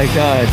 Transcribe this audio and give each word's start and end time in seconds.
my 0.00 0.14
god. 0.14 0.48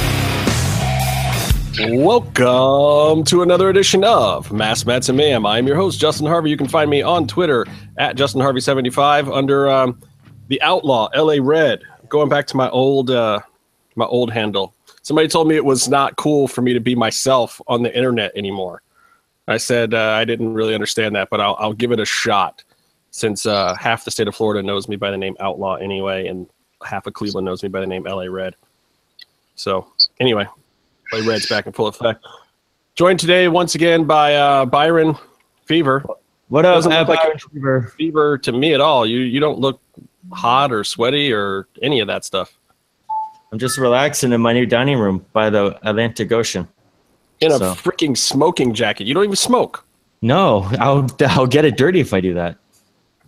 Welcome 1.93 3.23
to 3.23 3.43
another 3.43 3.69
edition 3.69 4.03
of 4.03 4.51
Mass 4.51 4.85
Mats 4.85 5.07
and 5.07 5.17
Mayhem. 5.17 5.45
I'm 5.45 5.65
your 5.65 5.77
host, 5.77 6.01
Justin 6.01 6.27
Harvey. 6.27 6.49
You 6.49 6.57
can 6.57 6.67
find 6.67 6.89
me 6.89 7.01
on 7.01 7.27
Twitter 7.27 7.65
at 7.97 8.17
Justin 8.17 8.41
Harvey75 8.41 9.33
under 9.33 9.69
um, 9.69 10.01
the 10.49 10.61
Outlaw 10.61 11.07
LA 11.15 11.35
Red. 11.39 11.81
Going 12.09 12.27
back 12.27 12.45
to 12.47 12.57
my 12.57 12.69
old 12.71 13.09
uh, 13.09 13.39
my 13.95 14.03
old 14.03 14.33
handle. 14.33 14.75
Somebody 15.01 15.29
told 15.29 15.47
me 15.47 15.55
it 15.55 15.63
was 15.63 15.87
not 15.87 16.17
cool 16.17 16.49
for 16.49 16.61
me 16.61 16.73
to 16.73 16.81
be 16.81 16.93
myself 16.93 17.61
on 17.67 17.83
the 17.83 17.95
internet 17.95 18.33
anymore. 18.35 18.81
I 19.47 19.55
said 19.55 19.93
uh, 19.93 20.11
I 20.11 20.25
didn't 20.25 20.55
really 20.55 20.73
understand 20.73 21.15
that, 21.15 21.29
but 21.29 21.39
I'll, 21.39 21.55
I'll 21.57 21.71
give 21.71 21.93
it 21.93 22.01
a 22.01 22.05
shot 22.05 22.65
since 23.11 23.45
uh, 23.45 23.75
half 23.75 24.03
the 24.03 24.11
state 24.11 24.27
of 24.27 24.35
Florida 24.35 24.61
knows 24.61 24.89
me 24.89 24.97
by 24.97 25.09
the 25.09 25.17
name 25.17 25.37
Outlaw 25.39 25.75
anyway, 25.75 26.27
and 26.27 26.47
half 26.83 27.07
of 27.07 27.13
Cleveland 27.13 27.45
knows 27.45 27.63
me 27.63 27.69
by 27.69 27.79
the 27.79 27.87
name 27.87 28.03
LA 28.03 28.25
Red. 28.25 28.53
So 29.57 29.87
anyway, 30.19 30.47
LA 31.11 31.27
Red's 31.27 31.47
back 31.47 31.65
in 31.65 31.73
full 31.73 31.87
effect. 31.87 32.23
Joined 32.95 33.19
today 33.19 33.47
once 33.47 33.75
again 33.75 34.05
by 34.05 34.35
uh, 34.35 34.65
Byron 34.65 35.15
Fever. 35.65 36.05
What 36.47 36.63
up, 36.65 36.75
Doesn't 36.75 36.91
look 36.93 37.07
like 37.09 37.41
Fever? 37.51 37.93
Fever 37.97 38.37
to 38.37 38.51
me 38.53 38.73
at 38.73 38.79
all. 38.79 39.05
You 39.05 39.19
you 39.19 39.39
don't 39.39 39.59
look 39.59 39.81
hot 40.31 40.71
or 40.71 40.83
sweaty 40.83 41.33
or 41.33 41.67
any 41.81 41.99
of 41.99 42.07
that 42.07 42.23
stuff. 42.23 42.57
I'm 43.51 43.59
just 43.59 43.77
relaxing 43.77 44.31
in 44.31 44.41
my 44.41 44.53
new 44.53 44.65
dining 44.65 44.99
room 44.99 45.25
by 45.33 45.49
the 45.49 45.77
Atlantic 45.87 46.31
Ocean. 46.31 46.67
In 47.39 47.51
a 47.51 47.57
So- 47.57 47.73
freaking 47.73 48.15
smoking 48.17 48.73
jacket. 48.73 49.07
You 49.07 49.13
don't 49.13 49.23
even 49.23 49.35
smoke. 49.35 49.83
No, 50.21 50.69
I'll 50.79 51.07
I'll 51.21 51.47
get 51.47 51.65
it 51.65 51.77
dirty 51.77 51.99
if 51.99 52.13
I 52.13 52.21
do 52.21 52.33
that. 52.35 52.57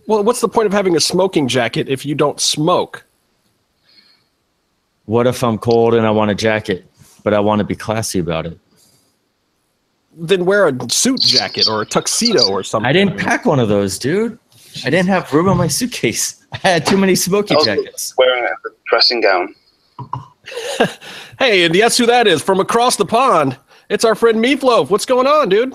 Well, 0.06 0.22
what's 0.24 0.40
the 0.40 0.48
point 0.48 0.66
of 0.66 0.72
having 0.72 0.96
a 0.96 1.00
smoking 1.00 1.48
jacket 1.48 1.88
if 1.88 2.06
you 2.06 2.14
don't 2.14 2.40
smoke? 2.40 3.04
What 5.10 5.26
if 5.26 5.42
I'm 5.42 5.58
cold 5.58 5.94
and 5.94 6.06
I 6.06 6.12
want 6.12 6.30
a 6.30 6.36
jacket, 6.36 6.86
but 7.24 7.34
I 7.34 7.40
want 7.40 7.58
to 7.58 7.64
be 7.64 7.74
classy 7.74 8.20
about 8.20 8.46
it? 8.46 8.56
Then 10.16 10.44
wear 10.44 10.68
a 10.68 10.88
suit 10.88 11.20
jacket 11.20 11.66
or 11.68 11.82
a 11.82 11.84
tuxedo 11.84 12.48
or 12.48 12.62
something. 12.62 12.88
I 12.88 12.92
didn't 12.92 13.18
pack 13.18 13.44
one 13.44 13.58
of 13.58 13.68
those, 13.68 13.98
dude. 13.98 14.38
I 14.84 14.90
didn't 14.90 15.08
have 15.08 15.32
room 15.32 15.48
in 15.48 15.56
my 15.56 15.66
suitcase. 15.66 16.46
I 16.52 16.58
had 16.58 16.86
too 16.86 16.96
many 16.96 17.16
smoky 17.16 17.54
I 17.54 17.56
was 17.56 17.66
jackets. 17.66 18.14
wearing 18.16 18.44
a 18.44 18.68
dressing 18.86 19.20
gown. 19.20 19.54
Hey, 21.38 21.64
and 21.64 21.74
guess 21.74 21.96
who 21.96 22.06
that 22.06 22.26
is? 22.26 22.40
From 22.42 22.60
across 22.60 22.96
the 22.96 23.04
pond, 23.04 23.56
it's 23.88 24.04
our 24.04 24.14
friend 24.14 24.42
Meatloaf. 24.42 24.90
What's 24.90 25.06
going 25.06 25.26
on, 25.26 25.48
dude? 25.48 25.74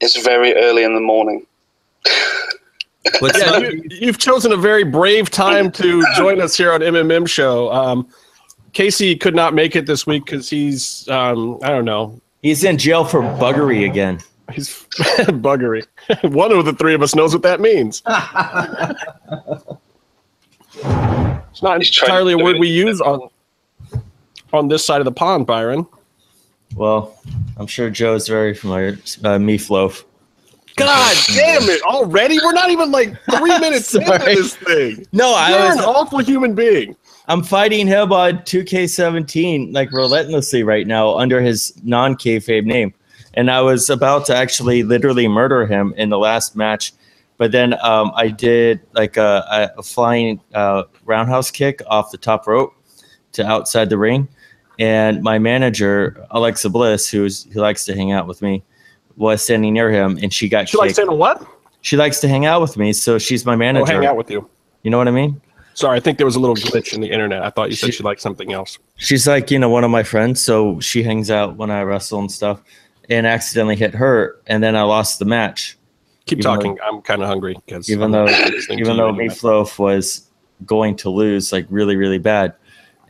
It's 0.00 0.20
very 0.22 0.54
early 0.54 0.82
in 0.82 0.94
the 0.94 1.00
morning. 1.00 1.46
What's 3.20 3.38
Yeah, 3.38 3.50
up? 3.52 3.62
you, 3.62 3.82
you've 3.90 4.18
chosen 4.18 4.52
a 4.52 4.56
very 4.56 4.84
brave 4.84 5.30
time 5.30 5.70
to 5.72 6.04
join 6.16 6.40
us 6.40 6.56
here 6.56 6.72
on 6.72 6.80
MMM 6.80 7.28
Show. 7.28 7.70
Um, 7.72 8.08
Casey 8.72 9.14
could 9.16 9.34
not 9.34 9.54
make 9.54 9.76
it 9.76 9.86
this 9.86 10.06
week 10.06 10.24
because 10.24 10.48
he's, 10.50 11.08
um, 11.08 11.58
I 11.62 11.68
don't 11.68 11.84
know, 11.84 12.20
He's 12.42 12.62
in 12.64 12.76
jail 12.76 13.04
for 13.06 13.20
buggery 13.22 13.88
again. 13.88 14.20
he's 14.52 14.68
buggery. 15.40 15.86
One 16.34 16.52
of 16.52 16.64
the 16.66 16.72
three 16.74 16.92
of 16.94 17.00
us 17.02 17.14
knows 17.14 17.32
what 17.32 17.42
that 17.42 17.60
means. 17.60 18.02
it's 20.76 21.62
not 21.62 21.82
He's 21.82 21.96
entirely 22.02 22.32
a 22.34 22.38
word 22.38 22.58
we 22.58 22.68
use 22.68 23.00
on 23.00 23.28
on 24.52 24.68
this 24.68 24.84
side 24.84 25.00
of 25.00 25.04
the 25.04 25.12
pond, 25.12 25.46
Byron. 25.46 25.86
Well, 26.76 27.18
I'm 27.56 27.66
sure 27.66 27.88
Joe's 27.90 28.28
very 28.28 28.54
familiar. 28.54 28.90
Uh, 29.22 29.38
Meatloaf. 29.38 30.04
God 30.76 31.16
damn 31.28 31.62
it! 31.64 31.82
Already, 31.82 32.38
we're 32.42 32.52
not 32.52 32.70
even 32.70 32.90
like 32.90 33.16
three 33.30 33.58
minutes 33.60 33.94
into 33.94 34.18
this 34.24 34.56
thing. 34.56 35.06
No, 35.12 35.28
You're 35.28 35.58
I 35.58 35.72
an 35.72 35.80
awful 35.80 36.18
human 36.18 36.54
being. 36.54 36.96
I'm 37.26 37.42
fighting 37.42 37.86
him 37.86 38.12
on 38.12 38.38
2K17 38.38 39.72
like 39.72 39.90
relentlessly 39.92 40.62
right 40.62 40.86
now 40.86 41.16
under 41.16 41.40
his 41.40 41.72
non 41.82 42.16
kayfabe 42.16 42.64
name, 42.64 42.92
and 43.34 43.50
I 43.50 43.60
was 43.60 43.88
about 43.88 44.26
to 44.26 44.36
actually 44.36 44.82
literally 44.82 45.28
murder 45.28 45.66
him 45.66 45.94
in 45.96 46.10
the 46.10 46.18
last 46.18 46.56
match, 46.56 46.92
but 47.38 47.52
then 47.52 47.74
um, 47.82 48.12
I 48.14 48.28
did 48.28 48.80
like 48.92 49.16
a, 49.16 49.72
a 49.76 49.82
flying 49.82 50.40
uh, 50.52 50.84
roundhouse 51.04 51.50
kick 51.50 51.80
off 51.86 52.10
the 52.10 52.18
top 52.18 52.46
rope 52.46 52.74
to 53.32 53.46
outside 53.46 53.88
the 53.90 53.98
ring, 53.98 54.28
and 54.78 55.22
my 55.22 55.38
manager 55.38 56.26
Alexa 56.30 56.68
Bliss, 56.68 57.08
who's 57.08 57.44
who 57.52 57.60
likes 57.60 57.84
to 57.86 57.94
hang 57.94 58.12
out 58.12 58.26
with 58.26 58.42
me, 58.42 58.64
was 59.16 59.42
standing 59.42 59.72
near 59.74 59.90
him, 59.90 60.18
and 60.22 60.32
she 60.32 60.48
got 60.48 60.68
She 60.68 60.76
likes 60.78 60.94
saying 60.96 61.10
what? 61.10 61.46
she 61.82 61.96
likes 61.96 62.20
to 62.20 62.28
hang 62.28 62.46
out 62.46 62.60
with 62.60 62.76
me, 62.76 62.92
so 62.92 63.18
she's 63.18 63.44
my 63.44 63.54
Oh, 63.54 63.56
manager. 63.56 63.92
hang 63.92 64.06
out 64.06 64.16
with 64.16 64.30
you. 64.30 64.48
You 64.82 64.90
know 64.90 64.98
what 64.98 65.08
I 65.08 65.12
mean? 65.12 65.40
Sorry, 65.74 65.96
I 65.96 66.00
think 66.00 66.18
there 66.18 66.24
was 66.26 66.36
a 66.36 66.40
little 66.40 66.54
glitch 66.56 66.94
in 66.94 67.00
the 67.00 67.10
internet. 67.10 67.42
I 67.42 67.50
thought 67.50 67.68
you 67.68 67.76
said 67.76 67.86
She- 67.86 67.92
she 67.98 68.02
liked 68.04 68.20
something 68.20 68.52
else. 68.52 68.78
she's 68.96 69.26
like 69.26 69.50
you 69.50 69.58
know 69.58 69.68
one 69.68 69.82
of 69.84 69.90
my 69.90 70.02
friends 70.04 70.40
so 70.40 70.78
she 70.80 71.02
hangs 71.02 71.30
out 71.30 71.56
when 71.56 71.68
i 71.70 71.82
wrestle 71.82 72.20
and 72.20 72.30
stuff 72.30 72.62
and 73.10 73.26
accidentally 73.26 73.74
hit 73.74 73.92
her 73.92 74.36
and 74.46 74.62
then 74.62 74.76
i 74.76 74.82
lost 74.82 75.18
the 75.18 75.24
match 75.24 75.76
Keep 76.26 76.38
Even 76.38 76.42
talking. 76.44 76.78
I'm 76.82 77.02
kind 77.02 77.20
of 77.22 77.28
hungry 77.28 77.56
because 77.66 77.90
even 77.90 78.12
though 78.12 78.26
even 78.70 78.96
though 78.96 79.12
meatloaf 79.12 79.78
was 79.78 80.30
going 80.64 80.94
to 80.96 81.10
lose 81.10 81.52
like 81.52 81.66
really 81.70 81.96
really 81.96 82.18
bad 82.18 82.54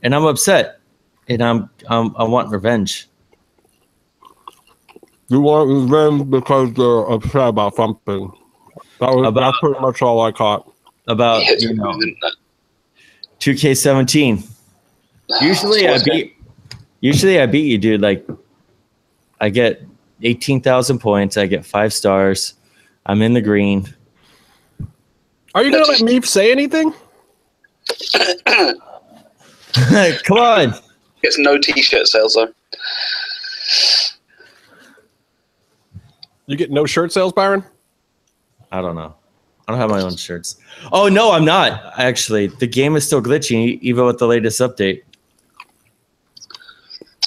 and 0.02 0.14
i'm 0.14 0.24
upset 0.24 0.80
and 1.28 1.42
i'm, 1.42 1.68
I'm 1.86 2.16
i 2.16 2.24
want 2.24 2.50
revenge 2.50 3.08
you 5.28 5.40
want 5.40 5.68
revenge 5.70 6.30
because 6.30 6.70
uh, 6.70 6.72
they're 6.76 7.06
upset 7.14 7.48
about 7.48 7.74
something. 7.74 8.30
That 9.00 9.10
was 9.10 9.26
About- 9.28 9.40
that's 9.40 9.58
pretty 9.60 9.80
much 9.80 10.02
all 10.02 10.20
I 10.22 10.30
caught. 10.32 10.70
about 11.08 11.42
He 11.42 11.52
you 11.58 11.68
you 11.70 11.74
know 11.74 11.98
2k17 13.40 14.46
usually 15.42 15.86
i 15.88 15.98
beat 16.02 16.36
usually 17.00 17.40
i 17.40 17.46
beat 17.46 17.66
you 17.70 17.76
dude 17.78 18.00
like 18.00 18.26
i 19.40 19.48
get 19.50 19.82
18000 20.22 20.98
points 20.98 21.36
i 21.36 21.44
get 21.46 21.64
five 21.66 21.92
stars 21.92 22.54
i'm 23.06 23.20
in 23.22 23.34
the 23.34 23.40
green 23.42 23.84
Are 25.54 25.62
you 25.64 25.70
gonna 25.72 25.84
let 25.84 26.00
me 26.00 26.20
say 26.22 26.50
anything? 26.52 26.94
come 28.24 28.78
on 30.38 30.72
It's 31.22 31.38
no 31.38 31.58
t-shirt 31.58 32.06
sales 32.06 32.34
though. 32.34 32.48
You 36.46 36.56
get 36.56 36.70
no 36.70 36.86
shirt 36.86 37.12
sales, 37.12 37.32
Byron? 37.32 37.64
I 38.70 38.80
don't 38.82 38.94
know. 38.94 39.14
I 39.66 39.72
don't 39.72 39.80
have 39.80 39.90
my 39.90 40.02
own 40.02 40.16
shirts. 40.16 40.56
Oh 40.92 41.08
no, 41.08 41.32
I'm 41.32 41.44
not 41.44 41.98
actually. 41.98 42.48
The 42.48 42.66
game 42.66 42.96
is 42.96 43.06
still 43.06 43.22
glitching 43.22 43.66
e- 43.66 43.78
even 43.80 44.04
with 44.04 44.18
the 44.18 44.26
latest 44.26 44.60
update. 44.60 45.02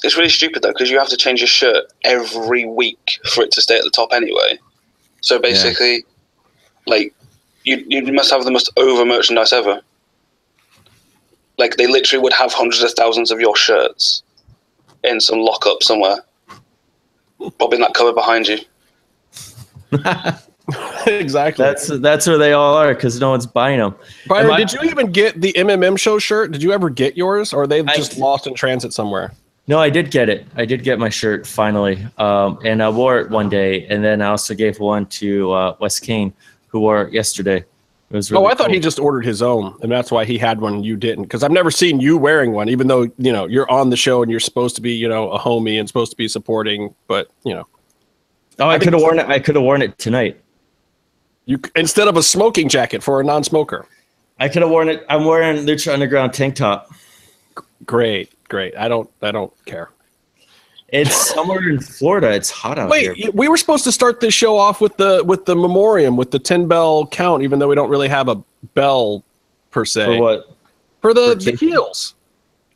It's 0.03 0.15
really 0.15 0.29
stupid 0.29 0.61
though 0.61 0.71
because 0.71 0.91
you 0.91 0.99
have 0.99 1.09
to 1.09 1.17
change 1.17 1.39
your 1.39 1.47
shirt 1.47 1.85
every 2.03 2.65
week 2.65 3.19
for 3.31 3.43
it 3.43 3.51
to 3.51 3.61
stay 3.61 3.77
at 3.77 3.83
the 3.83 3.89
top 3.89 4.09
anyway. 4.13 4.59
So 5.21 5.39
basically, 5.39 6.05
like 6.85 7.15
you 7.63 7.83
you 7.87 8.13
must 8.13 8.29
have 8.29 8.43
the 8.43 8.51
most 8.51 8.69
over 8.77 9.03
merchandise 9.03 9.51
ever. 9.51 9.81
Like 11.57 11.77
they 11.77 11.87
literally 11.87 12.21
would 12.21 12.33
have 12.33 12.53
hundreds 12.53 12.83
of 12.83 12.91
thousands 12.91 13.31
of 13.31 13.39
your 13.39 13.55
shirts 13.55 14.21
in 15.03 15.19
some 15.19 15.39
lockup 15.39 15.81
somewhere, 15.81 16.17
probably 17.57 17.77
in 17.77 17.81
that 17.81 17.95
cover 17.95 18.13
behind 18.13 18.47
you. 18.47 18.59
exactly. 21.07 21.63
That's 21.63 21.87
that's 21.99 22.27
where 22.27 22.37
they 22.37 22.53
all 22.53 22.75
are 22.75 22.93
because 22.93 23.19
no 23.19 23.29
one's 23.29 23.45
buying 23.45 23.79
them. 23.79 23.95
Byron, 24.27 24.51
I- 24.51 24.57
did 24.57 24.73
you 24.73 24.81
even 24.89 25.11
get 25.11 25.39
the 25.41 25.53
MMM 25.53 25.97
show 25.97 26.19
shirt? 26.19 26.51
Did 26.51 26.61
you 26.61 26.71
ever 26.71 26.89
get 26.89 27.15
yours, 27.15 27.53
or 27.53 27.67
they 27.67 27.79
I- 27.79 27.95
just 27.95 28.17
lost 28.17 28.47
in 28.47 28.53
transit 28.53 28.93
somewhere? 28.93 29.33
No, 29.69 29.79
I 29.79 29.89
did 29.89 30.11
get 30.11 30.29
it. 30.29 30.47
I 30.55 30.63
did 30.63 30.83
get 30.83 30.97
my 30.97 31.09
shirt 31.09 31.45
finally, 31.45 32.05
um, 32.17 32.57
and 32.63 32.81
I 32.81 32.89
wore 32.89 33.19
it 33.19 33.29
one 33.29 33.49
day, 33.49 33.85
and 33.87 34.01
then 34.01 34.21
I 34.21 34.27
also 34.27 34.53
gave 34.53 34.79
one 34.79 35.05
to 35.07 35.51
uh, 35.51 35.75
Wes 35.81 35.99
Kane, 35.99 36.33
who 36.67 36.79
wore 36.79 37.01
it 37.03 37.13
yesterday. 37.13 37.65
It 38.09 38.15
was 38.15 38.31
really 38.31 38.45
oh, 38.45 38.47
I 38.47 38.51
thought 38.51 38.67
cool. 38.67 38.75
he 38.75 38.79
just 38.79 38.99
ordered 38.99 39.25
his 39.25 39.41
own, 39.41 39.77
and 39.81 39.91
that's 39.91 40.09
why 40.09 40.23
he 40.23 40.37
had 40.37 40.61
one 40.61 40.75
and 40.75 40.85
you 40.85 40.95
didn't. 40.95 41.25
Because 41.25 41.43
I've 41.43 41.51
never 41.51 41.69
seen 41.69 41.99
you 41.99 42.17
wearing 42.17 42.53
one, 42.53 42.69
even 42.69 42.87
though 42.87 43.11
you 43.17 43.33
know 43.33 43.45
you're 43.45 43.69
on 43.69 43.89
the 43.89 43.97
show 43.97 44.21
and 44.21 44.31
you're 44.31 44.39
supposed 44.39 44.77
to 44.77 44.81
be, 44.81 44.93
you 44.93 45.09
know, 45.09 45.29
a 45.31 45.39
homie 45.39 45.77
and 45.77 45.89
supposed 45.89 46.11
to 46.11 46.17
be 46.17 46.29
supporting. 46.29 46.95
But 47.07 47.29
you 47.43 47.53
know, 47.53 47.67
Oh, 48.59 48.67
I, 48.67 48.75
I 48.75 48.79
could 48.79 48.93
have 48.93 49.01
worn 49.01 49.19
it. 49.19 49.27
I 49.27 49.39
could 49.39 49.55
have 49.55 49.63
worn 49.63 49.81
it 49.81 49.97
tonight. 49.97 50.39
you 51.45 51.59
instead 51.75 52.07
of 52.07 52.17
a 52.17 52.23
smoking 52.23 52.69
jacket 52.69 53.03
for 53.03 53.21
a 53.21 53.23
non-smoker. 53.23 53.85
I 54.39 54.49
could 54.49 54.61
have 54.61 54.71
worn 54.71 54.89
it. 54.89 55.05
I'm 55.09 55.25
wearing 55.25 55.65
Lucha 55.65 55.93
Underground 55.93 56.33
tank 56.33 56.55
top. 56.55 56.91
Great, 57.85 58.31
great. 58.49 58.75
I 58.77 58.87
don't, 58.87 59.09
I 59.21 59.31
don't 59.31 59.51
care. 59.65 59.89
It's 60.89 61.33
somewhere 61.33 61.67
in 61.69 61.79
Florida. 61.79 62.31
It's 62.31 62.49
hot 62.49 62.79
out 62.79 62.89
Wait, 62.89 63.13
here. 63.15 63.31
we 63.33 63.47
were 63.49 63.57
supposed 63.57 63.83
to 63.83 63.91
start 63.91 64.21
this 64.21 64.33
show 64.33 64.55
off 64.57 64.79
with 64.79 64.95
the 64.97 65.21
with 65.25 65.45
the 65.45 65.55
memoriam 65.55 66.15
with 66.15 66.31
the 66.31 66.39
ten 66.39 66.65
bell 66.67 67.05
count, 67.07 67.43
even 67.43 67.59
though 67.59 67.67
we 67.67 67.75
don't 67.75 67.89
really 67.89 68.07
have 68.07 68.29
a 68.29 68.41
bell 68.73 69.23
per 69.71 69.83
se 69.83 70.05
For 70.05 70.21
what? 70.21 70.55
For 71.01 71.13
the, 71.13 71.31
For 71.31 71.51
the 71.51 71.57
heels. 71.57 72.15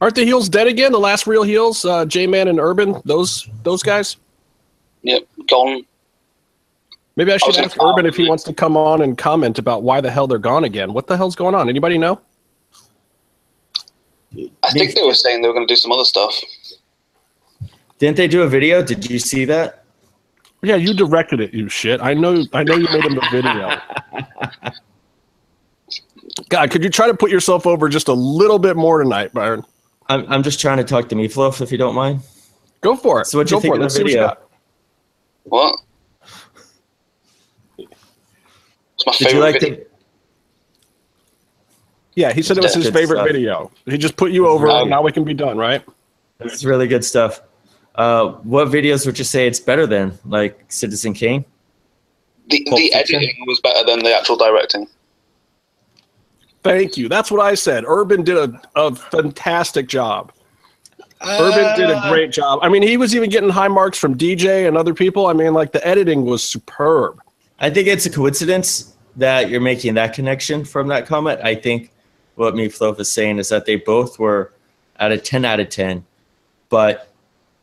Aren't 0.01 0.15
the 0.15 0.25
heels 0.25 0.49
dead 0.49 0.67
again? 0.67 0.91
The 0.91 0.99
last 0.99 1.25
real 1.25 1.43
heels, 1.43 1.85
uh, 1.85 2.05
J 2.05 2.27
Man 2.27 2.47
and 2.49 2.59
Urban, 2.59 3.01
those 3.05 3.47
those 3.63 3.81
guys. 3.81 4.17
Yep, 5.03 5.23
gone. 5.49 5.85
Maybe 7.15 7.33
I 7.33 7.37
should 7.37 7.47
was 7.47 7.57
ask 7.57 7.77
gonna- 7.77 7.91
Urban 7.93 8.05
if 8.05 8.15
he 8.15 8.27
wants 8.27 8.43
to 8.45 8.53
come 8.53 8.77
on 8.77 9.01
and 9.01 9.17
comment 9.17 9.59
about 9.59 9.83
why 9.83 9.99
the 10.01 10.09
hell 10.09 10.27
they're 10.27 10.37
gone 10.39 10.63
again. 10.63 10.93
What 10.93 11.07
the 11.07 11.17
hell's 11.17 11.35
going 11.35 11.55
on? 11.55 11.69
Anybody 11.69 11.97
know? 11.97 12.19
I 14.63 14.71
think 14.71 14.95
they 14.95 15.03
were 15.03 15.13
saying 15.13 15.41
they 15.41 15.47
were 15.47 15.53
going 15.53 15.67
to 15.67 15.71
do 15.71 15.75
some 15.75 15.91
other 15.91 16.05
stuff. 16.05 16.39
Didn't 17.99 18.15
they 18.17 18.27
do 18.29 18.43
a 18.43 18.47
video? 18.47 18.81
Did 18.81 19.09
you 19.09 19.19
see 19.19 19.43
that? 19.45 19.83
Yeah, 20.63 20.75
you 20.75 20.93
directed 20.93 21.41
it, 21.41 21.53
you 21.53 21.67
shit. 21.67 21.99
I 22.01 22.13
know. 22.13 22.45
I 22.53 22.63
know 22.63 22.75
you 22.75 22.85
made 22.85 23.03
him 23.03 23.15
the 23.15 23.27
video. 23.31 23.77
God, 26.49 26.71
could 26.71 26.83
you 26.83 26.89
try 26.89 27.07
to 27.07 27.13
put 27.13 27.29
yourself 27.31 27.67
over 27.67 27.89
just 27.89 28.07
a 28.07 28.13
little 28.13 28.59
bit 28.59 28.77
more 28.77 29.01
tonight, 29.03 29.33
Byron? 29.33 29.65
I'm, 30.07 30.25
I'm 30.31 30.43
just 30.43 30.59
trying 30.59 30.77
to 30.77 30.83
talk 30.83 31.09
to 31.09 31.15
Meatloaf, 31.15 31.61
if 31.61 31.71
you 31.71 31.77
don't 31.77 31.95
mind. 31.95 32.21
Go 32.81 32.95
for 32.95 33.21
it. 33.21 33.25
So 33.27 33.37
what'd 33.37 33.51
you 33.51 33.59
think 33.59 33.73
of 33.73 33.79
the 33.79 33.83
Let's 33.83 33.95
see 33.95 34.01
you 34.01 34.07
video? 34.07 34.37
Got. 35.49 35.49
What? 35.49 35.75
It's 37.77 39.05
my 39.05 39.13
Did 39.17 39.31
you 39.33 39.39
like 39.39 39.59
video. 39.59 39.75
the? 39.77 39.85
Yeah, 42.15 42.33
he 42.33 42.41
said 42.41 42.57
it 42.57 42.63
was 42.63 42.73
his 42.75 42.85
Good 42.85 42.93
favorite 42.93 43.17
stuff. 43.17 43.27
video. 43.27 43.71
He 43.85 43.97
just 43.97 44.17
put 44.17 44.31
you 44.31 44.47
over. 44.47 44.69
Um, 44.69 44.89
now 44.89 45.01
we 45.01 45.11
can 45.11 45.23
be 45.23 45.33
done, 45.33 45.57
right? 45.57 45.83
It's 46.39 46.63
really 46.63 46.87
good 46.87 47.05
stuff. 47.05 47.41
Uh, 47.95 48.31
what 48.43 48.67
videos 48.67 49.05
would 49.05 49.17
you 49.17 49.23
say 49.25 49.47
it's 49.47 49.59
better 49.59 49.87
than? 49.87 50.17
Like 50.25 50.63
Citizen 50.71 51.13
Kane? 51.13 51.45
The, 52.49 52.65
Pulp 52.65 52.79
the 52.79 52.89
Fiction? 52.91 53.15
editing 53.17 53.45
was 53.47 53.59
better 53.61 53.85
than 53.85 53.99
the 53.99 54.13
actual 54.15 54.35
directing. 54.35 54.87
Thank 56.63 56.97
you. 56.97 57.09
That's 57.09 57.31
what 57.31 57.41
I 57.41 57.55
said. 57.55 57.85
Urban 57.87 58.23
did 58.23 58.37
a, 58.37 58.61
a 58.75 58.93
fantastic 58.95 59.87
job. 59.87 60.31
Urban 61.23 61.75
did 61.77 61.89
a 61.89 61.97
uh. 61.97 62.09
great 62.09 62.31
job. 62.31 62.59
I 62.61 62.69
mean, 62.69 62.81
he 62.81 62.97
was 62.97 63.15
even 63.15 63.29
getting 63.29 63.49
high 63.49 63.67
marks 63.67 63.97
from 63.97 64.17
DJ 64.17 64.67
and 64.67 64.77
other 64.77 64.93
people. 64.93 65.27
I 65.27 65.33
mean, 65.33 65.53
like 65.53 65.71
the 65.71 65.85
editing 65.87 66.25
was 66.25 66.43
superb. 66.43 67.21
I 67.59 67.69
think 67.69 67.87
it's 67.87 68.05
a 68.05 68.09
coincidence 68.09 68.95
that 69.15 69.49
you're 69.49 69.61
making 69.61 69.93
that 69.95 70.13
connection 70.13 70.65
from 70.65 70.87
that 70.87 71.05
comment. 71.05 71.39
I 71.43 71.55
think 71.55 71.91
what 72.35 72.55
Meatloaf 72.55 72.99
is 72.99 73.11
saying 73.11 73.37
is 73.37 73.49
that 73.49 73.65
they 73.65 73.75
both 73.75 74.17
were 74.17 74.53
at 74.97 75.11
a 75.11 75.17
10 75.17 75.45
out 75.45 75.59
of 75.59 75.69
10, 75.69 76.05
but 76.69 77.13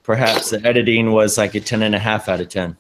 perhaps 0.02 0.50
the 0.50 0.64
editing 0.64 1.12
was 1.12 1.38
like 1.38 1.54
a 1.54 1.60
10 1.60 1.82
and 1.82 1.94
a 1.94 1.98
half 1.98 2.28
out 2.28 2.40
of 2.40 2.48
10. 2.48 2.76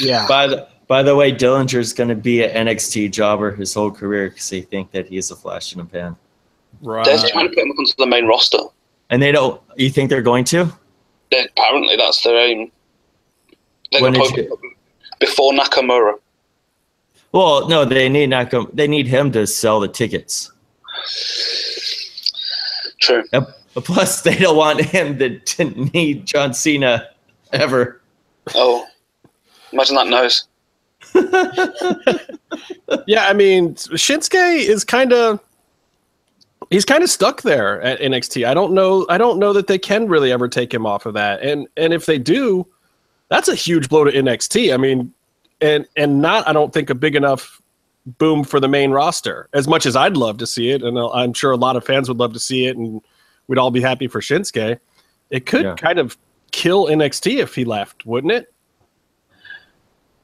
Yeah. 0.00 0.26
By 0.28 0.46
the 0.46 0.68
by 0.88 1.02
the 1.02 1.16
way, 1.16 1.32
Dillinger's 1.32 1.92
going 1.92 2.10
to 2.10 2.14
be 2.14 2.44
an 2.44 2.68
NXT 2.68 3.10
jobber 3.10 3.50
his 3.50 3.74
whole 3.74 3.90
career 3.90 4.28
because 4.28 4.48
they 4.48 4.60
think 4.60 4.92
that 4.92 5.08
he's 5.08 5.32
a 5.32 5.36
flash 5.36 5.74
in 5.74 5.80
a 5.80 5.84
pan. 5.84 6.16
Right. 6.82 7.04
They're 7.04 7.18
trying 7.28 7.48
to 7.48 7.54
put 7.54 7.64
him 7.64 7.70
up 7.70 7.78
onto 7.78 7.92
the 7.98 8.06
main 8.06 8.26
roster. 8.26 8.58
And 9.10 9.22
they 9.22 9.32
don't. 9.32 9.60
You 9.76 9.90
think 9.90 10.10
they're 10.10 10.22
going 10.22 10.44
to? 10.46 10.72
They- 11.30 11.46
apparently, 11.56 11.96
that's 11.96 12.22
their 12.22 12.36
aim. 12.36 12.70
They're 13.92 14.02
When 14.02 14.14
gonna 14.14 14.30
did 14.34 14.48
put 14.48 14.58
before 15.20 15.52
Nakamura. 15.52 16.14
Well, 17.32 17.68
no, 17.68 17.84
they 17.84 18.08
need 18.08 18.28
not 18.28 18.50
go, 18.50 18.68
They 18.72 18.88
need 18.88 19.06
him 19.06 19.30
to 19.32 19.46
sell 19.46 19.80
the 19.80 19.88
tickets. 19.88 20.50
True. 23.00 23.24
Uh, 23.32 23.42
Plus, 23.74 24.22
they 24.22 24.36
don't 24.36 24.56
want 24.56 24.80
him 24.80 25.18
to, 25.18 25.38
to 25.38 25.64
need 25.64 26.24
John 26.26 26.54
Cena 26.54 27.10
ever. 27.52 28.00
Oh, 28.54 28.86
imagine 29.72 29.96
that 29.96 30.08
nose. 30.08 30.48
Yeah, 33.06 33.26
I 33.26 33.32
mean, 33.32 33.74
Shinsuke 33.74 34.58
is 34.58 34.84
kind 34.84 35.12
of 35.12 35.40
he's 36.70 36.84
kind 36.84 37.02
of 37.02 37.10
stuck 37.10 37.42
there 37.42 37.80
at 37.82 38.00
NXT. 38.00 38.46
I 38.46 38.54
don't 38.54 38.72
know. 38.72 39.06
I 39.08 39.18
don't 39.18 39.38
know 39.38 39.52
that 39.52 39.66
they 39.66 39.78
can 39.78 40.08
really 40.08 40.32
ever 40.32 40.48
take 40.48 40.72
him 40.72 40.86
off 40.86 41.06
of 41.06 41.14
that. 41.14 41.42
And 41.42 41.68
and 41.76 41.92
if 41.92 42.06
they 42.06 42.18
do, 42.18 42.66
that's 43.28 43.48
a 43.48 43.54
huge 43.54 43.88
blow 43.88 44.04
to 44.04 44.12
NXT. 44.12 44.72
I 44.72 44.76
mean, 44.76 45.12
and 45.60 45.86
and 45.96 46.20
not 46.20 46.46
I 46.48 46.52
don't 46.52 46.72
think 46.72 46.90
a 46.90 46.94
big 46.94 47.16
enough 47.16 47.60
boom 48.18 48.44
for 48.44 48.60
the 48.60 48.68
main 48.68 48.90
roster. 48.92 49.48
As 49.52 49.66
much 49.66 49.84
as 49.86 49.96
I'd 49.96 50.16
love 50.16 50.38
to 50.38 50.46
see 50.46 50.70
it, 50.70 50.82
and 50.82 50.98
I'm 50.98 51.32
sure 51.32 51.50
a 51.50 51.56
lot 51.56 51.76
of 51.76 51.84
fans 51.84 52.08
would 52.08 52.18
love 52.18 52.32
to 52.34 52.40
see 52.40 52.66
it, 52.66 52.76
and 52.76 53.00
we'd 53.48 53.58
all 53.58 53.70
be 53.70 53.80
happy 53.80 54.06
for 54.06 54.20
Shinsuke. 54.20 54.78
It 55.30 55.46
could 55.46 55.64
Yeah. 55.64 55.74
kind 55.74 55.98
of 55.98 56.16
kill 56.52 56.86
NXT 56.86 57.38
if 57.38 57.54
he 57.54 57.64
left, 57.64 58.06
wouldn't 58.06 58.32
it? 58.32 58.52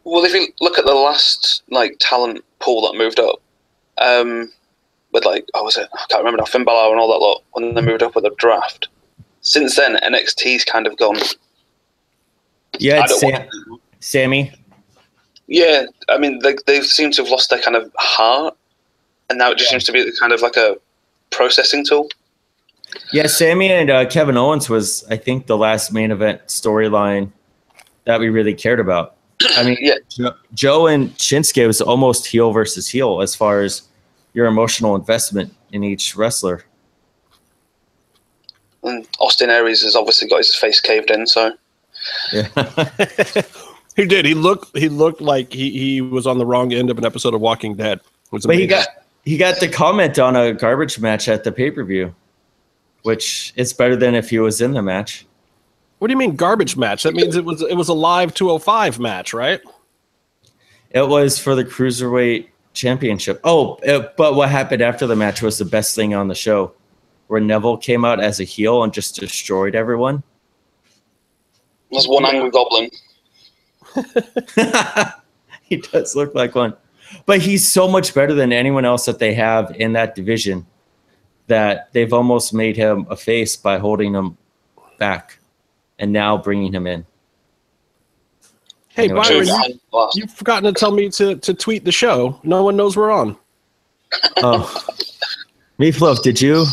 Well, 0.05 0.25
if 0.25 0.33
you 0.33 0.49
look 0.61 0.79
at 0.79 0.85
the 0.87 0.95
last 0.95 1.63
like 1.71 1.97
talent 2.01 2.45
pool 2.61 2.83
that 2.83 2.97
moved 2.99 3.19
up, 3.21 3.41
um, 3.99 4.51
with 5.13 5.25
like, 5.25 5.47
oh, 5.55 5.65
was 5.65 5.77
it? 5.77 5.89
I 5.93 6.05
can't 6.09 6.21
remember 6.21 6.39
now. 6.39 6.45
Finn 6.47 6.65
Balor 6.65 6.91
and 6.93 7.01
all 7.01 7.09
that 7.13 7.25
lot 7.25 7.43
when 7.53 7.75
they 7.75 7.81
moved 7.83 8.03
up 8.03 8.15
with 8.15 8.25
the 8.25 8.35
draft. 8.39 8.89
Since 9.43 9.77
then, 9.77 9.97
NXT's 9.97 10.65
kind 10.65 10.87
of 10.87 10.97
gone. 10.97 11.19
Yeah, 12.79 13.03
it's 13.05 13.21
Sam, 13.21 13.47
Sammy. 14.01 14.53
Yeah, 15.47 15.85
I 16.09 16.17
mean, 16.19 16.39
they 16.39 16.57
they 16.67 16.81
seem 16.81 17.11
to 17.13 17.23
have 17.23 17.31
lost 17.31 17.51
their 17.51 17.61
kind 17.61 17.77
of 17.77 17.93
heart, 17.99 18.57
and 19.29 19.39
now 19.39 19.51
it 19.51 19.59
just 19.59 19.71
seems 19.71 19.85
to 19.85 19.93
be 19.93 20.11
kind 20.19 20.33
of 20.33 20.41
like 20.41 20.57
a 20.57 20.77
processing 21.31 21.85
tool. 21.85 22.09
Yeah, 23.13 23.27
Sammy 23.27 23.71
and 23.71 23.91
uh, 23.91 24.07
Kevin 24.09 24.37
Owens 24.37 24.69
was, 24.69 25.05
I 25.11 25.17
think, 25.17 25.47
the 25.47 25.57
last 25.57 25.93
main 25.93 26.11
event 26.11 26.43
storyline 26.47 27.31
that 28.05 28.21
we 28.21 28.29
really 28.29 28.55
cared 28.55 28.81
about. 28.81 29.17
I 29.57 29.65
mean, 29.65 29.77
Yeah. 29.81 29.95
Jo- 30.09 30.35
Joe 30.55 30.87
and 30.87 31.11
Shinsuke 31.17 31.67
was 31.67 31.81
almost 31.81 32.27
heel 32.27 32.53
versus 32.53 32.87
heel 32.89 33.23
as 33.23 33.35
far 33.35 33.63
as 33.63 33.83
your 34.35 34.47
emotional 34.47 34.97
investment 34.97 35.55
in 35.73 35.85
each 35.85 36.17
wrestler. 36.17 36.65
And 38.83 39.07
Austin 39.21 39.51
Aries 39.51 39.83
has 39.83 39.95
obviously 39.95 40.29
got 40.29 40.39
his 40.39 40.55
face 40.55 40.81
caved 40.81 41.11
in, 41.11 41.27
so 41.27 41.53
Yeah. 42.33 42.49
He 43.97 44.07
did. 44.07 44.25
He 44.25 44.35
looked. 44.35 44.77
He 44.77 44.89
looked 44.89 45.21
like 45.21 45.53
he, 45.53 45.71
he 45.71 46.01
was 46.01 46.27
on 46.27 46.39
the 46.39 46.47
wrong 46.47 46.73
end 46.73 46.91
of 46.91 46.99
an 46.99 47.05
episode 47.05 47.35
of 47.35 47.41
Walking 47.41 47.75
Dead. 47.75 47.99
It 47.99 48.33
was 48.33 48.47
But 48.47 48.57
he 48.57 48.67
got 48.67 48.89
he 49.25 49.37
got 49.37 49.61
the 49.61 49.69
comment 49.69 50.19
on 50.19 50.35
a 50.35 50.53
garbage 50.53 50.99
match 50.99 51.29
at 51.29 51.45
the 51.45 51.53
pay 51.53 51.71
per 51.71 51.85
view, 51.85 52.15
which 53.03 53.53
is 53.57 53.73
better 53.73 53.97
than 53.97 54.15
if 54.15 54.31
he 54.31 54.39
was 54.39 54.61
in 54.61 54.73
the 54.73 54.83
match. 54.83 55.27
What 55.99 56.09
do 56.09 56.13
you 56.13 56.19
mean 56.19 56.37
garbage 56.37 56.77
match? 56.77 57.03
That 57.03 57.15
means 57.15 57.37
it 57.37 57.45
was 57.45 57.63
it 57.63 57.75
was 57.75 57.89
a 57.89 57.95
live 57.95 58.33
205 58.35 58.99
match, 58.99 59.35
right? 59.35 59.61
It 60.91 61.07
was 61.07 61.39
for 61.39 61.55
the 61.55 61.65
cruiserweight 61.65 62.49
championship. 62.73 63.41
Oh, 63.45 63.79
it, 63.83 64.17
but 64.17 64.35
what 64.35 64.49
happened 64.49 64.83
after 64.83 65.07
the 65.07 65.17
match 65.17 65.43
was 65.43 65.59
the 65.59 65.65
best 65.65 65.95
thing 65.95 66.15
on 66.15 66.29
the 66.29 66.35
show, 66.35 66.75
where 67.27 67.41
Neville 67.41 67.77
came 67.77 68.05
out 68.05 68.21
as 68.21 68.41
a 68.41 68.45
heel 68.45 68.83
and 68.83 68.93
just 68.93 69.17
destroyed 69.17 69.75
everyone. 69.75 70.23
there's 71.91 72.07
one 72.07 72.25
angry 72.25 72.51
goblin. 72.51 72.91
he 75.63 75.77
does 75.77 76.17
look 76.17 76.35
like 76.35 76.55
one, 76.55 76.75
but 77.27 77.41
he's 77.41 77.71
so 77.71 77.89
much 77.89 78.15
better 78.15 78.35
than 78.35 78.53
anyone 78.53 78.85
else 78.85 79.05
that 79.05 79.19
they 79.19 79.35
have 79.35 79.75
in 79.77 79.93
that 79.93 80.15
division 80.15 80.67
that 81.49 81.93
they've 81.93 82.13
almost 82.13 82.55
made 82.55 82.77
him 82.77 83.07
a 83.11 83.17
face 83.17 83.57
by 83.57 83.79
holding 83.79 84.15
him 84.15 84.39
back 84.99 85.39
and 85.99 86.13
now 86.13 86.37
bringing 86.37 86.73
him 86.73 86.87
in. 86.87 87.05
Hey, 88.95 89.05
Anyway. 89.05 89.21
Byron, 89.23 89.47
you, 89.47 90.09
you've 90.15 90.31
forgotten 90.31 90.73
to 90.73 90.79
tell 90.79 90.91
me 90.91 91.09
to, 91.11 91.37
to 91.37 91.55
tweet 91.55 91.85
the 91.85 91.93
show. 91.93 92.39
No 92.43 92.63
one 92.63 92.77
knows 92.77 92.97
we're 92.97 93.11
on. 93.11 93.37
Oh, 94.39 94.85
Meatloaf, 95.79 96.23
did 96.23 96.39
you? 96.41 96.67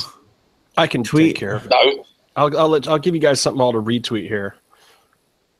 I 0.77 0.87
can 0.87 1.03
Tweet. 1.05 1.27
tweet 1.27 1.35
care 1.37 1.55
of 1.55 1.65
it. 1.65 1.69
No, 1.69 2.05
I'll 2.35 2.57
I'll, 2.57 2.67
let, 2.67 2.87
I'll 2.87 2.99
give 2.99 3.15
you 3.15 3.21
guys 3.21 3.39
something 3.39 3.61
all 3.61 3.71
to 3.71 3.81
retweet 3.81 4.27
here. 4.27 4.55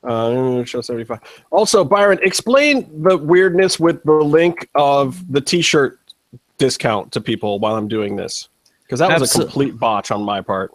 Uh, 0.04 0.64
show 0.66 0.82
75. 0.82 1.20
Also, 1.52 1.86
Byron, 1.86 2.20
explain 2.22 2.90
the 3.04 3.18
weirdness 3.18 3.80
with 3.80 4.04
the 4.04 4.12
link 4.14 4.70
of 4.76 5.24
the 5.32 5.40
T-shirt 5.40 6.00
discount 6.58 7.14
to 7.14 7.22
people 7.22 7.60
while 7.60 7.76
I'm 7.76 7.88
doing 7.88 8.16
this, 8.18 8.50
because 8.84 9.00
that 9.00 9.18
was 9.20 9.34
a 9.36 9.40
complete 9.40 9.78
botch 9.80 10.12
on 10.12 10.22
my 10.24 10.42
part. 10.42 10.74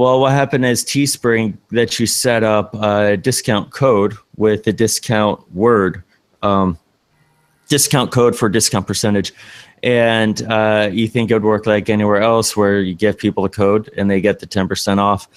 Well, 0.00 0.18
what 0.18 0.32
happened 0.32 0.64
is 0.64 0.82
Teespring 0.82 1.58
that 1.72 2.00
you 2.00 2.06
set 2.06 2.42
up 2.42 2.72
a 2.72 3.18
discount 3.18 3.70
code 3.70 4.14
with 4.34 4.64
the 4.64 4.72
discount 4.72 5.54
word, 5.54 6.02
um, 6.40 6.78
discount 7.68 8.10
code 8.10 8.34
for 8.34 8.48
discount 8.48 8.86
percentage. 8.86 9.34
And 9.82 10.40
uh, 10.50 10.88
you 10.90 11.06
think 11.06 11.30
it 11.30 11.34
would 11.34 11.44
work 11.44 11.66
like 11.66 11.90
anywhere 11.90 12.22
else 12.22 12.56
where 12.56 12.80
you 12.80 12.94
give 12.94 13.18
people 13.18 13.44
a 13.44 13.50
code 13.50 13.92
and 13.94 14.10
they 14.10 14.22
get 14.22 14.38
the 14.38 14.46
10% 14.46 14.96
off. 14.96 15.28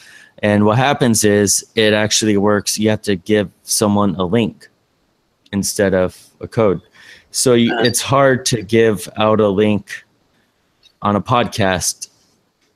And 0.41 0.63
what 0.63 0.77
happens 0.77 1.25
is 1.25 1.69
it 1.75 1.91
actually 1.91 2.37
works. 2.37 2.79
You 2.79 2.89
have 2.89 3.01
to 3.01 3.17
give 3.17 3.51
someone 3.63 4.15
a 4.15 4.23
link 4.23 4.69
instead 5.51 5.93
of 5.93 6.17
a 6.39 6.47
code. 6.47 6.79
So 7.31 7.53
you, 7.53 7.77
it's 7.79 7.99
hard 7.99 8.45
to 8.45 8.61
give 8.61 9.09
out 9.17 9.41
a 9.41 9.49
link 9.49 10.05
on 11.01 11.17
a 11.17 11.21
podcast 11.21 12.07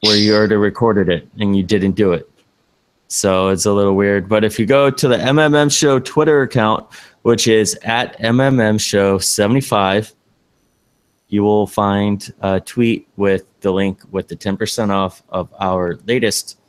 where 0.02 0.16
you 0.18 0.36
already 0.36 0.56
recorded 0.56 1.10
it 1.10 1.28
and 1.40 1.56
you 1.56 1.64
didn't 1.64 1.94
do 1.94 2.14
it. 2.14 2.30
So 3.08 3.50
it's 3.50 3.66
a 3.66 3.72
little 3.72 3.96
weird. 3.96 4.28
But 4.28 4.44
if 4.44 4.60
you 4.60 4.66
go 4.66 4.90
to 4.90 5.08
the 5.08 5.18
MMM 5.18 5.76
Show 5.76 6.00
Twitter 6.00 6.42
account, 6.42 6.88
which 7.22 7.48
is 7.48 7.76
at 7.84 8.18
MMM 8.20 8.80
Show 8.80 9.18
75, 9.18 10.14
you 11.30 11.44
will 11.44 11.68
find 11.68 12.34
a 12.42 12.60
tweet 12.60 13.08
with 13.16 13.46
the 13.62 13.72
link 13.72 14.02
with 14.12 14.28
the 14.28 14.36
10% 14.36 14.90
off 14.90 15.24
of 15.30 15.54
our 15.60 15.98
latest 16.06 16.60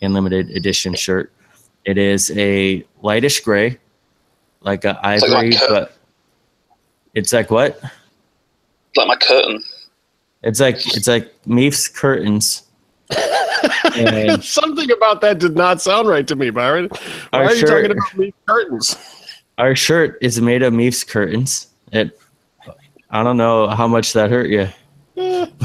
and 0.00 0.14
limited 0.14 0.50
edition 0.50 0.94
shirt. 0.94 1.32
It 1.84 1.98
is 1.98 2.30
a 2.36 2.84
lightish 3.02 3.40
gray, 3.44 3.78
like 4.60 4.84
a 4.84 4.98
like 5.02 5.20
my 5.22 5.36
ivory, 5.36 5.52
coat. 5.52 5.68
but 5.68 5.96
it's 7.14 7.32
like 7.32 7.50
what? 7.50 7.80
like 8.96 9.08
my 9.08 9.16
curtain. 9.16 9.62
It's 10.44 10.60
like 10.60 10.76
it's 10.94 11.08
like 11.08 11.32
Meef's 11.46 11.88
curtains. 11.88 12.62
Something 14.42 14.90
about 14.90 15.20
that 15.22 15.38
did 15.38 15.56
not 15.56 15.80
sound 15.80 16.06
right 16.08 16.26
to 16.26 16.36
me, 16.36 16.50
Byron. 16.50 16.88
Why 17.30 17.38
Our 17.38 17.44
are 17.44 17.52
you 17.52 17.60
shirt- 17.60 17.68
talking 17.68 17.90
about 17.90 18.16
me 18.16 18.34
curtains? 18.46 18.96
our 19.56 19.74
shirt 19.76 20.18
is 20.20 20.40
made 20.40 20.62
of 20.62 20.72
Meef's 20.74 21.02
curtains. 21.04 21.68
It 21.92 22.18
I 23.10 23.22
don't 23.22 23.36
know 23.36 23.68
how 23.68 23.86
much 23.86 24.12
that 24.12 24.30
hurt 24.30 24.50
you, 24.50 24.68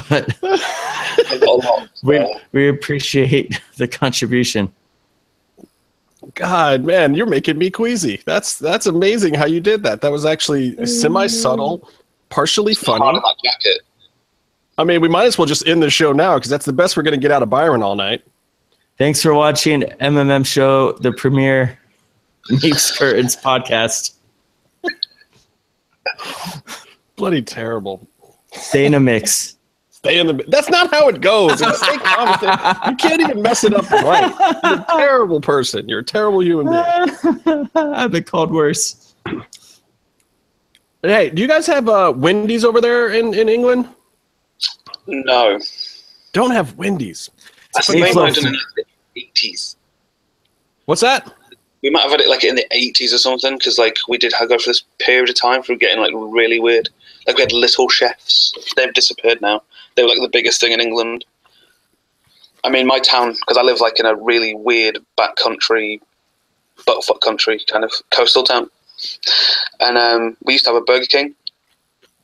but 0.09 0.33
we 2.03 2.37
we 2.53 2.69
appreciate 2.69 3.59
the 3.77 3.87
contribution. 3.87 4.71
God, 6.35 6.83
man, 6.85 7.15
you're 7.15 7.25
making 7.25 7.57
me 7.57 7.69
queasy. 7.69 8.21
That's 8.25 8.59
that's 8.59 8.85
amazing 8.85 9.33
how 9.33 9.45
you 9.45 9.59
did 9.59 9.83
that. 9.83 9.99
That 10.01 10.11
was 10.11 10.25
actually 10.25 10.85
semi 10.85 11.27
subtle, 11.27 11.89
partially 12.29 12.75
Hard 12.75 13.01
funny. 13.01 13.21
In 14.79 14.79
that 14.79 14.79
jacket. 14.79 14.79
I 14.79 14.83
mean, 14.83 15.01
we 15.01 15.09
might 15.09 15.25
as 15.25 15.37
well 15.37 15.45
just 15.45 15.67
end 15.67 15.83
the 15.83 15.89
show 15.89 16.11
now 16.11 16.35
because 16.35 16.49
that's 16.49 16.65
the 16.65 16.73
best 16.73 16.97
we're 16.97 17.03
going 17.03 17.13
to 17.13 17.19
get 17.19 17.31
out 17.31 17.43
of 17.43 17.49
Byron 17.49 17.83
all 17.83 17.95
night. 17.95 18.23
Thanks 18.97 19.21
for 19.21 19.33
watching 19.33 19.81
MMM 19.81 20.45
Show, 20.45 20.93
the 20.93 21.11
premiere 21.11 21.79
Meef's 22.49 22.97
Curtains 22.97 23.35
podcast. 23.35 24.15
Bloody 27.15 27.41
terrible. 27.41 28.07
Stay 28.51 28.85
in 28.85 28.93
a 28.93 28.99
mix. 28.99 29.57
Stay 29.89 30.19
in 30.19 30.27
the. 30.27 30.43
That's 30.47 30.69
not 30.69 30.91
how 30.91 31.09
it 31.09 31.21
goes. 31.21 31.61
It's 31.61 31.85
fake 31.85 32.01
commentary. 32.01 32.89
You 32.89 32.95
can't 32.95 33.21
even 33.21 33.41
mess 33.41 33.63
it 33.63 33.73
up 33.73 33.89
right. 33.91 34.33
You're 34.63 34.73
a 34.73 34.85
terrible 34.87 35.41
person. 35.41 35.89
You're 35.89 35.99
a 35.99 36.03
terrible 36.03 36.41
human 36.41 36.67
being. 36.67 37.69
I've 37.75 38.11
been 38.11 38.23
called 38.23 38.51
worse. 38.51 39.13
Hey, 41.01 41.29
do 41.29 41.41
you 41.41 41.47
guys 41.47 41.65
have 41.67 41.87
uh, 41.87 42.13
Wendy's 42.15 42.65
over 42.65 42.81
there 42.81 43.09
in, 43.09 43.33
in 43.33 43.47
England? 43.47 43.87
No. 45.07 45.59
Don't 46.33 46.51
have 46.51 46.77
Wendy's. 46.77 47.29
I 47.75 47.81
think 47.81 48.03
Hey, 48.03 48.11
they 48.11 48.15
might 48.15 48.35
have 48.35 48.43
done 48.43 48.53
it 48.53 48.59
in 48.77 48.83
the 49.15 49.29
80s. 49.35 49.75
What's 50.85 51.01
that? 51.01 51.31
We 51.81 51.89
might 51.89 52.01
have 52.01 52.11
had 52.11 52.21
it 52.21 52.29
like 52.29 52.43
in 52.43 52.55
the 52.55 52.65
80s 52.71 53.13
or 53.13 53.17
something 53.17 53.57
because 53.57 53.77
like 53.77 53.97
we 54.07 54.17
did 54.17 54.33
have 54.33 54.49
go 54.49 54.57
for 54.57 54.69
this 54.69 54.83
period 54.99 55.29
of 55.29 55.35
time 55.35 55.63
for 55.63 55.75
getting 55.75 56.01
like 56.01 56.13
really 56.13 56.59
weird. 56.59 56.89
Like 57.25 57.37
we 57.37 57.43
had 57.43 57.51
little 57.51 57.87
chefs. 57.89 58.53
They've 58.75 58.93
disappeared 58.93 59.41
now. 59.41 59.63
They 59.95 60.03
were 60.03 60.09
like 60.09 60.21
the 60.21 60.29
biggest 60.29 60.59
thing 60.59 60.71
in 60.71 60.81
England. 60.81 61.25
I 62.63 62.69
mean, 62.69 62.85
my 62.87 62.99
town 62.99 63.33
because 63.33 63.57
I 63.57 63.61
live 63.61 63.79
like 63.79 63.99
in 63.99 64.05
a 64.05 64.15
really 64.15 64.53
weird 64.53 64.99
backcountry, 65.17 66.01
buttfuck 66.85 67.21
country 67.21 67.59
kind 67.71 67.85
of 67.85 67.91
coastal 68.11 68.43
town, 68.43 68.69
and 69.79 69.97
um, 69.97 70.37
we 70.43 70.53
used 70.53 70.65
to 70.65 70.71
have 70.71 70.81
a 70.81 70.85
Burger 70.85 71.05
King. 71.05 71.35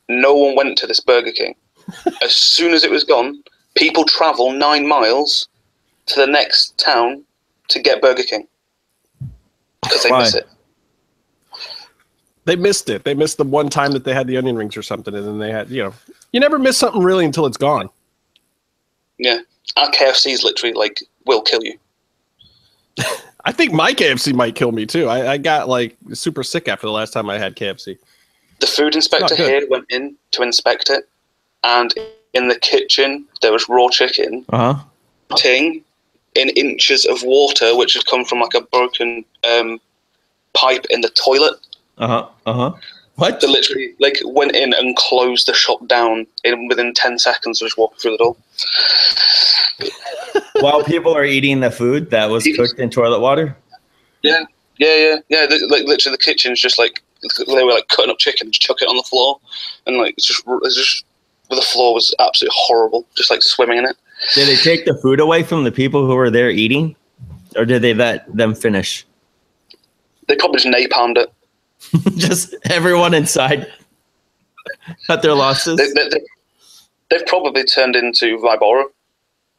No 0.09 0.35
one 0.35 0.55
went 0.55 0.77
to 0.79 0.87
this 0.87 0.99
Burger 0.99 1.31
King. 1.31 1.55
As 2.21 2.35
soon 2.35 2.73
as 2.73 2.83
it 2.83 2.91
was 2.91 3.03
gone, 3.03 3.43
people 3.75 4.03
travel 4.05 4.51
nine 4.51 4.87
miles 4.87 5.47
to 6.07 6.19
the 6.19 6.27
next 6.27 6.77
town 6.77 7.23
to 7.69 7.79
get 7.79 8.01
Burger 8.01 8.23
King 8.23 8.47
because 9.81 10.03
they 10.03 10.11
Why? 10.11 10.19
miss 10.19 10.35
it. 10.35 10.47
They 12.45 12.55
missed 12.55 12.89
it. 12.89 13.03
They 13.03 13.15
missed 13.15 13.37
the 13.37 13.43
one 13.43 13.69
time 13.69 13.91
that 13.93 14.03
they 14.03 14.13
had 14.13 14.27
the 14.27 14.37
onion 14.37 14.55
rings 14.55 14.77
or 14.77 14.83
something, 14.83 15.15
and 15.15 15.25
then 15.25 15.39
they 15.39 15.51
had, 15.51 15.69
you 15.69 15.83
know, 15.83 15.93
you 16.31 16.39
never 16.39 16.59
miss 16.59 16.77
something 16.77 17.01
really 17.01 17.25
until 17.25 17.47
it's 17.47 17.57
gone. 17.57 17.89
Yeah, 19.17 19.39
our 19.77 19.89
KFC's 19.89 20.43
literally 20.43 20.73
like 20.73 21.01
will 21.25 21.41
kill 21.41 21.63
you. 21.63 21.77
I 23.45 23.51
think 23.51 23.73
my 23.73 23.93
KFC 23.93 24.33
might 24.33 24.55
kill 24.55 24.71
me 24.71 24.85
too. 24.85 25.07
I, 25.07 25.33
I 25.33 25.37
got 25.37 25.67
like 25.67 25.95
super 26.13 26.43
sick 26.43 26.67
after 26.67 26.85
the 26.85 26.93
last 26.93 27.13
time 27.13 27.29
I 27.29 27.39
had 27.39 27.55
KFC. 27.55 27.97
The 28.59 28.67
food 28.67 28.95
inspector 28.95 29.35
here 29.35 29.67
went 29.69 29.85
in 29.89 30.15
to 30.31 30.43
inspect 30.43 30.89
it, 30.89 31.09
and 31.65 31.93
in 32.33 32.47
the 32.47 32.59
kitchen 32.59 33.25
there 33.41 33.51
was 33.51 33.67
raw 33.69 33.87
chicken 33.89 34.45
Uh 34.49 34.73
huh. 34.73 35.35
ting 35.37 35.83
in 36.35 36.49
inches 36.49 37.05
of 37.05 37.23
water, 37.23 37.75
which 37.77 37.93
had 37.93 38.05
come 38.05 38.25
from 38.25 38.39
like 38.41 38.53
a 38.53 38.61
broken 38.61 39.23
um, 39.49 39.79
pipe 40.53 40.85
in 40.89 40.99
the 41.01 41.09
toilet. 41.09 41.55
Uh 41.97 42.07
huh. 42.07 42.27
Uh 42.45 42.53
huh. 42.53 42.71
What? 43.15 43.39
They 43.39 43.47
literally 43.47 43.93
like 43.99 44.17
went 44.25 44.53
in 44.53 44.73
and 44.73 44.95
closed 44.97 45.47
the 45.47 45.53
shop 45.53 45.87
down 45.87 46.27
in 46.43 46.67
within 46.67 46.93
ten 46.93 47.17
seconds 47.17 47.61
of 47.61 47.67
just 47.67 47.77
walking 47.77 47.97
through 47.99 48.17
the 48.17 48.23
door. 48.25 48.35
While 50.61 50.83
people 50.83 51.13
are 51.15 51.23
eating 51.23 51.61
the 51.61 51.71
food 51.71 52.09
that 52.09 52.29
was 52.29 52.43
cooked 52.57 52.77
in 52.79 52.89
toilet 52.89 53.21
water. 53.21 53.55
Yeah, 54.21 54.43
yeah, 54.77 54.95
yeah, 54.97 55.15
yeah. 55.29 55.45
The, 55.45 55.67
like 55.69 55.85
literally, 55.85 56.15
the 56.17 56.23
kitchen's 56.23 56.59
just 56.59 56.77
like 56.77 57.01
they 57.47 57.63
were 57.63 57.71
like 57.71 57.87
cutting 57.87 58.11
up 58.11 58.19
chicken, 58.19 58.51
just 58.51 58.61
chuck 58.61 58.81
it 58.81 58.89
on 58.89 58.97
the 58.97 59.03
floor, 59.03 59.39
and 59.87 59.97
like 59.97 60.15
it's 60.17 60.27
just, 60.27 60.43
it's 60.63 60.75
just 60.75 61.05
the 61.49 61.61
floor 61.61 61.93
was 61.93 62.13
absolutely 62.19 62.55
horrible, 62.57 63.05
just 63.15 63.29
like 63.29 63.43
swimming 63.43 63.77
in 63.79 63.85
it. 63.85 63.95
Did 64.33 64.47
they 64.47 64.55
take 64.55 64.85
the 64.85 64.95
food 64.95 65.19
away 65.19 65.43
from 65.43 65.63
the 65.63 65.71
people 65.71 66.05
who 66.05 66.15
were 66.15 66.29
there 66.29 66.49
eating, 66.49 66.95
or 67.55 67.65
did 67.65 67.81
they 67.81 67.93
let 67.93 68.33
them 68.35 68.55
finish? 68.55 69.05
They 70.27 70.35
probably 70.35 70.59
just 70.59 70.67
napalmed 70.67 71.17
it. 71.17 71.31
Just 72.15 72.55
everyone 72.69 73.13
inside 73.13 73.71
cut 75.07 75.21
their 75.21 75.35
losses. 75.35 75.77
They, 75.77 75.91
they, 75.91 76.09
they, 76.09 76.21
they've 77.09 77.25
probably 77.27 77.63
turned 77.63 77.95
into 77.95 78.37
Vibora. 78.39 78.85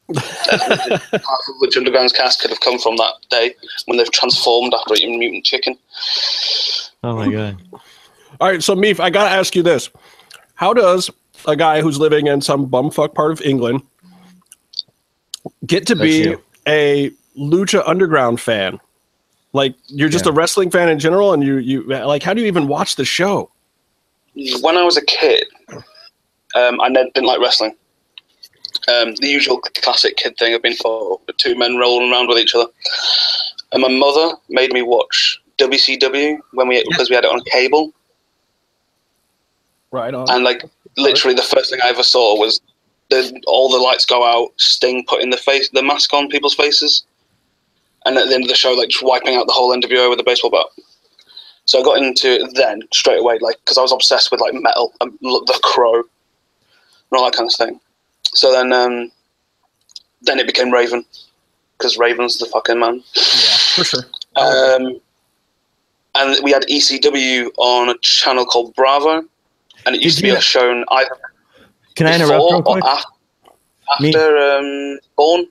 Half 0.17 1.13
of 1.13 1.55
which 1.61 1.77
Underground's 1.77 2.13
cast 2.13 2.41
could 2.41 2.51
have 2.51 2.61
come 2.61 2.79
from 2.79 2.97
that 2.97 3.15
day 3.29 3.55
when 3.87 3.99
they've 3.99 4.11
transformed 4.11 4.73
after 4.75 4.95
eating 4.95 5.19
mutant 5.19 5.45
chicken. 5.45 5.79
Oh 7.05 7.17
my 7.17 7.31
god. 7.31 7.63
All 8.41 8.49
right, 8.49 8.63
so 8.63 8.75
Meef, 8.75 9.01
I 9.01 9.11
gotta 9.11 9.31
ask 9.31 9.55
you 9.55 9.63
this: 9.63 9.91
How 10.55 10.73
does 10.73 11.11
a 11.47 11.57
guy 11.57 11.81
who's 11.81 11.99
living 11.99 12.27
in 12.27 12.41
some 12.41 12.69
bumfuck 12.69 13.15
part 13.15 13.33
of 13.33 13.41
England 13.43 13.83
get 15.67 15.87
to 15.87 15.95
That's 15.95 16.07
be 16.07 16.19
you. 16.25 16.43
a 16.67 17.11
Lucha 17.39 17.83
Underground 17.87 18.41
fan? 18.41 18.81
Like, 19.53 19.75
you're 19.87 20.09
just 20.09 20.27
Yeah. 20.27 20.33
a 20.33 20.35
wrestling 20.35 20.71
fan 20.71 20.89
in 20.89 20.99
general, 20.99 21.33
and 21.33 21.43
you 21.43 21.57
you 21.59 21.83
like, 21.85 22.23
how 22.23 22.35
do 22.35 22.41
you 22.41 22.47
even 22.47 22.69
watch 22.69 22.97
the 22.97 23.05
show? 23.05 23.51
When 24.61 24.77
I 24.77 24.83
was 24.83 24.97
a 24.99 25.05
kid, 25.07 25.47
um, 26.55 26.81
I 26.81 26.89
ne- 26.89 27.11
didn't 27.15 27.27
like 27.27 27.41
wrestling. 27.41 27.75
Um, 28.89 29.15
the 29.17 29.29
usual 29.29 29.59
classic 29.61 30.17
kid 30.17 30.37
thing 30.39 30.53
of 30.55 30.63
being 30.63 30.77
for 30.77 31.19
two 31.39 31.57
men 31.57 31.77
rolling 31.77 32.13
around 32.13 32.29
with 32.29 32.39
each 32.39 32.55
other. 32.55 32.67
And 33.73 33.81
my 33.83 33.89
mother 33.89 34.37
made 34.51 34.73
me 34.73 34.83
watch 34.83 35.41
WCW 35.59 36.39
when 36.53 36.69
we 36.69 36.85
because 36.91 37.09
we 37.09 37.17
had 37.17 37.25
it 37.25 37.31
on 37.31 37.41
cable. 37.51 37.93
Right 39.91 40.13
on. 40.15 40.29
and 40.31 40.45
like 40.45 40.63
literally 40.97 41.35
the 41.35 41.43
first 41.43 41.71
thing 41.71 41.81
I 41.83 41.89
ever 41.89 42.03
saw 42.03 42.39
was 42.39 42.61
the 43.11 43.41
all 43.47 43.71
the 43.71 43.79
lights 43.79 44.05
go 44.05 44.25
out, 44.25 44.53
Sting 44.57 45.05
putting 45.07 45.31
the 45.31 45.37
face 45.37 45.69
the 45.71 45.83
mask 45.83 46.13
on 46.13 46.29
people's 46.29 46.55
faces, 46.55 47.05
and 48.05 48.17
at 48.19 48.29
the 48.29 48.35
end 48.35 48.45
of 48.45 48.49
the 48.49 48.57
show, 48.57 48.73
like 48.73 48.89
just 48.89 49.05
wiping 49.05 49.37
out 49.37 49.47
the 49.47 49.53
whole 49.53 49.75
NWO 49.75 50.11
with 50.11 50.21
a 50.21 50.25
baseball 50.25 50.51
bat. 50.51 50.67
So 51.65 51.81
I 51.81 51.83
got 51.83 51.99
into 51.99 52.33
it 52.33 52.55
then 52.55 52.83
straight 52.93 53.21
away, 53.21 53.39
like 53.41 53.57
because 53.61 53.79
I 53.79 53.83
was 53.83 53.93
obsessed 53.93 54.31
with 54.31 54.41
like 54.41 54.55
metal 54.55 54.95
and 55.01 55.13
the 55.21 55.61
Crow 55.63 55.95
and 55.97 56.05
all 57.13 57.25
that 57.25 57.35
kind 57.35 57.49
of 57.49 57.55
thing. 57.55 57.81
So 58.35 58.53
then, 58.53 58.73
um, 58.73 59.11
then 60.23 60.39
it 60.39 60.47
became 60.47 60.71
Raven 60.71 61.05
because 61.79 61.99
Raven's 61.99 62.39
the 62.39 62.47
fucking 62.47 62.79
man. 62.79 63.03
yeah, 63.17 63.57
for 63.75 63.85
sure. 63.85 64.03
Um, 64.37 65.01
and 66.15 66.43
we 66.43 66.51
had 66.51 66.63
ECW 66.65 67.51
on 67.59 67.89
a 67.89 67.99
channel 67.99 68.45
called 68.45 68.75
Bravo, 68.75 69.25
and 69.87 69.97
it 69.97 70.03
used 70.03 70.17
Did 70.19 70.23
to 70.23 70.29
you- 70.29 70.35
be 70.35 70.41
shown 70.43 70.85
either 70.91 71.11
Can 71.95 72.07
I 72.07 72.15
interrupt 72.17 72.33
before 72.33 72.49
real 72.51 72.59
or 72.59 72.81
quick? 72.81 72.85
Me- 74.01 74.09
after 74.15 74.37
um, 74.39 74.99
Born. 75.17 75.47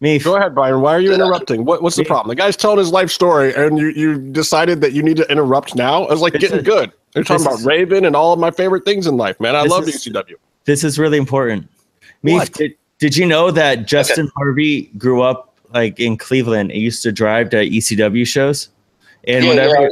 Me, 0.00 0.18
Go 0.20 0.36
ahead, 0.36 0.54
Brian. 0.54 0.80
Why 0.80 0.92
are 0.94 1.00
you 1.00 1.12
interrupting? 1.12 1.64
What, 1.64 1.82
what's 1.82 1.96
the 1.96 2.02
Yeah. 2.02 2.08
problem? 2.08 2.28
The 2.28 2.36
guy's 2.40 2.56
telling 2.56 2.78
his 2.78 2.92
life 2.92 3.10
story, 3.10 3.52
and 3.54 3.76
you, 3.78 3.88
you 3.88 4.18
decided 4.18 4.80
that 4.82 4.92
you 4.92 5.02
need 5.02 5.16
to 5.16 5.28
interrupt 5.28 5.74
now. 5.74 6.04
I 6.04 6.12
was 6.12 6.20
like, 6.20 6.34
This 6.34 6.42
getting 6.42 6.58
is- 6.58 6.64
good. 6.64 6.92
They're 7.14 7.24
talking 7.24 7.44
about 7.44 7.58
is- 7.60 7.64
Raven 7.66 8.04
and 8.04 8.14
all 8.14 8.32
of 8.32 8.38
my 8.38 8.52
favorite 8.52 8.84
things 8.84 9.08
in 9.08 9.16
life, 9.16 9.40
man. 9.40 9.56
I 9.56 9.62
love 9.62 9.88
is- 9.88 10.06
ECW. 10.06 10.34
this 10.66 10.84
is 10.84 10.98
really 11.00 11.18
important. 11.18 11.66
Me, 12.22 12.34
What? 12.34 12.52
did, 12.52 12.74
did 13.00 13.16
you 13.16 13.26
know 13.26 13.50
that 13.50 13.86
Justin 13.86 14.30
Harvey 14.36 14.82
grew 14.98 15.22
up 15.22 15.56
like 15.74 15.98
in 15.98 16.16
Cleveland 16.16 16.70
and 16.70 16.80
used 16.80 17.02
to 17.02 17.10
drive 17.10 17.50
to 17.50 17.56
ECW 17.64 18.24
shows? 18.26 18.68
And 19.24 19.42
Yeah, 19.44 19.50
whenever 19.50 19.80
yeah. 19.82 19.88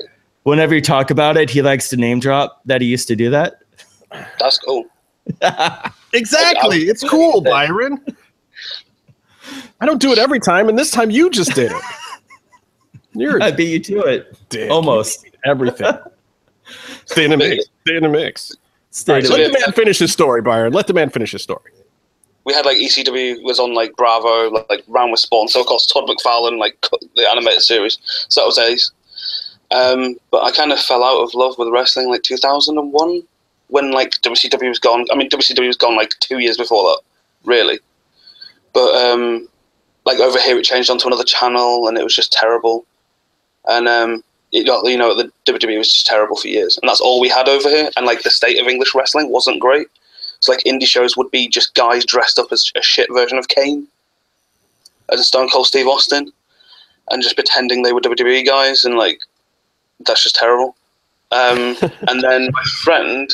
Whenever 0.46 0.74
you 0.74 0.80
talk 0.80 1.10
about 1.10 1.36
it, 1.36 1.50
he 1.50 1.60
likes 1.60 1.88
to 1.90 1.96
name 1.96 2.20
drop 2.20 2.60
that 2.64 2.80
he 2.80 2.86
used 2.86 3.08
to 3.08 3.16
do 3.16 3.30
that. 3.30 3.60
That's 4.38 4.58
cool. 4.58 4.84
Exactly. 6.12 6.84
It's 6.84 7.06
cool, 7.06 7.42
Byron. 7.42 8.02
I 9.80 9.86
don't 9.86 10.00
do 10.00 10.12
it 10.12 10.18
every 10.18 10.40
time, 10.40 10.68
and 10.70 10.78
this 10.78 10.90
time 10.90 11.10
you 11.10 11.28
just 11.28 11.52
did 11.52 11.72
it. 11.72 11.82
You're 13.12 13.42
I 13.42 13.48
a 13.48 13.54
beat 13.54 13.86
you 13.88 14.02
to 14.02 14.08
it. 14.08 14.38
dick. 14.48 14.70
Almost. 14.70 15.26
everything. 15.44 15.94
Stay 17.04 17.24
in 17.24 17.32
the 17.32 17.36
mix. 17.36 17.64
Stay 17.84 17.96
in 17.96 18.02
the 18.04 18.08
mix. 18.08 18.56
Stay 18.90 19.12
All 19.12 19.18
right, 19.18 19.26
to 19.26 19.32
let 19.32 19.52
the 19.52 19.58
man 19.58 19.72
finish 19.72 19.98
his 19.98 20.10
story, 20.10 20.40
Byron. 20.40 20.72
Let 20.72 20.86
the 20.86 20.94
man 20.94 21.10
finish 21.10 21.32
his 21.32 21.42
story. 21.42 21.72
We 22.44 22.54
had 22.54 22.64
like 22.64 22.78
ECW 22.78 23.42
was 23.42 23.58
on 23.58 23.74
like 23.74 23.94
Bravo, 23.96 24.48
like, 24.50 24.66
like 24.70 24.84
Round 24.86 25.10
with 25.10 25.20
Spawn. 25.20 25.48
So 25.48 25.60
of 25.60 25.66
course 25.66 25.86
Todd 25.86 26.08
McFarlane 26.08 26.58
like 26.58 26.80
cut 26.80 27.00
the 27.14 27.28
animated 27.28 27.60
series. 27.62 27.98
So 28.28 28.40
that 28.40 28.46
was 28.46 28.58
Ace. 28.58 28.90
Um, 29.70 30.16
but 30.30 30.44
I 30.44 30.52
kind 30.52 30.72
of 30.72 30.78
fell 30.78 31.02
out 31.02 31.22
of 31.22 31.34
love 31.34 31.58
with 31.58 31.68
wrestling 31.68 32.08
like 32.08 32.22
2001. 32.22 33.22
when 33.68 33.90
like 33.90 34.12
WCW 34.22 34.68
was 34.68 34.78
gone. 34.78 35.06
I 35.10 35.16
mean, 35.16 35.28
WCW 35.28 35.66
was 35.66 35.76
gone 35.76 35.96
like 35.96 36.12
two 36.20 36.38
years 36.38 36.56
before 36.56 36.84
that, 36.84 37.00
really. 37.44 37.80
But 38.72 38.94
um, 38.94 39.48
like 40.04 40.20
over 40.20 40.40
here, 40.40 40.58
it 40.58 40.64
changed 40.64 40.90
onto 40.90 41.08
another 41.08 41.24
channel, 41.24 41.88
and 41.88 41.98
it 41.98 42.04
was 42.04 42.14
just 42.14 42.32
terrible. 42.32 42.86
And 43.66 43.88
um, 43.88 44.22
it 44.52 44.66
got 44.66 44.86
you 44.86 44.96
know 44.96 45.14
the 45.16 45.32
WWE 45.46 45.78
was 45.78 45.92
just 45.92 46.06
terrible 46.06 46.36
for 46.36 46.48
years, 46.48 46.78
and 46.78 46.88
that's 46.88 47.00
all 47.00 47.20
we 47.20 47.28
had 47.28 47.48
over 47.48 47.68
here. 47.68 47.90
And 47.96 48.06
like 48.06 48.22
the 48.22 48.30
state 48.30 48.60
of 48.60 48.68
English 48.68 48.94
wrestling 48.94 49.30
wasn't 49.30 49.60
great. 49.60 49.88
So 50.40 50.52
like 50.52 50.64
indie 50.64 50.86
shows 50.86 51.16
would 51.16 51.30
be 51.30 51.48
just 51.48 51.74
guys 51.74 52.04
dressed 52.04 52.38
up 52.38 52.52
as 52.52 52.70
a 52.76 52.82
shit 52.82 53.08
version 53.12 53.38
of 53.38 53.48
Kane, 53.48 53.88
as 55.10 55.20
a 55.20 55.24
Stone 55.24 55.48
Cold 55.48 55.66
Steve 55.66 55.88
Austin, 55.88 56.32
and 57.10 57.22
just 57.22 57.36
pretending 57.36 57.82
they 57.82 57.92
were 57.92 58.00
WWE 58.00 58.46
guys, 58.46 58.84
and 58.84 58.96
like 58.96 59.20
that's 60.00 60.22
just 60.22 60.36
terrible. 60.36 60.76
Um, 61.32 61.76
and 62.08 62.22
then 62.22 62.50
my 62.52 62.62
friend 62.82 63.30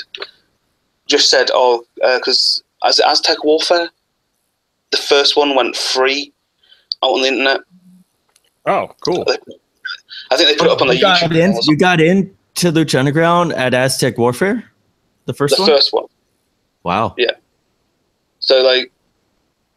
just 1.06 1.30
said, 1.30 1.50
"Oh, 1.52 1.84
because 1.96 2.62
uh, 2.82 2.88
as 2.88 3.00
Aztec 3.00 3.44
Warfare, 3.44 3.90
the 4.90 4.96
first 4.96 5.36
one 5.36 5.54
went 5.54 5.76
free 5.76 6.32
out 7.02 7.10
on 7.10 7.22
the 7.22 7.28
internet. 7.28 7.60
Oh, 8.66 8.90
cool. 9.00 9.24
I 10.30 10.36
think 10.36 10.48
they 10.48 10.56
put 10.56 10.66
it 10.66 10.70
up 10.70 10.80
on 10.80 10.86
the 10.88 10.94
you 10.94 11.00
got 11.00 11.18
YouTube. 11.18 11.24
in, 11.24 11.30
channel 11.32 11.58
or 11.58 11.62
you 11.64 11.76
got 11.76 12.00
into 12.00 12.72
Lucha 12.72 12.98
Underground 12.98 13.52
at 13.54 13.74
Aztec 13.74 14.18
Warfare, 14.18 14.64
the 15.26 15.34
first 15.34 15.56
the 15.56 15.62
one. 15.62 15.70
first 15.70 15.92
one. 15.92 16.04
wow. 16.84 17.14
Yeah. 17.18 17.32
So 18.38 18.62
like 18.62 18.92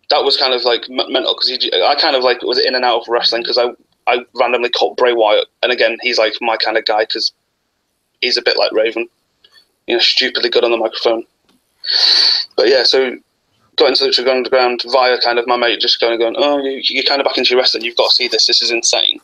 that 0.09 0.23
was 0.23 0.37
kind 0.37 0.53
of 0.53 0.63
like 0.63 0.87
mental 0.89 1.35
because 1.35 1.69
I 1.73 1.95
kind 1.95 2.15
of 2.15 2.23
like 2.23 2.41
was 2.43 2.59
in 2.59 2.75
and 2.75 2.85
out 2.85 3.01
of 3.01 3.07
wrestling 3.07 3.41
because 3.41 3.57
I 3.57 3.71
I 4.07 4.25
randomly 4.33 4.69
caught 4.69 4.97
Bray 4.97 5.13
Wyatt 5.13 5.47
and 5.63 5.71
again 5.71 5.97
he's 6.01 6.17
like 6.17 6.33
my 6.41 6.57
kind 6.57 6.77
of 6.77 6.85
guy 6.85 7.01
because 7.01 7.31
he's 8.21 8.37
a 8.37 8.41
bit 8.41 8.57
like 8.57 8.71
Raven, 8.71 9.07
you 9.87 9.95
know, 9.95 9.99
stupidly 9.99 10.49
good 10.49 10.63
on 10.63 10.71
the 10.71 10.77
microphone. 10.77 11.25
But 12.55 12.67
yeah, 12.67 12.83
so 12.83 13.17
got 13.77 13.89
into 13.89 14.05
Lucha 14.05 14.27
Underground 14.27 14.83
via 14.91 15.19
kind 15.19 15.37
of 15.37 15.47
my 15.47 15.57
mate 15.57 15.81
just 15.81 15.99
going 15.99 16.17
going 16.19 16.35
oh 16.37 16.63
you, 16.63 16.81
you're 16.83 17.03
kind 17.03 17.19
of 17.19 17.25
back 17.25 17.37
into 17.37 17.49
your 17.49 17.59
wrestling 17.59 17.83
you've 17.83 17.97
got 17.97 18.09
to 18.09 18.15
see 18.15 18.27
this 18.27 18.47
this 18.47 18.61
is 18.61 18.71
insane. 18.71 19.19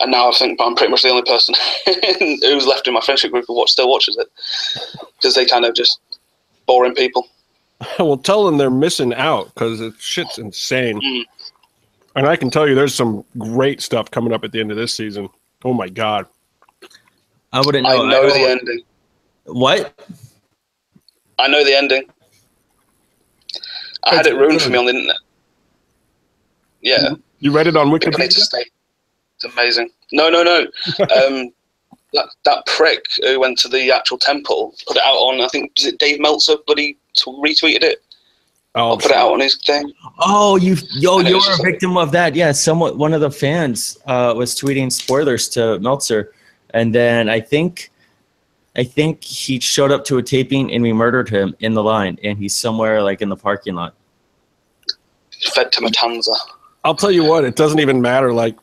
And 0.00 0.10
now 0.10 0.28
I 0.28 0.34
think 0.34 0.60
I'm 0.60 0.74
pretty 0.74 0.90
much 0.90 1.02
the 1.02 1.10
only 1.10 1.22
person 1.22 1.54
who's 2.42 2.66
left 2.66 2.88
in 2.88 2.94
my 2.94 3.00
friendship 3.00 3.30
group 3.30 3.44
who 3.46 3.54
watch, 3.54 3.70
still 3.70 3.88
watches 3.88 4.16
it 4.16 4.28
because 5.16 5.34
they 5.34 5.46
kind 5.46 5.64
of 5.64 5.74
just 5.74 6.00
boring 6.66 6.94
people. 6.94 7.28
well, 7.98 8.16
tell 8.16 8.44
them 8.44 8.58
they're 8.58 8.70
missing 8.70 9.14
out 9.14 9.52
because 9.54 9.80
it 9.80 9.94
shit's 9.98 10.38
insane. 10.38 11.00
Mm. 11.00 11.24
And 12.16 12.26
I 12.26 12.36
can 12.36 12.50
tell 12.50 12.68
you, 12.68 12.74
there's 12.74 12.94
some 12.94 13.24
great 13.38 13.80
stuff 13.82 14.10
coming 14.10 14.32
up 14.32 14.44
at 14.44 14.52
the 14.52 14.60
end 14.60 14.70
of 14.70 14.76
this 14.76 14.94
season. 14.94 15.28
Oh 15.64 15.72
my 15.74 15.88
god! 15.88 16.26
I 17.52 17.60
wouldn't 17.60 17.86
I 17.86 17.96
know. 17.96 18.06
know 18.06 18.22
don't- 18.22 18.32
the 18.32 18.48
ending. 18.48 18.80
What? 19.46 20.08
I 21.38 21.48
know 21.48 21.64
the 21.64 21.76
ending. 21.76 22.04
I 24.04 24.14
had 24.14 24.26
it 24.26 24.34
ruined 24.36 24.62
for 24.62 24.70
me 24.70 24.78
on 24.78 24.84
the 24.84 24.90
internet. 24.92 25.16
Yeah, 26.82 27.14
You 27.40 27.50
read 27.52 27.66
it 27.66 27.76
on 27.76 27.86
people 27.98 28.18
need 28.18 28.30
to 28.30 28.40
Wikipedia? 28.40 28.42
stay. 28.42 28.64
It's 29.36 29.44
amazing. 29.44 29.90
No, 30.12 30.28
no, 30.28 30.42
no. 30.42 30.60
um, 31.00 31.50
that 32.12 32.28
that 32.44 32.64
prick 32.66 33.04
who 33.22 33.40
went 33.40 33.58
to 33.60 33.68
the 33.68 33.90
actual 33.90 34.18
temple 34.18 34.74
put 34.86 34.96
it 34.98 35.02
out 35.02 35.16
on. 35.16 35.40
I 35.40 35.48
think 35.48 35.72
was 35.76 35.86
it 35.86 35.98
Dave 35.98 36.20
Meltzer, 36.20 36.56
but 36.66 36.78
he 36.78 36.96
t- 37.16 37.30
retweeted 37.32 37.82
it. 37.82 38.02
Oh, 38.76 38.90
I'll 38.90 38.96
put 38.96 39.12
it 39.12 39.16
out 39.16 39.32
on 39.32 39.40
his 39.40 39.56
thing. 39.56 39.92
Oh, 40.18 40.56
you, 40.56 40.76
yo, 40.90 41.18
and 41.20 41.28
you're 41.28 41.38
a 41.38 41.40
just 41.40 41.60
like- 41.62 41.72
victim 41.72 41.96
of 41.96 42.10
that. 42.12 42.34
Yeah, 42.34 42.50
someone 42.52 42.98
one 42.98 43.12
of 43.14 43.20
the 43.20 43.30
fans 43.30 43.96
uh, 44.06 44.34
was 44.36 44.54
tweeting 44.54 44.90
spoilers 44.90 45.48
to 45.50 45.78
Meltzer, 45.78 46.32
and 46.70 46.92
then 46.94 47.28
I 47.28 47.40
think, 47.40 47.90
I 48.76 48.82
think 48.82 49.22
he 49.22 49.60
showed 49.60 49.92
up 49.92 50.04
to 50.06 50.18
a 50.18 50.22
taping 50.22 50.72
and 50.72 50.82
we 50.82 50.92
murdered 50.92 51.28
him 51.28 51.54
in 51.60 51.74
the 51.74 51.82
line, 51.84 52.18
and 52.24 52.36
he's 52.36 52.54
somewhere 52.54 53.00
like 53.02 53.22
in 53.22 53.28
the 53.28 53.36
parking 53.36 53.74
lot. 53.76 53.94
Fed 55.54 55.70
to 55.72 55.80
Matanza. 55.80 56.34
I'll 56.84 56.94
tell 56.96 57.12
you 57.12 57.24
what, 57.24 57.44
it 57.44 57.54
doesn't 57.56 57.78
even 57.78 58.00
matter. 58.00 58.32
Like, 58.32 58.56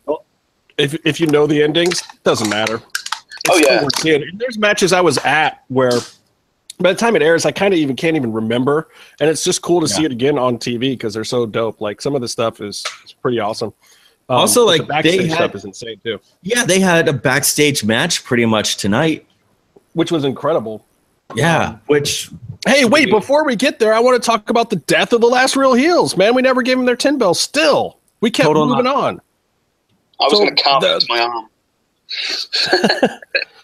if 0.77 0.93
if 1.05 1.21
you 1.21 1.27
know 1.27 1.47
the 1.47 1.63
endings, 1.63 2.01
it 2.13 2.23
doesn't 2.23 2.49
matter. 2.49 2.75
It's 2.75 3.49
Oh, 3.49 3.89
yeah. 4.03 4.15
And 4.15 4.39
there's 4.39 4.57
matches 4.57 4.91
I 4.93 5.01
was 5.01 5.17
at 5.19 5.63
where, 5.69 5.91
by 6.83 6.93
the 6.93 6.99
time 6.99 7.15
it 7.15 7.21
airs, 7.21 7.45
I 7.45 7.51
kind 7.51 7.73
of 7.73 7.79
even 7.79 7.95
can't 7.95 8.15
even 8.15 8.31
remember, 8.33 8.89
and 9.19 9.29
it's 9.29 9.43
just 9.43 9.61
cool 9.61 9.81
to 9.81 9.87
see 9.87 10.03
it 10.05 10.11
again 10.11 10.37
on 10.37 10.57
TV 10.57 10.79
because 10.91 11.13
they're 11.13 11.23
so 11.23 11.45
dope. 11.45 11.81
Like 11.81 12.01
some 12.01 12.15
of 12.15 12.21
the 12.21 12.27
stuff 12.27 12.61
is, 12.61 12.83
is 13.05 13.13
pretty 13.13 13.39
awesome. 13.39 13.73
Um, 14.29 14.37
Also, 14.37 14.65
but 14.65 14.71
the 14.71 14.77
like, 14.79 14.87
backstage 14.87 15.19
they 15.21 15.27
had- 15.27 15.35
stuff 15.35 15.55
is 15.55 15.65
insane 15.65 15.99
too, 16.03 16.19
Yeah, 16.41 16.63
they 16.65 16.79
had 16.79 17.07
a 17.07 17.13
backstage 17.13 17.83
match 17.83 18.23
pretty 18.23 18.45
much 18.45 18.77
tonight. 18.77 19.25
which 19.93 20.11
was 20.11 20.23
incredible. 20.23 20.85
Yeah, 21.35 21.77
which 21.87 22.29
Hey, 22.67 22.85
wait! 22.85 23.09
Before 23.09 23.43
we 23.43 23.55
get 23.55 23.79
there, 23.79 23.91
I 23.93 23.99
want 23.99 24.21
to 24.21 24.25
talk 24.25 24.49
about 24.51 24.69
the 24.69 24.75
death 24.75 25.13
of 25.13 25.21
the 25.21 25.27
last 25.27 25.55
real 25.55 25.73
heels. 25.73 26.15
Man, 26.15 26.35
we 26.35 26.41
never 26.43 26.61
gave 26.61 26.77
them 26.77 26.85
their 26.85 26.95
tin 26.95 27.17
bell. 27.17 27.33
Still, 27.33 27.97
we 28.19 28.29
kept 28.29 28.45
Total 28.47 28.67
moving 28.67 28.85
on. 28.85 29.19
I 30.19 30.25
was 30.25 30.33
So 30.33 30.37
going 30.43 30.55
to 30.55 30.61
carve 30.63 30.81
the- 30.83 30.97
it 30.97 31.05
my 31.09 31.19
arm. 31.21 31.49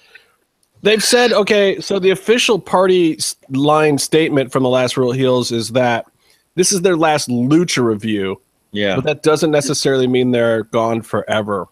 They've 0.88 1.04
said, 1.04 1.34
okay, 1.34 1.82
so 1.82 2.00
the 2.00 2.12
official 2.12 2.60
party 2.60 3.19
line 3.50 3.97
statement 3.97 4.54
from 4.54 4.63
the 4.63 4.69
last 4.69 4.95
Real 4.95 5.12
Heels 5.12 5.52
is 5.52 5.73
that 5.73 6.06
this 6.56 6.71
is 6.71 6.80
their 6.80 6.95
last 6.95 7.28
Lucha 7.28 7.84
review, 7.84 8.39
yeah, 8.71 8.95
but 8.95 9.04
that 9.04 9.21
doesn't 9.21 9.52
necessarily 9.52 10.08
mean 10.08 10.32
they're 10.32 10.63
gone 10.63 11.02
forever. 11.02 11.67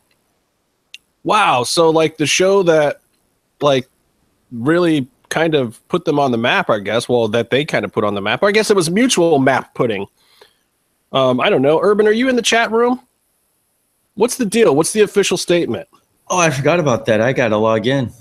Wow. 1.24 1.64
So, 1.64 1.90
like, 1.90 2.18
the 2.18 2.26
show 2.26 2.62
that, 2.64 3.00
like, 3.62 3.88
really 4.52 5.08
kind 5.30 5.56
of 5.56 5.80
put 5.88 6.04
them 6.04 6.20
on 6.20 6.32
the 6.34 6.38
map, 6.38 6.70
I 6.70 6.80
guess, 6.80 7.08
well, 7.08 7.30
that 7.30 7.52
they 7.52 7.64
kind 7.64 7.86
of 7.86 7.94
put 7.94 8.04
on 8.04 8.16
the 8.16 8.22
map. 8.22 8.44
I 8.44 8.52
guess 8.52 8.70
it 8.70 8.76
was 8.76 8.92
mutual 8.92 9.40
map 9.40 9.74
putting. 9.76 10.08
Um, 11.14 11.40
I 11.40 11.50
don't 11.50 11.62
know. 11.62 11.80
Urban, 11.82 12.06
are 12.06 12.12
you 12.12 12.28
in 12.28 12.36
the 12.36 12.42
chat 12.42 12.70
room? 12.70 13.00
What's 14.16 14.36
the 14.36 14.46
deal? 14.46 14.76
What's 14.76 14.92
the 14.92 15.04
official 15.04 15.38
statement? 15.38 15.88
Oh, 16.28 16.38
I 16.38 16.50
forgot 16.50 16.82
about 16.82 17.06
that. 17.06 17.22
I 17.22 17.32
gotta 17.32 17.56
log 17.56 17.88
in. 17.88 18.12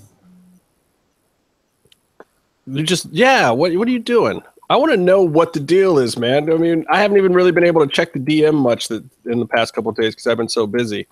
You 2.67 2.83
just 2.83 3.07
yeah. 3.11 3.51
What 3.51 3.75
what 3.75 3.87
are 3.87 3.91
you 3.91 3.99
doing? 3.99 4.41
I 4.69 4.77
want 4.77 4.91
to 4.91 4.97
know 4.97 5.21
what 5.21 5.53
the 5.53 5.59
deal 5.59 5.99
is, 5.99 6.17
man. 6.17 6.51
I 6.51 6.55
mean, 6.57 6.85
I 6.89 6.99
haven't 6.99 7.17
even 7.17 7.33
really 7.33 7.51
been 7.51 7.63
able 7.63 7.85
to 7.85 7.91
check 7.91 8.13
the 8.13 8.19
DM 8.19 8.55
much 8.55 8.87
that 8.87 9.03
in 9.25 9.39
the 9.39 9.45
past 9.45 9.75
couple 9.75 9.91
of 9.91 9.95
days 9.97 10.15
because 10.15 10.25
I've 10.25 10.37
been 10.37 10.49
so 10.49 10.65
busy. 10.65 11.07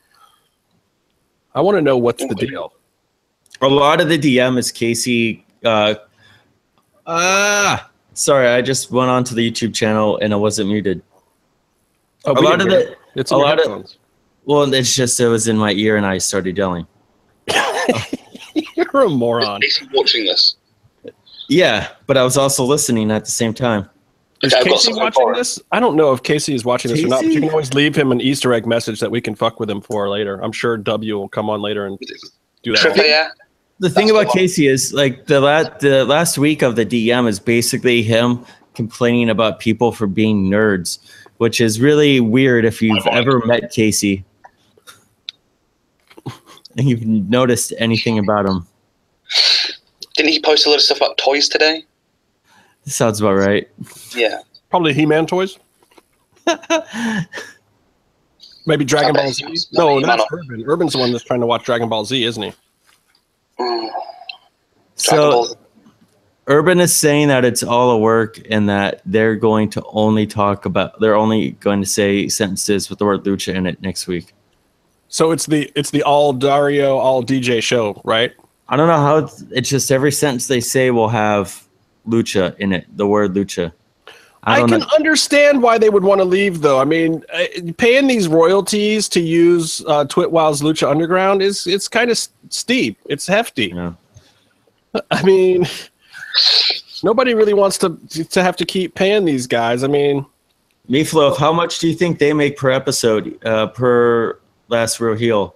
I 1.54 1.62
want 1.62 1.78
to 1.78 1.82
know 1.82 1.98
what's 1.98 2.26
the 2.26 2.34
deal. 2.34 2.74
A 3.62 3.68
lot 3.68 4.02
of 4.02 4.10
the 4.10 4.18
DM 4.18 4.58
is 4.58 4.72
Casey. 4.72 5.46
Uh, 5.64 5.96
ah, 7.06 7.90
sorry, 8.14 8.48
I 8.48 8.64
just 8.64 8.92
went 8.92 9.12
onto 9.12 9.36
the 9.36 9.50
YouTube 9.52 9.76
channel 9.76 10.18
and 10.18 10.34
I 10.34 10.36
wasn't 10.36 10.70
muted. 10.70 11.04
Oh, 12.26 12.32
a 12.32 12.42
lot 12.42 12.60
of 12.60 12.70
the 12.70 12.92
it. 12.92 12.98
it's 13.16 13.32
a 13.32 13.36
in 13.36 13.40
your 13.40 13.48
lot 13.48 13.60
of- 13.60 13.92
well, 14.46 14.74
it's 14.74 14.96
just 14.96 15.20
it 15.20 15.28
was 15.28 15.48
in 15.48 15.58
my 15.58 15.72
ear 15.72 15.96
and 15.96 16.06
I 16.06 16.18
started 16.18 16.58
yelling. 16.58 16.88
You're 18.76 19.04
a 19.04 19.10
moron. 19.10 19.62
Is 19.64 19.78
he 19.78 19.88
watching 19.94 20.26
this? 20.26 20.56
Yeah, 21.50 21.90
but 22.08 22.18
I 22.18 22.24
was 22.24 22.38
also 22.38 22.64
listening 22.64 23.12
at 23.12 23.26
the 23.26 23.32
same 23.32 23.54
time. 23.54 23.90
Is 24.44 24.54
Okay, 24.54 24.72
Casey 24.72 24.94
watching 24.94 25.14
for 25.14 25.34
this? 25.34 25.62
I 25.72 25.80
don't 25.80 25.96
know 25.96 26.12
if 26.12 26.22
Casey 26.22 26.54
is 26.54 26.66
watching 26.66 26.92
this 26.92 27.04
or 27.04 27.08
not. 27.08 27.22
But 27.22 27.32
you 27.32 27.40
can 27.40 27.50
always 27.50 27.74
leave 27.74 27.96
him 27.96 28.12
an 28.12 28.20
Easter 28.20 28.54
egg 28.54 28.66
message 28.66 29.00
that 29.00 29.10
we 29.10 29.22
can 29.22 29.36
fuck 29.36 29.60
with 29.60 29.70
him 29.70 29.80
for 29.80 30.10
later. 30.10 30.44
I'm 30.44 30.52
sure 30.52 30.76
W 30.76 31.18
will 31.18 31.30
come 31.30 31.50
on 31.50 31.62
later 31.62 31.86
and 31.86 31.98
do 32.62 32.74
that. 32.74 32.80
Triple 32.80 33.04
A? 33.04 33.30
The 33.80 33.90
thing 33.90 34.08
That's 34.08 34.12
about 34.12 34.28
one. 34.28 34.38
Casey 34.38 34.68
is 34.68 34.94
like 34.94 35.28
the 35.28 35.40
last 35.40 35.80
the 35.80 36.04
last 36.06 36.38
week 36.38 36.62
of 36.62 36.76
the 36.76 36.86
DM 36.86 37.28
is 37.28 37.40
basically 37.40 38.04
him 38.04 38.46
complaining 38.76 39.30
about 39.30 39.60
people 39.60 39.92
for 39.92 40.08
being 40.08 40.50
nerds, 40.50 41.00
which 41.38 41.62
is 41.62 41.80
really 41.80 42.20
weird 42.20 42.66
if 42.66 42.82
you've 42.82 43.08
ever 43.08 43.40
met 43.46 43.72
Casey 43.72 44.26
and 46.78 46.90
you've 46.90 47.06
noticed 47.06 47.74
anything 47.78 48.20
about 48.20 48.46
him. 48.46 48.68
Didn't 50.16 50.32
he 50.32 50.40
post 50.42 50.66
a 50.66 50.70
lot 50.70 50.76
of 50.76 50.82
stuff 50.82 50.98
about 50.98 51.18
toys 51.18 51.48
today? 51.48 51.84
Sounds 52.86 53.20
about 53.22 53.34
right. 53.36 53.68
Yeah. 54.16 54.40
Probably 54.70 54.94
He-Man 54.94 55.26
toys. 55.26 55.58
Maybe 58.66 58.86
Dragon 58.86 59.14
Ball 59.14 59.32
Z. 59.32 59.44
he 59.46 59.52
was 59.52 59.72
No, 59.74 59.98
He-Man 59.98 60.18
that's 60.18 60.22
on- 60.32 60.40
Urban. 60.40 60.64
Urban's 60.68 60.94
the 60.94 61.00
one 61.00 61.12
that's 61.12 61.24
trying 61.24 61.42
to 61.42 61.46
watch 61.46 61.64
Dragon 61.66 61.90
Ball 61.90 62.06
Z, 62.06 62.24
isn't 62.24 62.44
he? 62.44 62.54
Mm, 63.60 63.90
So 64.96 65.56
Urban 66.48 66.80
is 66.80 66.96
saying 66.96 67.28
that 67.30 67.46
it's 67.46 67.64
all 67.64 67.92
a 67.92 67.98
work 67.98 68.40
and 68.50 68.68
that 68.70 69.02
they're 69.06 69.36
going 69.36 69.70
to 69.72 69.84
only 69.92 70.26
talk 70.28 70.66
about 70.66 71.00
they're 71.00 71.16
only 71.16 71.52
going 71.52 71.82
to 71.82 71.88
say 71.88 72.28
sentences 72.30 72.90
with 72.90 73.00
the 73.00 73.06
word 73.06 73.24
lucha 73.24 73.54
in 73.54 73.66
it 73.66 73.82
next 73.82 74.08
week. 74.08 74.34
So 75.08 75.32
it's 75.32 75.46
the 75.46 75.72
it's 75.76 75.92
the 75.92 76.04
all 76.04 76.34
Dario, 76.34 76.98
all 76.98 77.24
DJ 77.24 77.62
show, 77.62 78.02
right? 78.04 78.34
I 78.74 78.76
don't 78.76 78.88
know 78.88 78.98
how 78.98 79.18
it's, 79.18 79.44
it's 79.52 79.70
just 79.70 79.92
every 79.92 80.12
sentence 80.12 80.48
they 80.48 80.60
say 80.60 80.90
will 80.92 81.10
have 81.10 81.68
lucha 82.08 82.58
in 82.58 82.74
it, 82.74 82.86
the 82.98 83.06
word 83.06 83.34
lucha. 83.34 83.72
I 84.46 84.62
I, 84.62 84.68
can 84.68 84.80
know. 84.80 84.88
understand 84.96 85.62
why 85.62 85.78
they 85.78 85.90
would 85.90 86.04
want 86.04 86.20
to 86.20 86.26
leave, 86.26 86.62
though. 86.62 86.80
I 86.80 86.84
mean, 86.84 87.24
uh, 87.34 87.46
paying 87.78 88.08
these 88.08 88.28
royalties 88.28 89.08
to 89.10 89.22
use 89.22 89.82
uh, 89.88 90.06
Twitwow's 90.06 90.62
Lucha 90.62 90.90
Underground 90.90 91.42
is 91.42 91.66
it's 91.66 91.88
kind 91.88 92.12
of 92.12 92.20
steep. 92.50 92.98
It's 93.06 93.26
hefty. 93.26 93.72
Yeah. 93.74 93.94
I 95.12 95.24
mean, 95.24 95.66
Nobody 97.04 97.34
really 97.34 97.54
wants 97.54 97.78
to 97.80 97.98
to 98.30 98.42
have 98.42 98.56
to 98.56 98.66
keep 98.66 98.96
paying 98.96 99.26
these 99.26 99.46
guys. 99.46 99.84
I 99.84 99.88
mean, 99.88 100.26
Meatloaf, 100.90 101.38
how 101.38 101.52
much 101.52 101.80
do 101.80 101.88
you 101.88 101.94
think 101.94 102.18
they 102.18 102.34
make 102.34 102.58
per 102.58 102.72
episode, 102.72 103.38
uh, 103.46 103.68
per 103.68 104.40
last 104.70 105.00
real 105.02 105.16
heel 105.16 105.56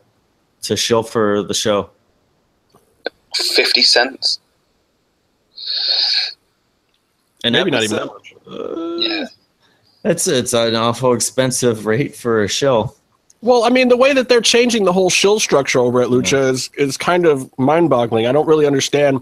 to 0.64 0.76
shill 0.76 1.04
for 1.04 1.42
the 1.42 1.54
show? 1.54 1.90
Fifty 3.38 3.82
cents. 3.82 4.40
An 7.44 7.54
maybe 7.54 7.72
not 7.72 7.84
even 7.84 7.98
that 7.98 8.06
much. 8.08 8.34
Uh, 8.48 8.98
Yeah. 8.98 9.26
That's 10.04 10.28
it's 10.28 10.54
an 10.54 10.76
awful 10.76 11.14
expensive 11.14 11.86
rate 11.86 12.16
for 12.16 12.44
a 12.44 12.48
shill. 12.48 12.96
Well, 13.42 13.66
I 13.66 13.70
mean, 13.70 13.90
the 13.90 13.98
way 13.98 14.14
that 14.14 14.30
they're 14.30 14.42
changing 14.42 14.86
the 14.86 14.94
whole 14.94 15.10
shill 15.10 15.40
structure 15.40 15.80
over 15.80 16.02
at 16.02 16.08
Lucha 16.10 16.52
is 16.52 16.70
is 16.78 16.98
kind 16.98 17.26
of 17.26 17.52
mind-boggling. 17.60 18.26
I 18.26 18.32
don't 18.32 18.48
really 18.48 18.66
understand 18.66 19.22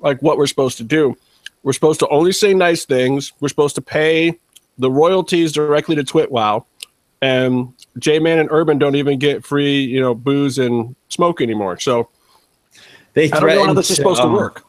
like 0.00 0.20
what 0.22 0.36
we're 0.36 0.46
supposed 0.46 0.76
to 0.78 0.84
do. 0.84 1.16
We're 1.62 1.72
supposed 1.72 1.98
to 2.00 2.08
only 2.08 2.32
say 2.32 2.54
nice 2.54 2.84
things. 2.84 3.32
We're 3.40 3.48
supposed 3.48 3.74
to 3.76 3.82
pay 3.82 4.38
the 4.78 4.90
royalties 4.90 5.52
directly 5.52 5.96
to 5.96 6.04
TwitWow, 6.04 6.64
and 7.20 7.72
J 7.98 8.20
Man 8.20 8.38
and 8.38 8.48
Urban 8.52 8.78
don't 8.78 8.94
even 8.94 9.18
get 9.18 9.44
free, 9.44 9.82
you 9.82 10.00
know, 10.00 10.14
booze 10.14 10.58
and 10.58 10.94
smoke 11.08 11.40
anymore. 11.40 11.80
So 11.80 12.10
They 13.18 13.32
I 13.32 13.40
don't 13.40 13.48
know 13.48 13.66
how 13.66 13.72
this 13.74 13.90
is 13.90 13.96
supposed 13.96 14.20
to 14.20 14.28
um, 14.28 14.32
work. 14.32 14.64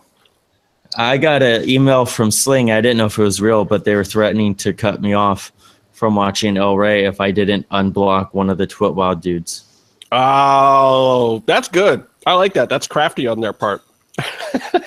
I 0.98 1.18
got 1.18 1.44
an 1.44 1.70
email 1.70 2.08
from 2.08 2.32
Sling. 2.32 2.72
I 2.72 2.82
didn't 2.82 2.98
know 2.98 3.06
if 3.06 3.20
it 3.20 3.22
was 3.22 3.40
real, 3.40 3.64
but 3.64 3.86
they 3.86 3.94
were 3.94 4.04
threatening 4.04 4.56
to 4.56 4.74
cut 4.74 5.04
me 5.04 5.14
off 5.14 5.52
from 5.92 6.16
watching 6.16 6.58
El 6.58 6.76
Rey 6.76 7.06
if 7.06 7.22
I 7.22 7.30
didn't 7.30 7.70
unblock 7.70 8.34
one 8.34 8.50
of 8.50 8.58
the 8.58 8.66
Twit 8.66 8.96
Wild 8.96 9.22
dudes. 9.22 9.66
Oh, 10.12 11.44
that's 11.46 11.68
good. 11.68 12.04
I 12.26 12.34
like 12.34 12.56
that. 12.56 12.70
That's 12.70 12.88
crafty 12.88 13.28
on 13.28 13.40
their 13.40 13.54
part. 13.54 13.84
Maybe 14.74 14.82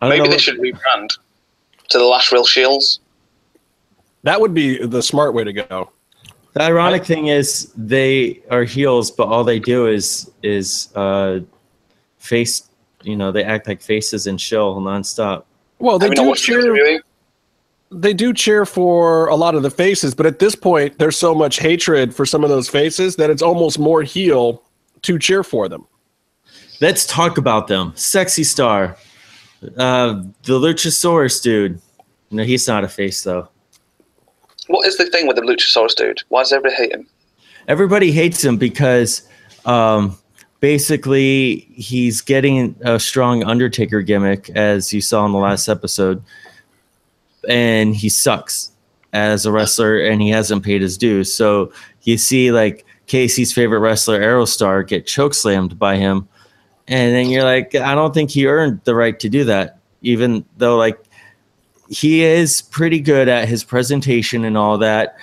they 0.00 0.20
what- 0.20 0.40
should 0.40 0.58
rebrand 0.58 1.16
to 1.90 1.98
the 1.98 2.04
Last 2.04 2.32
Real 2.32 2.44
Shields. 2.44 2.98
That 4.24 4.40
would 4.40 4.54
be 4.54 4.84
the 4.84 5.04
smart 5.04 5.34
way 5.34 5.44
to 5.44 5.52
go. 5.52 5.92
The 6.54 6.62
ironic 6.62 7.04
thing 7.04 7.28
is 7.28 7.72
they 7.76 8.42
are 8.50 8.64
heels, 8.64 9.12
but 9.12 9.28
all 9.28 9.44
they 9.44 9.60
do 9.60 9.86
is 9.86 10.28
is 10.42 10.88
uh, 10.96 11.38
face. 12.18 12.67
You 13.02 13.16
know, 13.16 13.32
they 13.32 13.44
act 13.44 13.66
like 13.66 13.80
faces 13.80 14.26
and 14.26 14.40
shill 14.40 14.76
nonstop. 14.76 15.44
Well, 15.78 15.98
they 15.98 16.06
Have 16.06 16.18
you 16.18 16.24
not 16.24 16.36
do 16.36 16.42
cheer. 16.42 17.02
They 17.90 18.12
do 18.12 18.34
cheer 18.34 18.66
for 18.66 19.28
a 19.28 19.36
lot 19.36 19.54
of 19.54 19.62
the 19.62 19.70
faces, 19.70 20.14
but 20.14 20.26
at 20.26 20.40
this 20.40 20.54
point, 20.54 20.98
there's 20.98 21.16
so 21.16 21.34
much 21.34 21.58
hatred 21.58 22.14
for 22.14 22.26
some 22.26 22.44
of 22.44 22.50
those 22.50 22.68
faces 22.68 23.16
that 23.16 23.30
it's 23.30 23.40
almost 23.40 23.78
more 23.78 24.02
heel 24.02 24.62
to 25.02 25.18
cheer 25.18 25.42
for 25.42 25.68
them. 25.68 25.86
Let's 26.80 27.06
talk 27.06 27.38
about 27.38 27.66
them. 27.66 27.92
Sexy 27.94 28.44
Star, 28.44 28.96
uh, 29.78 30.22
the 30.42 30.58
Luchasaurus 30.58 31.42
dude. 31.42 31.80
No, 32.30 32.42
he's 32.42 32.68
not 32.68 32.84
a 32.84 32.88
face 32.88 33.22
though. 33.22 33.48
What 34.66 34.86
is 34.86 34.98
the 34.98 35.06
thing 35.06 35.26
with 35.26 35.36
the 35.36 35.42
Luchasaurus 35.42 35.94
dude? 35.94 36.22
Why 36.28 36.42
does 36.42 36.52
everybody 36.52 36.74
hate 36.76 36.92
him? 36.92 37.08
everybody 37.68 38.10
hates 38.10 38.42
him 38.42 38.56
because 38.56 39.28
um, 39.66 40.18
basically 40.60 41.68
he's 41.72 42.20
getting 42.20 42.74
a 42.82 42.98
strong 42.98 43.44
Undertaker 43.44 44.02
gimmick, 44.02 44.50
as 44.50 44.92
you 44.92 45.00
saw 45.00 45.24
in 45.26 45.32
the 45.32 45.38
last 45.38 45.68
episode, 45.68 46.22
and 47.48 47.94
he 47.94 48.08
sucks 48.08 48.72
as 49.12 49.46
a 49.46 49.52
wrestler, 49.52 49.98
and 49.98 50.20
he 50.20 50.30
hasn't 50.30 50.64
paid 50.64 50.82
his 50.82 50.98
dues. 50.98 51.32
So 51.32 51.72
you 52.02 52.18
see, 52.18 52.52
like 52.52 52.84
Casey's 53.06 53.52
favorite 53.52 53.80
wrestler, 53.80 54.20
Aerostar, 54.20 54.86
get 54.86 55.06
chokeslammed 55.06 55.78
by 55.78 55.96
him, 55.96 56.28
and 56.86 57.14
then 57.14 57.30
you're 57.30 57.44
like, 57.44 57.74
I 57.74 57.94
don't 57.94 58.12
think 58.12 58.30
he 58.30 58.46
earned 58.46 58.80
the 58.84 58.94
right 58.94 59.18
to 59.20 59.28
do 59.28 59.44
that, 59.44 59.78
even 60.02 60.44
though 60.56 60.76
like 60.76 60.98
he 61.88 62.22
is 62.22 62.62
pretty 62.62 63.00
good 63.00 63.28
at 63.28 63.48
his 63.48 63.64
presentation 63.64 64.44
and 64.44 64.58
all 64.58 64.76
that 64.78 65.16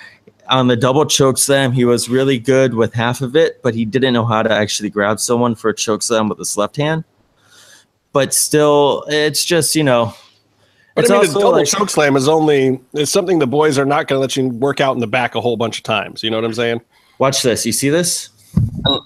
on 0.48 0.68
the 0.68 0.76
double 0.76 1.04
choke 1.06 1.38
slam, 1.38 1.72
he 1.72 1.84
was 1.84 2.08
really 2.08 2.38
good 2.38 2.74
with 2.74 2.94
half 2.94 3.20
of 3.20 3.34
it, 3.36 3.60
but 3.62 3.74
he 3.74 3.84
didn't 3.84 4.12
know 4.14 4.24
how 4.24 4.42
to 4.42 4.50
actually 4.52 4.90
grab 4.90 5.20
someone 5.20 5.54
for 5.54 5.68
a 5.70 5.74
choke 5.74 6.02
slam 6.02 6.28
with 6.28 6.38
his 6.38 6.56
left 6.56 6.76
hand. 6.76 7.04
But 8.12 8.32
still, 8.32 9.04
it's 9.08 9.44
just 9.44 9.74
you 9.76 9.84
know, 9.84 10.14
But 10.94 11.04
it's 11.04 11.10
I 11.10 11.20
mean, 11.20 11.26
the 11.32 11.40
double 11.40 11.52
like, 11.52 11.66
choke 11.66 11.90
slam 11.90 12.16
is 12.16 12.28
only 12.28 12.80
is 12.94 13.10
something 13.10 13.38
the 13.38 13.46
boys 13.46 13.78
are 13.78 13.84
not 13.84 14.06
going 14.08 14.16
to 14.18 14.20
let 14.20 14.36
you 14.36 14.48
work 14.48 14.80
out 14.80 14.94
in 14.94 15.00
the 15.00 15.06
back 15.06 15.34
a 15.34 15.40
whole 15.40 15.56
bunch 15.56 15.78
of 15.78 15.84
times. 15.84 16.22
You 16.22 16.30
know 16.30 16.36
what 16.38 16.44
I'm 16.44 16.54
saying? 16.54 16.80
watch 17.18 17.42
this. 17.42 17.64
You 17.64 17.72
see 17.72 17.88
this? 17.88 18.28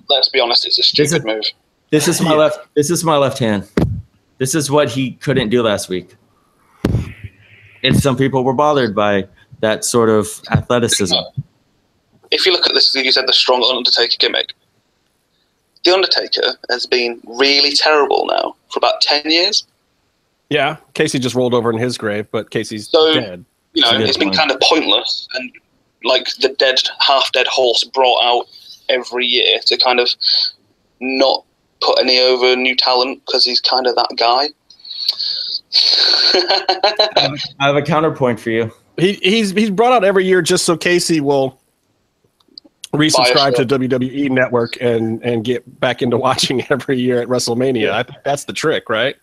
Let's 0.09 0.29
be 0.31 0.41
honest, 0.41 0.67
it's 0.67 0.79
a 0.79 0.81
This 0.81 0.89
stupid 1.11 1.19
is- 1.19 1.25
move. 1.25 1.45
This 1.91 2.07
is 2.09 2.21
my 2.21 2.31
Yeah. 2.31 2.37
left. 2.37 2.59
This 2.75 2.91
is 2.91 3.03
my 3.05 3.17
left 3.17 3.39
hand. 3.39 3.67
This 4.39 4.55
is 4.55 4.71
what 4.71 4.91
he 4.91 5.13
couldn't 5.13 5.49
do 5.49 5.63
last 5.63 5.89
week. 5.89 6.15
And 7.83 7.99
some 8.01 8.17
people 8.17 8.45
were 8.45 8.53
bothered 8.53 8.95
by 8.95 9.27
that 9.61 9.85
sort 9.85 10.09
of 10.09 10.29
athleticism. 10.51 11.17
If 12.31 12.47
you 12.47 12.53
look 12.53 12.67
at 12.67 12.75
this, 12.75 12.95
you 12.95 13.11
said 13.13 13.27
the 13.27 13.33
strong 13.33 13.63
Undertaker 13.65 14.17
gimmick. 14.19 14.53
The 15.85 15.93
Undertaker 15.93 16.57
has 16.71 16.87
been 16.87 17.21
really 17.25 17.73
terrible 17.73 18.27
now 18.27 18.55
for 18.71 18.79
about 18.79 19.01
10 19.01 19.31
years. 19.31 19.65
Yeah, 20.51 20.77
Casey 20.95 21.19
just 21.19 21.35
rolled 21.35 21.55
over 21.55 21.71
in 21.71 21.79
his 21.79 21.97
grave, 21.97 22.27
but 22.31 22.51
Casey's 22.51 22.89
So- 22.89 23.15
dead. 23.15 23.45
You 23.73 23.83
know, 23.83 23.91
That's 23.91 23.95
a 23.95 23.99
good 23.99 24.09
it's 24.09 24.19
been 24.19 24.29
point. 24.31 24.39
kind 24.39 24.51
of 24.51 24.59
pointless 24.61 25.29
and 25.35 25.53
like 26.03 26.27
the 26.41 26.49
dead, 26.59 26.81
half 26.99 27.31
dead 27.31 27.47
horse 27.47 27.85
brought 27.85 28.21
out 28.25 28.47
every 28.89 29.25
year 29.27 29.59
to 29.67 29.77
kind 29.77 30.01
of 30.01 30.09
not 30.99 31.45
put 31.81 32.01
any 32.01 32.19
over 32.19 32.57
new 32.57 32.75
talent 32.75 33.23
because 33.25 33.45
he's 33.45 33.61
kind 33.61 33.87
of 33.87 33.95
that 33.95 34.09
guy. 34.17 34.49
I 37.15 37.21
have, 37.21 37.33
a, 37.33 37.39
I 37.61 37.67
have 37.69 37.77
a 37.77 37.83
counterpoint 37.83 38.41
for 38.41 38.51
you. 38.51 38.73
He 38.97 39.15
he's 39.15 39.51
he's 39.51 39.71
brought 39.71 39.93
out 39.93 40.05
every 40.05 40.25
year 40.25 40.43
just 40.43 40.65
so 40.65 40.77
Casey 40.77 41.21
will 41.21 41.61
resubscribe 42.93 43.55
to. 43.55 43.65
WWE 43.65 44.31
Network 44.31 44.81
and 44.81 45.23
and 45.23 45.45
get 45.45 45.81
back 45.81 46.03
into 46.03 46.17
watching 46.17 46.65
every 46.71 46.99
year 46.99 47.21
at 47.21 47.29
WrestleMania. 47.29 47.91
I 47.91 48.03
think 48.03 48.19
that's 48.25 48.45
the 48.45 48.53
trick, 48.53 48.89
right? 48.89 49.17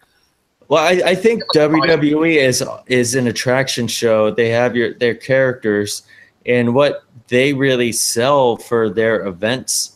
Well, 0.70 0.84
I, 0.84 1.10
I 1.12 1.16
think 1.16 1.44
WWE 1.56 2.36
is 2.36 2.64
is 2.88 3.16
an 3.16 3.28
attraction 3.28 3.88
show. 3.88 4.32
They 4.32 4.50
have 4.50 4.76
your 4.76 4.94
their 4.94 5.16
characters 5.16 6.04
and 6.46 6.74
what 6.74 7.04
they 7.28 7.54
really 7.54 7.92
sell 7.92 8.58
for 8.58 8.90
their 8.90 9.26
events. 9.26 9.94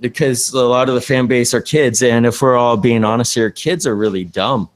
Because 0.00 0.52
a 0.52 0.60
lot 0.60 0.88
of 0.88 0.96
the 0.96 1.00
fan 1.00 1.28
base 1.28 1.54
are 1.54 1.60
kids, 1.60 2.02
and 2.02 2.26
if 2.26 2.42
we're 2.42 2.56
all 2.56 2.76
being 2.76 3.04
honest 3.04 3.34
here, 3.34 3.50
kids 3.50 3.86
are 3.86 3.94
really 3.94 4.24
dumb, 4.24 4.68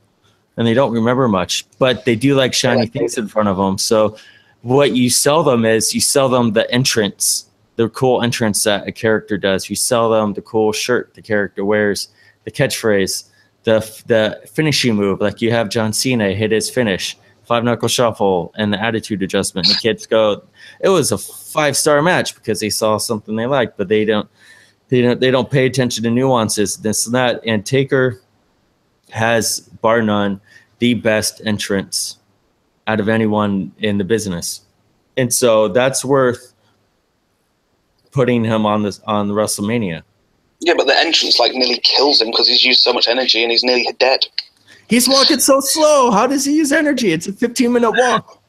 and 0.57 0.66
they 0.66 0.75
don't 0.75 0.92
remember 0.92 1.29
much. 1.29 1.66
But 1.79 2.05
they 2.05 2.16
do 2.16 2.35
like 2.35 2.55
shiny 2.55 2.87
things 2.87 3.19
in 3.19 3.29
front 3.29 3.49
of 3.49 3.57
them. 3.57 3.79
So, 3.79 4.16
what 4.62 4.92
you 4.97 5.11
sell 5.11 5.42
them 5.42 5.64
is 5.64 5.95
you 5.95 6.01
sell 6.01 6.29
them 6.29 6.53
the 6.53 6.71
entrance, 6.73 7.49
the 7.77 7.88
cool 7.88 8.23
entrance 8.23 8.62
that 8.64 8.87
a 8.87 8.92
character 8.92 9.38
does. 9.38 9.71
You 9.71 9.77
sell 9.77 10.11
them 10.11 10.33
the 10.33 10.42
cool 10.42 10.73
shirt 10.73 11.14
the 11.14 11.23
character 11.23 11.64
wears, 11.64 12.09
the 12.45 12.51
catchphrase 12.51 13.31
the 13.66 13.81
the 14.07 14.49
finishing 14.49 14.95
move, 14.95 15.21
like 15.21 15.42
you 15.42 15.51
have 15.51 15.69
John 15.69 15.92
Cena 15.92 16.33
hit 16.33 16.53
his 16.53 16.71
finish, 16.71 17.19
five 17.45 17.64
knuckle 17.64 17.88
shuffle, 17.88 18.53
and 18.57 18.73
the 18.73 18.81
attitude 18.81 19.23
adjustment. 19.25 19.66
And 19.66 19.77
the 19.77 19.81
kids 19.81 20.07
go, 20.07 20.45
it 20.81 20.88
was 20.88 21.11
a 21.11 21.19
five 21.19 21.77
star 21.77 22.01
match 22.01 22.37
because 22.37 22.61
they 22.61 22.71
saw 22.71 22.97
something 22.97 23.35
they 23.35 23.47
liked, 23.47 23.77
but 23.77 23.88
they 23.88 24.05
don't 24.05 24.29
they 24.88 25.03
don't 25.03 25.21
they 25.21 25.33
don't 25.33 25.51
pay 25.51 25.66
attention 25.66 26.05
to 26.05 26.11
nuances, 26.11 26.77
this 26.77 27.07
and 27.07 27.14
that. 27.16 27.40
And 27.45 27.66
Taker 27.66 28.23
has 29.11 29.61
bar 29.83 30.03
none 30.03 30.40
the 30.79 30.95
best 30.95 31.40
entrance 31.45 32.19
out 32.87 33.01
of 33.01 33.09
anyone 33.09 33.73
in 33.79 33.99
the 33.99 34.05
business, 34.05 34.62
and 35.16 35.33
so 35.33 35.69
that's 35.69 36.05
worth 36.05 36.53
putting 38.12 38.45
him 38.45 38.64
on 38.66 38.83
this 38.83 39.01
on 39.07 39.29
the 39.29 39.35
WrestleMania. 39.35 40.03
yeah, 40.61 40.75
but 40.77 40.87
the 40.87 40.99
entrance 40.99 41.38
like 41.38 41.53
nearly 41.53 41.79
kills 41.83 42.21
him 42.21 42.29
because 42.31 42.49
he's 42.49 42.64
used 42.64 42.81
so 42.83 42.92
much 42.92 43.09
energy 43.09 43.42
and 43.42 43.51
he's 43.51 43.62
nearly 43.64 43.87
dead. 43.99 44.27
He's 44.88 45.09
walking 45.09 45.40
so 45.40 45.61
slow. 45.61 46.11
How 46.11 46.27
does 46.27 46.45
he 46.45 46.57
use 46.57 46.71
energy? 46.73 47.12
It's 47.12 47.27
a 47.27 47.33
15 47.33 47.73
minute 47.73 47.90
walk. 47.90 48.40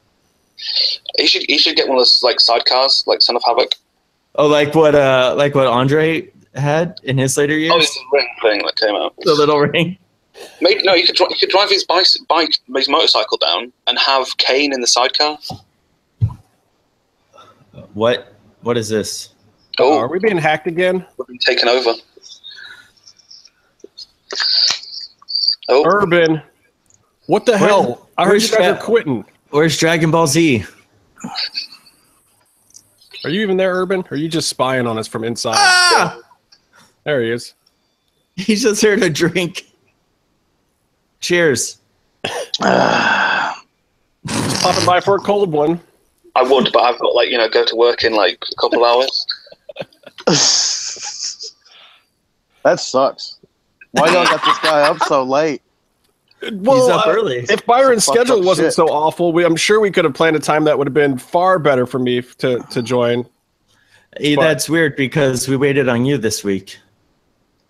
He 1.16 1.26
should 1.26 1.42
he 1.48 1.58
should 1.58 1.76
get 1.76 1.88
one 1.88 1.96
of 1.96 2.00
those 2.00 2.20
like 2.22 2.38
sidecars, 2.38 3.06
like 3.06 3.22
Son 3.22 3.36
of 3.36 3.42
Havoc. 3.44 3.72
Oh, 4.36 4.46
like 4.46 4.74
what? 4.74 4.94
Uh, 4.94 5.34
like 5.36 5.54
what 5.54 5.66
Andre 5.66 6.30
had 6.54 6.98
in 7.02 7.18
his 7.18 7.36
later 7.36 7.56
years. 7.56 7.72
Oh, 7.74 7.78
it's 7.78 7.94
the 7.94 8.04
ring 8.12 8.28
thing 8.42 8.62
that 8.64 8.76
came 8.76 8.94
out. 8.94 9.14
the 9.18 9.34
little 9.34 9.58
ring. 9.58 9.98
Maybe 10.60 10.82
no, 10.82 10.94
you 10.94 11.04
could 11.06 11.14
dri- 11.16 11.26
you 11.30 11.36
could 11.38 11.48
drive 11.50 11.70
his 11.70 11.84
bike, 11.84 12.06
bike, 12.28 12.50
his 12.74 12.88
motorcycle 12.88 13.38
down, 13.38 13.72
and 13.86 13.98
have 13.98 14.36
Kane 14.38 14.72
in 14.72 14.80
the 14.80 14.86
sidecar. 14.86 15.38
What? 17.94 18.34
What 18.62 18.76
is 18.76 18.88
this? 18.88 19.30
Oh, 19.78 19.96
Are 19.98 20.08
we 20.08 20.18
being 20.18 20.36
hacked 20.38 20.66
again? 20.66 21.06
we've 21.16 21.26
been 21.28 21.38
taken 21.38 21.68
over. 21.68 21.92
Oh, 25.68 25.84
Urban, 25.86 26.42
what 27.26 27.44
the 27.46 27.56
hell? 27.58 28.08
I 28.16 28.24
heard 28.24 28.30
where's 28.30 28.50
you 28.50 28.56
guys 28.56 28.66
that? 28.66 28.78
are 28.80 28.82
quitting. 28.84 29.24
Where's 29.50 29.76
Dragon 29.78 30.10
Ball 30.10 30.26
Z? 30.26 30.64
Are 33.24 33.30
you 33.30 33.42
even 33.42 33.56
there, 33.56 33.72
Urban? 33.74 34.00
Or 34.00 34.06
are 34.12 34.16
you 34.16 34.28
just 34.28 34.48
spying 34.48 34.86
on 34.86 34.98
us 34.98 35.06
from 35.06 35.24
inside? 35.24 35.56
Ah! 35.58 36.20
There 37.04 37.22
he 37.22 37.30
is. 37.30 37.54
He's 38.36 38.62
just 38.62 38.80
here 38.80 38.96
to 38.96 39.10
drink. 39.10 39.64
Cheers. 41.20 41.78
Ah, 42.60 43.62
Popping 44.26 44.86
by 44.86 45.00
for 45.00 45.16
a 45.16 45.20
cold 45.20 45.52
one. 45.52 45.80
I 46.34 46.42
would, 46.42 46.70
but 46.72 46.80
I've 46.80 46.98
got 46.98 47.14
like 47.14 47.30
you 47.30 47.38
know 47.38 47.48
go 47.48 47.64
to 47.64 47.76
work 47.76 48.04
in 48.04 48.14
like 48.14 48.42
a 48.50 48.54
couple 48.60 48.84
hours. 48.84 49.26
that 52.64 52.80
sucks. 52.80 53.38
Why 53.92 54.06
y'all 54.06 54.24
got 54.24 54.44
this 54.44 54.58
guy 54.58 54.82
up 54.82 54.98
so 55.04 55.22
late? 55.22 55.62
Well, 56.52 56.76
He's 56.76 56.88
up 56.88 57.06
uh, 57.06 57.10
early. 57.10 57.38
If 57.48 57.66
Byron's 57.66 58.06
schedule 58.06 58.42
wasn't 58.42 58.66
shit. 58.66 58.74
so 58.74 58.86
awful, 58.88 59.32
we, 59.32 59.44
I'm 59.44 59.56
sure 59.56 59.80
we 59.80 59.90
could 59.90 60.04
have 60.04 60.14
planned 60.14 60.36
a 60.36 60.40
time 60.40 60.64
that 60.64 60.78
would 60.78 60.86
have 60.86 60.94
been 60.94 61.18
far 61.18 61.58
better 61.58 61.84
for 61.86 61.98
me 61.98 62.22
to, 62.22 62.60
to 62.70 62.82
join. 62.82 63.26
Hey, 64.16 64.36
that's 64.36 64.68
weird 64.68 64.94
because 64.94 65.48
we 65.48 65.56
waited 65.56 65.88
on 65.88 66.04
you 66.04 66.16
this 66.16 66.44
week. 66.44 66.78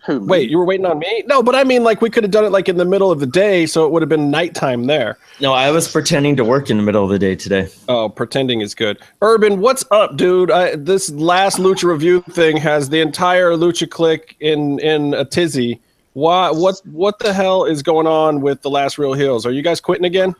Who? 0.09 0.21
Wait, 0.21 0.49
you 0.49 0.57
were 0.57 0.65
waiting 0.65 0.87
on 0.87 0.97
me? 0.97 1.23
No, 1.27 1.43
but 1.43 1.53
I 1.53 1.63
mean, 1.63 1.83
like, 1.83 2.01
we 2.01 2.09
could 2.09 2.23
have 2.23 2.31
done 2.31 2.43
it 2.43 2.49
like 2.49 2.67
in 2.67 2.77
the 2.77 2.85
middle 2.85 3.11
of 3.11 3.19
the 3.19 3.27
day, 3.27 3.67
so 3.67 3.85
it 3.85 3.91
would 3.91 4.01
have 4.01 4.09
been 4.09 4.31
nighttime 4.31 4.85
there. 4.85 5.19
No, 5.39 5.53
I 5.53 5.69
was 5.69 5.87
pretending 5.87 6.35
to 6.37 6.43
work 6.43 6.71
in 6.71 6.77
the 6.77 6.83
middle 6.83 7.03
of 7.03 7.11
the 7.11 7.19
day 7.19 7.35
today. 7.35 7.69
Oh, 7.87 8.09
pretending 8.09 8.61
is 8.61 8.73
good. 8.73 8.97
Urban, 9.21 9.59
what's 9.61 9.85
up, 9.91 10.17
dude? 10.17 10.49
I, 10.49 10.75
this 10.77 11.11
last 11.11 11.59
Lucha 11.59 11.83
review 11.83 12.23
thing 12.31 12.57
has 12.57 12.89
the 12.89 13.01
entire 13.01 13.51
Lucha 13.51 13.87
clique 13.87 14.35
in 14.39 14.79
in 14.79 15.13
a 15.13 15.25
tizzy. 15.25 15.79
Why? 16.13 16.49
What? 16.49 16.81
What 16.85 17.19
the 17.19 17.31
hell 17.31 17.65
is 17.65 17.83
going 17.83 18.07
on 18.07 18.41
with 18.41 18.63
the 18.63 18.71
last 18.71 18.97
Real 18.97 19.13
Heels? 19.13 19.45
Are 19.45 19.51
you 19.51 19.61
guys 19.61 19.79
quitting 19.79 20.05
again? 20.05 20.33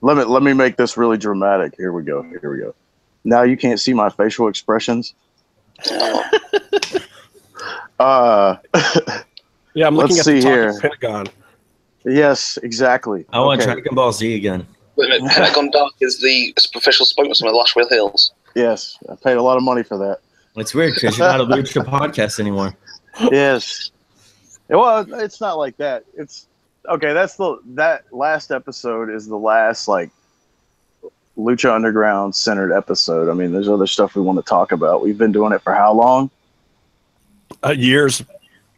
Let 0.00 0.16
me 0.16 0.22
let 0.22 0.44
me 0.44 0.52
make 0.52 0.76
this 0.76 0.96
really 0.96 1.18
dramatic. 1.18 1.74
Here 1.76 1.90
we 1.90 2.04
go. 2.04 2.22
Here 2.22 2.52
we 2.52 2.58
go. 2.58 2.72
Now 3.24 3.42
you 3.42 3.56
can't 3.56 3.80
see 3.80 3.94
my 3.94 4.10
facial 4.10 4.46
expressions. 4.46 5.12
Uh, 7.98 8.56
Yeah, 9.74 9.86
I'm 9.86 9.94
looking 9.96 10.16
Let's 10.16 10.28
at 10.28 10.32
the 10.34 10.40
see 10.40 10.46
talking 10.46 10.52
here. 10.58 10.80
Pentagon. 10.80 11.26
yes, 12.06 12.56
exactly. 12.62 13.26
I 13.30 13.40
want 13.40 13.60
Okay. 13.60 13.72
Dragon 13.74 13.94
Ball 13.94 14.10
Z 14.12 14.34
again. 14.34 14.66
Wait 14.96 15.06
a 15.06 15.08
minute, 15.18 15.30
Pentagon 15.30 15.70
Dark 15.70 15.92
is 16.00 16.18
the 16.20 16.54
official 16.74 17.04
spokesman 17.04 17.48
of 17.48 17.52
the 17.52 17.58
Last 17.58 17.90
Hills. 17.90 18.32
Yes, 18.54 18.96
I 19.10 19.16
paid 19.16 19.36
a 19.36 19.42
lot 19.42 19.58
of 19.58 19.62
money 19.62 19.82
for 19.82 19.98
that. 19.98 20.20
It's 20.56 20.74
weird 20.74 20.94
because 20.94 21.18
you're 21.18 21.28
not 21.28 21.42
a 21.42 21.44
Lucha 21.44 21.84
podcast 21.86 22.40
anymore. 22.40 22.74
yes. 23.30 23.90
Well, 24.70 25.04
it's 25.20 25.40
not 25.42 25.58
like 25.58 25.76
that. 25.76 26.04
It's 26.16 26.46
okay. 26.88 27.12
That's 27.12 27.36
the 27.36 27.58
that 27.74 28.04
last 28.12 28.50
episode 28.50 29.10
is 29.10 29.26
the 29.26 29.36
last 29.36 29.86
like 29.88 30.10
Lucha 31.36 31.74
Underground 31.74 32.34
centered 32.34 32.72
episode. 32.72 33.30
I 33.30 33.34
mean, 33.34 33.52
there's 33.52 33.68
other 33.68 33.86
stuff 33.86 34.14
we 34.16 34.22
want 34.22 34.38
to 34.38 34.48
talk 34.48 34.72
about. 34.72 35.02
We've 35.02 35.18
been 35.18 35.32
doing 35.32 35.52
it 35.52 35.60
for 35.60 35.74
how 35.74 35.92
long? 35.92 36.30
Uh, 37.64 37.70
years. 37.70 38.22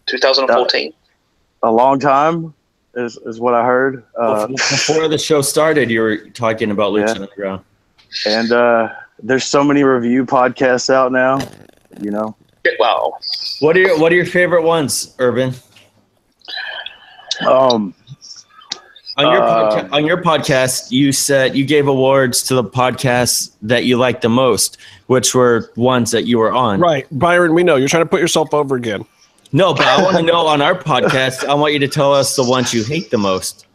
2014. 0.07 0.93
A 1.63 1.71
long 1.71 1.99
time 1.99 2.55
is 2.95 3.17
is 3.27 3.41
what 3.41 3.55
I 3.55 3.65
heard. 3.65 4.05
Uh, 4.19 4.47
Before 4.47 5.09
the 5.09 5.19
show 5.19 5.43
started, 5.43 5.91
you 5.91 6.01
were 6.01 6.17
talking 6.31 6.71
about 6.71 6.93
Lucha 6.93 7.07
Yeah. 7.09 7.13
Underground. 7.23 7.65
and 8.27 8.53
uh, 8.53 8.89
there's 9.23 9.45
so 9.45 9.63
many 9.65 9.83
review 9.85 10.25
podcasts 10.25 10.89
out 10.89 11.13
now. 11.13 11.39
You 12.01 12.11
know, 12.11 12.37
Wow. 12.79 13.15
What 13.61 13.77
are 13.77 13.81
your 13.81 13.99
What 13.99 14.13
are 14.13 14.17
your 14.17 14.27
favorite 14.27 14.63
ones, 14.63 15.15
Urban? 15.19 15.53
um, 17.47 17.95
On 19.19 19.33
your 19.33 19.43
Uh, 19.43 19.71
podca- 19.83 19.93
on 19.93 20.07
your 20.07 20.23
podcast, 20.23 20.93
you 20.93 21.11
said 21.13 21.57
you 21.57 21.65
gave 21.65 21.89
awards 21.89 22.41
to 22.45 22.55
the 22.55 22.63
podcasts 22.63 23.51
that 23.63 23.85
you 23.85 23.97
liked 23.99 24.23
the 24.23 24.29
most, 24.29 24.79
which 25.09 25.35
were 25.35 25.71
ones 25.77 26.13
that 26.13 26.25
you 26.27 26.39
were 26.39 26.53
on. 26.53 26.79
Right, 26.81 27.07
Byron. 27.11 27.53
We 27.53 27.65
know 27.65 27.75
you're 27.77 27.89
trying 27.89 28.05
to 28.05 28.09
put 28.09 28.21
yourself 28.21 28.55
over 28.55 28.77
again. 28.77 29.05
No, 29.51 29.75
but 29.75 29.87
I 29.87 30.01
want 30.03 30.17
to 30.19 30.23
know 30.23 30.47
on 30.47 30.63
our 30.63 30.75
podcast. 30.77 31.45
I 31.49 31.55
want 31.55 31.73
you 31.73 31.79
to 31.81 31.89
tell 31.89 32.15
us 32.15 32.37
the 32.37 32.45
ones 32.45 32.73
you 32.73 32.85
hate 32.85 33.11
the 33.11 33.19
most. 33.19 33.67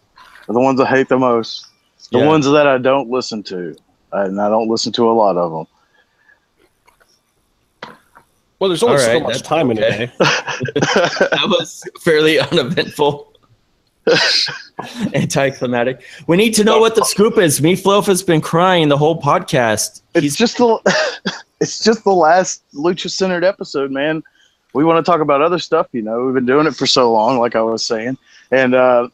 the 0.48 0.60
ones 0.60 0.80
I 0.80 0.86
hate 0.86 1.10
the 1.10 1.18
most, 1.18 1.68
the 2.12 2.20
Yeah. 2.20 2.26
ones 2.28 2.46
that 2.50 2.68
I 2.68 2.78
don't 2.78 3.10
listen 3.10 3.44
to, 3.44 3.76
and 4.14 4.40
I 4.40 4.48
don't 4.50 4.70
listen 4.70 4.92
to 4.94 5.10
a 5.10 5.12
lot 5.14 5.36
of 5.36 5.52
them. 5.52 5.68
Well, 8.60 8.70
there's 8.70 8.84
only 8.84 8.96
All 8.96 9.02
so 9.02 9.14
right, 9.14 9.24
much 9.24 9.34
that's 9.34 9.42
time 9.48 9.72
in 9.72 9.78
a 9.78 9.82
day. 9.82 10.12
That 10.20 11.48
was 11.50 11.84
fairly 12.02 12.40
uneventful. 12.40 13.34
Anticlimactic. 15.14 16.04
We 16.28 16.38
need 16.38 16.54
to 16.56 16.64
know 16.64 16.80
what 16.80 16.96
the 16.96 17.06
scoop 17.06 17.38
is. 17.38 17.60
Meatloaf 17.60 18.06
has 18.08 18.24
been 18.24 18.42
crying 18.42 18.90
the 18.90 18.98
whole 18.98 19.20
podcast. 19.20 20.02
It's 20.14 20.24
He's 20.24 20.36
just 20.36 20.58
the 20.58 20.80
it's 21.60 21.84
just 21.84 22.04
the 22.04 22.12
last 22.12 22.64
lucha 22.74 23.10
centered 23.10 23.44
episode, 23.44 23.92
man. 23.92 24.24
We 24.74 24.84
want 24.84 25.04
to 25.04 25.10
talk 25.10 25.22
about 25.22 25.42
other 25.42 25.60
stuff, 25.60 25.88
you 25.92 26.02
know. 26.02 26.26
We've 26.26 26.34
been 26.34 26.48
doing 26.48 26.66
it 26.66 26.76
for 26.76 26.88
so 26.88 27.12
long, 27.14 27.38
like 27.38 27.56
I 27.56 27.62
was 27.62 27.86
saying, 27.86 28.18
and 28.52 28.74
uh, 28.74 29.10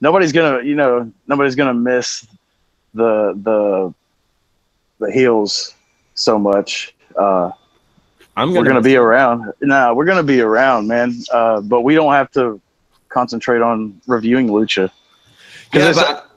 nobody's 0.00 0.32
gonna, 0.32 0.62
you 0.62 0.74
know, 0.74 1.12
nobody's 1.26 1.54
gonna 1.54 1.74
miss 1.74 2.26
the 2.94 3.38
the 3.42 3.94
the 4.98 5.12
heels 5.12 5.74
so 6.14 6.38
much. 6.38 6.94
Uh, 7.16 7.50
I'm 8.36 8.48
we're 8.48 8.56
gonna, 8.56 8.70
gonna 8.70 8.80
be 8.80 8.96
around. 8.96 9.52
Nah, 9.60 9.92
we're 9.92 10.06
gonna 10.06 10.22
be 10.22 10.40
around, 10.40 10.88
man. 10.88 11.14
Uh, 11.30 11.60
but 11.60 11.82
we 11.82 11.94
don't 11.94 12.12
have 12.12 12.30
to 12.32 12.60
concentrate 13.12 13.60
on 13.62 14.00
reviewing 14.06 14.48
Lucha. 14.48 14.90
Yeah, 15.72 15.90
it's- 15.90 15.96
but 15.96 16.28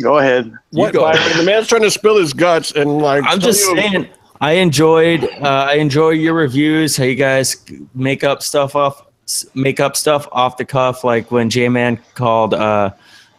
Go 0.00 0.18
ahead. 0.18 0.52
What, 0.70 0.92
go. 0.94 1.02
Byron? 1.02 1.36
The 1.36 1.44
man's 1.44 1.68
trying 1.68 1.82
to 1.82 1.90
spill 1.90 2.16
his 2.16 2.32
guts, 2.32 2.72
and 2.72 2.98
like 2.98 3.22
I'm 3.26 3.38
just 3.40 3.60
you- 3.60 3.76
saying. 3.76 4.08
I 4.40 4.52
enjoyed. 4.54 5.22
Uh, 5.22 5.66
I 5.70 5.74
enjoy 5.74 6.10
your 6.10 6.34
reviews. 6.34 6.96
How 6.96 7.04
you 7.04 7.14
guys 7.14 7.64
make 7.94 8.24
up 8.24 8.42
stuff 8.42 8.74
off, 8.74 9.02
make 9.54 9.78
up 9.78 9.96
stuff 9.96 10.26
off 10.32 10.56
the 10.56 10.64
cuff, 10.64 11.04
like 11.04 11.30
when 11.30 11.48
J 11.48 11.68
Man 11.68 12.00
called 12.14 12.52
uh, 12.54 12.90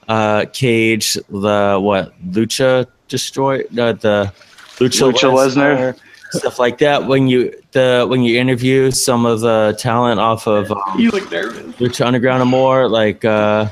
uh, 0.08 0.46
Cage 0.54 1.16
the 1.30 1.78
what 1.82 2.14
Lucha 2.32 2.88
Destroy 3.10 3.62
uh, 3.62 3.92
the 3.94 4.32
Lucha, 4.78 5.12
Lucha 5.12 5.34
Lesnar. 5.34 6.00
Stuff 6.34 6.60
like 6.60 6.78
that. 6.80 7.08
When 7.08 7.28
you 7.28 7.54
the 7.72 8.06
when 8.10 8.22
you 8.24 8.40
interview 8.40 8.92
some 8.92 9.26
of 9.26 9.42
the 9.42 9.76
talent 9.80 10.20
off 10.20 10.48
of 10.48 10.72
um, 10.72 10.80
You 11.00 11.10
look 11.12 11.32
nervous. 11.32 11.76
Lucha 11.78 12.06
Underground 12.06 12.42
and 12.42 12.52
more, 12.52 12.88
like 12.90 13.24
uh, 13.26 13.68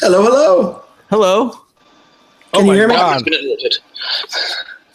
Hello, 0.00 0.22
hello. 0.22 0.82
hello. 1.10 1.50
Oh 2.54 2.58
Can 2.58 2.66
you 2.66 2.72
hear 2.72 2.88
me? 2.88 2.94
God. 2.94 3.20
It's 3.20 3.22
been 3.24 3.34
interrupted. 3.34 3.78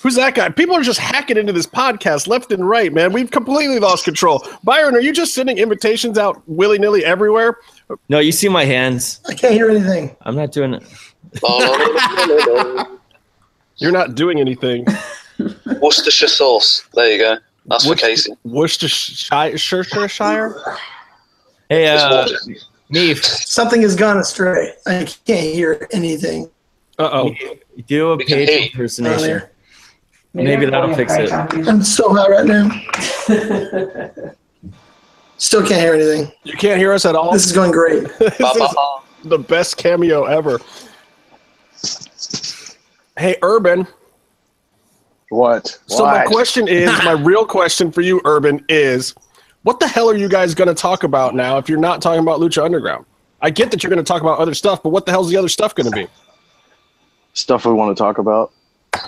Who's 0.04 0.15
that 0.15 0.36
guy? 0.36 0.50
People 0.50 0.76
are 0.76 0.84
just 0.84 1.00
hacking 1.00 1.38
into 1.38 1.52
this 1.52 1.65
podcast 1.65 2.28
left 2.28 2.52
and 2.52 2.67
right, 2.67 2.93
man. 2.93 3.12
We've 3.13 3.32
completely 3.32 3.80
lost 3.80 4.06
control. 4.06 4.45
Byron, 4.63 4.95
are 4.95 5.00
you 5.02 5.12
just 5.12 5.34
sending 5.34 5.58
invitations 5.58 6.17
out 6.19 6.41
willy 6.47 6.78
nilly 6.78 7.04
everywhere? 7.04 7.58
No, 8.08 8.19
you 8.19 8.32
see 8.32 8.47
my 8.47 8.63
hands. 8.63 9.19
I 9.28 9.34
can't 9.34 9.54
hear 9.54 9.69
anything. 9.69 10.15
I'm 10.21 10.36
not 10.36 10.52
doing 10.52 10.76
it. 10.76 10.84
Oh, 11.43 12.97
You're 13.78 13.91
not 13.91 14.15
doing 14.15 14.39
anything. 14.39 14.86
Worcestershire 15.82 16.28
sauce. 16.30 16.88
There 16.93 17.12
you 17.12 17.17
go. 17.19 17.38
That's 17.65 17.86
for 17.88 17.95
Casey. 17.95 18.32
Worcestershire? 18.45 19.58
Shire? 20.08 20.56
Hey, 21.69 21.88
uh, 21.88 22.10
water. 22.21 22.36
Neef, 22.89 23.23
Something 23.26 23.82
has 23.82 23.95
gone 23.97 24.17
astray. 24.17 24.71
I 24.86 25.06
can't 25.26 25.54
hear 25.54 25.88
anything 25.91 26.50
Uh 26.97 27.10
oh. 27.12 27.36
do 27.88 28.12
a 28.12 28.15
We 28.15 28.23
page 28.23 28.47
hear 28.47 28.58
you. 28.58 28.62
on 28.63 28.67
impersonation. 28.71 29.21
there. 29.28 29.52
Maybe 30.34 30.65
that'll 30.67 30.95
fix 30.95 31.13
it. 31.17 31.30
I'm 31.34 31.84
so 31.84 32.13
hot 32.13 32.30
right 32.30 32.45
now. 32.45 32.69
Still 35.38 35.62
can't 35.67 35.82
hear 35.82 35.93
anything. 35.95 36.32
You 36.45 36.54
can't 36.54 36.80
hear 36.80 36.93
us 36.93 37.06
at 37.06 37.15
all? 37.15 37.32
This 37.34 37.45
is 37.45 37.52
going 37.52 37.71
great. 37.71 38.04
this 38.19 38.38
Ba, 38.38 38.52
ba, 38.58 38.65
is 38.65 38.76
the 39.30 39.38
best 39.38 39.76
cameo 39.78 40.23
ever. 40.23 40.60
Hey, 43.17 43.36
Urban. 43.41 43.86
What? 45.30 45.78
So 45.88 46.06
my 46.06 46.24
question 46.26 46.68
is, 46.68 46.90
my 47.04 47.12
real 47.20 47.46
question 47.46 47.92
for 47.92 48.02
you, 48.02 48.22
Urban, 48.26 48.63
is 48.70 49.13
what 49.63 49.80
the 49.80 49.88
hell 49.88 50.10
are 50.10 50.16
you 50.16 50.30
guys 50.30 50.56
going 50.56 50.70
to 50.70 50.74
talk 50.74 51.04
about 51.04 51.36
now 51.36 51.58
if 51.58 51.68
you're 51.68 51.80
not 51.80 52.02
talking 52.02 52.22
about 52.22 52.40
Lucha 52.40 52.63
Underground? 52.63 53.06
I 53.42 53.50
get 53.50 53.70
that 53.72 53.84
you're 53.84 53.90
going 53.92 54.04
to 54.04 54.08
talk 54.08 54.22
about 54.22 54.40
other 54.40 54.54
stuff, 54.54 54.82
but 54.82 54.90
what 54.90 55.06
the 55.06 55.12
hell's 55.12 55.30
the 55.30 55.38
other 55.38 55.50
stuff 55.50 55.76
going 55.76 55.90
to 55.92 55.96
be? 55.96 56.08
stuff 57.34 57.66
we 57.68 57.74
want 57.74 57.96
to 57.96 58.02
talk 58.04 58.18
about. 58.18 58.52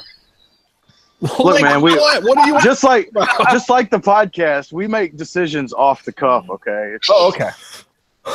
Like, 1.38 1.64
man, 1.64 1.82
we- 1.82 1.96
what? 1.98 2.24
What 2.24 2.48
you? 2.48 2.58
Just 2.64 2.82
like 2.84 3.10
just 3.52 3.70
like 3.70 3.90
the 3.90 4.00
podcast, 4.00 4.72
we 4.72 4.88
make 4.88 5.18
decisions 5.18 5.74
off 5.74 6.06
the 6.06 6.14
cuff. 6.14 6.50
Okay, 6.50 6.94
It's- 6.96 7.10
Oh, 7.10 7.28
okay. 7.28 7.50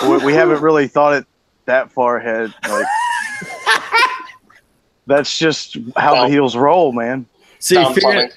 we, 0.07 0.19
we 0.27 0.35
haven't 0.35 0.61
really 0.61 0.87
thought 0.87 1.15
it 1.15 1.27
that 1.65 1.91
far 1.91 2.19
ahead. 2.19 2.53
Like 2.69 2.85
that's 5.07 5.39
just 5.39 5.79
how 5.97 6.25
the 6.25 6.29
heels 6.29 6.57
roll, 6.57 6.93
man. 6.93 7.25
So 7.65 7.81
you 7.81 7.95
figured, 7.95 8.35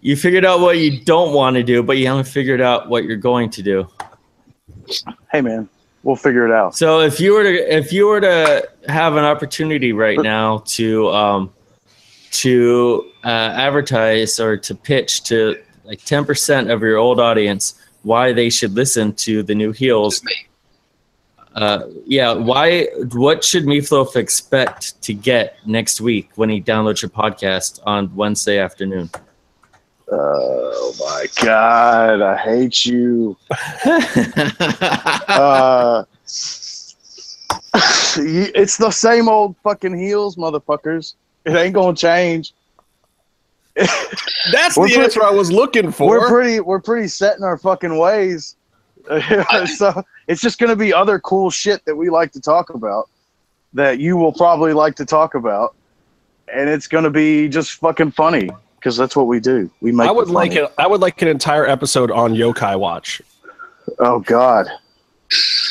you 0.00 0.16
figured 0.16 0.46
out 0.46 0.60
what 0.60 0.78
you 0.78 1.00
don't 1.04 1.34
want 1.34 1.56
to 1.56 1.62
do, 1.62 1.82
but 1.82 1.98
you 1.98 2.06
haven't 2.06 2.24
figured 2.24 2.62
out 2.62 2.88
what 2.88 3.04
you're 3.04 3.18
going 3.18 3.50
to 3.50 3.62
do. 3.62 3.86
Hey, 5.30 5.42
man, 5.42 5.68
we'll 6.02 6.16
figure 6.16 6.46
it 6.46 6.50
out. 6.50 6.74
So 6.74 7.00
if 7.00 7.20
you 7.20 7.34
were 7.34 7.42
to 7.42 7.76
if 7.76 7.92
you 7.92 8.06
were 8.06 8.22
to 8.22 8.66
have 8.88 9.16
an 9.16 9.24
opportunity 9.24 9.92
right 9.92 10.18
now 10.18 10.62
to 10.68 11.10
um 11.10 11.52
to 12.30 13.10
uh, 13.22 13.28
advertise 13.28 14.40
or 14.40 14.56
to 14.56 14.74
pitch 14.74 15.24
to 15.24 15.60
like 15.84 16.00
10% 16.00 16.72
of 16.72 16.80
your 16.80 16.96
old 16.96 17.20
audience 17.20 17.74
why 18.02 18.32
they 18.32 18.48
should 18.48 18.72
listen 18.72 19.12
to 19.12 19.42
the 19.42 19.54
new 19.54 19.72
heels 19.72 20.18
It's 20.18 20.24
me. 20.24 20.46
Uh, 21.54 21.86
yeah. 22.06 22.32
Why? 22.32 22.84
What 23.12 23.44
should 23.44 23.64
Meatloaf 23.64 24.16
expect 24.16 25.00
to 25.02 25.14
get 25.14 25.56
next 25.66 26.00
week 26.00 26.30
when 26.36 26.48
he 26.48 26.60
downloads 26.60 27.02
your 27.02 27.10
podcast 27.10 27.80
on 27.84 28.14
Wednesday 28.14 28.58
afternoon? 28.58 29.10
Oh 30.12 30.94
my 30.98 31.26
god, 31.42 32.20
I 32.20 32.36
hate 32.36 32.84
you. 32.84 33.36
Uh, 35.30 36.04
it's 37.72 38.76
the 38.76 38.90
same 38.90 39.28
old 39.28 39.56
fucking 39.62 39.96
heels, 39.96 40.36
motherfuckers. 40.36 41.14
It 41.44 41.54
ain't 41.54 41.74
gonna 41.74 41.96
change. 41.96 42.52
That's 43.76 44.76
We're 44.76 44.88
the 44.88 44.94
pre- 44.94 45.04
answer 45.04 45.24
I 45.24 45.30
was 45.30 45.52
looking 45.52 45.92
for. 45.92 46.08
We're 46.08 46.28
pretty, 46.28 46.60
we're 46.60 46.80
pretty 46.80 47.08
set 47.08 47.38
in 47.38 47.44
our 47.44 47.56
fucking 47.56 47.96
ways. 47.96 48.56
so 49.76 50.02
it's 50.28 50.40
just 50.40 50.58
gonna 50.58 50.76
be 50.76 50.92
other 50.92 51.18
cool 51.18 51.50
shit 51.50 51.84
that 51.84 51.94
we 51.94 52.10
like 52.10 52.32
to 52.32 52.40
talk 52.40 52.70
about 52.70 53.08
that 53.72 53.98
you 53.98 54.16
will 54.16 54.32
probably 54.32 54.72
like 54.72 54.96
to 54.96 55.04
talk 55.04 55.34
about, 55.34 55.74
and 56.52 56.68
it's 56.68 56.86
gonna 56.86 57.10
be 57.10 57.48
just 57.48 57.74
fucking 57.74 58.10
funny 58.12 58.50
because 58.76 58.96
that's 58.96 59.14
what 59.14 59.26
we 59.26 59.40
do. 59.40 59.70
We 59.80 59.92
make. 59.92 60.08
I 60.08 60.10
would 60.10 60.28
the 60.28 60.32
like 60.32 60.52
it. 60.52 60.72
I 60.78 60.86
would 60.86 61.00
like 61.00 61.20
an 61.22 61.28
entire 61.28 61.66
episode 61.66 62.10
on 62.10 62.34
Yokai 62.34 62.78
Watch. 62.78 63.22
Oh 63.98 64.20
God. 64.20 64.68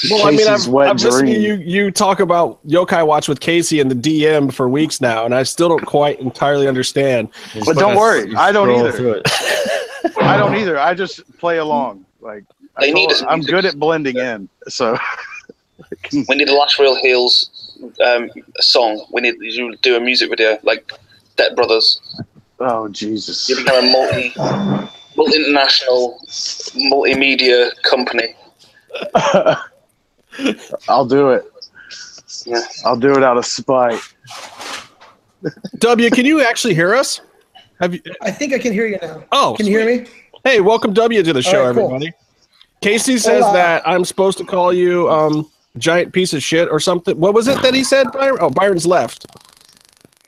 Well, 0.10 0.26
I 0.26 0.32
mean, 0.32 0.40
Casey's 0.40 0.68
I've, 0.68 0.74
wet 0.74 0.90
I've 0.90 1.02
listened 1.02 1.28
to 1.28 1.38
you 1.38 1.56
you 1.56 1.92
talk 1.92 2.22
about 2.22 2.66
Yokai 2.66 3.06
Watch 3.06 3.28
with 3.28 3.42
Casey 3.42 3.82
and 3.82 3.92
the 3.92 3.96
DM 3.96 4.54
for 4.54 4.70
weeks 4.70 5.02
now, 5.02 5.26
and 5.26 5.36
I 5.36 5.44
still 5.44 5.68
don't 5.68 5.86
quite 5.86 6.20
entirely 6.22 6.68
understand. 6.68 7.30
But 7.66 7.76
don't 7.76 7.98
worry, 7.98 8.34
I 8.36 8.54
don't 8.54 8.70
either. 8.70 9.22
I 10.22 10.38
don't 10.38 10.56
either. 10.56 10.80
I 10.80 10.94
just 10.94 11.38
play 11.40 11.58
along. 11.58 12.06
Like 12.22 12.46
I 12.50 12.59
They 12.80 12.92
need 12.92 13.12
us 13.12 13.24
I'm 13.28 13.42
good 13.42 13.66
at 13.66 13.78
blending 13.80 14.18
in. 14.18 14.50
So 14.68 14.98
We 16.12 16.36
need 16.36 16.50
a 16.50 16.56
Last 16.56 16.80
Real 16.80 16.96
Heels 16.96 17.50
um, 18.06 18.30
song. 18.60 19.06
We 19.12 19.22
need 19.22 19.36
you 19.40 19.72
to 19.72 19.78
do 19.78 19.96
a 19.96 20.00
music 20.00 20.30
video 20.30 20.60
like 20.64 20.92
Debt 21.36 21.56
Brothers. 21.56 22.02
oh 22.60 22.88
Jesus. 22.90 23.48
You 23.50 23.58
become 23.58 23.86
a 23.86 23.92
multi, 23.92 24.34
multi 25.16 25.36
international, 25.38 26.20
multimedia 26.76 27.72
company. 27.84 28.36
I'll 30.88 31.06
do 31.06 31.30
it. 31.30 31.46
Yeah. 32.46 32.62
I'll 32.86 32.98
do 32.98 33.12
it 33.14 33.24
out 33.24 33.38
of 33.38 33.46
spite. 33.46 34.02
W, 35.78 36.10
can 36.10 36.26
you 36.26 36.42
actually 36.42 36.74
hear 36.74 36.96
us? 36.96 37.22
Have 37.80 37.94
you? 37.94 38.02
I 38.22 38.32
think 38.32 38.54
I 38.54 38.60
can 38.60 38.74
hear 38.74 38.86
you 38.88 38.98
now. 39.02 39.24
Oh, 39.32 39.54
Can 39.56 39.66
you 39.66 39.78
hear 39.78 39.86
me? 40.02 40.08
Hey, 40.44 40.60
welcome 40.60 40.94
W 40.94 41.24
to 41.24 41.34
the 41.34 41.42
show, 41.42 41.66
right, 41.68 41.76
cool. 41.76 41.86
everybody. 41.86 42.12
Casey 42.82 43.18
says 43.18 43.44
Hola. 43.44 43.54
that 43.54 43.88
I'm 43.88 44.06
supposed 44.06 44.38
to 44.40 44.46
call 44.46 44.72
you 44.74 45.10
um 45.10 45.50
giant 45.78 46.14
piece 46.14 46.34
of 46.34 46.42
shit 46.44 46.68
or 46.70 46.80
something. 46.80 47.18
What 47.20 47.34
was 47.34 47.48
it 47.48 47.62
that 47.62 47.74
he 47.74 47.84
said, 47.84 48.12
Byron? 48.12 48.38
Oh, 48.42 48.50
Byron's 48.50 48.86
left. 48.88 49.26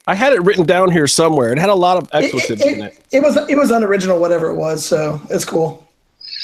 I 0.08 0.16
had 0.16 0.34
it 0.34 0.42
written 0.44 0.66
down 0.66 0.92
here 0.92 1.08
somewhere. 1.08 1.52
It 1.52 1.58
had 1.60 1.70
a 1.70 1.76
lot 1.76 1.98
of 1.98 2.04
It, 2.14 2.26
expletives 2.26 2.62
it- 2.62 2.78
in 2.78 2.82
it. 2.84 3.00
it 3.12 3.22
was 3.22 3.38
it 3.50 3.56
was 3.58 3.72
unoriginal, 3.72 4.20
whatever 4.20 4.50
it 4.50 4.56
was. 4.56 4.86
So 4.86 5.22
it's 5.30 5.46
cool. 5.46 5.88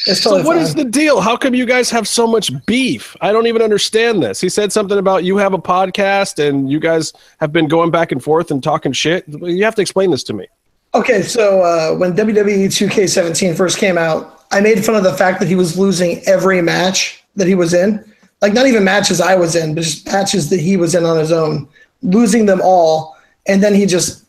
It's 0.06 0.22
So 0.22 0.30
totally 0.32 0.48
what 0.48 0.56
fine. 0.56 0.64
is 0.64 0.76
the 0.76 0.86
deal? 0.86 1.20
How 1.20 1.36
come 1.36 1.54
you 1.54 1.66
guys 1.66 1.90
have 1.90 2.08
so 2.08 2.26
much 2.26 2.50
beef? 2.66 3.16
I 3.20 3.32
don't 3.34 3.48
even 3.48 3.62
understand 3.62 4.24
this. 4.24 4.40
He 4.40 4.48
said 4.48 4.72
something 4.72 4.98
about 4.98 5.24
you 5.26 5.38
have 5.38 5.54
a 5.54 5.58
podcast 5.58 6.46
and 6.46 6.72
you 6.72 6.80
guys 6.80 7.12
have 7.40 7.52
been 7.52 7.68
going 7.68 7.92
back 7.92 8.12
and 8.12 8.24
forth 8.24 8.50
and 8.52 8.64
talking 8.64 8.94
shit. 8.94 9.26
You 9.28 9.64
have 9.66 9.76
to 9.76 9.82
explain 9.82 10.12
this 10.12 10.24
to 10.26 10.34
me. 10.34 10.48
Okay, 10.96 11.22
so 11.24 11.62
uh, 11.62 11.96
when 11.98 12.16
WWE 12.16 12.68
2K17 12.68 13.56
first 13.58 13.78
came 13.78 13.98
out, 13.98 14.37
I 14.52 14.62
made 14.62 14.84
fun 14.86 14.96
of 14.96 15.04
the 15.04 15.14
fact 15.14 15.40
that 15.40 15.48
he 15.48 15.56
was 15.56 15.78
losing 15.78 16.22
every 16.26 16.62
match 16.62 17.24
that 17.36 17.48
he 17.48 17.56
was 17.56 17.74
in. 17.74 18.04
Like, 18.42 18.54
not 18.54 18.68
even 18.68 18.84
matches 18.84 19.20
I 19.20 19.36
was 19.36 19.56
in, 19.56 19.74
but 19.76 19.84
just 19.84 20.06
matches 20.06 20.50
that 20.50 20.60
he 20.60 20.78
was 20.78 20.96
in 20.96 21.06
on 21.06 21.18
his 21.18 21.32
own, 21.32 21.68
losing 22.02 22.46
them 22.46 22.62
all. 22.64 23.18
And 23.48 23.64
then 23.64 23.74
he 23.74 23.86
just, 23.86 24.26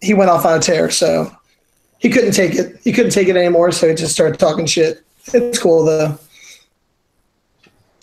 he 0.00 0.14
went 0.14 0.30
off 0.30 0.44
on 0.44 0.58
a 0.58 0.60
tear. 0.60 0.90
So 0.90 1.30
he 1.98 2.08
couldn't 2.08 2.32
take 2.32 2.54
it. 2.54 2.80
He 2.82 2.92
couldn't 2.92 3.10
take 3.10 3.28
it 3.28 3.36
anymore. 3.36 3.72
So 3.72 3.88
he 3.88 3.94
just 3.94 4.12
started 4.12 4.38
talking 4.38 4.66
shit. 4.66 5.04
It's 5.34 5.58
cool, 5.58 5.84
though. 5.84 6.18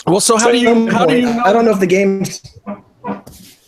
Well, 0.06 0.19
so 0.19 0.38
how 0.38 0.51
do 0.51 0.60
you 0.60 0.91
how 0.91 1.08
do 1.08 1.17
you 1.19 1.28
I 1.28 1.51
don't 1.51 1.65
know 1.65 1.71
if 1.71 1.80
the 1.80 1.88
game's 1.88 2.39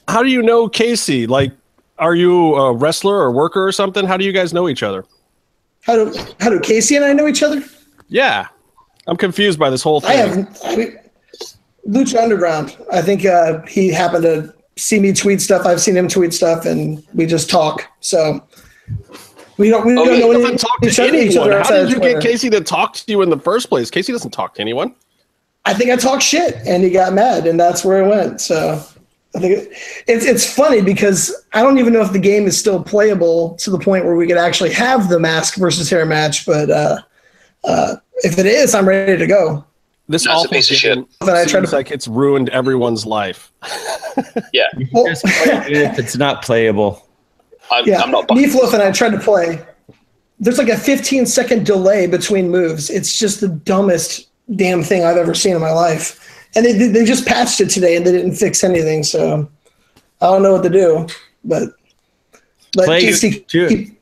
how 0.07 0.21
do 0.21 0.29
you 0.29 0.43
know 0.43 0.69
Casey? 0.69 1.25
Like, 1.25 1.51
are 1.97 2.13
you 2.13 2.53
a 2.53 2.73
wrestler 2.73 3.15
or 3.15 3.31
worker 3.31 3.65
or 3.65 3.71
something? 3.71 4.05
How 4.05 4.17
do 4.17 4.23
you 4.23 4.31
guys 4.31 4.53
know 4.53 4.69
each 4.69 4.83
other? 4.83 5.03
how 5.87 5.95
do 5.95 6.13
how 6.39 6.49
do 6.49 6.59
Casey 6.59 6.97
and 6.97 7.05
I 7.05 7.13
know 7.13 7.27
each 7.27 7.41
other? 7.41 7.63
Yeah, 8.07 8.47
I'm 9.07 9.17
confused 9.17 9.59
by 9.59 9.69
this 9.69 9.81
whole 9.83 10.01
thing. 10.01 10.47
I. 10.63 10.67
I 10.71 10.75
mean, 10.75 10.97
Lucha 11.87 12.21
Underground. 12.21 12.75
I 12.91 13.01
think 13.01 13.25
uh, 13.25 13.61
he 13.65 13.89
happened 13.89 14.23
to 14.23 14.53
see 14.75 14.99
me 14.99 15.13
tweet 15.13 15.41
stuff. 15.41 15.65
I've 15.65 15.81
seen 15.81 15.95
him 15.95 16.07
tweet 16.07 16.33
stuff, 16.33 16.65
and 16.65 17.03
we 17.13 17.25
just 17.25 17.49
talk. 17.49 17.83
So 18.01 18.43
we 19.57 19.69
don't. 19.69 19.85
We 19.85 19.93
Oh, 19.93 20.05
don't 20.05 20.19
know 20.19 20.31
He 20.39 20.45
any, 20.45 20.57
talk 20.57 20.81
to 20.81 21.03
anyone. 21.03 21.51
other 21.51 21.63
How 21.63 21.69
did 21.71 21.89
you 21.91 21.99
get 21.99 22.21
Casey 22.21 22.49
to 22.49 22.61
talk 22.61 22.93
to 22.95 23.03
you 23.07 23.21
in 23.21 23.29
the 23.29 23.39
first 23.39 23.69
place? 23.69 23.89
Casey 23.89 24.11
doesn't 24.11 24.31
talk 24.31 24.55
to 24.55 24.61
anyone. 24.61 24.93
I 25.65 25.73
think 25.73 25.91
I 25.91 25.95
talked 25.97 26.23
shit, 26.23 26.55
and 26.65 26.83
he 26.83 26.89
got 26.89 27.13
mad, 27.13 27.45
and 27.47 27.59
that's 27.59 27.83
where 27.83 28.03
it 28.03 28.07
went. 28.07 28.39
So 28.41 28.81
I 29.35 29.39
think 29.39 29.57
it, 29.57 29.71
it's 30.07 30.25
it's 30.25 30.53
funny 30.53 30.81
because 30.81 31.33
I 31.53 31.61
don't 31.61 31.77
even 31.77 31.93
know 31.93 32.01
if 32.01 32.11
the 32.13 32.19
game 32.19 32.47
is 32.47 32.57
still 32.57 32.81
playable 32.83 33.55
to 33.55 33.69
the 33.69 33.79
point 33.79 34.05
where 34.05 34.15
we 34.15 34.27
could 34.27 34.37
actually 34.37 34.71
have 34.73 35.09
the 35.09 35.19
mask 35.19 35.55
versus 35.55 35.89
hair 35.89 36.05
match. 36.05 36.45
But 36.45 36.69
uh, 36.69 37.01
uh, 37.67 37.95
if 38.23 38.39
it 38.39 38.45
is, 38.47 38.73
I'm 38.73 38.87
ready 38.87 39.17
to 39.17 39.27
go. 39.27 39.63
This 40.09 40.25
No, 40.25 40.31
it's 40.31 40.39
a 40.43 40.45
awful 40.45 40.51
piece 40.55 40.71
of 40.71 40.81
game 40.81 41.05
Then 41.21 41.35
I 41.35 41.45
tried 41.45 41.65
to- 41.65 41.75
like 41.75 41.91
it's 41.91 42.07
ruined 42.07 42.49
everyone's 42.49 43.05
life. 43.05 43.51
Yeah, 44.51 44.65
Well, 44.91 45.05
it 45.05 45.19
if 45.71 45.99
it's 45.99 46.17
not 46.17 46.41
playable. 46.43 47.07
I'm, 47.69 47.85
Yeah, 47.85 48.01
I'm 48.01 48.09
not. 48.09 48.27
buying 48.27 48.43
Meatloaf 48.49 48.73
and 48.73 48.81
I 48.81 48.91
tried 48.91 49.11
to 49.11 49.19
play. 49.19 49.63
There's 50.39 50.57
like 50.57 50.69
a 50.69 50.77
15 50.77 51.27
second 51.27 51.67
delay 51.67 52.07
between 52.07 52.49
moves. 52.49 52.89
It's 52.89 53.19
just 53.19 53.41
the 53.41 53.47
dumbest 53.49 54.27
damn 54.55 54.81
thing 54.81 55.03
I've 55.03 55.17
ever 55.17 55.35
seen 55.35 55.55
in 55.55 55.61
my 55.61 55.69
life. 55.71 56.47
And 56.55 56.65
they 56.65 56.73
they 56.87 57.05
just 57.05 57.27
patched 57.27 57.61
it 57.61 57.69
today 57.69 57.95
and 57.95 58.07
they 58.07 58.11
didn't 58.11 58.33
fix 58.33 58.63
anything. 58.63 59.03
So 59.03 59.47
I 60.21 60.25
don't 60.25 60.41
know 60.41 60.53
what 60.53 60.63
to 60.63 60.69
do. 60.69 61.05
But 61.43 61.73
let 62.75 62.85
Play 62.87 63.03
JC 63.03 63.45
two- 63.47 63.67
keep- 63.67 64.01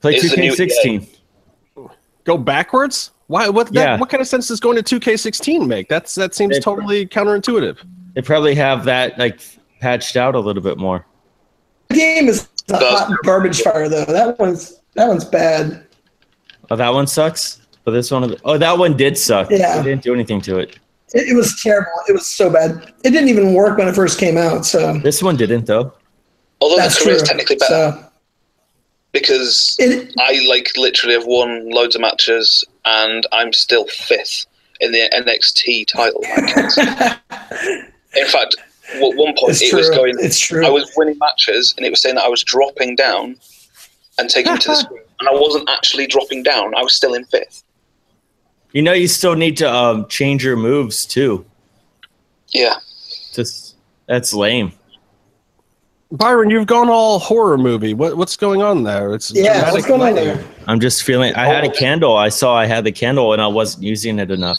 Play 0.00 0.16
It's 0.16 0.28
the 0.34 0.40
new 0.40 0.52
2K16. 0.52 1.06
Go 2.26 2.36
backwards? 2.36 3.12
Why? 3.28 3.48
What? 3.48 3.72
Yeah. 3.72 3.84
That, 3.92 4.00
what 4.00 4.10
kind 4.10 4.20
of 4.20 4.26
sense 4.28 4.48
does 4.48 4.60
going 4.60 4.80
to 4.82 5.00
2K16 5.00 5.66
make? 5.66 5.88
That's 5.88 6.14
that 6.16 6.34
seems 6.34 6.56
It- 6.58 6.62
totally 6.62 7.06
counterintuitive. 7.06 7.78
They 8.14 8.22
probably 8.22 8.54
have 8.56 8.84
that 8.84 9.18
like 9.18 9.40
patched 9.80 10.16
out 10.16 10.34
a 10.34 10.40
little 10.40 10.62
bit 10.62 10.76
more. 10.78 11.06
the 11.88 11.94
game 11.96 12.28
is 12.28 12.48
a 12.70 12.76
hot 12.78 13.12
garbage 13.24 13.60
fire 13.62 13.88
though. 13.88 14.04
That 14.06 14.38
one's 14.38 14.80
that 14.94 15.06
one's 15.08 15.24
bad. 15.24 15.86
Oh, 16.70 16.76
that 16.76 16.92
one 16.92 17.06
sucks. 17.06 17.60
But 17.84 17.92
this 17.92 18.10
one, 18.10 18.34
oh, 18.44 18.58
that 18.58 18.76
one 18.76 18.96
did 18.96 19.16
suck. 19.16 19.48
Yeah. 19.50 19.76
They 19.76 19.90
didn't 19.90 20.02
do 20.02 20.12
anything 20.12 20.40
to 20.42 20.58
it. 20.58 20.78
It, 21.14 21.28
it 21.28 21.34
was 21.34 21.62
terrible. 21.62 21.92
It 22.08 22.12
was 22.12 22.26
so 22.26 22.50
bad. 22.50 22.92
It 23.04 23.10
didn't 23.10 23.28
even 23.28 23.54
work 23.54 23.78
when 23.78 23.86
it 23.86 23.94
first 23.94 24.18
came 24.18 24.36
out. 24.36 24.66
So 24.66 24.98
This 24.98 25.22
one 25.22 25.36
didn't 25.36 25.66
though. 25.66 25.92
Although 26.60 26.76
that's 26.78 26.98
the 26.98 27.04
career 27.04 27.14
true. 27.16 27.22
is 27.22 27.28
technically 27.28 27.56
better 27.56 27.92
So 27.92 28.08
because 29.18 29.76
it, 29.78 30.12
I 30.18 30.44
like 30.46 30.72
literally 30.76 31.14
have 31.14 31.26
won 31.26 31.70
loads 31.70 31.94
of 31.94 32.02
matches 32.02 32.64
and 32.84 33.26
I'm 33.32 33.52
still 33.52 33.86
fifth 33.86 34.46
in 34.80 34.92
the 34.92 35.08
NXT 35.12 35.86
title 35.86 36.22
in 38.16 38.26
fact, 38.26 38.56
at 38.94 39.00
one 39.00 39.34
point 39.38 39.52
it's 39.52 39.62
it 39.62 39.70
true. 39.70 39.78
was 39.78 39.90
going. 39.90 40.14
it's 40.18 40.38
true. 40.38 40.66
I 40.66 40.70
was 40.70 40.90
winning 40.96 41.18
matches 41.18 41.74
and 41.76 41.86
it 41.86 41.90
was 41.90 42.00
saying 42.00 42.16
that 42.16 42.24
I 42.24 42.28
was 42.28 42.44
dropping 42.44 42.96
down 42.96 43.36
and 44.18 44.28
taking 44.28 44.52
me 44.52 44.58
to 44.58 44.68
the 44.68 44.74
screen, 44.84 45.02
and 45.20 45.28
I 45.28 45.32
wasn't 45.32 45.68
actually 45.70 46.06
dropping 46.06 46.42
down. 46.42 46.74
I 46.74 46.82
was 46.82 46.94
still 46.94 47.14
in 47.14 47.24
fifth. 47.24 47.62
You 48.72 48.82
know, 48.82 48.92
you 48.92 49.08
still 49.08 49.34
need 49.34 49.56
to 49.58 49.72
um, 49.72 50.06
change 50.08 50.44
your 50.44 50.56
moves 50.56 51.06
too. 51.06 51.46
Yeah, 52.48 52.76
Just 53.32 53.76
that's 54.06 54.34
lame. 54.34 54.72
Byron, 56.16 56.50
you've 56.50 56.66
gone 56.66 56.88
all 56.88 57.18
horror 57.18 57.58
movie. 57.58 57.94
What 57.94 58.16
what's 58.16 58.36
going 58.36 58.62
on 58.62 58.84
there? 58.84 59.14
It's 59.14 59.30
yeah, 59.32 59.72
what's 59.72 59.86
going 59.86 60.00
on 60.02 60.14
there? 60.14 60.42
I'm 60.66 60.80
just 60.80 61.02
feeling. 61.02 61.34
I 61.34 61.46
had 61.46 61.64
a 61.64 61.70
candle. 61.70 62.16
I 62.16 62.28
saw 62.28 62.56
I 62.56 62.66
had 62.66 62.84
the 62.84 62.92
candle 62.92 63.32
and 63.32 63.42
I 63.42 63.46
wasn't 63.46 63.84
using 63.84 64.18
it 64.18 64.30
enough. 64.30 64.58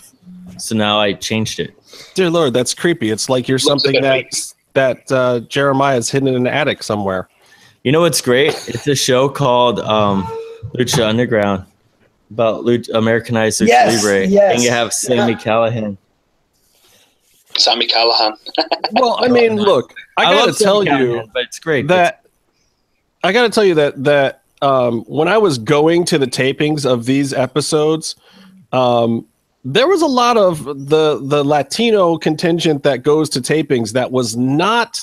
So 0.58 0.76
now 0.76 1.00
I 1.00 1.14
changed 1.14 1.60
it. 1.60 1.74
Dear 2.14 2.30
Lord, 2.30 2.54
that's 2.54 2.74
creepy. 2.74 3.12
It's 3.12 3.30
like 3.30 3.48
you're 3.48 3.60
something 3.60 4.02
that 4.02 4.26
that 4.74 5.12
uh, 5.12 5.40
Jeremiah's 5.42 6.10
hidden 6.10 6.28
in 6.28 6.36
an 6.36 6.48
attic 6.48 6.84
somewhere. 6.84 7.28
You 7.84 7.92
know 7.92 8.02
what's 8.02 8.22
great? 8.22 8.54
It's 8.68 8.88
a 8.88 8.96
show 8.96 9.30
called 9.30 9.80
um, 9.80 10.24
Lucha 10.76 11.08
Underground 11.08 11.66
about 12.32 12.66
Lucha, 12.66 12.94
Americanized 12.94 13.62
Lucha 13.62 13.68
Yes, 13.68 14.04
Libre, 14.04 14.28
yes. 14.28 14.56
and 14.56 14.64
you 14.64 14.70
have 14.70 14.94
Sami 14.94 15.36
Callihan. 15.36 15.98
Sami 17.58 17.88
Callihan. 17.88 18.38
Well, 18.94 19.18
I 19.20 19.28
mean, 19.28 19.58
look, 19.58 19.94
I, 20.16 20.24
gotta 20.24 20.46
love 20.48 20.56
Sami 20.56 20.86
tell 20.86 21.00
you 21.02 21.30
but 21.34 21.44
it's 21.44 21.60
great. 21.60 21.88
that 21.88 22.26
I 23.24 23.34
gotta 23.34 23.50
tell 23.50 23.66
you 23.66 23.76
that 23.76 24.02
that 24.04 24.44
um, 24.62 25.04
when 25.08 25.28
I 25.28 25.38
was 25.38 25.58
going 25.58 26.06
to 26.06 26.18
the 26.18 26.26
tapings 26.26 26.86
of 26.90 27.06
these 27.06 27.34
episodes, 27.34 28.16
um, 28.72 29.28
there 29.66 29.88
was 29.88 30.02
a 30.02 30.08
lot 30.08 30.38
of 30.38 30.64
the 30.64 31.20
the 31.22 31.44
Latino 31.44 32.18
contingent 32.18 32.84
that 32.84 33.04
goes 33.04 33.30
to 33.32 33.42
tapings 33.42 33.92
that 33.92 34.12
was 34.12 34.38
not 34.38 35.02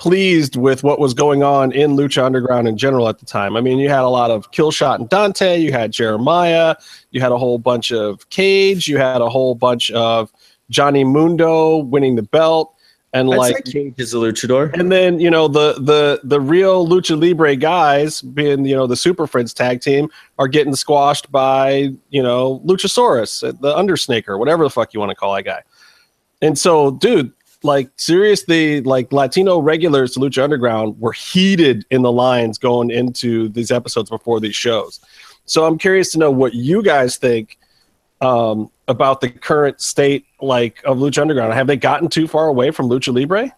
pleased 0.00 0.56
with 0.56 0.82
what 0.82 0.98
was 0.98 1.12
going 1.12 1.42
on 1.42 1.70
in 1.72 1.90
Lucha 1.90 2.24
Underground 2.24 2.66
in 2.66 2.78
general 2.78 3.06
at 3.06 3.18
the 3.18 3.26
time. 3.26 3.54
I 3.54 3.60
mean, 3.60 3.78
you 3.78 3.90
had 3.90 4.00
a 4.00 4.08
lot 4.08 4.30
of 4.30 4.50
Killshot 4.50 4.94
and 4.94 5.08
Dante, 5.10 5.58
you 5.58 5.72
had 5.72 5.92
Jeremiah, 5.92 6.74
you 7.10 7.20
had 7.20 7.32
a 7.32 7.36
whole 7.36 7.58
bunch 7.58 7.92
of 7.92 8.28
Cage, 8.30 8.88
you 8.88 8.96
had 8.96 9.20
a 9.20 9.28
whole 9.28 9.54
bunch 9.54 9.90
of 9.90 10.32
Johnny 10.70 11.04
Mundo 11.04 11.78
winning 11.78 12.16
the 12.16 12.22
belt 12.22 12.74
and 13.12 13.32
I'd 13.32 13.36
like 13.36 13.64
Cage 13.64 13.94
is 13.98 14.14
a 14.14 14.18
luchador. 14.18 14.72
and 14.78 14.90
then 14.90 15.18
you 15.18 15.30
know 15.30 15.48
the 15.48 15.74
the 15.74 16.20
the 16.24 16.40
real 16.40 16.86
lucha 16.86 17.20
libre 17.20 17.56
guys 17.56 18.22
being 18.22 18.64
you 18.64 18.76
know 18.76 18.86
the 18.86 18.96
super 18.96 19.26
friends 19.26 19.52
tag 19.52 19.80
team 19.80 20.08
are 20.38 20.48
getting 20.48 20.74
squashed 20.74 21.30
by 21.30 21.92
you 22.10 22.22
know 22.22 22.60
luchasaurus 22.64 23.46
uh, 23.46 23.52
the 23.60 23.76
undersnaker 23.76 24.38
whatever 24.38 24.62
the 24.62 24.70
fuck 24.70 24.94
you 24.94 25.00
want 25.00 25.10
to 25.10 25.16
call 25.16 25.34
that 25.34 25.42
guy 25.42 25.62
and 26.40 26.58
so 26.58 26.92
dude 26.92 27.32
like 27.62 27.90
seriously 27.96 28.80
like 28.82 29.12
latino 29.12 29.58
regulars 29.58 30.12
to 30.12 30.20
lucha 30.20 30.42
underground 30.42 30.98
were 31.00 31.12
heated 31.12 31.84
in 31.90 32.02
the 32.02 32.12
lines 32.12 32.58
going 32.58 32.90
into 32.90 33.48
these 33.50 33.70
episodes 33.70 34.08
before 34.08 34.40
these 34.40 34.56
shows 34.56 35.00
so 35.46 35.66
i'm 35.66 35.76
curious 35.76 36.12
to 36.12 36.18
know 36.18 36.30
what 36.30 36.54
you 36.54 36.82
guys 36.82 37.16
think 37.16 37.58
um, 38.20 38.70
about 38.88 39.20
the 39.20 39.30
current 39.30 39.80
state 39.80 40.26
like 40.40 40.82
of 40.84 40.98
lucha 40.98 41.20
underground 41.20 41.52
have 41.54 41.66
they 41.66 41.76
gotten 41.76 42.08
too 42.08 42.26
far 42.28 42.48
away 42.48 42.70
from 42.70 42.88
lucha 42.88 43.14
libre 43.14 43.54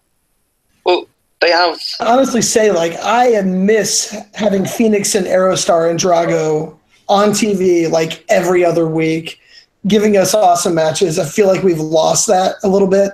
Well, 0.84 1.06
they 1.40 1.50
have. 1.50 1.78
honestly 2.00 2.42
say 2.42 2.70
like 2.70 2.94
I 3.02 3.40
miss 3.42 4.16
having 4.34 4.64
Phoenix 4.64 5.14
and 5.14 5.26
Aerostar 5.26 5.90
and 5.90 5.98
Drago 5.98 6.76
on 7.08 7.30
TV 7.30 7.90
like 7.90 8.24
every 8.28 8.64
other 8.64 8.86
week, 8.86 9.40
giving 9.88 10.16
us 10.16 10.34
awesome 10.34 10.74
matches. 10.74 11.18
I 11.18 11.24
feel 11.24 11.48
like 11.48 11.62
we've 11.64 11.80
lost 11.80 12.26
that 12.28 12.56
a 12.62 12.68
little 12.68 12.88
bit. 12.88 13.10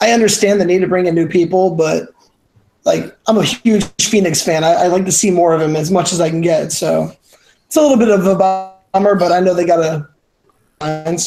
I 0.00 0.10
understand 0.10 0.60
the 0.60 0.66
need 0.66 0.80
to 0.80 0.86
bring 0.86 1.06
in 1.06 1.14
new 1.14 1.26
people, 1.26 1.70
but 1.74 2.10
like 2.84 3.16
I'm 3.26 3.38
a 3.38 3.42
huge 3.44 3.84
Phoenix 4.00 4.42
fan. 4.42 4.62
I, 4.62 4.72
I 4.72 4.86
like 4.88 5.06
to 5.06 5.12
see 5.12 5.30
more 5.30 5.54
of 5.54 5.60
him 5.62 5.74
as 5.76 5.90
much 5.90 6.12
as 6.12 6.20
I 6.20 6.28
can 6.28 6.42
get. 6.42 6.72
So 6.72 7.10
it's 7.66 7.76
a 7.76 7.80
little 7.80 7.96
bit 7.96 8.10
of 8.10 8.26
a 8.26 8.36
bummer, 8.92 9.14
but 9.14 9.32
I 9.32 9.40
know 9.40 9.54
they 9.54 9.64
got 9.64 9.80
a. 10.80 11.18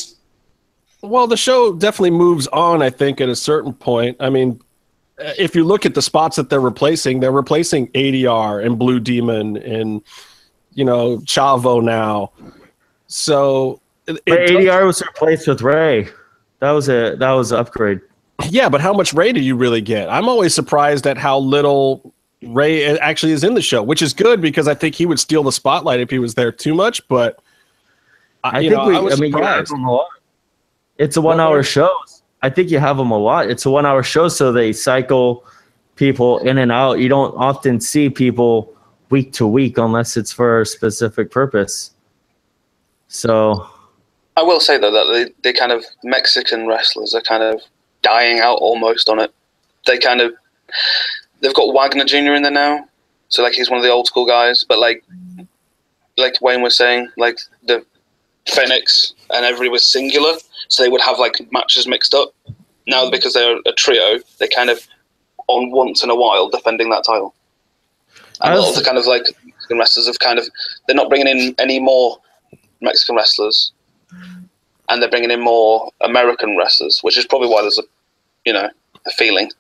Well, 1.01 1.27
the 1.27 1.37
show 1.37 1.73
definitely 1.73 2.11
moves 2.11 2.47
on, 2.47 2.81
I 2.81 2.89
think, 2.89 3.21
at 3.21 3.29
a 3.29 3.35
certain 3.35 3.73
point. 3.73 4.17
I 4.19 4.29
mean, 4.29 4.59
uh, 5.19 5.31
if 5.37 5.55
you 5.55 5.63
look 5.63 5.85
at 5.85 5.95
the 5.95 6.01
spots 6.01 6.35
that 6.35 6.49
they're 6.49 6.59
replacing, 6.59 7.21
they're 7.21 7.31
replacing 7.31 7.87
ADR 7.89 8.65
and 8.65 8.77
Blue 8.77 8.99
Demon 8.99 9.57
and, 9.57 10.01
you 10.73 10.83
know, 10.83 11.19
Chavo 11.19 11.81
now. 11.81 12.31
So, 13.07 13.81
it, 14.07 14.19
it 14.25 14.49
ADR 14.51 14.85
was 14.85 15.01
replaced 15.01 15.47
with 15.47 15.61
Rey. 15.61 16.09
That 16.59 16.71
was 16.71 16.89
a 16.89 17.15
that 17.15 17.31
was 17.31 17.51
an 17.53 17.59
upgrade. 17.59 18.01
yeah, 18.49 18.67
but 18.67 18.81
how 18.81 18.93
much 18.93 19.13
Rey 19.13 19.31
do 19.31 19.39
you 19.39 19.55
really 19.55 19.81
get? 19.81 20.09
I'm 20.09 20.27
always 20.27 20.53
surprised 20.53 21.07
at 21.07 21.17
how 21.17 21.39
little 21.39 22.13
Rey 22.41 22.97
actually 22.99 23.31
is 23.31 23.43
in 23.43 23.53
the 23.53 23.61
show, 23.61 23.83
which 23.83 24.01
is 24.01 24.13
good 24.13 24.41
because 24.41 24.67
I 24.67 24.73
think 24.73 24.95
he 24.95 25.05
would 25.05 25.19
steal 25.19 25.43
the 25.43 25.51
spotlight 25.51 25.99
if 25.99 26.09
he 26.09 26.19
was 26.19 26.35
there 26.35 26.51
too 26.51 26.73
much. 26.73 27.05
But, 27.07 27.41
I, 28.43 28.57
I 28.57 28.59
think 28.61 28.73
know, 28.73 28.87
we. 28.87 28.95
I 28.95 28.99
was 28.99 29.17
I 29.17 29.21
mean, 29.21 29.31
you 29.31 29.37
have 29.37 29.67
surprised. 29.67 29.71
them 29.71 29.83
a 29.85 29.91
lot. 29.91 30.07
It's 30.97 31.17
a 31.17 31.21
one-hour 31.21 31.57
What? 31.57 31.65
show. 31.65 31.89
I 32.41 32.49
think 32.49 32.71
you 32.71 32.79
have 32.79 32.97
them 32.97 33.11
a 33.11 33.17
lot. 33.17 33.49
It's 33.49 33.65
a 33.65 33.69
one-hour 33.71 34.03
show, 34.03 34.27
so 34.29 34.51
they 34.51 34.71
cycle 34.73 35.45
people 35.95 36.39
in 36.39 36.57
and 36.57 36.71
out. 36.71 36.99
You 36.99 37.09
don't 37.09 37.35
often 37.35 37.79
see 37.81 38.09
people 38.09 38.73
week 39.09 39.33
to 39.33 39.47
week 39.47 39.77
unless 39.77 40.15
it's 40.17 40.31
for 40.31 40.61
a 40.61 40.65
specific 40.65 41.31
purpose. 41.31 41.91
So 43.07 43.67
I 44.37 44.43
will 44.43 44.59
say 44.59 44.77
though 44.77 44.91
that 44.91 45.05
the, 45.07 45.33
the 45.43 45.53
kind 45.53 45.71
of 45.71 45.83
Mexican 46.03 46.67
wrestlers 46.67 47.13
are 47.15 47.21
kind 47.21 47.43
of 47.43 47.61
dying 48.01 48.39
out 48.39 48.55
almost 48.59 49.09
on 49.09 49.19
it. 49.19 49.33
They 49.87 49.97
kind 49.97 50.21
of 50.21 50.33
they've 51.41 51.53
got 51.53 51.73
Wagner 51.73 52.05
Jr. 52.05 52.33
in 52.35 52.43
there 52.43 52.51
now, 52.51 52.87
so 53.29 53.41
like 53.43 53.53
he's 53.53 53.69
one 53.69 53.77
of 53.79 53.83
the 53.83 53.89
old 53.91 54.07
school 54.07 54.25
guys. 54.25 54.63
But 54.67 54.79
like 54.79 55.03
like 56.17 56.39
Wayne 56.41 56.61
was 56.61 56.75
saying, 56.77 57.09
like 57.17 57.39
the 57.63 57.83
Phoenix 58.49 59.13
and 59.31 59.45
Every 59.45 59.69
was 59.69 59.85
singular, 59.85 60.33
so 60.67 60.83
they 60.83 60.89
would 60.89 61.01
have 61.01 61.19
like 61.19 61.35
matches 61.51 61.87
mixed 61.87 62.13
up. 62.13 62.33
Now 62.87 63.09
because 63.09 63.33
they're 63.33 63.59
a 63.65 63.71
trio, 63.73 64.19
they 64.39 64.47
kind 64.47 64.69
of 64.69 64.87
on 65.47 65.71
once 65.71 66.03
in 66.03 66.09
a 66.09 66.15
while 66.15 66.49
defending 66.49 66.89
that 66.89 67.03
title. 67.03 67.33
And 68.41 68.53
I 68.53 68.55
a 68.55 68.59
lot 68.59 68.69
of 68.69 68.75
the 68.75 68.83
kind 68.83 68.97
of 68.97 69.05
like 69.05 69.23
Mexican 69.45 69.77
wrestlers 69.77 70.07
have 70.07 70.19
kind 70.19 70.39
of 70.39 70.47
they're 70.87 70.95
not 70.95 71.09
bringing 71.09 71.27
in 71.27 71.55
any 71.59 71.79
more 71.79 72.19
Mexican 72.81 73.15
wrestlers 73.15 73.71
and 74.89 75.01
they're 75.01 75.09
bringing 75.09 75.31
in 75.31 75.41
more 75.41 75.91
American 76.01 76.57
wrestlers, 76.57 76.99
which 77.01 77.17
is 77.17 77.25
probably 77.25 77.47
why 77.47 77.61
there's 77.61 77.77
a, 77.77 77.83
you 78.45 78.53
know, 78.53 78.69
a 79.05 79.11
feeling. 79.11 79.51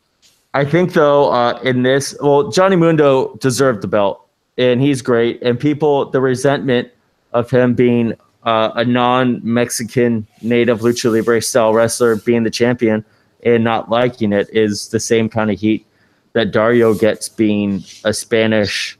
I 0.53 0.65
think 0.65 0.93
though 0.93 1.31
uh, 1.31 1.59
in 1.63 1.83
this, 1.83 2.15
well, 2.21 2.49
Johnny 2.49 2.75
Mundo 2.75 3.35
deserved 3.35 3.81
the 3.81 3.87
belt, 3.87 4.27
and 4.57 4.81
he's 4.81 5.01
great. 5.01 5.41
And 5.43 5.59
people, 5.59 6.09
the 6.09 6.19
resentment 6.19 6.91
of 7.33 7.51
him 7.51 7.75
being 7.75 8.13
uh, 8.49 8.71
a 8.75 8.83
non-Mexican 8.85 10.25
native 10.41 10.79
lucha 10.79 11.11
libre 11.11 11.41
style 11.41 11.73
wrestler 11.73 12.15
being 12.15 12.43
the 12.43 12.49
champion 12.49 13.05
and 13.43 13.63
not 13.63 13.89
liking 13.89 14.33
it 14.33 14.47
is 14.51 14.87
the 14.89 14.99
same 14.99 15.29
kind 15.29 15.51
of 15.51 15.59
heat 15.59 15.85
that 16.33 16.51
Dario 16.51 16.93
gets 16.93 17.29
being 17.29 17.83
a 18.03 18.13
Spanish. 18.13 18.97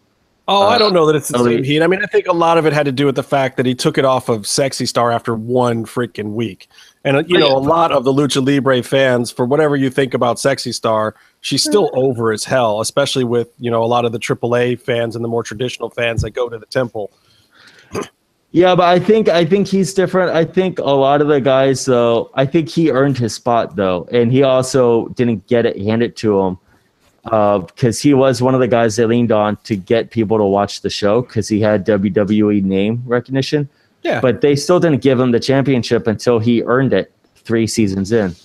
Oh, 0.48 0.64
I 0.68 0.76
Uh, 0.76 0.78
don't 0.80 0.94
know 0.94 1.06
that 1.08 1.16
it's 1.16 1.30
the 1.30 1.38
elite. 1.38 1.58
same 1.58 1.64
heat. 1.64 1.82
I 1.84 1.88
mean, 1.88 2.02
I 2.04 2.08
think 2.08 2.28
a 2.28 2.34
lot 2.34 2.58
of 2.58 2.66
it 2.66 2.74
had 2.74 2.86
to 2.86 2.92
do 2.92 3.06
with 3.06 3.16
the 3.16 3.24
fact 3.24 3.58
that 3.58 3.66
he 3.66 3.76
took 3.76 3.98
it 3.98 4.06
off 4.06 4.30
of 4.30 4.48
Sexy 4.48 4.86
Star 4.86 5.12
after 5.12 5.36
one 5.36 5.86
freaking 5.86 6.34
week. 6.34 6.68
And, 7.04 7.18
uh, 7.18 7.24
you 7.28 7.38
know, 7.38 7.56
a 7.56 7.60
lot 7.60 7.92
of 7.92 8.04
the 8.04 8.12
Lucha 8.14 8.44
Libre 8.46 8.82
fans, 8.84 9.32
for 9.32 9.46
whatever 9.46 9.76
you 9.76 9.90
think 9.90 10.14
about 10.14 10.40
Sexy 10.40 10.72
Star, 10.72 11.16
she's 11.42 11.64
still 11.64 11.90
over 11.94 12.32
as 12.32 12.44
hell, 12.44 12.82
especially 12.82 13.24
with, 13.24 13.50
you 13.60 13.70
know, 13.72 13.84
a 13.84 13.90
lot 13.96 14.06
of 14.06 14.12
the 14.12 14.20
AAA 14.20 14.80
fans 14.80 15.16
and 15.16 15.24
the 15.24 15.30
more 15.30 15.44
traditional 15.44 15.90
fans 15.90 16.22
that 16.24 16.32
go 16.32 16.50
to 16.50 16.58
the 16.58 16.66
temple. 16.68 17.12
Yeah, 18.52 18.74
but 18.76 18.86
I 18.86 19.00
think 19.00 19.30
I 19.30 19.46
think 19.46 19.68
he's 19.68 19.94
different. 19.94 20.32
I 20.32 20.44
think 20.44 20.80
a 20.80 20.84
lot 20.84 21.22
of 21.22 21.28
the 21.28 21.40
guys 21.40 21.86
though, 21.86 22.32
I 22.34 22.46
think 22.46 22.68
he 22.68 22.90
earned 22.90 23.18
his 23.18 23.36
spot 23.36 23.76
though, 23.76 24.08
and 24.12 24.32
he 24.32 24.42
also 24.42 25.10
didn't 25.10 25.46
get 25.48 25.66
it 25.66 25.78
handed 25.78 26.16
to 26.18 26.40
him 26.40 26.58
uh, 27.26 27.60
because 27.60 28.02
he 28.02 28.14
was 28.14 28.42
one 28.42 28.54
of 28.56 28.60
the 28.60 28.68
guys 28.68 28.96
they 28.96 29.06
leaned 29.06 29.32
on 29.32 29.58
to 29.58 29.76
get 29.76 30.10
people 30.10 30.38
to 30.38 30.46
watch 30.46 30.82
the 30.82 30.90
show 30.90 31.22
because 31.22 31.48
he 31.48 31.60
had 31.60 31.86
WWE 31.86 32.64
name 32.64 33.04
recognition. 33.06 33.70
Yeah. 34.02 34.20
But 34.22 34.42
they 34.42 34.56
still 34.56 34.80
didn't 34.80 35.02
give 35.02 35.20
him 35.20 35.32
the 35.32 35.40
championship 35.40 36.08
until 36.08 36.40
he 36.40 36.64
earned 36.64 36.94
it 36.94 37.12
three 37.36 37.68
seasons 37.68 38.12
in. 38.12 38.36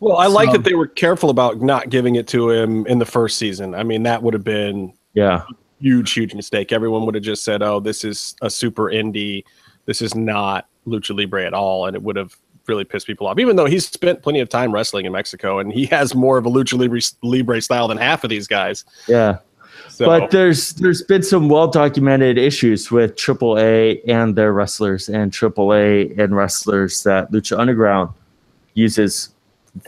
Well, 0.00 0.16
I 0.16 0.26
like 0.26 0.52
that 0.52 0.64
they 0.64 0.74
were 0.74 0.86
careful 0.86 1.30
about 1.30 1.60
not 1.60 1.88
giving 1.90 2.14
it 2.16 2.28
to 2.28 2.50
him 2.50 2.86
in 2.86 2.98
the 2.98 3.06
first 3.06 3.38
season. 3.38 3.74
I 3.74 3.82
mean, 3.82 4.04
that 4.04 4.22
would 4.22 4.34
have 4.34 4.44
been 4.44 4.92
Yeah. 5.14 5.44
Huge, 5.82 6.12
huge 6.12 6.34
mistake. 6.34 6.72
Everyone 6.72 7.04
would 7.04 7.14
have 7.14 7.24
just 7.24 7.44
said, 7.44 7.62
"Oh, 7.62 7.80
this 7.80 8.04
is 8.04 8.34
a 8.40 8.48
super 8.48 8.84
indie. 8.84 9.44
This 9.86 10.00
is 10.00 10.14
not 10.14 10.66
lucha 10.86 11.16
libre 11.16 11.44
at 11.44 11.54
all," 11.54 11.86
and 11.86 11.96
it 11.96 12.02
would 12.02 12.16
have 12.16 12.36
really 12.68 12.84
pissed 12.84 13.06
people 13.06 13.26
off. 13.26 13.38
Even 13.38 13.56
though 13.56 13.66
he's 13.66 13.86
spent 13.86 14.22
plenty 14.22 14.40
of 14.40 14.48
time 14.48 14.72
wrestling 14.72 15.04
in 15.04 15.12
Mexico, 15.12 15.58
and 15.58 15.72
he 15.72 15.86
has 15.86 16.14
more 16.14 16.38
of 16.38 16.46
a 16.46 16.50
lucha 16.50 16.78
libre, 16.78 17.00
libre 17.22 17.60
style 17.60 17.88
than 17.88 17.98
half 17.98 18.24
of 18.24 18.30
these 18.30 18.46
guys. 18.46 18.84
Yeah. 19.08 19.38
So, 19.88 20.06
But 20.06 20.30
there's 20.30 20.74
there's 20.74 21.02
been 21.02 21.22
some 21.22 21.48
well 21.48 21.68
documented 21.68 22.38
issues 22.38 22.90
with 22.90 23.16
AAA 23.16 24.00
and 24.06 24.36
their 24.36 24.52
wrestlers 24.52 25.08
and 25.08 25.32
AAA 25.32 26.18
and 26.18 26.36
wrestlers 26.36 27.02
that 27.02 27.32
Lucha 27.32 27.58
Underground 27.58 28.10
uses 28.74 29.30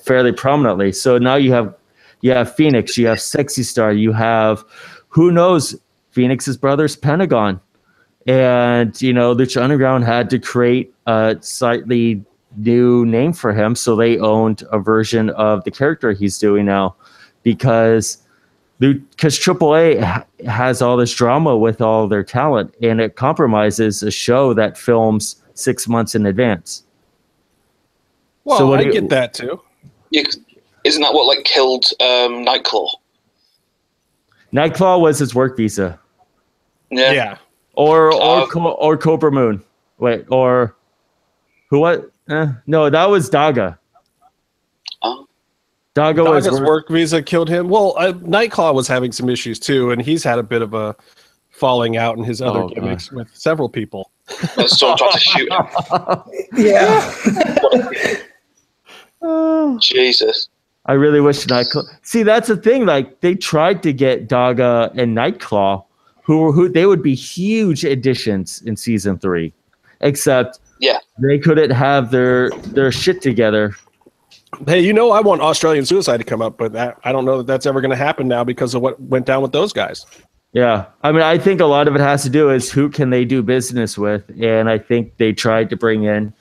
fairly 0.03 0.33
prominently. 0.33 0.93
So 0.93 1.19
now 1.19 1.37
you 1.37 1.53
have 1.53 1.75
you 2.23 2.33
have 2.33 2.55
Phoenix, 2.55 2.99
you 2.99 3.07
have 3.07 3.21
Sexy 3.21 3.63
Star, 3.63 3.93
you 3.93 4.13
have 4.13 4.65
who 5.09 5.31
knows 5.31 5.77
Phoenix's 6.15 6.57
brothers 6.57 6.95
Pentagon. 6.97 7.61
And 8.27 9.01
you 9.03 9.13
know, 9.13 9.35
Lucha 9.35 9.61
Underground 9.61 10.05
had 10.05 10.31
to 10.31 10.39
create 10.39 10.95
a 11.07 11.37
slightly 11.41 12.25
new 12.57 13.05
name 13.05 13.33
for 13.33 13.53
him, 13.53 13.75
so 13.75 13.97
they 13.97 14.19
owned 14.19 14.63
a 14.73 14.79
version 14.79 15.29
of 15.31 15.65
the 15.65 15.71
character 15.71 16.13
he's 16.13 16.39
doing 16.39 16.65
now 16.65 16.95
because 17.43 18.19
because 18.79 19.39
AAA 19.39 20.01
ha- 20.03 20.25
has 20.47 20.81
all 20.83 20.97
this 20.97 21.13
drama 21.15 21.57
with 21.57 21.81
all 21.81 22.09
their 22.09 22.25
talent, 22.25 22.75
and 22.83 23.01
it 23.01 23.17
compromises 23.17 24.03
a 24.03 24.11
show 24.11 24.55
that 24.55 24.79
films 24.79 25.37
six 25.55 25.87
months 25.87 26.15
in 26.15 26.27
advance. 26.27 26.83
well, 28.45 28.59
so 28.59 28.67
what 28.69 28.81
I 28.81 28.85
you- 28.85 28.93
get 28.93 29.09
that 29.11 29.35
too. 29.35 29.61
You, 30.11 30.25
c- 30.31 30.41
isn't 30.85 31.03
that 31.03 31.13
what 31.13 31.27
like 31.27 31.45
killed 31.45 31.85
um, 32.01 32.45
Nightclaw? 32.45 32.89
Nightclaw 34.53 35.01
was 35.01 35.19
his 35.19 35.35
work 35.35 35.57
visa, 35.57 35.99
Yeah. 36.97 37.13
Yeah. 37.13 37.39
or 37.75 38.13
or. 38.15 38.47
Co- 38.49 38.73
or 38.73 38.97
Kobra 38.99 39.33
Moon. 39.33 39.63
Wait, 39.99 40.25
or 40.31 40.75
who? 41.71 41.81
What? 41.81 42.11
Eh, 42.31 42.47
no, 42.67 42.89
that 42.91 43.09
was 43.11 43.29
Daga. 43.31 43.79
Oh. 45.03 45.27
Daga 45.95 46.29
was 46.29 46.47
Daga's 46.47 46.61
work- 46.61 46.67
work 46.69 46.89
visa 46.89 47.23
killed 47.23 47.49
him. 47.49 47.69
Well, 47.69 47.95
uh, 47.99 48.13
Nightclaw 48.15 48.75
was 48.75 48.89
having 48.89 49.13
some 49.13 49.29
issues 49.29 49.59
too, 49.59 49.91
and 49.91 50.01
he's 50.03 50.25
had 50.25 50.39
a 50.39 50.43
bit 50.43 50.63
of 50.63 50.75
a 50.75 50.97
falling 51.51 51.97
out 51.97 52.17
in 52.19 52.25
his 52.25 52.41
other 52.43 52.63
Oh, 52.63 52.69
gimmicks 52.69 53.13
with 53.13 53.29
several 53.35 53.69
people. 53.69 54.11
And 54.57 54.69
someone 54.69 54.99
tried 54.99 55.13
to 55.13 55.19
shoot 55.21 55.53
him. 55.53 55.67
Yeah. 56.57 58.19
Jesus. 59.81 60.49
I 60.87 60.93
really 60.95 61.21
wish 61.21 61.47
Nightclaw. 61.47 61.85
See, 62.03 62.23
that's 62.23 62.49
the 62.49 62.57
thing. 62.57 62.85
Like 62.87 63.21
they 63.21 63.35
tried 63.35 63.83
to 63.85 63.93
get 63.93 64.29
Daga 64.29 64.91
and 64.99 65.17
Nightclaw, 65.17 65.85
who 66.25 66.51
who 66.53 66.69
they 66.69 66.87
would 66.87 67.03
be 67.03 67.15
huge 67.15 67.85
additions 67.85 68.63
in 68.63 68.77
season 68.77 69.19
three, 69.19 69.53
except 70.01 70.59
Yeah. 70.81 70.99
they 71.19 71.39
couldn't 71.39 71.71
have 71.71 72.11
their 72.11 72.51
their 72.51 72.91
shit 72.91 73.23
together. 73.23 73.77
Hey, 74.67 74.81
you 74.81 74.93
know 74.93 75.11
I 75.13 75.21
want 75.21 75.41
Australian 75.43 75.85
Suicide 75.85 76.17
to 76.19 76.25
come 76.25 76.41
up, 76.43 76.57
but 76.59 76.73
that 76.73 76.99
I 77.05 77.13
don't 77.13 77.25
know 77.25 77.39
that 77.39 77.47
that's 77.47 77.67
ever 77.67 77.81
going 77.81 77.91
to 77.91 77.97
happen 77.97 78.27
now 78.29 78.43
because 78.45 78.75
of 78.75 78.83
what 78.83 79.01
went 79.01 79.27
down 79.27 79.43
with 79.43 79.53
those 79.53 79.73
guys. 79.73 80.07
Yeah, 80.53 80.87
I 81.03 81.11
mean, 81.11 81.23
I 81.23 81.37
think 81.37 81.61
a 81.61 81.65
lot 81.67 81.89
of 81.89 81.97
it 81.97 82.01
has 82.01 82.23
to 82.23 82.31
do 82.31 82.49
is 82.51 82.71
who 82.71 82.89
can 82.89 83.11
they 83.11 83.25
do 83.25 83.43
business 83.43 83.99
with, 83.99 84.23
and 84.41 84.71
I 84.71 84.79
think 84.79 85.17
they 85.17 85.33
tried 85.33 85.69
to 85.71 85.77
bring 85.77 86.05
in 86.05 86.33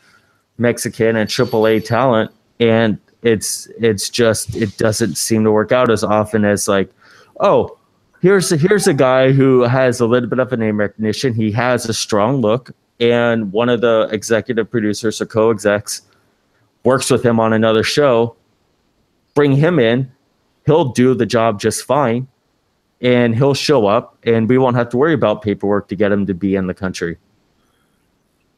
Mexican 0.59 1.15
and 1.15 1.27
AAA 1.27 1.84
talent, 1.84 2.29
and 2.59 2.99
it's 3.23 3.67
it's 3.79 4.09
just 4.09 4.55
it 4.55 4.77
doesn't 4.77 5.15
seem 5.17 5.43
to 5.45 5.51
work 5.51 5.71
out 5.71 5.89
as 5.89 6.03
often 6.03 6.45
as 6.45 6.67
like, 6.67 6.91
oh, 7.39 7.75
here's 8.24 8.51
a, 8.51 8.57
here's 8.57 8.88
a 8.88 8.93
guy 8.93 9.34
who 9.34 9.61
has 9.61 9.99
a 9.99 10.07
little 10.07 10.30
bit 10.30 10.39
of 10.39 10.51
a 10.51 10.57
name 10.57 10.80
recognition. 10.80 11.34
He 11.34 11.51
has 11.51 11.88
a 11.88 11.93
strong 11.93 12.41
look, 12.41 12.71
and 12.99 13.51
one 13.51 13.69
of 13.69 13.82
the 13.82 14.07
executive 14.11 14.71
producers 14.71 15.21
or 15.21 15.26
co-execs 15.26 16.01
works 16.84 17.11
with 17.11 17.24
him 17.24 17.39
on 17.39 17.53
another 17.53 17.84
show. 17.84 18.36
Bring 19.36 19.51
him 19.51 19.78
in, 19.78 20.11
he'll 20.65 20.86
do 20.86 21.13
the 21.13 21.26
job 21.26 21.59
just 21.59 21.84
fine 21.86 22.28
and 23.01 23.36
he'll 23.36 23.53
show 23.53 23.86
up 23.86 24.17
and 24.24 24.47
we 24.47 24.57
won't 24.57 24.76
have 24.76 24.89
to 24.89 24.97
worry 24.97 25.13
about 25.13 25.41
paperwork 25.41 25.88
to 25.89 25.95
get 25.95 26.11
him 26.11 26.26
to 26.28 26.34
be 26.34 26.55
in 26.55 26.67
the 26.67 26.74
country. 26.74 27.17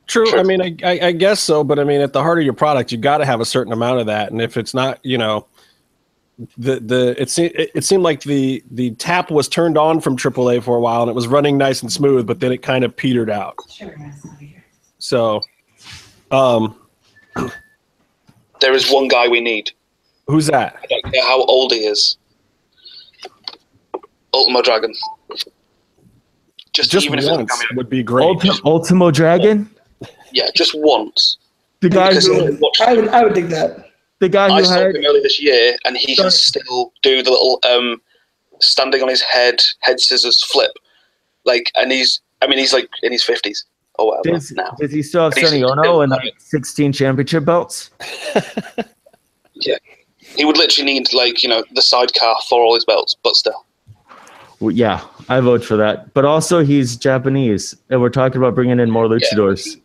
True. 0.05 0.38
I 0.38 0.43
mean, 0.43 0.61
I, 0.61 0.76
I, 0.84 1.07
I 1.07 1.11
guess 1.13 1.39
so, 1.39 1.63
but 1.63 1.80
I 1.80 1.84
mean, 1.84 2.01
at 2.01 2.13
the 2.13 2.22
heart 2.22 2.38
of 2.38 2.43
your 2.43 2.53
product, 2.53 2.91
you 2.91 2.97
got 2.97 3.20
to 3.20 3.26
have 3.26 3.41
a 3.41 3.45
certain 3.45 3.74
amount 3.74 4.01
of 4.01 4.05
that, 4.05 4.32
and 4.32 4.39
if 4.39 4.55
it's 4.55 4.74
not, 4.74 4.99
you 5.03 5.18
know, 5.18 5.47
the 6.58 6.80
the 6.80 7.16
it 7.22 7.30
seemed 7.30 7.52
it, 7.56 7.72
it 7.76 7.84
seemed 7.86 8.04
like 8.04 8.22
the 8.22 8.64
the 8.72 8.92
tap 8.92 9.32
was 9.32 9.48
turned 9.48 9.78
on 9.78 10.02
from 10.02 10.18
AAA 10.18 10.64
for 10.64 10.76
a 10.76 10.80
while, 10.82 11.02
and 11.02 11.10
it 11.10 11.14
was 11.16 11.28
running 11.28 11.58
nice 11.58 11.82
and 11.82 11.92
smooth, 11.92 12.28
but 12.28 12.40
then 12.40 12.52
it 12.52 12.58
kind 12.62 12.84
of 12.84 12.96
petered 12.96 13.30
out. 13.30 13.56
So, 14.98 15.42
um, 16.32 16.76
There 18.62 18.74
is 18.74 18.90
one 18.92 19.08
guy 19.08 19.28
we 19.28 19.40
need. 19.42 19.72
who's 20.28 20.48
that? 20.48 20.76
I 20.84 20.86
don't 20.90 21.14
care 21.14 21.24
how 21.24 21.44
old 21.46 21.72
he 21.72 21.80
is. 21.80 22.18
Ultimo 24.34 24.62
Dragon. 24.62 24.94
Just, 26.74 26.92
Just 26.92 27.06
even 27.06 27.20
if 27.20 27.26
it's 27.26 27.32
once 27.32 27.52
cameo. 27.62 27.78
would 27.78 27.90
be 27.90 28.04
great. 28.04 28.26
Ulti- 28.26 28.60
Ultimo 28.66 29.10
Dragon, 29.12 29.70
Yeah, 30.34 30.50
just 30.56 30.74
once. 30.76 31.38
the 31.80 31.88
guy 31.90 32.14
who 32.14 32.60
I 32.82 32.94
would 32.96 33.08
I 33.10 33.24
would 33.24 33.34
dig 33.34 33.48
that. 33.48 33.85
The 34.20 34.30
guy 34.30 34.47
I 34.53 34.61
saw 34.61 34.74
had 34.74 34.95
him 34.95 35.03
earlier 35.05 35.22
this 35.22 35.41
year, 35.41 35.78
and 35.86 35.97
he 35.97 36.16
Sorry. 36.16 36.26
can 36.26 36.32
still 36.32 36.93
do 37.01 37.22
the 37.22 37.32
little 37.32 37.59
um, 37.68 38.01
standing 38.61 39.01
on 39.01 39.09
his 39.09 39.22
head, 39.22 39.61
head 39.80 39.99
scissors 39.99 40.43
flip. 40.43 40.72
Like, 41.43 41.72
and 41.76 41.91
he's, 41.91 42.22
I 42.41 42.47
mean, 42.47 42.57
he's 42.57 42.74
like 42.74 42.89
in 43.03 43.11
his 43.11 43.24
fifties 43.24 43.66
or 43.97 44.07
whatever 44.07 44.36
does, 44.36 44.51
now. 44.51 44.76
does 44.80 44.91
he 44.91 45.01
still 45.03 45.24
have 45.24 45.34
Sonny 45.34 45.63
Onoo 45.63 46.01
and 46.01 46.11
like 46.11 46.34
16 46.38 46.93
championship 46.93 47.45
belts? 47.45 47.91
yeah, 49.53 49.78
He 50.18 50.45
would 50.45 50.57
literally 50.57 50.93
need 50.93 51.13
like 51.13 51.43
you 51.43 51.49
know 51.49 51.63
the 51.74 51.82
sidecar 51.82 52.36
for 52.47 52.61
all 52.61 52.76
his 52.76 52.86
belts, 52.86 53.16
but 53.24 53.36
still. 53.36 53.66
Well, 54.59 54.72
yeah, 54.72 55.05
I 55.30 55.39
vote 55.41 55.63
for 55.63 55.76
that. 55.78 56.13
But 56.13 56.26
also 56.26 56.63
he's 56.63 56.95
Japanese 56.95 57.76
and 57.89 58.01
we're 58.01 58.09
talking 58.09 58.38
about 58.38 58.55
bringing 58.55 58.80
in 58.80 58.89
more 58.89 59.07
luchadors. 59.07 59.66
Yeah, 59.66 59.82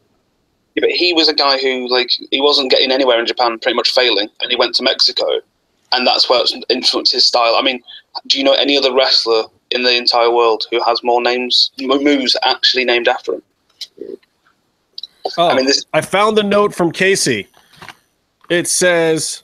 but 0.77 0.91
he 0.91 1.13
was 1.13 1.29
a 1.29 1.35
guy 1.35 1.59
who 1.59 1.89
like 1.89 2.11
he 2.31 2.41
wasn't 2.41 2.71
getting 2.71 2.91
anywhere 2.91 3.19
in 3.19 3.27
Japan, 3.27 3.59
pretty 3.59 3.77
much 3.77 3.91
failing, 3.93 4.29
and 4.41 4.51
he 4.51 4.57
went 4.57 4.75
to 4.77 4.83
Mexico, 4.83 5.27
and 5.93 6.07
that's 6.07 6.29
where 6.29 6.41
it's 6.41 6.57
influenced 6.69 7.13
his 7.13 7.27
style. 7.27 7.57
I 7.57 7.63
mean, 7.63 7.83
do 8.27 8.39
you 8.39 8.45
know 8.45 8.53
any 8.53 8.77
other 8.77 8.93
wrestler 8.95 9.45
in 9.71 9.83
the 9.83 9.97
entire 9.97 10.31
world 10.31 10.67
who 10.71 10.83
has 10.83 11.03
more 11.03 11.23
names, 11.23 11.71
mo- 11.81 12.01
moves 12.01 12.37
actually 12.45 12.85
named 12.85 13.09
after 13.09 13.35
him? 13.35 13.43
Oh, 15.37 15.49
I 15.49 15.57
mean, 15.57 15.67
this 15.67 15.85
I 15.93 16.01
found 16.01 16.37
the 16.37 16.43
note 16.43 16.75
from 16.75 16.93
Casey. 16.93 17.49
It 18.49 18.67
says, 18.67 19.43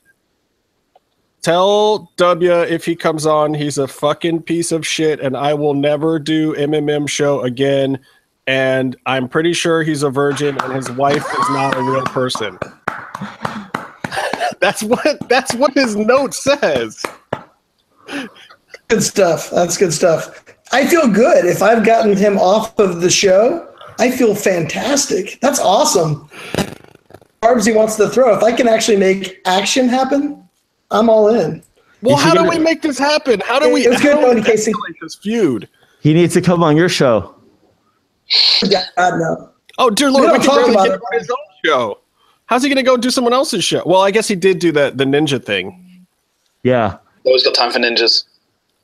"Tell 1.43 2.11
W 2.16 2.62
if 2.62 2.85
he 2.85 2.97
comes 2.97 3.27
on, 3.27 3.55
he's 3.55 3.79
a 3.79 3.89
fucking 3.89 4.43
piece 4.43 4.72
of 4.72 4.87
shit, 4.87 5.20
and 5.20 5.37
I 5.37 5.55
will 5.55 5.74
never 5.74 6.18
do 6.18 6.55
MMM 6.55 7.09
show 7.09 7.41
again. 7.43 7.99
And 8.47 8.97
I'm 9.07 9.28
pretty 9.28 9.53
sure 9.53 9.82
he's 9.82 10.03
a 10.03 10.11
virgin, 10.11 10.57
and 10.62 10.72
his 10.72 10.90
wife 10.90 11.24
is 11.24 11.51
not 11.51 11.76
a 11.76 11.82
real 11.82 12.05
person." 12.05 12.59
That's 14.61 14.82
what 14.82 15.28
that's 15.28 15.55
what 15.55 15.74
his 15.74 15.97
note 15.97 16.34
says. 16.34 17.05
Good 18.88 19.03
stuff. 19.03 19.51
That's 19.51 19.76
good 19.76 19.92
stuff. 19.92 20.44
I 20.72 20.86
feel 20.86 21.09
good. 21.09 21.44
If 21.44 21.62
I've 21.62 21.84
gotten 21.84 22.16
him 22.16 22.38
off 22.38 22.76
of 22.78 23.01
the 23.01 23.11
show, 23.11 23.72
I 23.99 24.11
feel 24.11 24.34
fantastic. 24.34 25.38
That's 25.40 25.61
awesome. 25.61 26.28
Carbs 27.42 27.66
he 27.66 27.72
wants 27.72 27.97
to 27.97 28.09
throw. 28.09 28.34
If 28.36 28.42
I 28.42 28.53
can 28.53 28.66
actually 28.66 28.97
make 28.97 29.40
action 29.44 29.88
happen, 29.88 30.42
I'm 30.90 31.09
all 31.09 31.28
in. 31.28 31.62
Well, 32.03 32.16
how 32.16 32.34
do 32.34 32.49
we 32.49 32.59
make 32.59 32.82
this 32.82 32.99
happen? 32.99 33.40
How 33.40 33.59
do 33.59 33.72
we? 33.72 33.86
It 33.86 33.90
was 33.90 34.01
good 34.01 34.16
how 34.16 34.34
we 34.34 34.42
Casey. 34.42 34.72
escalate 34.72 34.94
this 35.01 35.14
feud? 35.16 35.68
He 36.01 36.12
needs 36.12 36.34
to 36.34 36.40
come 36.40 36.64
on 36.64 36.76
your 36.76 36.88
show. 36.88 37.36
God 38.70 39.18
no. 39.18 39.51
Oh 39.79 39.91
dear 39.91 40.11
lord, 40.11 40.24
We 40.24 40.31
we, 40.31 40.33
don't 40.33 40.41
can 40.43 40.47
talk 40.51 40.57
barely 40.57 40.72
about 40.72 40.87
it. 40.89 40.93
him 40.95 41.01
his 41.12 41.31
own 41.31 41.37
show. 41.64 41.99
How's 42.47 42.62
he 42.62 42.68
going 42.68 42.77
to 42.77 42.83
go 42.83 42.97
do 42.97 43.11
someone 43.11 43.33
else's 43.33 43.64
show? 43.64 43.83
Well, 43.85 44.01
I 44.03 44.11
guess 44.11 44.29
he 44.29 44.35
did 44.37 44.59
do 44.59 44.72
the 44.72 44.93
the 44.95 45.05
ninja 45.05 45.43
thing. 45.45 46.07
Yeah. 46.62 46.99
always 47.24 47.43
got 47.45 47.55
time 47.55 47.70
for 47.72 47.79
ninjas. 47.79 48.24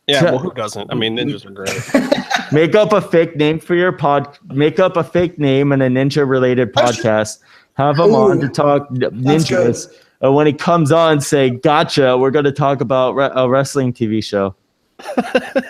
Yeah, 0.09 0.24
Yeah. 0.24 0.30
well, 0.32 0.38
who 0.38 0.53
doesn't? 0.53 0.90
I 0.90 0.95
mean, 0.95 1.16
ninjas 1.16 1.47
are 1.47 1.51
great. 1.51 1.72
Make 2.53 2.74
up 2.74 2.93
a 2.93 3.01
fake 3.01 3.36
name 3.36 3.59
for 3.61 3.74
your 3.74 3.93
pod. 3.93 4.36
Make 4.49 4.78
up 4.80 4.97
a 4.97 5.05
fake 5.05 5.38
name 5.38 5.72
and 5.72 5.82
a 5.82 5.88
ninja 5.88 6.28
related 6.28 6.72
podcast. 6.72 7.38
Have 7.74 7.99
him 7.99 8.14
on 8.14 8.40
to 8.40 8.49
talk 8.49 8.88
ninjas. 8.90 9.86
And 10.20 10.28
uh, 10.28 10.32
when 10.32 10.47
he 10.47 10.53
comes 10.53 10.93
on, 10.93 11.20
say, 11.20 11.51
"Gotcha." 11.51 12.16
We're 12.18 12.30
going 12.30 12.45
to 12.45 12.53
talk 12.53 12.80
about 12.80 13.14
re- 13.14 13.30
a 13.34 13.49
wrestling 13.49 13.93
TV 13.93 14.22
show. 14.22 14.55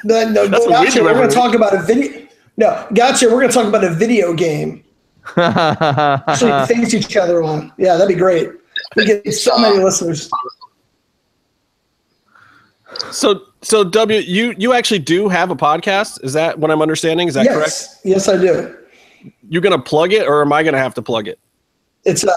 No, 0.04 0.28
no, 0.28 0.46
That's 0.48 0.66
what 0.66 0.80
we 0.80 0.86
gotcha. 0.86 0.98
do 0.98 1.04
We're 1.04 1.14
going 1.14 1.28
to 1.28 1.34
talk 1.34 1.54
about 1.54 1.74
a 1.74 1.82
video. 1.82 2.26
No, 2.56 2.86
gotcha. 2.94 3.26
We're 3.26 3.40
going 3.40 3.48
to 3.48 3.54
talk 3.54 3.66
about 3.66 3.84
a 3.84 3.90
video 3.90 4.34
game. 4.34 4.84
Actually, 5.36 6.66
face 6.66 6.94
each 6.94 7.16
other 7.16 7.42
on. 7.42 7.72
Yeah, 7.78 7.96
that'd 7.96 8.08
be 8.08 8.18
great. 8.18 8.50
We 8.96 9.06
get 9.06 9.32
so 9.32 9.56
many 9.58 9.78
listeners. 9.78 10.28
so, 13.10 13.46
so 13.62 13.84
W, 13.84 14.18
you 14.20 14.54
you 14.58 14.72
actually 14.74 14.98
do 14.98 15.28
have 15.28 15.50
a 15.50 15.56
podcast? 15.56 16.22
Is 16.24 16.32
that 16.32 16.58
what 16.58 16.70
I'm 16.70 16.82
understanding? 16.82 17.28
Is 17.28 17.34
that 17.34 17.46
correct? 17.46 17.68
Yes, 17.68 18.00
yes, 18.04 18.28
I 18.28 18.36
do. 18.36 18.76
You're 19.48 19.62
going 19.62 19.76
to 19.76 19.82
plug 19.82 20.12
it, 20.12 20.26
or 20.26 20.42
am 20.42 20.52
I 20.52 20.62
going 20.62 20.74
to 20.74 20.80
have 20.80 20.94
to 20.94 21.02
plug 21.02 21.28
it? 21.28 21.38
It's 22.04 22.24
a. 22.24 22.32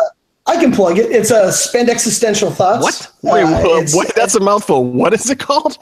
I 0.47 0.57
can 0.57 0.71
plug 0.71 0.99
it. 0.99 1.11
It's 1.11 1.31
a 1.31 1.51
spend 1.51 1.89
existential 1.89 2.51
thoughts. 2.51 2.83
What? 2.83 3.33
Wait, 3.33 3.43
Uh, 3.43 3.83
what? 3.93 4.13
That's 4.15 4.35
a 4.35 4.39
mouthful. 4.39 4.85
What 4.85 5.13
is 5.13 5.27
it 5.29 5.39
called? 5.39 5.79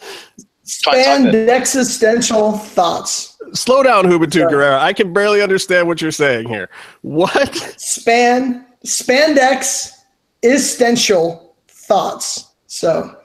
Try 0.81 0.99
and 0.99 1.25
type 1.25 1.33
spend 1.33 1.49
existential 1.49 2.53
thoughts. 2.53 3.32
Slow 3.53 3.83
down, 3.83 4.05
Juventud 4.05 4.33
Sorry. 4.33 4.51
Guerrera. 4.53 4.79
I 4.79 4.93
can 4.93 5.13
barely 5.13 5.41
understand 5.41 5.87
what 5.87 6.01
you're 6.01 6.11
saying 6.11 6.47
here. 6.47 6.69
What? 7.01 7.55
Span 7.77 8.65
spandex 8.85 9.91
essential 10.43 11.55
thoughts. 11.67 12.51
So, 12.67 13.15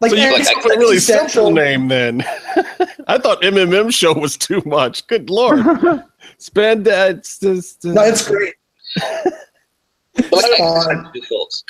like, 0.00 0.10
So 0.10 0.16
you 0.16 0.32
like 0.32 0.44
like 0.44 0.76
a 0.76 0.78
really 0.78 0.98
simple 0.98 1.50
name 1.50 1.88
then. 1.88 2.22
I 3.08 3.18
thought 3.18 3.42
MMM 3.42 3.92
show 3.92 4.12
was 4.12 4.36
too 4.36 4.62
much. 4.66 5.06
Good 5.06 5.30
lord. 5.30 5.64
Spend 6.38 6.84
that. 6.84 7.26
No, 7.84 8.02
it's 8.02 8.28
great. 8.28 8.54
But 10.14 10.32
like, 10.32 10.56
Come 10.56 10.66
on. 10.66 11.12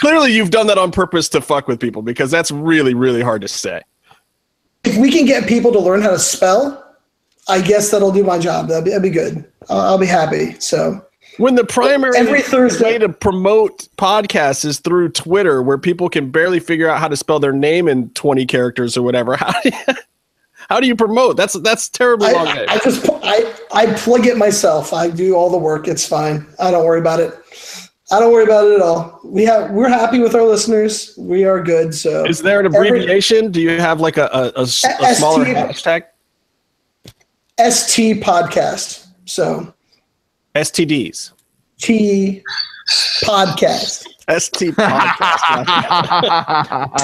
Clearly, 0.01 0.33
you've 0.33 0.51
done 0.51 0.67
that 0.67 0.79
on 0.79 0.91
purpose 0.91 1.29
to 1.31 1.41
fuck 1.41 1.69
with 1.69 1.79
people 1.79 2.03
because 2.03 2.31
that's 2.31 2.51
really, 2.51 2.95
really 2.95 3.23
hard 3.23 3.41
to 3.43 3.49
say. 3.49 3.83
If 4.85 4.97
we 4.97 5.11
can 5.11 5.27
get 5.27 5.49
people 5.49 5.73
to 5.73 5.79
learn 5.79 6.03
how 6.03 6.11
to 6.11 6.19
spell, 6.19 6.88
I 7.49 7.61
guess 7.63 7.91
that'll 7.91 8.13
do 8.13 8.23
my 8.25 8.39
job. 8.39 8.69
That'd 8.69 8.85
be, 8.85 8.91
that'd 8.91 9.03
be 9.03 9.11
good. 9.11 9.45
I'll, 9.71 9.81
I'll 9.81 9.99
be 9.99 10.07
happy. 10.07 10.59
So, 10.61 11.05
When 11.39 11.55
the 11.55 11.65
primary 11.65 12.17
Every 12.19 12.43
Thursday- 12.43 12.85
way 12.85 12.99
to 12.99 13.09
promote 13.09 13.89
podcasts 13.97 14.65
is 14.65 14.81
through 14.81 15.11
Twitter, 15.11 15.63
where 15.63 15.79
people 15.79 16.09
can 16.09 16.31
barely 16.31 16.61
figure 16.61 16.89
out 16.89 16.99
how 17.01 17.09
to 17.09 17.17
spell 17.17 17.39
their 17.41 17.53
name 17.53 17.89
in 17.89 18.11
20 18.11 18.45
characters 18.47 18.97
or 18.97 19.03
whatever, 19.03 19.37
how 19.37 19.53
do 19.63 19.71
you, 19.71 19.95
how 20.69 20.81
do 20.81 20.87
you 20.87 20.95
promote? 20.97 21.37
That's 21.39 21.55
that's 21.61 21.89
terribly 21.89 22.33
long. 22.33 22.49
I. 22.49 22.67
I 22.69 22.79
just 22.79 23.09
I 23.23 23.55
I 23.73 23.87
plug 23.95 24.27
it 24.27 24.37
myself. 24.37 24.93
I 24.93 25.09
do 25.09 25.35
all 25.35 25.49
the 25.51 25.57
work. 25.57 25.89
It's 25.89 26.07
fine. 26.07 26.47
I 26.61 26.71
don't 26.71 26.85
worry 26.85 27.01
about 27.01 27.21
it. 27.21 27.33
I 28.13 28.21
don't 28.21 28.33
worry 28.33 28.45
about 28.45 28.67
it 28.67 28.75
at 28.75 28.83
all. 28.83 29.21
We 29.25 29.45
have 29.47 29.71
we're 29.71 29.89
happy 29.89 30.19
with 30.19 30.35
our 30.35 30.43
listeners. 30.43 31.15
We 31.17 31.45
are 31.45 31.63
good. 31.63 31.95
So 31.95 32.25
Is 32.27 32.43
there 32.43 32.61
an 32.61 32.67
Every- 32.75 32.89
abbreviation? 32.89 33.51
Do 33.51 33.63
you 33.63 33.81
have 33.81 34.01
like 34.01 34.19
a 34.19 34.53
ST. 34.67 34.93
smaller 35.17 35.45
hashtag? 35.47 36.05
ST 37.59 38.23
podcast. 38.23 39.07
So 39.27 39.73
STDs. 40.55 41.33
T 41.79 42.43
podcast. 43.23 44.07
ST 44.39 44.75
podcast. 44.77 45.33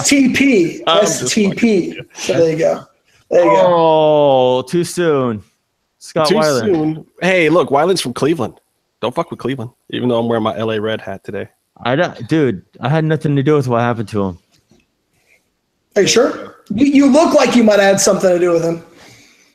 TP. 0.05 0.83
Oh, 0.87 1.01
STP. 1.03 1.97
So 2.15 2.33
there 2.35 2.53
you 2.53 2.59
go. 2.59 2.85
There 3.31 3.45
you 3.45 3.51
go. 3.51 3.63
Oh, 3.67 4.63
too 4.63 4.85
soon. 4.85 5.43
Scott 5.99 6.29
Too 6.29 6.35
Weiland. 6.37 6.61
soon. 6.61 7.07
Hey, 7.23 7.49
look, 7.49 7.71
Weiland's 7.71 8.01
from 8.03 8.13
Cleveland. 8.13 8.61
Don't 9.01 9.15
fuck 9.15 9.31
with 9.31 9.39
Cleveland. 9.41 9.71
Even 9.91 10.09
though 10.09 10.19
I'm 10.19 10.29
wearing 10.29 10.45
my 10.45 10.57
LA 10.57 10.75
Red 10.77 11.01
hat 11.01 11.25
today. 11.25 11.49
I 11.83 11.97
don't, 11.97 12.29
dude. 12.29 12.65
I 12.81 12.89
had 12.89 13.05
nothing 13.05 13.35
to 13.37 13.43
do 13.43 13.55
with 13.57 13.69
what 13.69 13.81
happened 13.81 14.09
to 14.11 14.23
him. 14.23 14.39
Are 15.97 16.03
you 16.03 16.09
sure? 16.09 16.57
You, 16.71 16.87
you 16.87 17.11
look 17.11 17.35
like 17.35 17.57
you 17.57 17.65
might 17.65 17.81
have 17.81 17.93
had 17.93 18.01
something 18.01 18.29
to 18.31 18.39
do 18.39 18.53
with 18.53 18.63
him. 18.65 18.83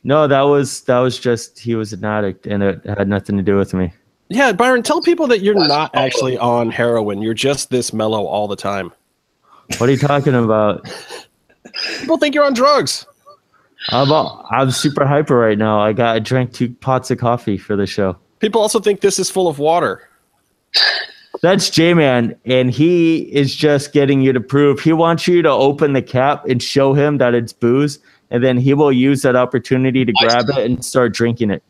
No, 0.04 0.28
that 0.28 0.42
was 0.42 0.82
that 0.82 1.00
was 1.00 1.20
just 1.20 1.60
he 1.60 1.76
was 1.76 1.94
an 1.94 2.06
addict, 2.06 2.48
and 2.48 2.64
it 2.64 2.86
had 2.86 3.08
nothing 3.08 3.38
to 3.38 3.44
do 3.44 3.58
with 3.58 3.74
me. 3.74 3.92
Yeah, 4.30 4.52
Byron, 4.52 4.84
tell 4.84 5.02
people 5.02 5.28
that 5.28 5.40
you're 5.40 5.56
not 5.56 5.94
actually 5.96 6.38
on 6.38 6.70
heroin. 6.70 7.22
You're 7.22 7.34
just 7.34 7.70
this 7.70 7.92
mellow 7.92 8.26
all 8.26 8.48
the 8.48 8.56
time. 8.56 8.94
What 9.78 9.90
are 9.90 9.92
you 9.92 9.98
talking 9.98 10.36
about? 10.36 10.88
People 12.00 12.18
think 12.18 12.36
you're 12.36 12.46
on 12.46 12.54
drugs. 12.54 13.06
I'm 13.90 14.12
all, 14.12 14.46
I'm 14.52 14.72
super 14.72 15.06
hyper 15.06 15.38
right 15.38 15.58
now. 15.58 15.80
I 15.80 15.94
got 15.94 16.16
I 16.16 16.20
drank 16.20 16.54
two 16.54 16.70
pots 16.70 17.10
of 17.12 17.18
coffee 17.18 17.58
for 17.58 17.76
the 17.76 17.88
show. 17.88 18.18
People 18.40 18.62
also 18.62 18.80
think 18.80 19.02
this 19.02 19.20
is 19.20 19.30
full 19.30 19.48
of 19.48 19.60
water. 19.60 20.08
That's 21.42 21.70
J 21.70 21.94
Man, 21.94 22.36
and 22.46 22.70
he 22.70 23.20
is 23.34 23.56
just 23.56 23.94
getting 23.94 24.22
you 24.22 24.34
to 24.34 24.42
prove. 24.42 24.80
He 24.80 24.94
wants 24.94 25.28
you 25.28 25.42
to 25.42 25.50
open 25.50 25.94
the 25.94 26.02
cap 26.02 26.46
and 26.46 26.62
show 26.62 26.94
him 26.94 27.18
that 27.18 27.34
it's 27.34 27.54
booze, 27.54 28.00
and 28.32 28.44
then 28.44 28.58
he 28.58 28.74
will 28.74 28.92
use 28.92 29.22
that 29.24 29.36
opportunity 29.36 30.06
to 30.06 30.14
grab 30.14 30.50
it 30.50 30.58
and 30.58 30.84
start 30.84 31.14
drinking 31.14 31.52
it. 31.52 31.64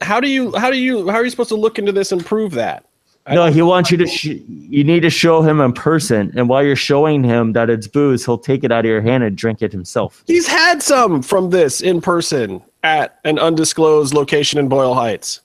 How 0.00 0.20
do 0.20 0.28
you 0.28 0.56
how 0.56 0.70
do 0.70 0.78
you 0.78 1.08
how 1.08 1.16
are 1.16 1.24
you 1.24 1.30
supposed 1.30 1.50
to 1.50 1.56
look 1.56 1.78
into 1.78 1.92
this 1.92 2.12
and 2.12 2.24
prove 2.24 2.52
that? 2.52 2.84
I 3.26 3.34
No, 3.34 3.46
he 3.46 3.60
wants 3.60 3.90
you 3.90 3.98
to. 3.98 4.06
Sh- 4.06 4.40
you 4.46 4.82
need 4.82 5.00
to 5.00 5.10
show 5.10 5.42
him 5.42 5.60
in 5.60 5.74
person, 5.74 6.32
and 6.34 6.48
while 6.48 6.64
you're 6.64 6.74
showing 6.74 7.22
him 7.22 7.52
that 7.52 7.68
it's 7.68 7.86
booze, 7.86 8.24
he'll 8.24 8.38
take 8.38 8.64
it 8.64 8.72
out 8.72 8.80
of 8.80 8.88
your 8.88 9.02
hand 9.02 9.22
and 9.24 9.36
drink 9.36 9.60
it 9.60 9.72
himself. 9.72 10.24
He's 10.26 10.46
had 10.46 10.82
some 10.82 11.20
from 11.22 11.50
this 11.50 11.82
in 11.82 12.00
person 12.00 12.62
at 12.82 13.18
an 13.24 13.38
undisclosed 13.38 14.14
location 14.14 14.58
in 14.58 14.68
Boyle 14.68 14.94
Heights. 14.94 15.42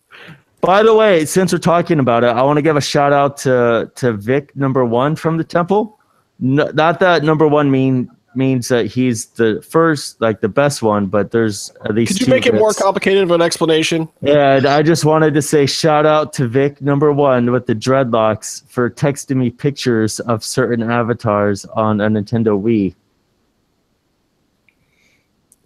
By 0.61 0.83
the 0.83 0.95
way, 0.95 1.25
since 1.25 1.51
we're 1.51 1.59
talking 1.59 1.99
about 1.99 2.23
it, 2.23 2.27
I 2.27 2.41
want 2.43 2.57
to 2.57 2.61
give 2.61 2.77
a 2.77 2.81
shout 2.81 3.11
out 3.11 3.35
to 3.37 3.91
to 3.95 4.13
Vic 4.13 4.55
number 4.55 4.85
one 4.85 5.17
from 5.17 5.37
the 5.37 5.43
temple. 5.43 5.99
No, 6.39 6.67
not 6.73 6.99
that 7.01 7.23
number 7.23 7.47
one 7.47 7.69
mean 7.69 8.09
means 8.35 8.67
that 8.67 8.85
he's 8.85 9.27
the 9.27 9.61
first, 9.61 10.19
like 10.21 10.41
the 10.41 10.49
best 10.49 10.81
one, 10.81 11.07
but 11.07 11.31
there's 11.31 11.71
at 11.85 11.95
least. 11.95 12.13
Could 12.13 12.19
you 12.21 12.25
two 12.25 12.31
make 12.31 12.45
it 12.45 12.53
more 12.53 12.73
complicated 12.73 13.23
of 13.23 13.31
an 13.31 13.41
explanation? 13.41 14.09
Yeah, 14.21 14.61
I 14.67 14.81
just 14.81 15.05
wanted 15.05 15.33
to 15.33 15.41
say 15.41 15.65
shout 15.65 16.05
out 16.05 16.33
to 16.33 16.47
Vic 16.47 16.81
number 16.81 17.11
one 17.11 17.51
with 17.51 17.65
the 17.65 17.75
dreadlocks 17.75 18.67
for 18.69 18.89
texting 18.89 19.37
me 19.37 19.49
pictures 19.49 20.19
of 20.21 20.43
certain 20.43 20.83
avatars 20.83 21.65
on 21.65 22.01
a 22.01 22.09
Nintendo 22.09 22.61
Wii. 22.61 22.95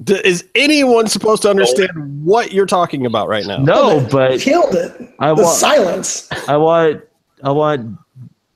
D- 0.03 0.22
is 0.24 0.45
anyone 0.55 1.07
supposed 1.07 1.41
to 1.41 1.49
understand 1.49 1.89
what 2.24 2.53
you're 2.53 2.65
talking 2.65 3.05
about 3.05 3.28
right 3.28 3.45
now? 3.45 3.57
No, 3.57 4.07
but 4.09 4.39
Killed 4.39 4.76
it. 4.76 5.13
I 5.20 5.34
the 5.34 5.43
want 5.43 5.57
silence. 5.57 6.30
I 6.47 6.55
want 6.55 7.03
I 7.43 7.51
want 7.51 7.97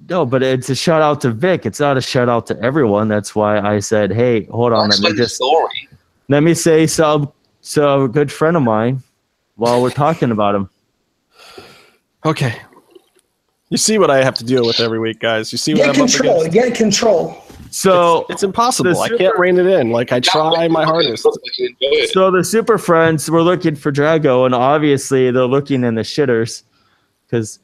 no, 0.09 0.25
but 0.25 0.43
it's 0.43 0.69
a 0.69 0.75
shout 0.75 1.01
out 1.01 1.21
to 1.21 1.31
Vic. 1.31 1.65
It's 1.65 1.79
not 1.79 1.97
a 1.97 2.01
shout 2.01 2.29
out 2.29 2.45
to 2.47 2.59
everyone. 2.61 3.07
That's 3.07 3.35
why 3.35 3.59
I 3.59 3.79
said, 3.79 4.11
hey, 4.11 4.45
hold 4.45 4.73
on, 4.73 4.89
let 4.89 4.99
me 4.99 5.07
Explain 5.09 5.15
the 5.15 5.23
just 5.23 5.35
story. 5.35 5.89
let 6.29 6.43
me 6.43 6.53
say 6.53 6.87
some 6.87 7.31
so 7.61 8.03
a 8.03 8.09
good 8.09 8.31
friend 8.31 8.57
of 8.57 8.63
mine 8.63 9.01
while 9.55 9.81
we're 9.81 9.89
talking 9.91 10.31
about 10.31 10.55
him. 10.55 10.69
Okay. 12.25 12.55
You 13.69 13.77
see 13.77 13.97
what 13.97 14.11
I 14.11 14.23
have 14.23 14.35
to 14.35 14.43
deal 14.43 14.65
with 14.65 14.79
every 14.79 14.99
week, 14.99 15.19
guys. 15.19 15.51
You 15.51 15.57
see 15.57 15.73
what 15.73 15.85
Get 15.85 15.95
I'm 15.95 16.01
up 16.03 16.09
control. 16.09 16.41
against. 16.41 16.53
Get 16.53 16.75
control. 16.75 17.43
So 17.71 18.25
It's 18.29 18.43
impossible. 18.43 18.93
The 18.93 18.99
I 18.99 19.09
can't 19.17 19.37
rein 19.39 19.57
it 19.57 19.65
in. 19.65 19.89
Like 19.89 20.11
I 20.11 20.19
try 20.19 20.67
my 20.67 20.83
hardest. 20.85 21.25
Look 21.25 21.39
like 21.43 21.57
you 21.57 21.67
enjoy 21.69 21.97
it. 22.03 22.09
So 22.11 22.29
the 22.29 22.43
Super 22.43 22.77
Friends 22.77 23.31
were 23.31 23.41
looking 23.41 23.75
for 23.75 23.91
Drago, 23.91 24.45
and 24.45 24.53
obviously 24.53 25.31
they're 25.31 25.45
looking 25.47 25.83
in 25.83 25.95
the 25.95 26.03
shitters 26.03 26.63
because 27.25 27.57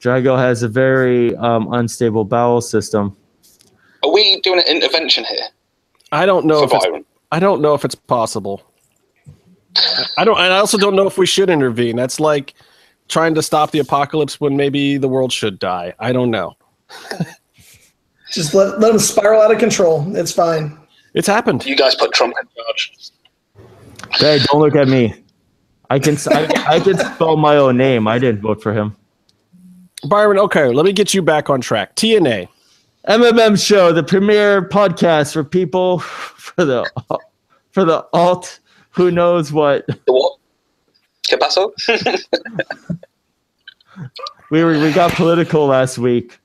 Drago 0.00 0.38
has 0.38 0.62
a 0.62 0.68
very 0.68 1.36
um, 1.36 1.72
unstable 1.72 2.24
bowel 2.24 2.60
system. 2.60 3.16
Are 4.02 4.10
we 4.10 4.40
doing 4.40 4.58
an 4.58 4.66
intervention 4.66 5.24
here 5.24 5.46
I 6.12 6.26
don't 6.26 6.46
know 6.46 6.66
for 6.66 6.76
if 6.76 6.94
it's 6.94 7.06
I 7.30 7.38
don't 7.38 7.60
know 7.60 7.74
if 7.74 7.84
it's 7.84 7.94
possible. 7.94 8.62
I 10.16 10.24
don't 10.24 10.38
I 10.38 10.48
also 10.58 10.78
don't 10.78 10.96
know 10.96 11.06
if 11.06 11.18
we 11.18 11.26
should 11.26 11.50
intervene. 11.50 11.96
That's 11.96 12.18
like 12.18 12.54
trying 13.08 13.34
to 13.34 13.42
stop 13.42 13.70
the 13.70 13.78
apocalypse 13.78 14.40
when 14.40 14.56
maybe 14.56 14.96
the 14.96 15.08
world 15.08 15.32
should 15.32 15.58
die. 15.58 15.94
I 15.98 16.12
don't 16.12 16.30
know. 16.30 16.56
Just 18.32 18.54
let, 18.54 18.80
let 18.80 18.90
them 18.90 18.98
spiral 18.98 19.42
out 19.42 19.52
of 19.52 19.58
control. 19.58 20.16
It's 20.16 20.32
fine. 20.32 20.78
It's 21.14 21.26
happened. 21.26 21.66
You 21.66 21.76
guys 21.76 21.94
put 21.94 22.12
Trump 22.12 22.34
in 22.40 22.48
charge. 22.56 22.92
Hey, 24.12 24.38
don't 24.46 24.60
look 24.60 24.76
at 24.76 24.88
me. 24.88 25.24
I 25.90 25.98
can 25.98 26.16
I, 26.30 26.64
I 26.68 26.80
can 26.80 26.96
spell 26.98 27.36
my 27.36 27.56
own 27.56 27.76
name. 27.76 28.08
I 28.08 28.18
didn't 28.18 28.40
vote 28.40 28.62
for 28.62 28.72
him. 28.72 28.96
Byron, 30.08 30.38
okay, 30.38 30.68
let 30.68 30.84
me 30.84 30.92
get 30.92 31.14
you 31.14 31.22
back 31.22 31.50
on 31.50 31.60
track. 31.60 31.96
TNA. 31.96 32.48
MMM 33.08 33.64
show, 33.64 33.92
the 33.92 34.02
premier 34.02 34.62
podcast 34.68 35.32
for 35.32 35.42
people 35.42 35.98
for 36.00 36.64
the 36.64 36.90
for 37.70 37.84
the 37.84 38.06
alt 38.12 38.60
who 38.90 39.10
knows 39.10 39.52
what. 39.52 39.86
What? 40.06 40.38
¿Qué 41.28 41.38
pasó? 41.38 41.72
We 44.50 44.64
were 44.64 44.78
we 44.80 44.92
got 44.92 45.12
political 45.12 45.66
last 45.66 45.96
week. 45.96 46.38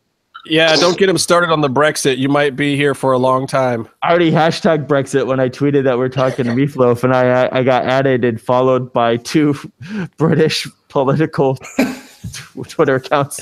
Yeah, 0.46 0.76
don't 0.76 0.96
get 0.96 1.10
him 1.10 1.18
started 1.18 1.52
on 1.52 1.62
the 1.62 1.70
Brexit. 1.70 2.20
You 2.20 2.30
might 2.30 2.56
be 2.56 2.76
here 2.76 2.94
for 2.94 3.14
a 3.14 3.18
long 3.18 3.48
time. 3.48 3.90
I 4.04 4.10
already 4.12 4.32
hashtag 4.32 4.86
Brexit 4.86 5.26
when 5.26 5.40
I 5.40 5.50
tweeted 5.50 5.84
that 5.86 5.98
we're 5.98 6.10
talking 6.10 6.46
to 6.46 6.52
Meatloaf, 6.52 7.04
and 7.04 7.16
I 7.16 7.50
I 7.52 7.64
got 7.64 7.86
added 7.86 8.24
and 8.24 8.40
followed 8.40 8.94
by 8.94 9.18
two 9.18 9.56
British 10.18 10.68
political 10.88 11.58
Twitter 12.68 12.96
accounts. 12.96 13.42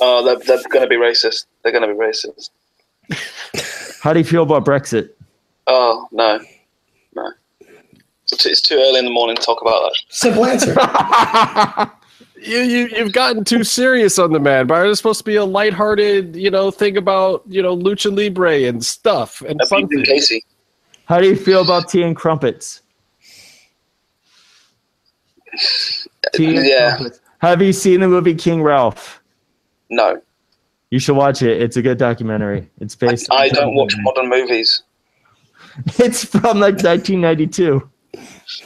Oh, 0.00 0.24
they're, 0.24 0.38
they're 0.38 0.68
going 0.68 0.82
to 0.82 0.88
be 0.88 0.96
racist. 0.96 1.46
They're 1.62 1.72
going 1.72 1.88
to 1.88 1.94
be 1.94 2.00
racist. 2.00 2.50
How 4.00 4.12
do 4.12 4.18
you 4.18 4.24
feel 4.24 4.42
about 4.42 4.64
Brexit? 4.64 5.10
Oh, 5.66 6.08
no. 6.10 6.40
No. 7.14 7.30
It's 8.24 8.42
too, 8.42 8.48
it's 8.48 8.60
too 8.60 8.74
early 8.76 8.98
in 8.98 9.04
the 9.04 9.10
morning 9.12 9.36
to 9.36 9.42
talk 9.42 9.60
about 9.60 9.82
that. 9.82 9.94
Simple 10.08 10.44
answer. 10.44 10.74
You, 12.44 12.58
you 12.58 12.88
you've 12.88 13.12
gotten 13.12 13.44
too 13.44 13.62
serious 13.62 14.18
on 14.18 14.32
the 14.32 14.40
man. 14.40 14.66
But 14.66 14.84
it's 14.88 14.98
supposed 14.98 15.20
to 15.20 15.24
be 15.24 15.36
a 15.36 15.44
lighthearted, 15.44 16.34
you 16.34 16.50
know, 16.50 16.72
thing 16.72 16.96
about 16.96 17.44
you 17.46 17.62
know 17.62 17.76
lucha 17.76 18.14
libre 18.14 18.64
and 18.64 18.84
stuff 18.84 19.42
and 19.42 19.60
fun 19.68 19.88
Casey. 20.04 20.44
How 21.04 21.20
do 21.20 21.28
you 21.28 21.36
feel 21.36 21.62
about 21.62 21.88
tea 21.88 22.02
and 22.02 22.16
crumpets? 22.16 22.82
Tea 26.32 26.68
Yeah. 26.68 26.96
crumpets. 26.96 27.20
Have 27.38 27.60
you 27.62 27.72
seen 27.72 28.00
the 28.00 28.08
movie 28.08 28.34
King 28.34 28.62
Ralph? 28.62 29.20
No. 29.90 30.20
You 30.90 30.98
should 30.98 31.16
watch 31.16 31.42
it. 31.42 31.60
It's 31.62 31.76
a 31.76 31.82
good 31.82 31.98
documentary. 31.98 32.68
It's 32.80 32.94
based. 32.94 33.30
on- 33.30 33.38
I 33.38 33.48
don't 33.48 33.74
watch 33.74 33.94
modern 33.98 34.28
movies. 34.28 34.82
It's 35.98 36.22
from 36.24 36.60
like 36.60 36.74
1992. 36.82 37.88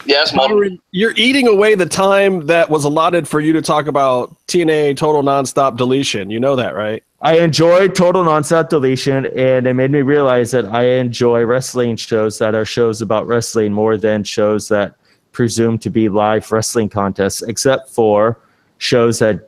Yeah, 0.07 0.23
it's 0.23 0.35
modern. 0.35 0.57
Byron, 0.59 0.79
You're 0.91 1.13
eating 1.17 1.47
away 1.47 1.77
the 1.77 1.87
time 1.87 2.47
that 2.47 2.69
was 2.69 2.83
allotted 2.83 3.29
for 3.29 3.41
you 3.41 3.53
to 3.53 3.63
talk 3.63 3.87
about 3.87 4.35
TNA 4.49 4.97
Total 4.97 5.23
Nonstop 5.23 5.77
Deletion. 5.77 6.31
You 6.31 6.41
know 6.41 6.57
that, 6.57 6.75
right? 6.75 7.05
I 7.23 7.39
enjoyed 7.39 7.95
Total 7.95 8.25
Nonstop 8.25 8.71
Deletion, 8.71 9.27
and 9.37 9.69
it 9.69 9.75
made 9.75 9.93
me 9.93 10.03
realize 10.03 10.51
that 10.51 10.65
I 10.67 10.85
enjoy 10.85 11.45
wrestling 11.45 11.95
shows 11.95 12.39
that 12.39 12.57
are 12.57 12.65
shows 12.65 13.01
about 13.01 13.29
wrestling 13.29 13.73
more 13.73 13.97
than 13.97 14.25
shows 14.25 14.67
that 14.69 14.97
presume 15.37 15.77
to 15.77 15.91
be 15.91 16.09
live 16.09 16.51
wrestling 16.51 16.89
contests, 16.89 17.43
except 17.43 17.91
for 17.91 18.41
shows 18.79 19.19
that 19.19 19.47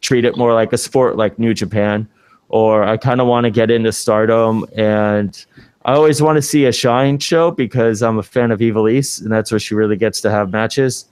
treat 0.00 0.24
it 0.24 0.36
more 0.36 0.52
like 0.52 0.72
a 0.72 0.76
sport, 0.76 1.16
like 1.16 1.38
New 1.38 1.54
Japan. 1.54 2.08
Or 2.48 2.82
I 2.82 2.96
kind 2.96 3.20
of 3.20 3.28
want 3.28 3.44
to 3.44 3.50
get 3.50 3.70
into 3.70 3.92
Stardom, 3.92 4.66
and 4.74 5.46
I 5.84 5.92
always 5.92 6.20
want 6.20 6.36
to 6.36 6.42
see 6.42 6.64
a 6.64 6.72
Shine 6.72 7.20
show 7.20 7.52
because 7.52 8.02
I'm 8.02 8.18
a 8.18 8.22
fan 8.22 8.50
of 8.50 8.58
Ivelisse, 8.58 9.22
and 9.22 9.30
that's 9.30 9.52
where 9.52 9.60
she 9.60 9.76
really 9.76 9.96
gets 9.96 10.20
to 10.22 10.30
have 10.30 10.50
matches. 10.50 11.06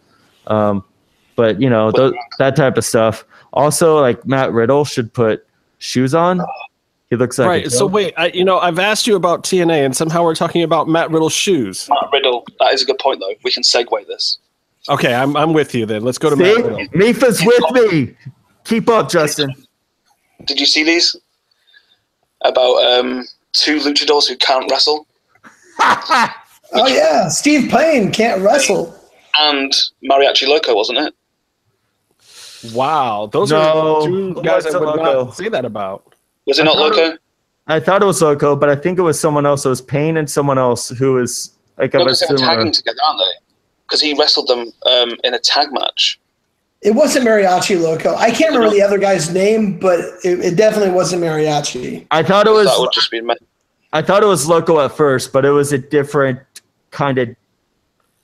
Um, 0.49 0.83
but 1.37 1.61
you 1.61 1.70
know 1.70 1.93
th- 1.93 2.14
that 2.39 2.57
type 2.57 2.77
of 2.77 2.85
stuff. 2.85 3.24
Also, 3.53 4.01
like 4.01 4.27
Matt 4.27 4.53
Riddle 4.53 4.85
should 4.85 5.12
put 5.12 5.47
shoes 5.79 6.14
on. 6.14 6.41
He 7.11 7.16
looks 7.16 7.38
like 7.38 7.46
a 7.46 7.48
right. 7.48 7.70
So 7.70 7.86
wait, 7.86 8.14
I, 8.16 8.28
you 8.28 8.44
know, 8.44 8.59
I've 8.59 8.78
asked 8.78 9.07
you 9.07 9.14
about 9.16 9.44
TNA, 9.44 9.84
and 9.84 9.96
somehow 9.96 10.24
we're 10.24 10.34
talking 10.34 10.62
about 10.62 10.88
Matt 10.88 11.11
Riddle's 11.11 11.32
shoes. 11.32 11.88
Matt 11.88 12.11
Riddle. 12.12 12.44
That 12.59 12.74
is 12.74 12.82
a 12.82 12.86
good 12.86 12.98
point, 12.98 13.20
though. 13.20 13.32
We 13.44 13.52
can 13.52 13.62
segue 13.62 14.07
this. 14.09 14.38
Okay, 14.88 15.14
I'm 15.14 15.36
I'm 15.36 15.52
with 15.52 15.74
you 15.74 15.86
then. 15.86 16.02
Let's 16.02 16.18
go 16.18 16.30
to 16.30 16.36
Matt 16.36 16.57
Riddle. 16.57 16.78
Mifa's 16.88 17.42
with 17.44 17.92
me. 17.92 18.16
Keep 18.64 18.88
up, 18.88 19.09
Justin. 19.09 19.54
Did 20.44 20.59
you 20.59 20.66
see 20.66 20.82
these? 20.82 21.14
About 22.42 22.82
um, 22.82 23.24
two 23.52 23.78
luchadors 23.78 24.28
who 24.28 24.36
can't 24.36 24.70
wrestle 24.70 25.07
oh 25.80 26.86
yeah, 26.86 27.28
Steve 27.28 27.70
Payne 27.70 28.11
can't 28.12 28.40
wrestle. 28.42 28.94
and 29.38 29.72
Mariachi 30.04 30.46
Loco, 30.48 30.74
wasn't 30.74 30.98
it? 30.98 31.14
Wow, 32.74 33.28
those 33.32 33.50
No, 33.50 34.00
are 34.02 34.07
two 34.07 34.34
guys 34.42 34.66
I 34.66 34.78
would 34.78 34.86
Loco. 34.86 35.24
not 35.26 35.36
say 35.36 35.48
that 35.48 35.64
about. 35.64 36.14
Was 36.47 36.59
it 36.59 36.62
I 36.62 36.64
not 36.66 36.76
thought 36.76 36.97
Loco? 36.97 37.18
I 37.68 37.80
thought 37.80 38.03
it 38.03 38.07
was 38.07 38.22
Loco, 38.22 38.55
but 38.57 38.68
I 38.68 38.76
think 38.76 38.99
it 38.99 39.03
was 39.03 39.18
someone 39.18 39.44
else. 39.47 39.66
It 39.66 39.68
was 39.68 39.80
Payne 39.82 40.16
and 40.16 40.30
someone 40.30 40.59
else 40.59 40.88
who 40.90 41.14
was 41.14 41.53
like 41.78 41.92
No, 41.94 42.01
of 42.01 42.07
a 42.07 42.11
because 42.11 42.20
they 42.20 42.26
were 42.32 42.38
similar. 42.38 42.57
tagging 42.57 42.72
together, 42.72 42.99
aren't 43.07 43.18
they? 43.18 43.47
Because 43.86 44.01
he 44.01 44.14
wrestled 44.14 44.49
them 44.49 44.72
um, 44.86 45.16
in 45.24 45.34
a 45.34 45.38
tag 45.38 45.72
match. 45.72 46.20
It 46.82 46.92
wasn't 46.92 47.26
Mariachi 47.26 47.80
Loco. 47.80 48.14
I 48.14 48.30
can't 48.30 48.55
remember 48.55 48.74
the 48.74 48.82
other 48.82 48.99
guy's 48.99 49.32
name, 49.32 49.78
but 49.78 49.99
it, 50.24 50.38
it 50.40 50.57
definitely 50.57 50.90
wasn't 50.94 51.22
Mariachi. 51.22 52.07
I 52.11 52.22
thought 52.22 52.47
it 52.47 52.51
was. 52.53 52.66
that 52.68 52.76
would 52.78 52.92
just 52.92 53.11
be 53.11 53.20
me- 53.20 53.34
I 53.92 54.03
thought 54.03 54.22
it 54.22 54.26
was 54.26 54.47
Loco 54.47 54.78
at 54.80 54.92
first, 54.92 55.32
but 55.32 55.44
it 55.44 55.51
was 55.51 55.72
a 55.72 55.78
different 55.78 56.38
kind 56.90 57.18
of 57.18 57.28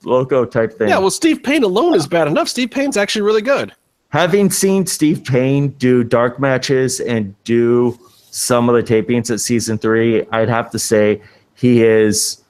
Loco 0.03 0.45
type 0.45 0.77
thing. 0.77 0.89
Yeah, 0.89 0.99
well, 0.99 1.09
Steve 1.11 1.43
Payne 1.43 1.63
alone 1.63 1.95
is 1.95 2.07
bad 2.07 2.27
enough. 2.27 2.47
Steve 2.47 2.71
Payne's 2.71 2.95
actually 2.97 3.21
really 3.23 3.41
good. 3.41 3.73
Having 4.09 4.51
seen 4.51 4.85
Steve 4.85 5.23
Payne 5.23 5.69
do 5.69 6.03
dark 6.03 6.39
matches 6.39 6.99
and 6.99 7.33
do 7.45 7.97
some 8.35 8.67
of 8.67 8.73
the 8.75 8.81
tapings 8.81 9.29
at 9.29 9.39
season 9.39 9.77
three, 9.77 10.25
I'd 10.31 10.49
have 10.49 10.71
to 10.71 10.79
say 10.79 11.21
he 11.53 11.83
is 11.83 12.41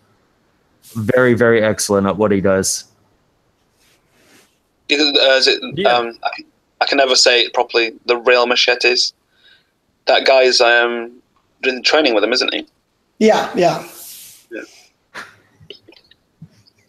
very, 0.93 1.34
very 1.34 1.61
excellent 1.61 2.07
at 2.07 2.15
what 2.15 2.31
he 2.31 2.39
does. 2.39 2.86
Either, 4.88 5.03
uh, 5.03 5.36
is 5.38 5.47
it, 5.47 5.61
Yeah. 5.77 5.89
um, 5.93 6.17
I, 6.23 6.29
can- 6.38 6.45
I 6.79 6.86
can 6.86 6.97
never 6.99 7.15
say 7.15 7.41
it 7.41 7.53
properly. 7.53 7.91
The 8.05 8.15
real 8.15 8.47
machetes. 8.47 9.11
That 10.05 10.25
guy's 10.25 10.61
um, 10.61 11.11
doing 11.61 11.84
training 11.84 12.15
with 12.15 12.23
him, 12.23 12.31
isn't 12.31 12.53
he? 12.53 12.65
Yeah, 13.19 13.51
yeah. 13.53 13.86
yeah. 14.51 14.61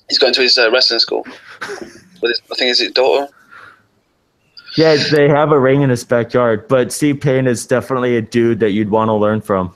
He's 0.08 0.18
going 0.20 0.34
to 0.34 0.40
his 0.40 0.56
uh, 0.56 0.70
wrestling 0.70 1.00
school 1.00 1.24
with 2.22 2.30
his, 2.30 2.42
I 2.50 2.54
think 2.54 2.70
it's 2.70 2.78
his 2.80 2.92
daughter. 2.92 3.32
Yeah, 4.76 4.96
they 5.10 5.28
have 5.28 5.52
a 5.52 5.58
ring 5.58 5.82
in 5.82 5.90
his 5.90 6.04
backyard, 6.04 6.66
but 6.68 6.92
Steve 6.92 7.20
Payne 7.20 7.46
is 7.46 7.66
definitely 7.66 8.16
a 8.16 8.22
dude 8.22 8.60
that 8.60 8.70
you'd 8.70 8.90
want 8.90 9.08
to 9.08 9.14
learn 9.14 9.40
from. 9.40 9.74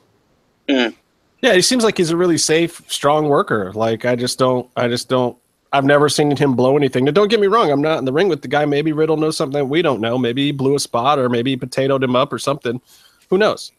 Mm. 0.69 0.95
Yeah, 1.41 1.55
he 1.55 1.63
seems 1.63 1.85
like 1.85 1.97
he's 1.97 2.11
a 2.11 2.17
really 2.17 2.39
safe, 2.39 2.83
strong 2.89 3.29
worker. 3.29 3.73
Like 3.73 4.05
I 4.05 4.17
just 4.17 4.39
don't, 4.39 4.69
I 4.77 4.89
just 4.89 5.09
don't. 5.09 5.37
I've 5.73 5.85
never 5.85 6.09
seen 6.09 6.35
him 6.35 6.57
blow 6.57 6.77
anything. 6.77 7.05
Now, 7.05 7.11
don't 7.13 7.29
get 7.29 7.41
me 7.41 7.47
wrong. 7.47 7.71
I'm 7.71 7.83
not 7.83 7.99
in 7.99 8.07
the 8.07 8.13
ring 8.13 8.29
with 8.29 8.41
the 8.41 8.49
guy. 8.49 8.65
Maybe 8.65 8.93
Riddle 8.93 9.19
knows 9.19 9.37
something 9.37 9.59
that 9.59 9.67
we 9.67 9.83
don't 9.83 10.01
know. 10.01 10.17
Maybe 10.17 10.47
he 10.47 10.53
blew 10.53 10.75
a 10.75 10.81
spot, 10.81 11.19
or 11.19 11.29
maybe 11.29 11.51
he 11.51 11.57
potatoed 11.57 12.03
him 12.03 12.17
up, 12.17 12.33
or 12.33 12.39
something. 12.39 12.81
Who 13.29 13.39
knows? 13.39 13.71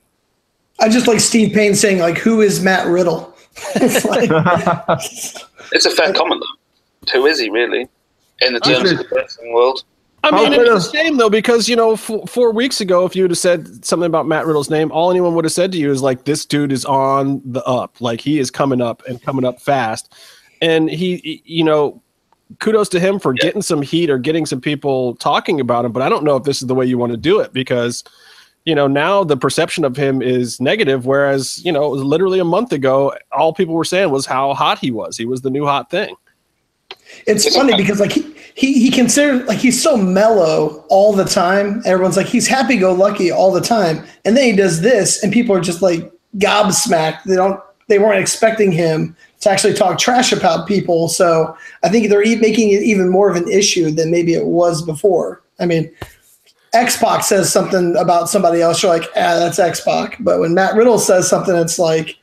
I 0.80 0.88
just 0.88 1.08
like 1.08 1.20
Steve 1.20 1.54
Payne 1.54 1.76
saying 1.76 2.00
like, 2.00 2.18
"Who 2.18 2.42
is 2.42 2.62
Matt 2.64 2.88
Riddle?" 2.88 3.36
it's 3.76 4.06
like, 4.06 4.30
It's 5.72 5.86
a 5.86 5.92
fair 5.92 6.14
comment, 6.14 6.42
though. 6.42 7.20
Who 7.20 7.26
is 7.26 7.40
he 7.40 7.50
really 7.50 7.88
in 8.42 8.54
the 8.54 8.60
terms 8.60 8.92
of 8.92 8.98
the 9.00 9.08
wrestling 9.12 9.54
world? 9.54 9.84
I 10.24 10.32
mean, 10.32 10.54
it's 10.54 10.86
a 10.88 10.92
shame 10.92 11.18
though 11.18 11.30
because 11.30 11.70
you 11.70 11.76
know, 11.76 11.94
f- 11.94 12.12
four 12.28 12.52
weeks 12.52 12.82
ago, 12.82 13.06
if 13.06 13.16
you 13.16 13.24
would 13.24 13.32
have 13.32 13.38
said 13.38 13.86
something 13.86 14.08
about 14.08 14.28
Matt 14.28 14.46
Riddle's 14.46 14.70
name, 14.70 14.92
all 14.92 15.10
anyone 15.12 15.34
would 15.36 15.46
have 15.46 15.52
said 15.52 15.72
to 15.72 15.78
you 15.78 15.92
is 15.92 16.02
like, 16.02 16.26
"This 16.26 16.46
dude 16.46 16.72
is 16.72 16.86
on 16.86 17.42
the 17.46 17.64
up. 17.66 18.00
Like 18.02 18.20
he 18.22 18.40
is 18.40 18.52
coming 18.52 18.82
up 18.82 19.02
and 19.08 19.22
coming 19.22 19.46
up 19.46 19.62
fast." 19.62 20.14
And 20.62 20.90
he, 20.90 21.18
he- 21.18 21.42
you 21.46 21.64
know, 21.64 22.02
kudos 22.60 22.90
to 22.90 23.00
him 23.00 23.20
for 23.20 23.34
getting 23.34 23.62
some 23.62 23.82
heat 23.82 24.10
or 24.10 24.18
getting 24.18 24.46
some 24.46 24.60
people 24.60 25.16
talking 25.16 25.60
about 25.62 25.86
him. 25.86 25.92
But 25.94 26.04
I 26.04 26.10
don't 26.10 26.24
know 26.24 26.36
if 26.36 26.44
this 26.44 26.62
is 26.62 26.68
the 26.68 26.76
way 26.76 26.86
you 26.86 26.98
want 26.98 27.12
to 27.14 27.18
do 27.18 27.40
it 27.40 27.54
because, 27.54 28.04
you 28.66 28.76
know, 28.76 28.88
now 28.88 29.24
the 29.24 29.38
perception 29.38 29.86
of 29.86 29.96
him 29.96 30.22
is 30.22 30.60
negative. 30.60 31.06
Whereas, 31.06 31.64
you 31.64 31.72
know, 31.72 31.86
it 31.86 31.90
was 31.92 32.04
literally 32.04 32.40
a 32.40 32.44
month 32.46 32.74
ago, 32.74 33.14
all 33.32 33.54
people 33.54 33.74
were 33.76 33.86
saying 33.86 34.10
was 34.12 34.26
how 34.26 34.54
hot 34.54 34.80
he 34.80 34.92
was. 34.92 35.16
He 35.16 35.26
was 35.26 35.42
the 35.42 35.50
new 35.50 35.66
hot 35.66 35.90
thing. 35.90 36.14
It's 37.26 37.56
funny 37.56 37.76
because 37.76 38.00
like 38.00 38.12
he 38.12 38.36
he 38.56 38.74
he 38.74 38.92
considered 38.92 39.46
like 39.46 39.60
he's 39.60 39.82
so 39.82 39.96
mellow 39.98 40.86
all 40.90 41.14
the 41.14 41.26
time. 41.26 41.82
Everyone's 41.86 42.18
like 42.18 42.28
he's 42.28 42.48
happy 42.48 42.78
go 42.78 42.94
lucky 42.94 43.32
all 43.32 43.52
the 43.52 43.62
time, 43.62 44.06
and 44.26 44.36
then 44.36 44.46
he 44.46 44.56
does 44.56 44.82
this, 44.82 45.24
and 45.24 45.32
people 45.32 45.56
are 45.56 45.62
just 45.62 45.82
like 45.82 46.12
gobsmacked. 46.38 47.24
They 47.24 47.36
don't 47.36 47.60
they 47.88 48.00
weren't 48.00 48.20
expecting 48.20 48.72
him 48.72 49.16
to 49.42 49.50
actually 49.50 49.74
talk 49.74 49.98
trash 49.98 50.32
about 50.32 50.68
people. 50.68 51.08
So 51.08 51.56
I 51.84 51.90
think 51.90 52.10
they're 52.10 52.22
making 52.38 52.70
it 52.70 52.84
even 52.84 53.10
more 53.10 53.30
of 53.30 53.36
an 53.36 53.48
issue 53.48 53.90
than 53.92 54.12
maybe 54.12 54.34
it 54.34 54.46
was 54.46 54.82
before. 54.82 55.42
I 55.60 55.66
mean, 55.66 55.92
X 56.74 56.98
Pac 56.98 57.24
says 57.24 57.52
something 57.52 57.96
about 57.98 58.30
somebody 58.30 58.62
else, 58.62 58.84
you're 58.84 58.92
like, 58.92 59.10
ah, 59.16 59.40
that's 59.40 59.60
X 59.60 59.82
Pac. 59.82 60.18
But 60.20 60.40
when 60.40 60.54
Matt 60.54 60.76
Riddle 60.76 61.00
says 61.00 61.28
something, 61.28 61.56
it's 61.56 61.80
like, 61.80 62.18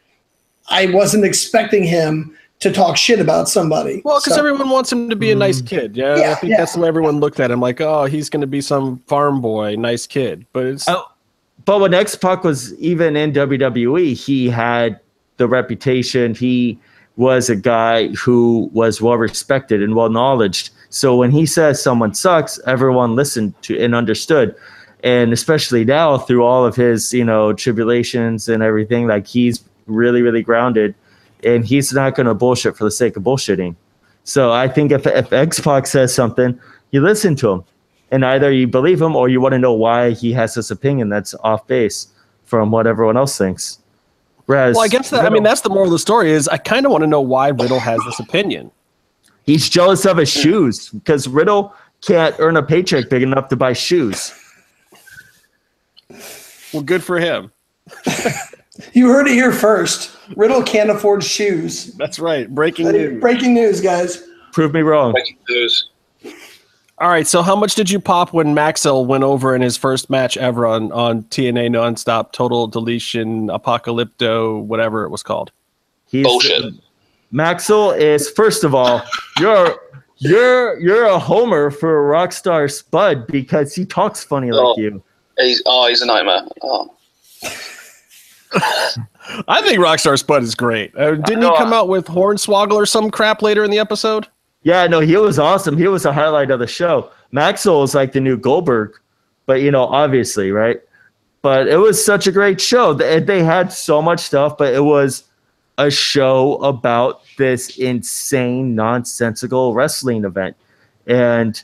I 0.69 0.87
wasn't 0.87 1.25
expecting 1.25 1.85
him 1.85 2.36
to 2.61 2.73
talk 2.73 2.97
shit 2.97 3.21
about 3.21 3.49
somebody. 3.49 4.03
Well, 4.05 4.19
because 4.19 4.35
So- 4.35 4.39
everyone 4.39 4.71
wants 4.71 4.91
him 4.91 5.11
to 5.11 5.17
be 5.17 5.31
a 5.31 5.35
mm. 5.35 5.39
nice 5.41 5.61
kid. 5.61 5.97
Yeah, 5.97 6.15
I 6.15 6.35
think 6.35 6.51
yeah. 6.51 6.57
that's 6.59 6.75
the 6.75 6.81
way 6.81 6.89
everyone 6.89 7.21
looked 7.21 7.41
at 7.41 7.51
him. 7.51 7.61
Like, 7.61 7.81
oh, 7.81 8.07
he's 8.07 8.31
going 8.31 8.41
to 8.41 8.47
be 8.47 8.61
some 8.61 8.99
farm 9.07 9.41
boy, 9.41 9.77
nice 9.77 10.07
kid. 10.07 10.47
But 10.53 10.67
it's 10.67 10.89
Oh, 10.89 11.05
but 11.65 11.81
when 11.81 11.93
X 11.93 12.15
Pac 12.15 12.45
was 12.45 12.75
even 12.79 13.17
in 13.17 13.33
WWE, 13.33 14.15
he 14.15 14.49
had 14.49 15.01
the 15.37 15.49
reputation. 15.49 16.35
He 16.35 16.79
was 17.17 17.51
a 17.51 17.57
guy 17.57 18.09
who 18.09 18.71
was 18.73 19.03
well 19.03 19.17
respected 19.17 19.83
and 19.83 19.95
well 19.95 20.09
knowledged. 20.11 20.71
So 20.91 21.17
when 21.17 21.31
he 21.31 21.45
says 21.45 21.83
someone 21.83 22.15
sucks, 22.15 22.61
everyone 22.67 23.17
listened 23.17 23.61
to 23.63 23.79
and 23.79 23.95
understood. 23.95 24.55
And 25.03 25.33
especially 25.33 25.85
now, 25.85 26.19
through 26.19 26.45
all 26.45 26.65
of 26.65 26.75
his, 26.75 27.13
you 27.13 27.25
know, 27.25 27.53
tribulations 27.53 28.49
and 28.49 28.63
everything, 28.63 29.07
like 29.07 29.27
he's 29.27 29.63
really, 29.87 30.23
really 30.23 30.43
grounded, 30.43 30.95
and 31.45 31.65
he's 31.65 31.93
not 31.93 32.15
going 32.15 32.27
to 32.27 32.35
bullshit 32.35 32.77
for 32.77 32.85
the 32.85 32.91
sake 32.91 33.17
of 33.17 33.23
bullshitting. 33.23 33.77
So 34.25 34.53
I 34.53 34.69
think 34.69 34.93
if 34.93 35.07
if 35.07 35.33
X 35.33 35.61
Pac 35.61 35.87
says 35.87 36.15
something, 36.15 36.59
you 36.91 37.01
listen 37.01 37.37
to 37.37 37.51
him, 37.51 37.65
and 38.11 38.25
either 38.25 38.51
you 38.51 38.67
believe 38.67 39.01
him 39.01 39.15
or 39.15 39.29
you 39.29 39.41
want 39.41 39.53
to 39.53 39.59
know 39.59 39.73
why 39.73 40.11
he 40.13 40.33
has 40.33 40.55
this 40.55 40.71
opinion 40.71 41.09
that's 41.09 41.35
off 41.45 41.67
base 41.67 42.09
from 42.45 42.71
what 42.71 42.87
everyone 42.87 43.17
else 43.17 43.39
thinks. 43.39 43.79
Whereas, 44.47 44.77
well, 44.77 44.85
I 44.85 44.89
guess 44.89 45.11
that. 45.11 45.25
I 45.25 45.31
mean, 45.31 45.43
that's 45.43 45.61
the 45.61 45.71
moral 45.71 45.87
of 45.87 45.93
the 45.93 45.99
story. 45.99 46.31
Is 46.33 46.49
I 46.49 46.57
kind 46.57 46.87
of 46.87 46.93
want 46.93 47.03
to 47.03 47.09
know 47.09 47.21
why 47.21 47.49
Riddle 47.49 47.81
has 47.81 48.01
this 48.05 48.21
opinion. 48.21 48.71
he's 49.45 49.69
jealous 49.69 50.05
of 50.05 50.17
his 50.17 50.29
shoes 50.29 50.91
because 50.91 51.29
Riddle 51.29 51.75
can't 52.01 52.35
earn 52.39 52.57
a 52.57 52.63
paycheck 52.63 53.09
big 53.09 53.23
enough 53.23 53.49
to 53.49 53.57
buy 53.57 53.73
shoes. 53.73 54.33
Well, 56.73 56.83
good 56.83 57.03
for 57.03 57.19
him. 57.19 57.53
You 58.93 59.09
heard 59.09 59.27
it 59.27 59.33
here 59.35 59.53
first. 59.53 60.17
Riddle 60.37 60.63
can't 60.63 60.91
afford 60.91 61.23
shoes. 61.25 61.95
That's 61.95 62.19
right. 62.19 62.53
Breaking 62.53 62.91
news. 62.91 63.21
Breaking 63.21 63.55
news, 63.55 63.81
guys. 63.81 64.23
Prove 64.53 64.73
me 64.75 64.81
wrong. 64.81 65.13
Breaking 65.13 65.39
news. 65.49 65.89
All 66.99 67.09
right. 67.09 67.27
So, 67.27 67.43
how 67.43 67.55
much 67.55 67.75
did 67.75 67.91
you 67.91 68.01
pop 68.01 68.33
when 68.33 68.55
Maxwell 68.55 69.05
went 69.05 69.23
over 69.25 69.55
in 69.55 69.61
his 69.63 69.77
first 69.77 70.09
match 70.11 70.37
ever 70.37 70.67
on 70.67 70.91
on 70.93 71.25
TNA 71.25 71.69
Nonstop 71.71 72.33
Total 72.33 72.67
Deletion 72.67 73.49
Apocalypto, 73.49 74.63
whatever 74.63 75.05
it 75.05 75.11
was 75.11 75.23
called? 75.23 75.53
He's, 76.09 76.25
Bullshit. 76.25 76.75
Maxwell 77.31 77.91
is 77.93 78.31
first 78.31 78.65
of 78.65 78.75
all, 78.75 79.03
you're 79.39 79.79
you're 80.19 80.79
you're 80.81 81.05
a 81.05 81.19
homer 81.19 81.71
for 81.71 82.09
Rockstar 82.11 82.73
Spud 82.73 83.27
because 83.27 83.75
he 83.75 83.85
talks 83.85 84.25
funny 84.25 84.51
like 84.53 84.65
Oh. 84.65 84.79
you. 84.79 85.03
He's 85.39 85.63
oh, 85.67 85.87
he's 85.89 86.01
a 86.01 86.07
nightmare. 86.07 86.47
Oh, 86.63 86.95
I 89.49 89.63
think 89.63 89.79
Rockstar 89.79 90.19
Spud 90.19 90.43
is 90.43 90.55
great. 90.55 90.97
Uh, 90.97 91.17
didn't 91.17 91.43
he 91.43 91.57
come 91.57 91.73
out 91.73 91.89
with 91.89 92.07
Hornswoggle 92.07 92.73
or 92.73 92.87
some 92.87 93.11
crap 93.11 93.43
later 93.43 93.65
in 93.65 93.71
the 93.71 93.79
episode? 93.79 94.27
Yeah, 94.63 94.87
no, 94.87 95.01
he 95.01 95.17
was 95.17 95.39
awesome. 95.39 95.77
He 95.77 95.89
was 95.89 96.05
a 96.05 96.13
highlight 96.13 96.51
of 96.51 96.59
the 96.59 96.67
show. 96.67 97.11
Maxwell 97.33 97.83
is 97.83 97.95
like 97.95 98.13
the 98.13 98.21
new 98.21 98.37
Goldberg, 98.37 98.95
but 99.47 99.61
you 99.63 99.71
know, 99.71 99.85
obviously, 99.85 100.51
right? 100.51 100.81
But 101.43 101.69
it 101.69 101.77
was 101.77 102.05
such 102.05 102.27
a 102.27 102.33
great 102.33 102.61
show. 102.61 102.93
They, 102.93 103.21
they 103.21 103.45
had 103.45 103.73
so 103.73 104.03
much 104.03 104.21
stuff, 104.21 104.59
but 104.59 104.75
it 104.75 104.83
was 104.83 105.25
a 105.79 105.91
show 105.91 106.57
about 106.57 107.23
this 107.37 107.77
insane, 107.79 108.75
nonsensical 108.75 109.75
wrestling 109.75 110.25
event, 110.25 110.57
and 111.07 111.63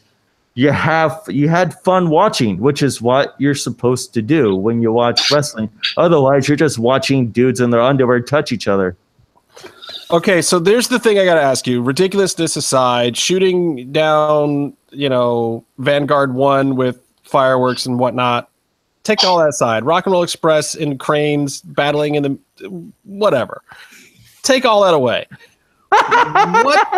you 0.55 0.70
have 0.70 1.22
you 1.28 1.48
had 1.48 1.74
fun 1.80 2.11
watching, 2.11 2.59
which 2.59 2.82
is 2.82 3.00
what 3.00 3.34
you're 3.38 3.55
supposed 3.55 4.12
to 4.14 4.22
do 4.22 4.55
when 4.55 4.82
you 4.82 4.92
watch 4.92 5.30
wrestling. 5.32 5.70
Otherwise, 5.96 6.48
you're 6.48 6.57
just 6.57 6.78
watching 6.78 7.30
dudes 7.30 7.61
in 7.61 7.70
their 7.70 7.80
underwear 7.80 8.20
touch 8.20 8.53
each 8.53 8.68
other. 8.68 8.96
Okay, 10.11 10.42
so 10.42 10.59
there's 10.59 10.88
the 10.88 10.98
thing 10.98 11.18
I 11.18 11.24
got 11.24 11.36
to 11.36 11.42
ask 11.42 11.66
you. 11.66 11.80
Ridiculousness 11.80 12.55
aside, 12.57 13.16
shooting 13.16 13.90
down, 13.92 14.76
you 14.90 15.09
know, 15.09 15.64
Vanguard 15.78 16.34
1 16.34 16.76
with 16.76 17.00
fireworks 17.22 17.86
and 17.86 17.98
whatnot, 17.98 18.50
take 19.05 19.24
all 19.24 19.38
that 19.38 19.48
aside. 19.48 19.84
Rock 19.84 20.05
and 20.05 20.12
Roll 20.12 20.22
Express 20.22 20.74
in 20.74 20.98
cranes 20.98 21.62
battling 21.62 22.16
in 22.16 22.22
the 22.22 22.92
whatever. 23.05 23.62
Take 24.42 24.66
all 24.66 24.82
that 24.82 24.92
away. 24.92 25.26
What 26.64 26.88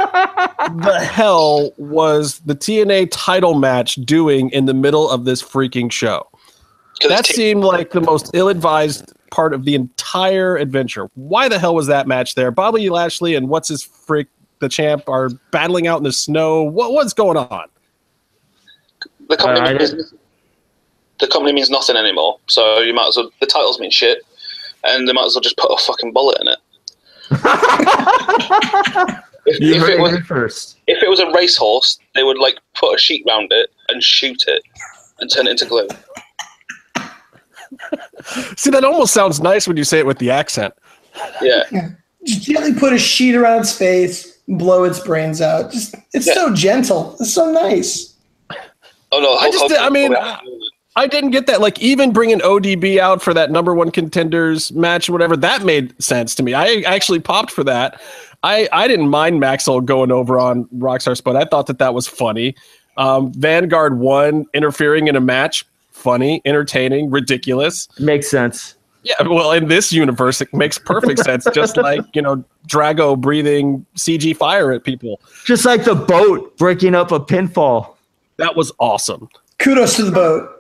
the 0.83 1.01
hell 1.01 1.73
was 1.77 2.39
the 2.41 2.55
TNA 2.55 3.09
title 3.11 3.55
match 3.55 3.97
doing 3.97 4.51
in 4.51 4.67
the 4.67 4.75
middle 4.75 5.09
of 5.11 5.25
this 5.25 5.43
freaking 5.43 5.91
show? 5.91 6.27
That 7.09 7.25
t- 7.25 7.35
seemed 7.35 7.65
like 7.65 7.91
the 7.91 8.01
most 8.01 8.31
ill-advised 8.35 9.13
part 9.31 9.53
of 9.53 9.65
the 9.65 9.75
entire 9.75 10.57
adventure. 10.57 11.11
Why 11.15 11.49
the 11.49 11.59
hell 11.59 11.75
was 11.75 11.87
that 11.89 12.07
match 12.07 12.35
there? 12.37 12.51
Bobby 12.51 12.89
Lashley 12.89 13.35
and 13.35 13.49
what's 13.49 13.69
his 13.69 13.83
freak 13.83 14.29
the 14.61 14.69
champ 14.69 15.09
are 15.09 15.31
battling 15.51 15.87
out 15.89 15.99
in 15.99 16.05
the 16.05 16.13
snow. 16.13 16.63
What 16.63 16.93
what's 16.93 17.13
going 17.13 17.37
on? 17.37 17.69
the 19.29 19.37
company 19.37 19.61
uh, 19.61 19.71
I- 19.71 19.75
I 19.75 19.79
business. 19.79 20.13
the 21.19 21.27
company 21.29 21.53
means 21.53 21.71
nothing 21.71 21.97
anymore. 21.97 22.39
So 22.47 22.81
you 22.81 22.95
might 22.95 23.09
as 23.09 23.17
well 23.17 23.31
the 23.41 23.47
titles 23.47 23.81
mean 23.81 23.91
shit, 23.91 24.19
and 24.85 25.09
they 25.09 25.13
might 25.13 25.27
as 25.27 25.35
well 25.35 25.43
just 25.43 25.57
put 25.57 25.71
a 25.73 25.77
fucking 25.83 26.13
bullet 26.13 26.39
in 26.41 26.49
it. 26.49 26.59
If, 29.47 29.61
You 29.61 29.75
if 29.75 29.81
heard 29.83 29.91
it 29.91 29.99
it 29.99 30.01
was 30.01 30.13
here 30.13 30.25
first. 30.25 30.79
if 30.87 31.03
it 31.03 31.09
was 31.09 31.21
a 31.21 31.31
racehorse, 31.33 31.99
they 32.15 32.23
would 32.23 32.39
like 32.39 32.59
put 32.75 32.95
a 32.95 32.99
sheet 32.99 33.25
round 33.27 33.53
it 33.53 33.71
and 33.89 34.03
shoot 34.03 34.43
it 34.47 34.63
and 35.21 35.31
turn 35.33 35.47
it 35.47 35.51
into 35.53 35.67
glue. 35.67 35.89
See, 38.57 38.71
that 38.71 38.85
almost 38.85 39.13
sounds 39.13 39.41
nice 39.41 39.67
when 39.67 39.77
you 39.77 39.85
say 39.85 39.99
it 39.99 40.07
with 40.07 40.19
the 40.19 40.31
accent. 40.31 40.73
Yeah, 41.43 41.65
Just 42.25 42.43
gently 42.43 42.75
put 42.75 42.93
a 42.93 42.99
sheet 42.99 43.35
around 43.35 43.61
its 43.61 43.77
face, 43.77 44.39
blow 44.49 44.85
its 44.85 45.01
brains 45.01 45.41
out. 45.41 45.73
Just 45.73 45.95
it's 46.13 46.27
Yeah. 46.27 46.35
so 46.35 46.55
gentle. 46.55 47.17
It's 47.21 47.33
so 47.35 47.51
nice. 47.51 48.15
Oh 49.13 49.21
no! 49.21 49.35
I 49.35 49.47
just 49.49 49.59
Hulk 49.61 49.71
did- 49.71 49.79
I 49.79 49.91
mean, 49.91 50.13
probably 50.13 50.59
has 50.97 51.05
to 51.05 51.11
do 51.11 51.17
it. 51.17 51.19
I 51.19 51.21
didn't 51.21 51.31
get 51.31 51.47
that. 51.47 51.61
Like 51.61 51.81
even 51.81 52.13
bringing 52.13 52.41
ODB 52.41 52.99
out 52.99 53.23
for 53.23 53.35
that 53.35 53.51
number 53.51 53.75
one 53.75 53.91
contenders 53.91 54.73
match 54.73 55.09
or 55.09 55.13
whatever, 55.13 55.37
that 55.37 55.65
made 55.65 55.95
sense 56.03 56.35
to 56.37 56.43
me. 56.43 56.55
I 56.55 56.83
actually 56.87 57.21
popped 57.21 57.51
for 57.51 57.65
that. 57.65 58.01
I 58.43 58.69
I 58.73 58.89
didn't 58.89 59.09
mind 59.09 59.41
Maxwell 59.41 59.81
going 59.81 60.13
over 60.13 60.39
on 60.39 60.67
Rockstar 60.67 61.17
Spud. 61.17 61.37
I 61.37 61.45
thought 61.45 61.67
that 61.67 61.79
that 61.79 61.95
was 61.95 62.07
funny. 62.07 62.55
Um, 62.97 63.33
Vanguard 63.33 63.99
one 63.99 64.47
interfering 64.55 65.09
in 65.09 65.17
a 65.17 65.21
match, 65.21 65.67
funny, 65.91 66.41
entertaining, 66.45 67.11
ridiculous. 67.11 67.89
Makes 67.99 68.31
sense. 68.31 68.77
Yeah, 69.03 69.23
well, 69.27 69.53
in 69.53 69.69
this 69.69 69.93
universe, 69.93 70.41
it 70.41 70.53
makes 70.55 70.79
perfect 70.79 71.21
sense. 71.21 71.47
Just 71.53 71.77
like 71.77 72.01
you 72.15 72.23
know, 72.23 72.43
Drago 72.69 73.21
breathing 73.21 73.85
CG 73.97 74.37
fire 74.37 74.73
at 74.73 74.85
people. 74.85 75.21
Just 75.45 75.65
like 75.65 75.85
the 75.85 75.95
boat 75.95 76.57
breaking 76.57 76.95
up 76.95 77.13
a 77.13 77.21
pinfall. 77.21 77.97
That 78.37 78.57
was 78.57 78.73
awesome. 78.79 79.29
Kudos 79.59 79.97
to 79.97 80.05
the 80.05 80.13
boat. 80.13 80.54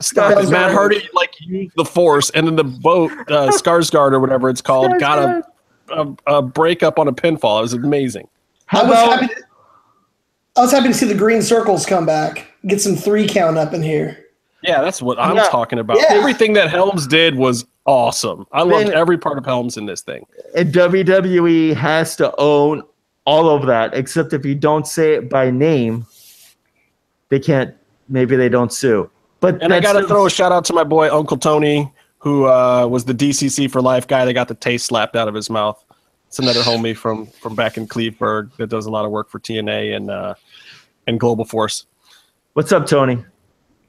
Stop 0.00 0.42
it. 0.42 0.48
Matt 0.50 0.72
Hardy 0.72 1.08
like 1.12 1.34
used 1.40 1.76
the 1.76 1.84
force, 1.84 2.30
and 2.30 2.46
then 2.46 2.56
the 2.56 2.64
boat, 2.64 3.10
uh, 3.28 3.48
Skarsgård 3.50 4.12
or 4.12 4.20
whatever 4.20 4.48
it's 4.48 4.62
called, 4.62 4.98
got 4.98 5.18
a, 5.18 5.44
a, 5.92 6.36
a 6.38 6.42
break 6.42 6.82
up 6.82 6.98
on 6.98 7.06
a 7.08 7.12
pinfall. 7.12 7.58
It 7.58 7.62
was 7.62 7.72
amazing. 7.74 8.26
How 8.66 8.80
I 8.80 8.84
was 8.84 8.92
about 8.92 9.20
happy. 9.20 9.34
To, 9.34 9.42
I 10.56 10.60
was 10.62 10.72
happy 10.72 10.88
to 10.88 10.94
see 10.94 11.06
the 11.06 11.14
green 11.14 11.42
circles 11.42 11.84
come 11.86 12.06
back. 12.06 12.46
Get 12.66 12.80
some 12.80 12.96
three 12.96 13.26
count 13.26 13.58
up 13.58 13.72
in 13.74 13.82
here. 13.82 14.24
Yeah, 14.62 14.82
that's 14.82 15.00
what 15.00 15.18
I'm 15.18 15.36
Yeah. 15.36 15.44
talking 15.44 15.78
about. 15.78 15.96
Yeah. 15.98 16.06
Everything 16.10 16.52
that 16.54 16.68
Helms 16.70 17.06
did 17.06 17.34
was 17.36 17.66
awesome. 17.86 18.46
I 18.52 18.62
loved 18.62 18.88
Then- 18.88 18.94
every 18.94 19.16
part 19.18 19.38
of 19.38 19.44
Helms 19.46 19.76
in 19.76 19.86
this 19.86 20.02
thing. 20.02 20.26
and 20.54 20.72
WWE 20.72 21.74
has 21.74 22.14
to 22.16 22.34
own 22.38 22.82
all 23.24 23.48
of 23.48 23.66
that, 23.66 23.94
except 23.94 24.32
if 24.32 24.44
you 24.44 24.54
don't 24.54 24.86
say 24.86 25.14
it 25.14 25.30
by 25.30 25.50
name, 25.50 26.06
they 27.28 27.38
can't. 27.38 27.74
Maybe 28.08 28.34
they 28.36 28.48
don't 28.48 28.72
sue. 28.72 29.08
But 29.40 29.62
And 29.62 29.72
I 29.72 29.80
got 29.80 29.94
to 29.94 30.06
throw 30.06 30.26
a 30.26 30.30
shout 30.30 30.52
out 30.52 30.64
to 30.66 30.72
my 30.72 30.84
boy 30.84 31.10
Uncle 31.10 31.38
Tony, 31.38 31.92
who 32.18 32.46
uh, 32.46 32.86
was 32.86 33.06
the 33.06 33.14
DCC 33.14 33.70
for 33.70 33.80
life 33.80 34.06
guy 34.06 34.24
that 34.24 34.34
got 34.34 34.48
the 34.48 34.54
taste 34.54 34.86
slapped 34.86 35.16
out 35.16 35.28
of 35.28 35.34
his 35.34 35.50
mouth. 35.50 35.82
It's 36.28 36.38
another 36.38 36.60
homie 36.60 36.96
from 36.96 37.26
from 37.26 37.54
back 37.54 37.76
in 37.76 37.88
Cleveburg 37.88 38.56
that 38.58 38.68
does 38.68 38.86
a 38.86 38.90
lot 38.90 39.04
of 39.04 39.10
work 39.10 39.30
for 39.30 39.40
TNA 39.40 39.96
and 39.96 40.10
uh, 40.10 40.34
and 41.06 41.18
Global 41.18 41.44
Force. 41.44 41.86
What's 42.52 42.72
up, 42.72 42.86
Tony? 42.86 43.24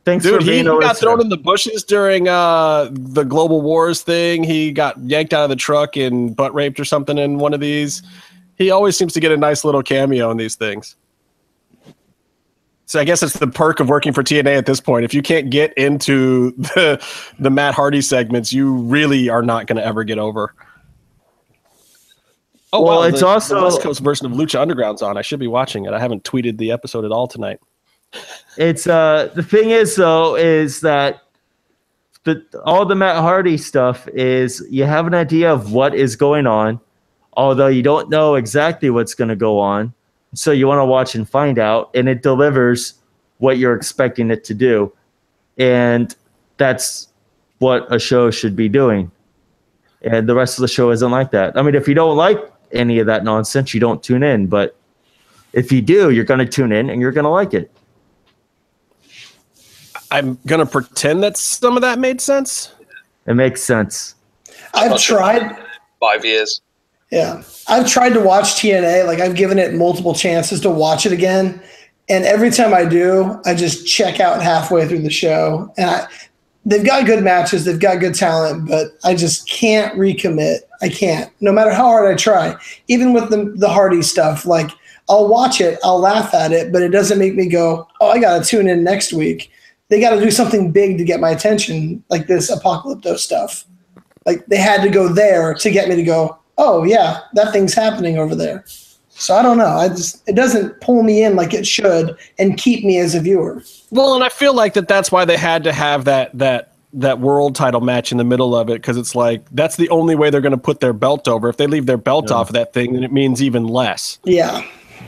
Thanks 0.03 0.23
Dude, 0.23 0.35
for 0.35 0.43
he, 0.43 0.49
being 0.49 0.65
he 0.65 0.71
a 0.71 0.79
got 0.79 0.97
thrown 0.97 1.21
in 1.21 1.29
the 1.29 1.37
bushes 1.37 1.83
during 1.83 2.27
uh, 2.27 2.89
the 2.91 3.23
Global 3.23 3.61
Wars 3.61 4.01
thing. 4.01 4.43
He 4.43 4.71
got 4.71 4.97
yanked 4.99 5.33
out 5.33 5.43
of 5.43 5.49
the 5.49 5.55
truck 5.55 5.95
and 5.95 6.35
butt 6.35 6.53
raped 6.55 6.79
or 6.79 6.85
something 6.85 7.17
in 7.17 7.37
one 7.37 7.53
of 7.53 7.59
these. 7.59 8.01
He 8.57 8.71
always 8.71 8.97
seems 8.97 9.13
to 9.13 9.19
get 9.19 9.31
a 9.31 9.37
nice 9.37 9.63
little 9.63 9.83
cameo 9.83 10.31
in 10.31 10.37
these 10.37 10.55
things. 10.55 10.95
So 12.91 12.99
I 12.99 13.05
guess 13.05 13.23
it's 13.23 13.39
the 13.39 13.47
perk 13.47 13.79
of 13.79 13.87
working 13.87 14.11
for 14.11 14.21
TNA 14.21 14.57
at 14.57 14.65
this 14.65 14.81
point. 14.81 15.05
If 15.05 15.13
you 15.13 15.21
can't 15.21 15.49
get 15.49 15.71
into 15.77 16.51
the 16.57 17.01
the 17.39 17.49
Matt 17.49 17.73
Hardy 17.73 18.01
segments, 18.01 18.51
you 18.51 18.73
really 18.75 19.29
are 19.29 19.41
not 19.41 19.65
going 19.65 19.77
to 19.77 19.85
ever 19.85 20.03
get 20.03 20.19
over. 20.19 20.53
Oh 22.73 22.81
Well, 22.81 22.99
wow, 22.99 23.03
it's 23.03 23.21
the, 23.21 23.27
also- 23.27 23.55
the 23.55 23.63
West 23.63 23.81
Coast 23.81 24.01
version 24.01 24.25
of 24.25 24.33
Lucha 24.33 24.59
Underground's 24.59 25.01
on. 25.01 25.15
I 25.15 25.21
should 25.21 25.39
be 25.39 25.47
watching 25.47 25.85
it. 25.85 25.93
I 25.93 25.99
haven't 25.99 26.25
tweeted 26.25 26.57
the 26.57 26.73
episode 26.73 27.05
at 27.05 27.13
all 27.13 27.29
tonight. 27.29 27.61
It's 28.57 28.85
uh 28.87 29.31
the 29.35 29.43
thing 29.43 29.69
is 29.69 29.95
though 29.95 30.35
is 30.35 30.81
that 30.81 31.21
the 32.25 32.43
all 32.65 32.85
the 32.85 32.95
Matt 32.95 33.15
Hardy 33.15 33.57
stuff 33.57 34.05
is 34.09 34.67
you 34.69 34.83
have 34.83 35.07
an 35.07 35.13
idea 35.13 35.49
of 35.49 35.71
what 35.71 35.95
is 35.95 36.17
going 36.17 36.45
on, 36.45 36.81
although 37.37 37.67
you 37.67 37.83
don't 37.83 38.09
know 38.09 38.35
exactly 38.35 38.89
what's 38.89 39.13
going 39.13 39.29
to 39.29 39.37
go 39.37 39.59
on. 39.59 39.93
So 40.33 40.51
you 40.51 40.67
want 40.67 40.79
to 40.79 40.85
watch 40.85 41.15
and 41.15 41.27
find 41.27 41.59
out, 41.59 41.89
and 41.93 42.07
it 42.07 42.21
delivers 42.21 42.95
what 43.39 43.57
you're 43.57 43.75
expecting 43.75 44.31
it 44.31 44.43
to 44.45 44.53
do, 44.53 44.93
and 45.57 46.15
that's 46.57 47.09
what 47.59 47.91
a 47.93 47.99
show 47.99 48.31
should 48.31 48.55
be 48.55 48.69
doing. 48.69 49.11
And 50.03 50.27
the 50.27 50.35
rest 50.35 50.57
of 50.57 50.61
the 50.61 50.67
show 50.67 50.91
isn't 50.91 51.11
like 51.11 51.31
that. 51.31 51.57
I 51.57 51.61
mean, 51.61 51.75
if 51.75 51.87
you 51.87 51.93
don't 51.93 52.17
like 52.17 52.37
any 52.71 52.99
of 52.99 53.07
that 53.07 53.23
nonsense, 53.23 53.73
you 53.73 53.79
don't 53.79 54.01
tune 54.01 54.23
in. 54.23 54.47
But 54.47 54.75
if 55.53 55.71
you 55.71 55.81
do, 55.81 56.09
you're 56.09 56.25
going 56.25 56.39
to 56.39 56.45
tune 56.45 56.71
in 56.71 56.89
and 56.89 57.01
you're 57.01 57.11
going 57.11 57.25
to 57.25 57.29
like 57.29 57.53
it. 57.53 57.71
I'm 60.11 60.37
gonna 60.45 60.65
pretend 60.65 61.23
that 61.23 61.37
some 61.37 61.77
of 61.77 61.81
that 61.81 61.97
made 61.97 62.19
sense. 62.19 62.73
It 63.25 63.33
makes 63.33 63.63
sense. 63.63 64.15
I've 64.73 64.91
not 64.91 64.99
sure. 64.99 65.19
tried. 65.19 65.57
five 66.01 66.25
years. 66.25 66.61
Yeah, 67.11 67.43
I've 67.67 67.87
tried 67.87 68.13
to 68.13 68.21
watch 68.21 68.55
TNA. 68.55 69.05
Like 69.05 69.19
I've 69.19 69.35
given 69.35 69.59
it 69.59 69.73
multiple 69.73 70.15
chances 70.15 70.61
to 70.61 70.69
watch 70.69 71.05
it 71.05 71.11
again, 71.11 71.61
and 72.09 72.25
every 72.25 72.49
time 72.49 72.73
I 72.73 72.85
do, 72.85 73.39
I 73.45 73.53
just 73.53 73.85
check 73.85 74.19
out 74.19 74.41
halfway 74.41 74.87
through 74.87 75.01
the 75.01 75.09
show. 75.09 75.73
And 75.77 75.89
I, 75.89 76.07
they've 76.65 76.85
got 76.85 77.05
good 77.05 77.23
matches, 77.23 77.65
they've 77.65 77.79
got 77.79 77.99
good 77.99 78.15
talent, 78.15 78.67
but 78.67 78.87
I 79.03 79.15
just 79.15 79.49
can't 79.49 79.95
recommit. 79.95 80.59
I 80.81 80.89
can't, 80.89 81.31
no 81.41 81.51
matter 81.51 81.71
how 81.71 81.83
hard 81.85 82.11
I 82.11 82.15
try. 82.15 82.55
Even 82.87 83.13
with 83.13 83.29
the 83.29 83.53
the 83.55 83.69
Hardy 83.69 84.01
stuff, 84.01 84.45
like 84.45 84.71
I'll 85.09 85.27
watch 85.27 85.59
it, 85.59 85.79
I'll 85.83 85.99
laugh 85.99 86.33
at 86.33 86.51
it, 86.51 86.71
but 86.71 86.81
it 86.81 86.89
doesn't 86.89 87.19
make 87.19 87.35
me 87.35 87.47
go, 87.47 87.87
"Oh, 87.99 88.09
I 88.09 88.19
got 88.19 88.39
to 88.39 88.49
tune 88.49 88.67
in 88.67 88.83
next 88.83 89.13
week." 89.13 89.51
They 89.89 89.99
got 89.99 90.11
to 90.11 90.21
do 90.21 90.31
something 90.31 90.71
big 90.71 90.97
to 90.97 91.03
get 91.03 91.19
my 91.19 91.31
attention, 91.31 92.01
like 92.09 92.27
this 92.27 92.49
Apocalypto 92.49 93.17
stuff. 93.17 93.65
Like 94.25 94.45
they 94.45 94.57
had 94.57 94.81
to 94.83 94.89
go 94.89 95.09
there 95.09 95.53
to 95.53 95.69
get 95.69 95.89
me 95.89 95.97
to 95.97 96.03
go, 96.03 96.37
oh 96.57 96.83
yeah, 96.83 97.21
that 97.33 97.51
thing's 97.51 97.73
happening 97.73 98.17
over 98.17 98.35
there. 98.35 98.63
So 99.09 99.35
I 99.35 99.43
don't 99.43 99.57
know. 99.57 99.67
I 99.67 99.89
just 99.89 100.27
it 100.27 100.35
doesn't 100.35 100.81
pull 100.81 101.03
me 101.03 101.23
in 101.23 101.35
like 101.35 101.53
it 101.53 101.67
should 101.67 102.17
and 102.39 102.57
keep 102.57 102.83
me 102.83 102.97
as 102.97 103.13
a 103.13 103.19
viewer. 103.19 103.63
Well, 103.91 104.15
and 104.15 104.23
I 104.23 104.29
feel 104.29 104.55
like 104.55 104.73
that 104.73 104.87
that's 104.87 105.11
why 105.11 105.25
they 105.25 105.37
had 105.37 105.63
to 105.65 105.73
have 105.73 106.05
that 106.05 106.35
that 106.37 106.73
that 106.93 107.19
world 107.19 107.55
title 107.55 107.81
match 107.81 108.11
in 108.11 108.17
the 108.17 108.23
middle 108.23 108.55
of 108.55 108.69
it 108.69 108.73
because 108.73 108.97
it's 108.97 109.15
like 109.15 109.45
that's 109.51 109.77
the 109.77 109.89
only 109.89 110.15
way 110.15 110.29
they're 110.29 110.41
going 110.41 110.51
to 110.51 110.57
put 110.57 110.79
their 110.79 110.93
belt 110.93 111.27
over. 111.27 111.49
If 111.49 111.57
they 111.57 111.67
leave 111.67 111.85
their 111.85 111.97
belt 111.97 112.31
off 112.31 112.49
of 112.49 112.53
that 112.53 112.73
thing, 112.73 112.93
then 112.93 113.03
it 113.03 113.11
means 113.11 113.41
even 113.41 113.65
less. 113.65 114.19
Yeah. 114.23 114.65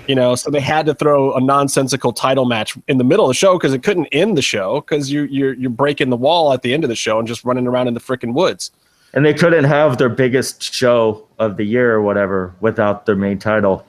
You 0.07 0.15
know, 0.15 0.35
so 0.35 0.51
they 0.51 0.59
had 0.59 0.85
to 0.87 0.93
throw 0.93 1.33
a 1.33 1.41
nonsensical 1.41 2.11
title 2.11 2.45
match 2.45 2.77
in 2.87 2.97
the 2.97 3.03
middle 3.03 3.25
of 3.25 3.29
the 3.29 3.35
show 3.35 3.57
because 3.57 3.73
it 3.73 3.83
couldn't 3.83 4.07
end 4.07 4.37
the 4.37 4.41
show 4.41 4.81
because 4.81 5.11
you 5.11 5.23
you're 5.23 5.53
you're 5.53 5.69
breaking 5.69 6.09
the 6.09 6.17
wall 6.17 6.53
at 6.53 6.61
the 6.61 6.73
end 6.73 6.83
of 6.83 6.89
the 6.89 6.95
show 6.95 7.19
and 7.19 7.27
just 7.27 7.43
running 7.43 7.67
around 7.67 7.87
in 7.87 7.93
the 7.93 7.99
freaking 7.99 8.33
woods. 8.33 8.71
And 9.13 9.25
they 9.25 9.33
couldn't 9.33 9.65
have 9.65 9.97
their 9.97 10.09
biggest 10.09 10.61
show 10.73 11.27
of 11.37 11.57
the 11.57 11.63
year 11.63 11.93
or 11.93 12.01
whatever 12.01 12.55
without 12.61 13.05
their 13.05 13.15
main 13.15 13.37
title. 13.37 13.85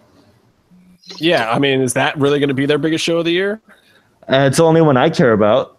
Yeah, 1.16 1.50
I 1.50 1.58
mean, 1.58 1.80
is 1.80 1.94
that 1.94 2.16
really 2.18 2.38
going 2.38 2.48
to 2.48 2.54
be 2.54 2.66
their 2.66 2.78
biggest 2.78 3.04
show 3.04 3.18
of 3.18 3.24
the 3.24 3.30
year? 3.32 3.60
And 4.28 4.44
it's 4.46 4.56
the 4.58 4.64
only 4.64 4.80
one 4.82 4.96
I 4.96 5.10
care 5.10 5.32
about. 5.32 5.78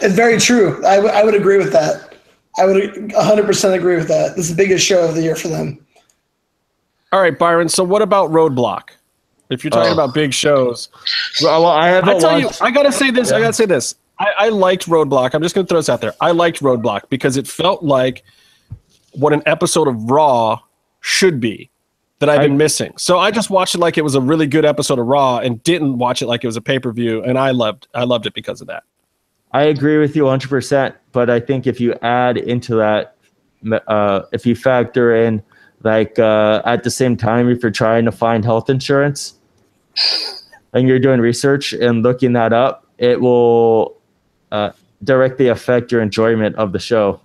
It's 0.00 0.14
very 0.14 0.38
true. 0.38 0.84
I, 0.86 0.96
w- 0.96 1.12
I 1.12 1.22
would 1.24 1.34
agree 1.34 1.58
with 1.58 1.72
that. 1.72 2.14
I 2.58 2.64
would 2.66 2.76
100% 2.76 3.74
agree 3.74 3.96
with 3.96 4.08
that. 4.08 4.36
This 4.36 4.46
is 4.50 4.56
the 4.56 4.62
biggest 4.62 4.84
show 4.86 5.06
of 5.06 5.14
the 5.14 5.22
year 5.22 5.36
for 5.36 5.48
them. 5.48 5.84
All 7.12 7.20
right, 7.20 7.38
Byron. 7.38 7.68
So 7.68 7.84
what 7.84 8.00
about 8.02 8.30
Roadblock? 8.30 8.90
If 9.50 9.64
you're 9.64 9.70
talking 9.70 9.90
Oh. 9.90 9.94
about 9.94 10.14
big 10.14 10.32
shows, 10.32 10.88
Well, 11.42 11.66
I 11.66 11.88
haven't 11.88 12.16
I 12.16 12.18
tell 12.18 12.38
you. 12.40 12.48
I 12.62 12.70
gotta 12.70 12.92
say 12.92 13.10
this. 13.10 13.32
I 13.32 13.40
gotta 13.40 13.52
say 13.52 13.66
this. 13.66 13.94
I, 14.18 14.28
I 14.38 14.48
liked 14.48 14.86
Roadblock. 14.86 15.34
I'm 15.34 15.42
just 15.42 15.54
gonna 15.54 15.66
throw 15.66 15.78
this 15.78 15.90
out 15.90 16.00
there. 16.00 16.14
I 16.22 16.30
liked 16.30 16.60
Roadblock 16.60 17.02
because 17.10 17.36
it 17.36 17.46
felt 17.46 17.82
like 17.82 18.22
what 19.12 19.32
an 19.32 19.42
episode 19.46 19.88
of 19.88 20.10
Raw 20.10 20.60
should 21.00 21.40
be 21.40 21.70
that 22.20 22.28
I've 22.28 22.40
I- 22.40 22.46
been 22.46 22.56
missing. 22.56 22.94
So 22.96 23.18
I 23.18 23.30
just 23.30 23.50
watched 23.50 23.74
it 23.74 23.78
like 23.78 23.98
it 23.98 24.02
was 24.02 24.14
a 24.14 24.20
really 24.20 24.46
good 24.46 24.64
episode 24.64 24.98
of 24.98 25.06
Raw 25.06 25.38
and 25.38 25.62
didn't 25.62 25.98
watch 25.98 26.22
it 26.22 26.26
like 26.26 26.44
it 26.44 26.46
was 26.46 26.56
a 26.56 26.60
pay 26.60 26.78
per 26.78 26.92
view. 26.92 27.22
And 27.22 27.38
I 27.38 27.50
loved, 27.50 27.88
I 27.94 28.04
loved 28.04 28.26
it 28.26 28.34
because 28.34 28.60
of 28.60 28.68
that. 28.68 28.84
I 29.52 29.64
agree 29.64 29.98
with 29.98 30.16
you 30.16 30.24
100%. 30.24 30.94
But 31.12 31.28
I 31.28 31.40
think 31.40 31.66
if 31.66 31.80
you 31.80 31.94
add 32.02 32.36
into 32.38 32.76
that, 32.76 33.16
uh, 33.86 34.22
if 34.32 34.46
you 34.46 34.54
factor 34.54 35.14
in, 35.14 35.42
like, 35.82 36.18
uh, 36.18 36.62
at 36.64 36.84
the 36.84 36.90
same 36.90 37.16
time, 37.16 37.50
if 37.50 37.62
you're 37.62 37.72
trying 37.72 38.04
to 38.04 38.12
find 38.12 38.44
health 38.44 38.70
insurance 38.70 39.34
and 40.72 40.88
you're 40.88 41.00
doing 41.00 41.20
research 41.20 41.72
and 41.72 42.02
looking 42.02 42.32
that 42.34 42.52
up, 42.52 42.86
it 42.98 43.20
will 43.20 43.96
uh, 44.52 44.70
directly 45.02 45.48
affect 45.48 45.90
your 45.90 46.00
enjoyment 46.00 46.54
of 46.56 46.72
the 46.72 46.78
show. 46.78 47.20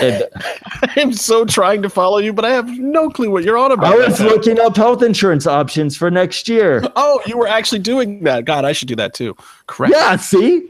And 0.00 0.24
I'm 0.96 1.12
so 1.12 1.44
trying 1.44 1.82
to 1.82 1.90
follow 1.90 2.18
you, 2.18 2.32
but 2.32 2.44
I 2.44 2.50
have 2.50 2.68
no 2.78 3.08
clue 3.10 3.30
what 3.30 3.44
you're 3.44 3.58
on 3.58 3.72
about. 3.72 3.94
I 3.94 4.08
was 4.08 4.20
looking 4.20 4.58
up 4.60 4.76
health 4.76 5.02
insurance 5.02 5.46
options 5.46 5.96
for 5.96 6.10
next 6.10 6.48
year. 6.48 6.82
oh, 6.96 7.20
you 7.26 7.36
were 7.38 7.46
actually 7.46 7.78
doing 7.80 8.22
that. 8.24 8.44
God, 8.44 8.64
I 8.64 8.72
should 8.72 8.88
do 8.88 8.96
that 8.96 9.14
too. 9.14 9.36
Correct. 9.66 9.94
Yeah, 9.94 10.16
see? 10.16 10.68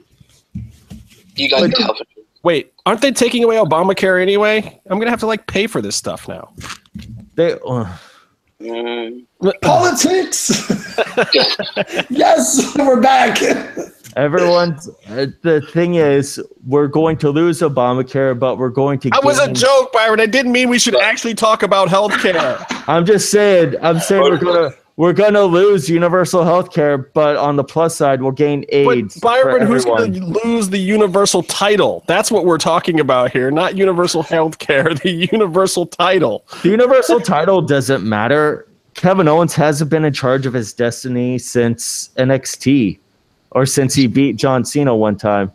You 1.36 1.48
guys 1.48 1.70
But- 1.70 1.78
have 1.80 1.96
Wait, 2.42 2.74
aren't 2.84 3.00
they 3.00 3.10
taking 3.10 3.42
away 3.42 3.56
Obamacare 3.56 4.20
anyway? 4.20 4.78
I'm 4.86 4.98
gonna 4.98 5.10
have 5.10 5.20
to 5.20 5.26
like 5.26 5.46
pay 5.46 5.66
for 5.66 5.80
this 5.80 5.96
stuff 5.96 6.28
now. 6.28 6.52
They, 7.36 7.54
uh, 7.54 7.86
mm, 8.60 9.24
Politics. 9.62 10.51
yes, 12.11 12.74
we're 12.78 13.01
back. 13.01 13.38
everyone's. 14.16 14.88
Uh, 15.09 15.26
the 15.42 15.61
thing 15.72 15.97
is, 15.97 16.42
we're 16.66 16.86
going 16.86 17.16
to 17.18 17.30
lose 17.30 17.61
Obamacare, 17.61 18.38
but 18.38 18.59
we're 18.59 18.70
going 18.70 18.99
to. 19.01 19.11
That 19.11 19.24
was 19.24 19.38
a 19.38 19.53
joke, 19.53 19.92
Byron. 19.92 20.20
I 20.20 20.26
didn't 20.26 20.53
mean 20.53 20.68
we 20.68 20.78
should 20.78 20.97
actually 20.97 21.34
talk 21.34 21.62
about 21.62 21.88
healthcare. 21.88 22.64
I'm 22.88 23.05
just 23.05 23.30
saying. 23.30 23.74
I'm 23.82 24.01
saying 24.01 24.22
we're 24.22 24.38
gonna 24.38 24.74
we're 24.97 25.12
gonna 25.12 25.42
lose 25.42 25.90
universal 25.90 26.45
health 26.45 26.72
care, 26.72 26.97
but 26.97 27.36
on 27.36 27.57
the 27.57 27.64
plus 27.64 27.97
side, 27.97 28.22
we'll 28.22 28.30
gain 28.30 28.61
but 28.61 28.97
AIDS. 28.97 29.18
Byron, 29.18 29.66
who's 29.66 29.84
going 29.84 30.12
to 30.12 30.24
lose 30.24 30.70
the 30.70 30.78
universal 30.78 31.42
title? 31.42 32.05
That's 32.07 32.30
what 32.30 32.45
we're 32.47 32.59
talking 32.59 33.01
about 33.01 33.32
here, 33.32 33.51
not 33.51 33.76
universal 33.76 34.22
healthcare. 34.22 34.99
The 35.05 35.11
universal 35.11 35.86
title. 35.86 36.47
The 36.62 36.70
universal 36.70 37.20
title 37.20 37.61
doesn't 37.61 38.05
matter. 38.05 38.66
Kevin 38.95 39.28
Owens 39.28 39.55
hasn't 39.55 39.90
been 39.90 40.05
in 40.05 40.12
charge 40.12 40.47
of 40.47 40.53
his 40.55 40.72
destiny 40.72 41.38
since 41.38 42.11
NXT, 42.16 42.99
or 43.51 43.66
since 43.66 43.95
he 43.95 44.07
beat 44.07 44.36
John 44.36 44.64
Cena 44.64 44.95
one 44.95 45.16
time. 45.16 45.53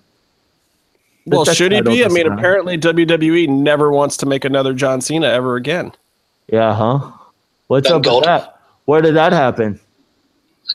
Well, 1.25 1.45
that 1.45 1.55
should 1.55 1.71
he 1.71 1.81
be? 1.81 2.03
I 2.03 2.07
mean, 2.07 2.27
matter. 2.27 2.33
apparently 2.33 2.77
WWE 2.77 3.47
never 3.49 3.91
wants 3.91 4.17
to 4.17 4.25
make 4.25 4.45
another 4.45 4.73
John 4.73 4.99
Cena 5.01 5.27
ever 5.27 5.55
again. 5.55 5.91
Yeah, 6.51 6.73
huh? 6.73 7.11
What's 7.67 7.87
Thank 7.89 8.07
up 8.07 8.15
with 8.15 8.23
that? 8.25 8.59
Where 8.85 9.01
did 9.01 9.15
that 9.15 9.31
happen? 9.33 9.79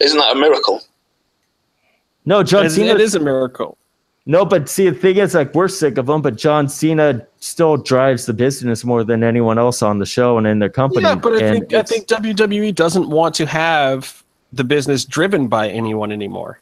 isn't 0.00 0.18
that 0.18 0.36
a 0.36 0.38
miracle? 0.38 0.80
No, 2.24 2.42
John 2.42 2.66
It- 2.66 2.70
Cena. 2.70 2.94
it 2.94 3.00
is 3.00 3.14
a 3.14 3.20
miracle. 3.20 3.76
No, 4.26 4.46
but 4.46 4.70
see, 4.70 4.88
the 4.88 4.94
thing 4.94 5.18
is, 5.18 5.34
like, 5.34 5.54
we're 5.54 5.68
sick 5.68 5.98
of 5.98 6.08
him, 6.08 6.22
but 6.22 6.36
John 6.36 6.66
Cena 6.66 7.26
still 7.40 7.76
drives 7.76 8.24
the 8.24 8.32
business 8.32 8.82
more 8.82 9.04
than 9.04 9.22
anyone 9.22 9.58
else 9.58 9.82
on 9.82 9.98
the 9.98 10.06
show 10.06 10.38
and 10.38 10.46
in 10.46 10.60
their 10.60 10.70
company. 10.70 11.02
Yeah, 11.02 11.14
but 11.14 11.34
I 11.34 11.46
And 11.46 11.58
think 11.58 11.74
I 11.74 11.82
think 11.82 12.06
WWE 12.06 12.74
doesn't 12.74 13.10
want 13.10 13.34
to 13.34 13.46
have 13.46 14.24
the 14.52 14.64
business 14.64 15.04
driven 15.04 15.48
by 15.48 15.68
anyone 15.68 16.10
anymore. 16.10 16.60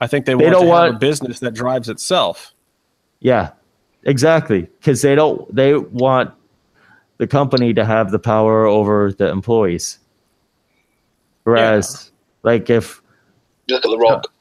I 0.00 0.08
think 0.08 0.26
they, 0.26 0.34
want 0.34 0.50
don't 0.50 0.66
to 0.66 0.72
have 0.72 0.94
a 0.96 0.98
business 0.98 1.38
that 1.40 1.54
drives 1.54 1.88
itself. 1.88 2.52
Yeah, 3.20 3.52
exactly. 4.02 4.62
Because 4.62 5.00
they 5.00 5.14
don't. 5.14 5.54
They 5.54 5.76
want 5.76 6.34
the 7.18 7.26
company 7.28 7.72
to 7.74 7.84
have 7.84 8.10
the 8.10 8.18
power 8.18 8.66
over 8.66 9.12
the 9.12 9.28
employees. 9.28 10.00
Whereas, 11.44 12.10
like, 12.42 12.68
if 12.68 13.00
You 13.68 13.76
look 13.76 13.84
at 13.84 13.90
The 13.90 13.98
Rock. 13.98 14.32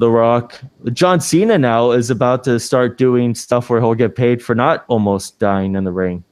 The 0.00 0.10
Rock, 0.10 0.58
John 0.94 1.20
Cena 1.20 1.58
now 1.58 1.90
is 1.90 2.08
about 2.08 2.42
to 2.44 2.58
start 2.58 2.96
doing 2.96 3.34
stuff 3.34 3.68
where 3.68 3.82
he'll 3.82 3.94
get 3.94 4.16
paid 4.16 4.42
for 4.42 4.54
not 4.54 4.86
almost 4.88 5.38
dying 5.38 5.74
in 5.74 5.84
the 5.84 5.92
ring. 5.92 6.24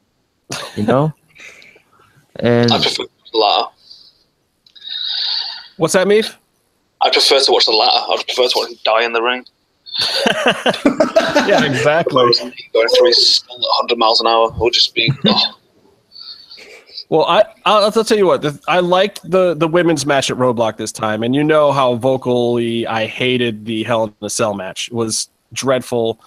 You 0.75 0.85
know. 0.85 1.13
and 2.37 2.73
I 2.73 2.81
prefer 2.81 3.05
the 3.05 3.39
latter. 3.39 3.69
What's 5.77 5.93
that, 5.93 6.07
Meef? 6.07 6.35
I 7.03 7.11
prefer 7.11 7.41
to 7.41 7.53
watch 7.53 7.67
the 7.67 7.73
latter. 7.73 8.11
I 8.11 8.23
prefer 8.23 8.49
to 8.49 8.53
watch 8.57 8.71
him 8.71 8.79
die 8.87 9.05
in 9.05 9.13
the 9.13 9.23
ring. 9.23 9.45
Yeah, 11.47 11.65
exactly. 11.65 12.23
Going 12.73 12.89
through 12.89 13.07
his 13.07 13.43
100 13.49 13.99
miles 13.99 14.21
an 14.21 14.27
hour 14.27 14.55
or 14.59 14.71
just 14.71 14.95
being 14.95 15.17
Oh, 15.27 15.58
Well, 17.11 17.25
I 17.25 17.45
I'll, 17.65 17.85
I'll 17.85 18.05
tell 18.05 18.19
you 18.19 18.27
what. 18.27 18.43
The, 18.43 18.59
I 18.69 18.81
liked 18.81 19.21
the 19.29 19.55
the 19.55 19.67
women's 19.69 20.05
match 20.05 20.31
at 20.31 20.37
Roadblock 20.37 20.77
this 20.77 20.93
time, 20.93 21.23
and 21.23 21.35
you 21.35 21.43
know 21.43 21.73
how 21.73 21.95
vocally 21.95 22.87
I 22.87 23.07
hated 23.07 23.65
the 23.65 23.83
Hell 23.85 24.05
in 24.05 24.15
a 24.27 24.31
Cell 24.31 24.55
match. 24.55 24.89
It 24.89 24.95
was 24.95 25.29
dreadful. 25.53 26.21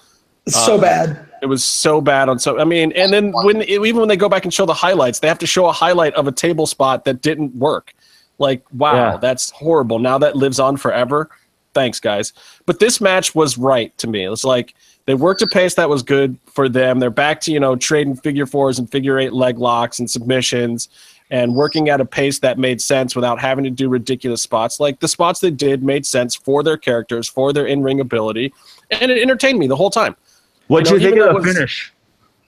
so 0.48 0.74
Um, 0.74 0.80
bad. 0.80 1.28
It 1.40 1.46
was 1.46 1.62
so 1.64 2.00
bad 2.00 2.28
on 2.28 2.38
so. 2.40 2.58
I 2.58 2.64
mean, 2.64 2.92
and 2.92 3.12
then 3.12 3.32
when 3.32 3.62
even 3.62 3.96
when 4.00 4.08
they 4.08 4.16
go 4.16 4.28
back 4.28 4.44
and 4.44 4.52
show 4.52 4.66
the 4.66 4.74
highlights, 4.74 5.20
they 5.20 5.28
have 5.28 5.38
to 5.38 5.46
show 5.46 5.66
a 5.66 5.72
highlight 5.72 6.14
of 6.14 6.26
a 6.26 6.32
table 6.32 6.66
spot 6.66 7.04
that 7.04 7.20
didn't 7.22 7.54
work. 7.54 7.94
Like, 8.38 8.64
wow, 8.72 8.94
Yeah. 8.94 9.16
that's 9.18 9.50
horrible. 9.50 9.98
Now 10.00 10.18
that 10.18 10.34
lives 10.36 10.58
on 10.58 10.76
forever. 10.76 11.30
Thanks, 11.74 12.00
guys. 12.00 12.32
But 12.66 12.80
this 12.80 13.00
match 13.00 13.34
was 13.34 13.56
right 13.56 13.96
to 13.98 14.06
me. 14.08 14.24
It 14.24 14.28
was 14.28 14.44
like 14.44 14.74
they 15.06 15.14
worked 15.14 15.42
a 15.42 15.46
pace 15.46 15.74
that 15.74 15.88
was 15.88 16.02
good 16.02 16.38
for 16.46 16.68
them. 16.68 16.98
They're 16.98 17.10
back 17.10 17.40
to 17.42 17.52
you 17.52 17.60
know 17.60 17.76
trading 17.76 18.16
figure 18.16 18.46
fours 18.46 18.78
and 18.78 18.90
figure 18.90 19.18
eight 19.18 19.32
leg 19.32 19.58
locks 19.58 19.98
and 19.98 20.10
submissions. 20.10 20.88
And 21.30 21.54
working 21.54 21.88
at 21.88 21.98
a 21.98 22.04
pace 22.04 22.40
that 22.40 22.58
made 22.58 22.82
sense 22.82 23.16
without 23.16 23.40
having 23.40 23.64
to 23.64 23.70
do 23.70 23.88
ridiculous 23.88 24.42
spots. 24.42 24.78
Like 24.78 25.00
the 25.00 25.08
spots 25.08 25.40
they 25.40 25.50
did 25.50 25.82
made 25.82 26.04
sense 26.04 26.34
for 26.34 26.62
their 26.62 26.76
characters, 26.76 27.26
for 27.26 27.54
their 27.54 27.64
in 27.64 27.82
ring 27.82 28.00
ability, 28.00 28.52
and 28.90 29.10
it 29.10 29.22
entertained 29.22 29.58
me 29.58 29.66
the 29.66 29.76
whole 29.76 29.88
time. 29.88 30.14
what 30.66 30.90
you 30.90 30.98
you 30.98 31.14
know, 31.14 31.26
think 31.26 31.36
of 31.36 31.42
the 31.42 31.54
finish? 31.54 31.92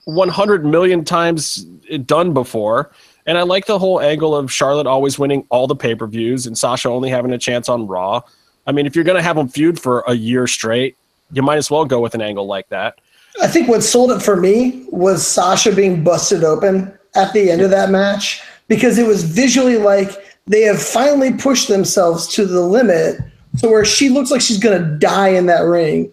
100 0.05 0.65
million 0.65 1.03
times 1.03 1.63
done 2.05 2.31
before. 2.31 2.91
And 3.25 3.37
I 3.37 3.41
like 3.41 3.65
the 3.65 3.79
whole 3.79 3.99
angle 3.99 4.35
of 4.35 4.51
Charlotte 4.51 4.85
always 4.85 5.17
winning 5.17 5.45
all 5.49 5.65
the 5.65 5.75
pay 5.75 5.95
per 5.95 6.05
views 6.05 6.45
and 6.45 6.55
Sasha 6.55 6.89
only 6.89 7.09
having 7.09 7.33
a 7.33 7.39
chance 7.39 7.67
on 7.67 7.87
Raw. 7.87 8.21
I 8.67 8.71
mean, 8.71 8.85
if 8.85 8.95
you're 8.95 9.03
going 9.03 9.17
to 9.17 9.23
have 9.23 9.35
them 9.35 9.47
feud 9.47 9.79
for 9.79 10.03
a 10.07 10.13
year 10.13 10.45
straight, 10.47 10.95
you 11.35 11.41
might 11.41 11.57
as 11.57 11.69
well 11.69 11.85
go 11.85 11.99
with 11.99 12.15
an 12.15 12.21
angle 12.21 12.47
like 12.47 12.69
that. 12.69 12.99
I 13.41 13.47
think 13.47 13.67
what 13.67 13.83
sold 13.83 14.11
it 14.11 14.21
for 14.21 14.37
me 14.37 14.85
was 14.89 15.25
Sasha 15.27 15.73
being 15.75 16.03
busted 16.03 16.43
open 16.43 16.97
at 17.15 17.33
the 17.33 17.51
end 17.51 17.61
of 17.61 17.69
that 17.71 17.89
match 17.89 18.41
because 18.69 18.97
it 18.97 19.05
was 19.05 19.23
visually 19.23 19.77
like 19.77 20.09
they 20.47 20.61
have 20.61 20.81
finally 20.81 21.33
pushed 21.33 21.67
themselves 21.67 22.27
to 22.35 22.45
the 22.45 22.61
limit 22.61 23.19
to 23.59 23.67
where 23.67 23.83
she 23.83 24.09
looks 24.09 24.31
like 24.31 24.41
she's 24.41 24.57
going 24.59 24.81
to 24.81 24.97
die 24.97 25.29
in 25.29 25.45
that 25.47 25.61
ring. 25.61 26.11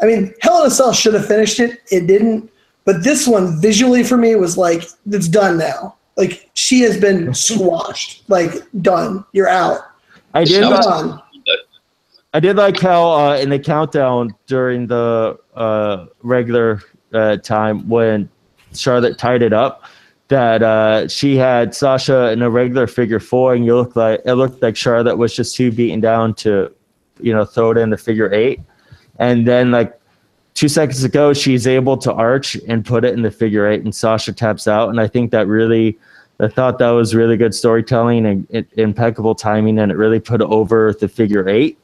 I 0.00 0.06
mean, 0.06 0.34
Hell 0.40 0.62
in 0.62 0.66
a 0.66 0.70
Cell 0.70 0.92
should 0.92 1.14
have 1.14 1.26
finished 1.26 1.60
it. 1.60 1.80
It 1.90 2.06
didn't. 2.06 2.50
But 2.84 3.04
this 3.04 3.28
one 3.28 3.60
visually 3.60 4.02
for 4.02 4.16
me 4.16 4.34
was 4.34 4.56
like, 4.56 4.84
it's 5.10 5.28
done 5.28 5.58
now. 5.58 5.96
Like 6.16 6.48
she 6.54 6.80
has 6.80 6.98
been 6.98 7.34
squashed. 7.46 8.28
Like 8.28 8.52
done. 8.80 9.24
You're 9.32 9.48
out. 9.48 9.80
I 10.34 10.44
did. 10.44 10.62
Yeah, 10.62 10.68
like- 10.68 10.82
Done. 10.82 11.22
I 12.34 12.40
did 12.40 12.56
like 12.56 12.80
how 12.80 13.10
uh, 13.12 13.36
in 13.36 13.50
the 13.50 13.58
countdown 13.58 14.34
during 14.46 14.86
the 14.86 15.38
uh, 15.54 16.06
regular 16.22 16.80
uh, 17.12 17.36
time 17.36 17.86
when 17.88 18.28
Charlotte 18.72 19.18
tied 19.18 19.42
it 19.42 19.52
up, 19.52 19.84
that 20.28 20.62
uh, 20.62 21.08
she 21.08 21.36
had 21.36 21.74
Sasha 21.74 22.32
in 22.32 22.40
a 22.40 22.48
regular 22.48 22.86
figure 22.86 23.20
four, 23.20 23.52
and 23.52 23.66
you 23.66 23.76
look 23.76 23.96
like 23.96 24.22
it 24.24 24.32
looked 24.32 24.62
like 24.62 24.76
Charlotte 24.76 25.18
was 25.18 25.36
just 25.36 25.54
too 25.54 25.70
beaten 25.70 26.00
down 26.00 26.32
to, 26.36 26.74
you 27.20 27.34
know, 27.34 27.44
throw 27.44 27.72
it 27.72 27.76
in 27.76 27.90
the 27.90 27.98
figure 27.98 28.32
eight, 28.32 28.60
and 29.18 29.46
then 29.46 29.70
like 29.70 30.00
two 30.54 30.68
seconds 30.68 31.04
ago, 31.04 31.34
she's 31.34 31.66
able 31.66 31.98
to 31.98 32.10
arch 32.14 32.56
and 32.66 32.82
put 32.82 33.04
it 33.04 33.12
in 33.12 33.20
the 33.20 33.30
figure 33.30 33.68
eight, 33.68 33.82
and 33.82 33.94
Sasha 33.94 34.32
taps 34.32 34.66
out, 34.66 34.88
and 34.88 35.00
I 35.00 35.06
think 35.06 35.32
that 35.32 35.46
really. 35.46 35.98
I 36.40 36.48
thought 36.48 36.78
that 36.78 36.90
was 36.90 37.14
really 37.14 37.36
good 37.36 37.54
storytelling 37.54 38.26
and, 38.26 38.48
and 38.52 38.66
impeccable 38.72 39.36
timing, 39.36 39.78
and 39.78 39.92
it 39.92 39.96
really 39.96 40.18
put 40.18 40.40
over 40.40 40.92
the 40.92 41.06
figure 41.06 41.48
eight 41.48 41.78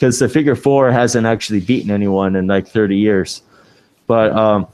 because 0.00 0.18
the 0.18 0.30
figure 0.30 0.56
four 0.56 0.90
hasn't 0.90 1.26
actually 1.26 1.60
beaten 1.60 1.90
anyone 1.90 2.34
in 2.34 2.46
like 2.46 2.66
30 2.66 2.96
years. 2.96 3.42
But 4.06 4.32
um, 4.32 4.66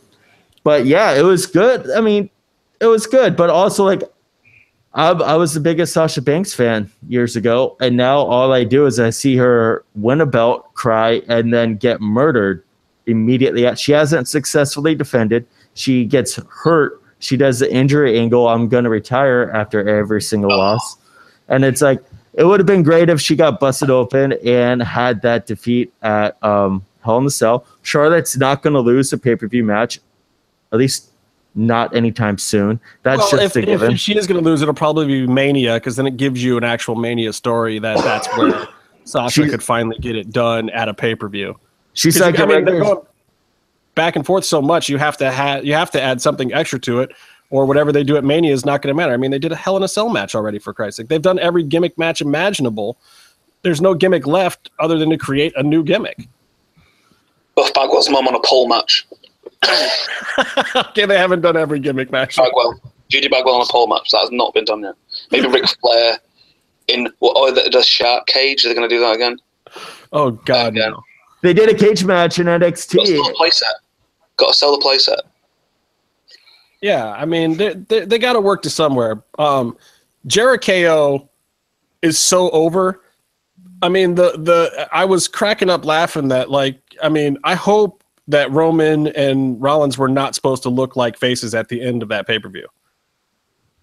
but 0.63 0.87
yeah, 0.87 1.15
it 1.15 1.23
was 1.23 1.47
good. 1.47 1.91
I 1.91 2.01
mean, 2.01 2.31
it 2.81 2.87
was 2.87 3.07
good, 3.07 3.37
but 3.37 3.51
also 3.51 3.85
like 3.85 4.03
I, 4.95 5.11
I 5.11 5.35
was 5.35 5.53
the 5.53 5.61
biggest 5.61 5.93
Sasha 5.93 6.23
Banks 6.23 6.55
fan 6.55 6.91
years 7.09 7.35
ago, 7.35 7.77
and 7.81 7.97
now 7.97 8.19
all 8.19 8.53
I 8.53 8.63
do 8.63 8.87
is 8.87 9.01
I 9.01 9.11
see 9.11 9.37
her 9.37 9.85
win 9.97 10.21
a 10.21 10.27
belt, 10.27 10.73
cry, 10.75 11.23
and 11.29 11.53
then 11.53 11.77
get 11.77 12.01
murdered 12.01 12.63
immediately. 13.07 13.75
She 13.75 13.93
hasn't 13.93 14.29
successfully 14.29 14.95
defended. 14.95 15.45
She 15.75 16.05
gets 16.05 16.37
hurt. 16.37 17.03
She 17.19 17.37
does 17.37 17.59
the 17.59 17.73
injury 17.73 18.17
angle. 18.17 18.49
I'm 18.49 18.69
gonna 18.69 18.91
retire 18.91 19.51
after 19.53 19.87
every 19.89 20.23
single 20.23 20.57
loss, 20.57 20.97
and 21.49 21.65
it's 21.65 21.83
like 21.83 22.03
it 22.37 22.45
would 22.45 22.61
have 22.61 22.67
been 22.67 22.83
great 22.83 23.09
if 23.09 23.21
she 23.21 23.35
got 23.35 23.59
busted 23.59 23.91
open 23.91 24.35
and 24.45 24.83
had 24.83 25.23
that 25.23 25.47
defeat 25.47 25.93
at 26.03 26.43
um, 26.45 26.85
Hell 27.03 27.19
in 27.19 27.25
the 27.25 27.31
Cell. 27.31 27.67
Charlotte's 27.83 28.37
not 28.37 28.63
going 28.63 28.75
to 28.75 28.81
lose 28.81 29.11
the 29.11 29.19
pay 29.19 29.35
per 29.35 29.49
view 29.49 29.65
match, 29.65 30.01
at 30.73 30.79
least 30.79 31.11
not 31.55 31.97
anytime 31.97 32.37
soon. 32.37 32.79
That's 33.03 33.19
well, 33.19 33.31
just 33.31 33.57
if, 33.57 33.63
a 33.63 33.67
given. 33.67 33.93
if 33.93 33.99
she 33.99 34.17
is 34.17 34.27
going 34.27 34.43
to 34.43 34.49
lose, 34.49 34.61
it'll 34.61 34.75
probably 34.75 35.07
be 35.07 35.27
Mania 35.27 35.75
because 35.75 35.97
then 35.97 36.07
it 36.07 36.19
gives 36.19 36.45
you 36.45 36.59
an 36.59 36.65
actual 36.65 36.95
Mania 36.95 37.33
story 37.33 37.79
that 37.79 37.99
that's 38.05 38.29
where 38.37 38.69
Sasha 39.05 39.45
She- 39.45 39.51
could 39.51 39.63
finally 39.63 39.99
get 39.99 40.15
it 40.15 40.31
done 40.31 40.69
at 40.71 40.89
a 40.89 40.95
pay 40.95 41.15
per 41.15 41.29
view. 41.29 41.59
She's 41.95 42.21
like 42.21 42.39
I 42.39 42.43
a 42.43 42.47
mean, 42.47 42.65
they're 42.67 42.83
going 42.83 43.01
back 43.95 44.17
and 44.17 44.27
forth 44.27 44.45
so 44.45 44.61
much. 44.61 44.91
You 44.91 44.99
have 44.99 45.17
to 45.17 45.31
have 45.31 45.65
you 45.65 45.73
have 45.73 45.91
to 45.93 46.03
add 46.03 46.21
something 46.21 46.53
extra 46.53 46.79
to 46.81 47.01
it, 47.01 47.13
or 47.51 47.65
whatever 47.67 47.93
they 47.93 48.03
do 48.05 48.17
at 48.17 48.25
Mania 48.25 48.53
is 48.53 48.65
not 48.65 48.83
going 48.83 48.95
to 48.95 48.97
matter. 48.97 49.13
I 49.13 49.17
mean, 49.17 49.31
they 49.31 49.39
did 49.39 49.53
a 49.53 49.57
Hell 49.57 49.77
in 49.77 49.83
a 49.83 49.89
Cell 49.89 50.09
match 50.09 50.35
already 50.35 50.59
for 50.59 50.73
Christ's 50.73 50.99
sake. 50.99 51.09
They've 51.09 51.23
done 51.23 51.39
every 51.39 51.63
gimmick 51.63 51.97
match 51.99 52.21
imaginable. 52.21 52.99
There's 53.63 53.81
no 53.81 53.95
gimmick 53.95 54.27
left 54.27 54.71
other 54.79 54.99
than 54.99 55.11
to 55.11 55.17
create 55.19 55.53
a 55.57 55.63
new 55.63 55.83
gimmick. 55.83 56.29
Buff 57.55 57.73
Bagwell's 57.75 58.09
mum 58.11 58.29
on 58.29 58.35
a 58.35 58.41
pole 58.45 58.69
match. 58.69 59.07
okay, 60.77 61.07
they 61.07 61.19
haven't 61.19 61.41
done 61.41 61.57
every 61.57 61.81
gimmick 61.81 62.11
match. 62.11 62.37
Bagwell. 62.37 62.81
Judy 63.09 63.29
Bagwell 63.29 63.55
on 63.57 63.63
a 63.63 63.73
pole 63.73 63.87
match. 63.87 64.11
That 64.11 64.21
has 64.23 64.31
not 64.33 64.53
been 64.55 64.65
done 64.65 64.83
yet. 64.83 64.95
Maybe 65.31 65.47
Ric 65.49 65.65
Flair 65.81 66.19
in 66.89 67.09
what? 67.21 67.35
Oh, 67.37 67.51
the, 67.53 67.69
the 67.71 67.83
shark 67.83 68.27
cage. 68.27 68.65
Are 68.65 68.69
they 68.69 68.75
going 68.75 68.89
to 68.89 68.95
do 68.95 69.01
that 69.01 69.15
again? 69.15 69.39
Oh 70.13 70.33
God, 70.33 70.75
Yeah. 70.77 70.89
no. 70.89 71.03
They 71.43 71.53
did 71.53 71.69
a 71.69 71.75
cage 71.75 72.05
match 72.05 72.39
in 72.39 72.47
NXT. 72.47 72.97
Got 72.97 73.07
to 73.07 73.07
sell 73.07 73.25
NXT. 73.25 73.27
the 73.27 73.37
playset. 73.41 73.75
Got 74.37 74.49
to 74.49 74.55
sell 74.55 74.79
the 74.79 74.85
playset. 74.85 75.21
Yeah, 76.83 77.13
I 77.13 77.25
mean 77.25 77.57
they 77.57 77.75
they, 77.75 78.05
they 78.05 78.19
got 78.19 78.35
to 78.35 78.41
work 78.41 78.63
to 78.63 78.71
somewhere. 78.71 79.23
Um, 79.39 79.77
Jericho 80.27 81.29
is 82.03 82.19
so 82.19 82.51
over. 82.51 83.03
I 83.83 83.89
mean 83.89 84.15
the 84.15 84.33
the 84.33 84.89
I 84.93 85.05
was 85.05 85.29
cracking 85.29 85.71
up 85.71 85.85
laughing 85.85 86.29
that 86.29 86.51
like 86.51 86.81
I 87.03 87.09
mean 87.09 87.39
I 87.45 87.55
hope 87.55 88.03
that 88.29 88.51
Roman 88.51 89.09
and 89.09 89.61
Rollins 89.61 89.97
were 89.97 90.09
not 90.09 90.35
supposed 90.35 90.63
to 90.65 90.69
look 90.69 90.97
like 90.97 91.19
faces 91.19 91.55
at 91.55 91.69
the 91.69 91.81
end 91.81 92.03
of 92.03 92.09
that 92.09 92.27
pay 92.27 92.39
per 92.39 92.49
view. 92.49 92.67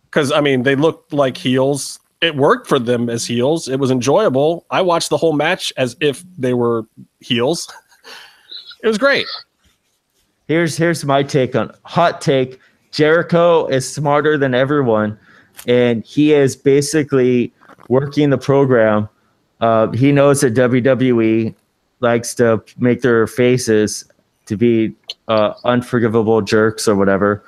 Because 0.05 0.31
I 0.31 0.41
mean 0.41 0.63
they 0.63 0.75
looked 0.75 1.13
like 1.13 1.37
heels. 1.37 1.99
It 2.21 2.35
worked 2.35 2.67
for 2.67 2.79
them 2.79 3.09
as 3.09 3.25
heels. 3.25 3.67
It 3.67 3.79
was 3.79 3.91
enjoyable. 3.91 4.65
I 4.69 4.81
watched 4.81 5.09
the 5.09 5.17
whole 5.17 5.33
match 5.33 5.73
as 5.75 5.95
if 5.99 6.23
they 6.37 6.53
were 6.53 6.85
heels. 7.19 7.71
It 8.83 8.87
was 8.87 8.97
great. 8.97 9.25
Here's 10.47 10.75
here's 10.75 11.05
my 11.05 11.23
take 11.23 11.55
on 11.55 11.71
hot 11.85 12.19
take. 12.19 12.59
Jericho 12.93 13.65
is 13.65 13.91
smarter 13.91 14.37
than 14.37 14.53
everyone, 14.53 15.17
and 15.67 16.05
he 16.05 16.31
is 16.31 16.55
basically 16.55 17.51
working 17.89 18.29
the 18.29 18.37
program. 18.37 19.09
Uh, 19.59 19.89
he 19.91 20.11
knows 20.11 20.41
that 20.41 20.53
WWE 20.53 21.55
likes 22.01 22.35
to 22.35 22.63
make 22.77 23.01
their 23.01 23.25
faces 23.25 24.05
to 24.45 24.55
be 24.55 24.93
uh, 25.27 25.53
unforgivable 25.65 26.41
jerks 26.43 26.87
or 26.87 26.95
whatever, 26.95 27.43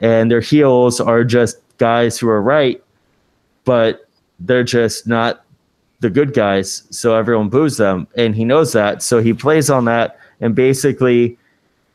and 0.00 0.30
their 0.30 0.40
heels 0.40 1.00
are 1.00 1.24
just 1.24 1.56
guys 1.78 2.16
who 2.16 2.28
are 2.28 2.40
right, 2.40 2.80
but 3.64 4.08
they're 4.38 4.62
just 4.62 5.08
not 5.08 5.44
the 6.00 6.10
good 6.10 6.34
guys. 6.34 6.84
So 6.90 7.16
everyone 7.16 7.48
boos 7.48 7.78
them, 7.78 8.06
and 8.16 8.36
he 8.36 8.44
knows 8.44 8.72
that. 8.74 9.02
So 9.02 9.20
he 9.20 9.32
plays 9.32 9.70
on 9.70 9.86
that, 9.86 10.18
and 10.40 10.54
basically 10.54 11.36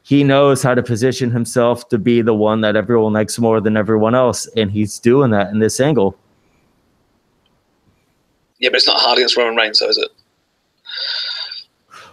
he 0.03 0.23
knows 0.23 0.63
how 0.63 0.73
to 0.73 0.81
position 0.83 1.29
himself 1.31 1.87
to 1.89 1.97
be 1.97 2.21
the 2.21 2.33
one 2.33 2.61
that 2.61 2.75
everyone 2.75 3.13
likes 3.13 3.37
more 3.39 3.61
than 3.61 3.77
everyone 3.77 4.15
else, 4.15 4.47
and 4.57 4.71
he's 4.71 4.97
doing 4.99 5.31
that 5.31 5.49
in 5.51 5.59
this 5.59 5.79
angle. 5.79 6.17
Yeah, 8.59 8.69
but 8.69 8.77
it's 8.77 8.87
not 8.87 8.99
hard 8.99 9.17
against 9.17 9.37
Roman 9.37 9.55
Reigns, 9.55 9.79
though, 9.79 9.89
is 9.89 9.97
it? 9.97 10.09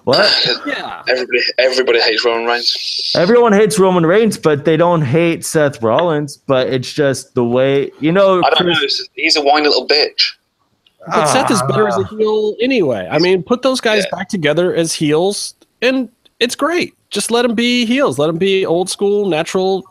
What? 0.05 0.63
Yeah. 0.67 1.03
Everybody, 1.09 1.41
everybody 1.59 2.01
hates 2.01 2.25
Roman 2.25 2.47
Reigns. 2.47 3.13
Everyone 3.17 3.53
hates 3.53 3.79
Roman 3.79 4.05
Reigns, 4.07 4.37
but 4.39 4.65
they 4.65 4.77
don't 4.77 5.03
hate 5.03 5.45
Seth 5.45 5.83
Rollins. 5.83 6.37
But 6.37 6.69
it's 6.69 6.93
just 6.93 7.35
the 7.35 7.45
way 7.45 7.91
you 8.01 8.13
know. 8.13 8.43
I 8.45 8.51
don't 8.51 8.67
know. 8.67 8.75
Chris- 8.79 9.01
it's- 9.01 9.09
He's 9.15 9.37
a 9.37 9.43
whiny 9.43 9.67
little 9.69 9.87
bitch. 9.87 10.33
But 11.07 11.15
ah. 11.19 11.33
Seth 11.33 11.51
is 11.53 11.63
better 11.63 11.87
as 11.89 11.97
a 11.97 12.05
heel 12.09 12.55
anyway. 12.61 13.09
I 13.11 13.19
mean, 13.19 13.43
put 13.43 13.63
those 13.63 13.81
guys 13.81 14.05
Yeah. 14.05 14.19
back 14.19 14.29
together 14.29 14.75
as 14.75 14.93
heels, 14.93 15.55
and 15.83 16.09
it's 16.41 16.55
great. 16.57 16.95
Just 17.17 17.31
let 17.31 17.43
them 17.47 17.55
be 17.55 17.87
heels. 17.87 18.19
Let 18.19 18.27
them 18.27 18.37
be 18.37 18.67
old 18.67 18.91
school, 18.91 19.25
natural, 19.27 19.83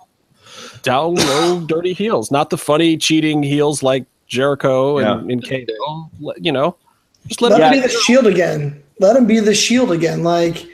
down 0.84 1.15
low, 1.15 1.59
dirty 1.67 1.91
heels. 1.91 2.30
Not 2.30 2.51
the 2.51 2.57
funny, 2.59 2.97
cheating 2.97 3.41
heels 3.41 3.82
like 3.82 4.05
Jericho 4.28 4.99
and, 4.99 5.32
and 5.32 5.43
KO. 5.43 6.11
Let- 6.19 6.45
You 6.45 6.51
know, 6.51 6.76
just 7.26 7.41
let 7.41 7.53
Let 7.53 7.57
them 7.61 7.73
him 7.73 7.82
be 7.82 7.88
the 7.88 7.93
shield 8.05 8.28
again. 8.28 8.80
Let 8.99 9.15
him 9.15 9.26
be 9.26 9.39
the 9.39 9.55
shield 9.55 9.91
again. 9.91 10.23
Like 10.23 10.67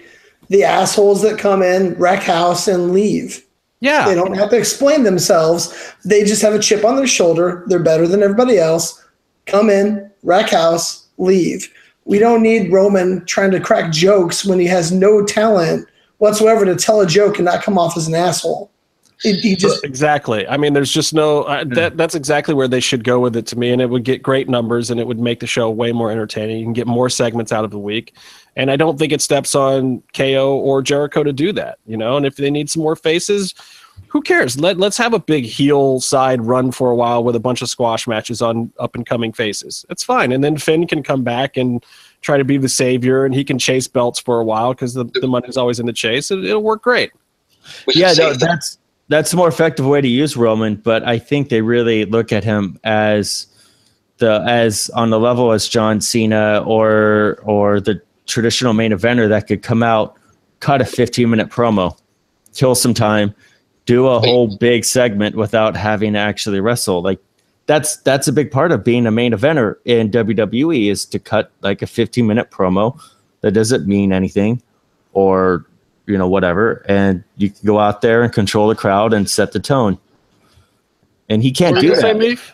the 0.50 0.66
assholes 0.66 1.22
that 1.22 1.40
come 1.40 1.64
in, 1.64 1.94
wreck 1.94 2.22
house, 2.22 2.68
and 2.68 2.92
leave. 2.92 3.46
Yeah. 3.80 4.06
They 4.10 4.14
don't 4.14 4.34
have 4.36 4.50
to 4.50 4.58
explain 4.58 5.04
themselves. 5.04 5.94
They 6.04 6.26
just 6.26 6.42
have 6.42 6.54
a 6.54 6.60
chip 6.60 6.84
on 6.84 6.98
their 6.98 7.08
shoulder. 7.08 7.64
They're 7.68 7.80
better 7.80 8.10
than 8.10 8.22
everybody 8.22 8.58
else. 8.58 9.02
Come 9.46 9.70
in, 9.70 10.12
wreck 10.24 10.50
house, 10.50 11.08
leave. 11.18 11.74
We 12.04 12.20
don't 12.20 12.44
need 12.44 12.74
Roman 12.74 13.26
trying 13.26 13.52
to 13.52 13.62
crack 13.62 13.94
jokes 13.94 14.44
when 14.44 14.60
he 14.60 14.66
has 14.68 14.92
no 14.92 15.26
talent 15.26 15.88
whatsoever 16.22 16.66
to 16.66 16.76
tell 16.76 17.02
a 17.02 17.08
joke 17.08 17.38
and 17.38 17.46
not 17.46 17.64
come 17.64 17.80
off 17.80 17.98
as 17.98 18.08
an 18.08 18.14
asshole. 18.14 18.70
He, 19.22 19.34
he 19.34 19.56
just 19.56 19.84
Exactly. 19.84 20.48
I 20.48 20.56
mean, 20.56 20.74
there's 20.74 20.92
just 20.92 21.14
no 21.14 21.44
uh, 21.44 21.64
that. 21.70 21.98
That's 21.98 22.16
exactly 22.16 22.54
where 22.54 22.68
they 22.68 22.80
should 22.80 23.04
go 23.04 23.20
with 23.20 23.36
it 23.36 23.46
to 23.48 23.58
me, 23.58 23.72
and 23.72 23.82
it 23.82 23.88
would 23.88 24.04
get 24.04 24.24
great 24.24 24.50
numbers, 24.50 24.90
and 24.90 25.00
it 25.00 25.06
would 25.06 25.20
make 25.20 25.40
the 25.40 25.48
show 25.48 25.70
way 25.70 25.92
more 25.92 26.12
entertaining. 26.12 26.58
You 26.58 26.66
can 26.66 26.74
get 26.74 26.88
more 26.88 27.10
segments 27.10 27.52
out 27.52 27.64
of 27.64 27.70
the 27.70 27.78
week, 27.78 28.16
and 28.56 28.72
I 28.72 28.78
don't 28.78 28.98
think 28.98 29.12
it 29.12 29.22
steps 29.22 29.54
on 29.54 30.02
KO 30.14 30.58
or 30.58 30.82
Jericho 30.82 31.24
to 31.24 31.34
do 31.34 31.52
that. 31.54 31.78
You 31.86 31.98
know, 31.98 32.18
and 32.18 32.26
if 32.26 32.36
they 32.36 32.50
need 32.50 32.70
some 32.70 32.82
more 32.82 32.96
faces, 32.96 33.54
who 34.08 34.22
cares? 34.22 34.60
Let 34.60 34.78
Let's 34.78 34.98
have 34.98 35.14
a 35.14 35.20
big 35.20 35.46
heel 35.46 36.00
side 36.02 36.42
run 36.42 36.72
for 36.72 36.90
a 36.90 36.96
while 36.96 37.24
with 37.24 37.36
a 37.36 37.40
bunch 37.40 37.62
of 37.62 37.70
squash 37.70 38.08
matches 38.08 38.42
on 38.42 38.74
up 38.80 38.96
and 38.96 39.06
coming 39.06 39.34
faces. 39.34 39.86
It's 39.90 40.04
fine, 40.04 40.32
and 40.32 40.44
then 40.44 40.58
Finn 40.58 40.88
can 40.88 41.04
come 41.04 41.24
back 41.24 41.58
and 41.58 41.84
try 42.22 42.38
to 42.38 42.46
be 42.46 42.58
the 42.58 42.70
savior, 42.70 43.26
and 43.26 43.34
he 43.34 43.44
can 43.44 43.60
chase 43.60 43.88
belts 43.88 44.20
for 44.20 44.40
a 44.40 44.44
while 44.44 44.74
because 44.74 44.94
the, 44.94 45.06
the 45.06 45.28
money's 45.28 45.58
always 45.58 45.80
in 45.80 45.86
the 45.86 45.94
chase. 45.94 46.32
It, 46.32 46.44
it'll 46.44 46.64
work 46.64 46.84
great. 46.84 47.12
We 47.88 47.94
yeah, 47.96 48.14
no, 48.14 48.34
that's 48.34 48.78
that's 49.08 49.34
a 49.34 49.36
more 49.36 49.48
effective 49.48 49.86
way 49.86 50.02
to 50.02 50.08
use 50.08 50.38
Roman, 50.38 50.76
but 50.76 51.04
I 51.04 51.20
think 51.20 51.50
they 51.50 51.62
really 51.62 52.06
look 52.06 52.32
at 52.32 52.44
him 52.44 52.80
as 52.84 53.48
the 54.18 54.44
as 54.48 54.90
on 54.92 55.10
the 55.10 55.20
level 55.20 55.52
as 55.52 55.68
John 55.68 56.00
Cena 56.00 56.64
or 56.66 57.40
or 57.44 57.82
the 57.82 58.02
traditional 58.26 58.74
main 58.74 58.92
eventer 58.92 59.28
that 59.30 59.48
could 59.48 59.62
come 59.62 59.84
out, 59.84 60.16
cut 60.60 60.82
a 60.82 60.86
15 60.86 61.30
minute 61.30 61.50
promo, 61.50 61.98
kill 62.54 62.76
some 62.76 62.94
time, 62.94 63.36
do 63.86 64.08
a 64.08 64.20
whole 64.20 64.58
big 64.58 64.86
segment 64.86 65.36
without 65.36 65.76
having 65.76 66.14
to 66.14 66.20
actually 66.20 66.62
wrestle. 66.62 67.02
Like 67.02 67.20
that's 67.68 67.98
that's 67.98 68.28
a 68.28 68.34
big 68.34 68.52
part 68.52 68.72
of 68.72 68.84
being 68.84 69.06
a 69.06 69.12
main 69.12 69.32
eventer 69.34 69.76
in 69.86 70.10
WWE 70.12 70.90
is 70.90 71.06
to 71.06 71.20
cut 71.20 71.52
like 71.62 71.82
a 71.82 71.88
15 71.88 72.26
minute 72.28 72.52
promo 72.52 73.00
that 73.42 73.52
doesn't 73.52 73.88
mean 73.88 74.12
anything 74.12 74.62
or 75.14 75.66
you 76.08 76.18
know 76.18 76.28
whatever 76.28 76.84
and 76.90 77.24
you 77.38 77.50
can 77.50 77.66
go 77.66 77.80
out 77.80 78.02
there 78.02 78.24
and 78.24 78.34
control 78.34 78.68
the 78.68 78.76
crowd 78.76 79.14
and 79.14 79.30
set 79.30 79.52
the 79.52 79.60
tone 79.60 79.98
and 81.30 81.44
he 81.44 81.52
can't 81.52 81.76
What 81.76 81.82
do 81.82 81.88
did 81.88 81.96
you 81.96 82.02
say, 82.02 82.14
that 82.14 82.22
Meef? 82.22 82.52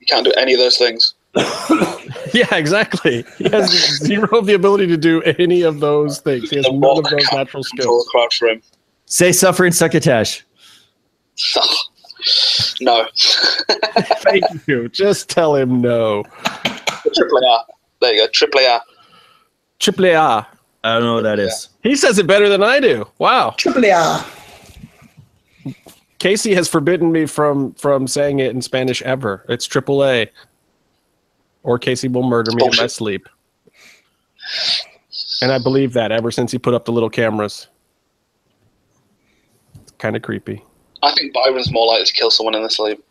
You 0.00 0.06
can't 0.06 0.24
do 0.24 0.32
any 0.36 0.52
of 0.54 0.60
those 0.60 0.76
things. 0.78 1.14
Yeah, 2.32 2.54
exactly. 2.54 3.24
He 3.38 3.48
has 3.48 3.70
zero 4.04 4.28
of 4.38 4.46
the 4.46 4.54
ability 4.54 4.86
to 4.88 4.96
do 4.96 5.20
any 5.22 5.62
of 5.62 5.80
those 5.80 6.20
things. 6.20 6.48
He 6.50 6.56
has 6.56 6.64
The 6.66 6.72
none 6.72 6.98
of 6.98 7.04
those 7.04 7.12
can't 7.26 7.32
natural 7.38 7.64
Control 7.64 8.02
skills. 8.02 8.04
the 8.04 8.10
crowd 8.12 8.32
for 8.32 8.48
him. 8.48 8.62
say 9.06 9.32
suffering 9.32 9.72
succotash 9.72 10.44
no. 12.80 13.06
Thank 13.14 14.44
you. 14.66 14.88
Just 14.88 15.28
tell 15.28 15.54
him 15.54 15.80
no. 15.80 16.24
Triple 17.14 17.38
A. 17.38 17.64
There 18.00 18.14
you 18.14 18.20
go. 18.20 18.28
Triple 18.32 18.60
A. 18.60 18.80
Triple 19.78 20.06
A. 20.06 20.16
i 20.16 20.46
don't 20.84 21.02
know 21.02 21.14
what 21.14 21.22
that 21.22 21.38
is 21.38 21.68
He 21.82 21.96
says 21.96 22.18
it 22.18 22.26
better 22.26 22.48
than 22.48 22.62
I 22.62 22.80
do. 22.80 23.06
Wow. 23.18 23.54
triple 23.56 23.84
A. 23.84 24.24
Casey 26.18 26.54
has 26.54 26.68
forbidden 26.68 27.10
me 27.10 27.24
from 27.26 27.72
from 27.74 28.06
saying 28.06 28.40
it 28.40 28.50
in 28.50 28.60
Spanish 28.60 29.00
ever. 29.02 29.44
It's 29.48 29.64
triple 29.64 30.04
A. 30.04 30.30
Or 31.62 31.78
Casey 31.78 32.08
will 32.08 32.22
murder 32.22 32.52
me 32.52 32.64
in 32.64 32.72
my 32.76 32.86
sleep. 32.86 33.28
And 35.42 35.50
I 35.50 35.58
believe 35.58 35.94
that 35.94 36.12
ever 36.12 36.30
since 36.30 36.52
he 36.52 36.58
put 36.58 36.74
up 36.74 36.84
the 36.84 36.92
little 36.92 37.10
cameras. 37.10 37.68
It's 39.82 39.92
kind 39.92 40.16
of 40.16 40.22
creepy. 40.22 40.62
I 41.02 41.12
think 41.12 41.32
Byron's 41.32 41.70
more 41.72 41.86
likely 41.86 42.04
to 42.04 42.12
kill 42.12 42.30
someone 42.30 42.54
in 42.54 42.62
the 42.62 42.70
sleep. 42.70 43.02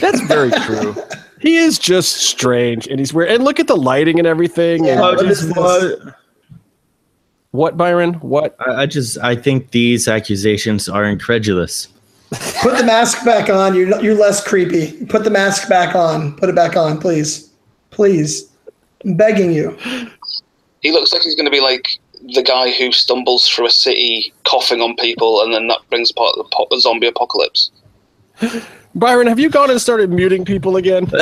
That's 0.00 0.20
very 0.22 0.50
true. 0.62 0.94
he 1.40 1.56
is 1.56 1.78
just 1.78 2.16
strange 2.16 2.86
and 2.86 2.98
he's 2.98 3.12
weird. 3.14 3.30
And 3.30 3.44
look 3.44 3.58
at 3.60 3.66
the 3.66 3.76
lighting 3.76 4.18
and 4.18 4.26
everything. 4.26 4.84
Yeah. 4.84 4.92
And 4.92 5.00
Oh, 5.00 5.14
what 5.14 5.26
just 5.26 5.56
what- 5.56 6.16
what, 7.52 7.76
Byron? 7.76 8.14
What? 8.14 8.54
I 8.60 8.82
I 8.82 8.86
just 8.86 9.18
I 9.18 9.34
think 9.34 9.72
these 9.72 10.06
accusations 10.06 10.88
are 10.88 11.04
incredulous. 11.04 11.88
Put 12.62 12.76
the 12.78 12.84
mask 12.84 13.24
back 13.24 13.50
on. 13.50 13.74
You're 13.74 14.00
you're 14.00 14.14
less 14.14 14.46
creepy. 14.46 15.04
Put 15.06 15.24
the 15.24 15.30
mask 15.30 15.68
back 15.68 15.96
on. 15.96 16.36
Put 16.36 16.48
it 16.48 16.54
back 16.54 16.76
on, 16.76 17.00
please, 17.00 17.50
please. 17.90 18.48
I'm 19.04 19.16
begging 19.16 19.50
you. 19.52 19.76
He 20.80 20.92
looks 20.92 21.12
like 21.12 21.22
he's 21.22 21.34
going 21.34 21.46
to 21.46 21.50
be 21.50 21.60
like 21.60 21.88
the 22.34 22.42
guy 22.42 22.70
who 22.70 22.92
stumbles 22.92 23.48
through 23.48 23.66
a 23.66 23.70
city 23.70 24.32
coughing 24.44 24.80
on 24.80 24.94
people, 24.96 25.42
and 25.42 25.52
then 25.54 25.66
that 25.68 25.80
brings 25.90 26.10
about 26.10 26.34
the, 26.36 26.44
po- 26.52 26.66
the 26.70 26.80
zombie 26.80 27.06
apocalypse. 27.08 27.70
Byron, 28.94 29.26
have 29.28 29.38
you 29.38 29.48
gone 29.50 29.70
and 29.70 29.80
started 29.80 30.10
muting 30.10 30.44
people 30.44 30.76
again? 30.76 31.08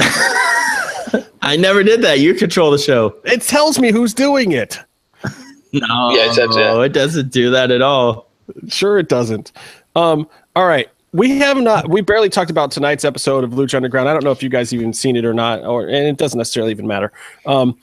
I 1.42 1.56
never 1.56 1.82
did 1.82 2.02
that. 2.02 2.20
You 2.20 2.34
control 2.34 2.70
the 2.70 2.78
show. 2.78 3.16
it 3.24 3.42
tells 3.42 3.78
me 3.78 3.90
who's 3.92 4.14
doing 4.14 4.52
it. 4.52 4.78
No, 5.70 6.10
Yeah, 6.14 6.30
it 6.32 6.34
does, 6.34 6.56
yeah. 6.56 6.80
it 6.82 6.94
doesn't 6.94 7.30
do 7.30 7.50
that 7.50 7.70
at 7.70 7.82
all. 7.82 8.30
Sure, 8.68 8.98
it 8.98 9.10
doesn't. 9.10 9.52
Um, 9.94 10.26
all 10.56 10.66
right. 10.66 10.88
We 11.12 11.36
have 11.38 11.58
not. 11.58 11.90
We 11.90 12.00
barely 12.00 12.30
talked 12.30 12.50
about 12.50 12.70
tonight's 12.70 13.04
episode 13.04 13.44
of 13.44 13.50
Lucha 13.50 13.74
Underground. 13.74 14.08
I 14.08 14.14
don't 14.14 14.24
know 14.24 14.30
if 14.30 14.42
you 14.42 14.48
guys 14.48 14.72
even 14.72 14.94
seen 14.94 15.14
it 15.14 15.26
or 15.26 15.34
not, 15.34 15.62
or 15.64 15.82
and 15.86 16.06
it 16.06 16.16
doesn't 16.16 16.38
necessarily 16.38 16.70
even 16.70 16.86
matter. 16.86 17.12
Um, 17.44 17.78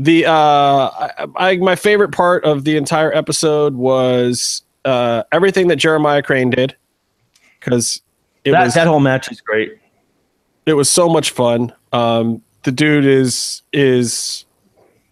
the 0.00 0.24
uh, 0.24 0.32
I, 0.32 1.26
I, 1.36 1.56
my 1.58 1.76
favorite 1.76 2.10
part 2.10 2.44
of 2.44 2.64
the 2.64 2.76
entire 2.76 3.12
episode 3.14 3.74
was 3.74 4.62
uh, 4.86 5.24
everything 5.30 5.68
that 5.68 5.76
Jeremiah 5.76 6.22
Crane 6.22 6.48
did 6.48 6.74
because 7.58 8.00
it 8.44 8.52
That, 8.52 8.64
was 8.64 8.74
that 8.74 8.86
whole 8.86 9.00
match 9.00 9.30
is 9.30 9.42
great. 9.42 9.78
it 10.64 10.72
was 10.72 10.88
so 10.88 11.06
much 11.08 11.30
fun. 11.30 11.72
Um, 11.92 12.40
the 12.62 12.72
dude 12.72 13.04
is 13.04 13.62
is 13.74 14.46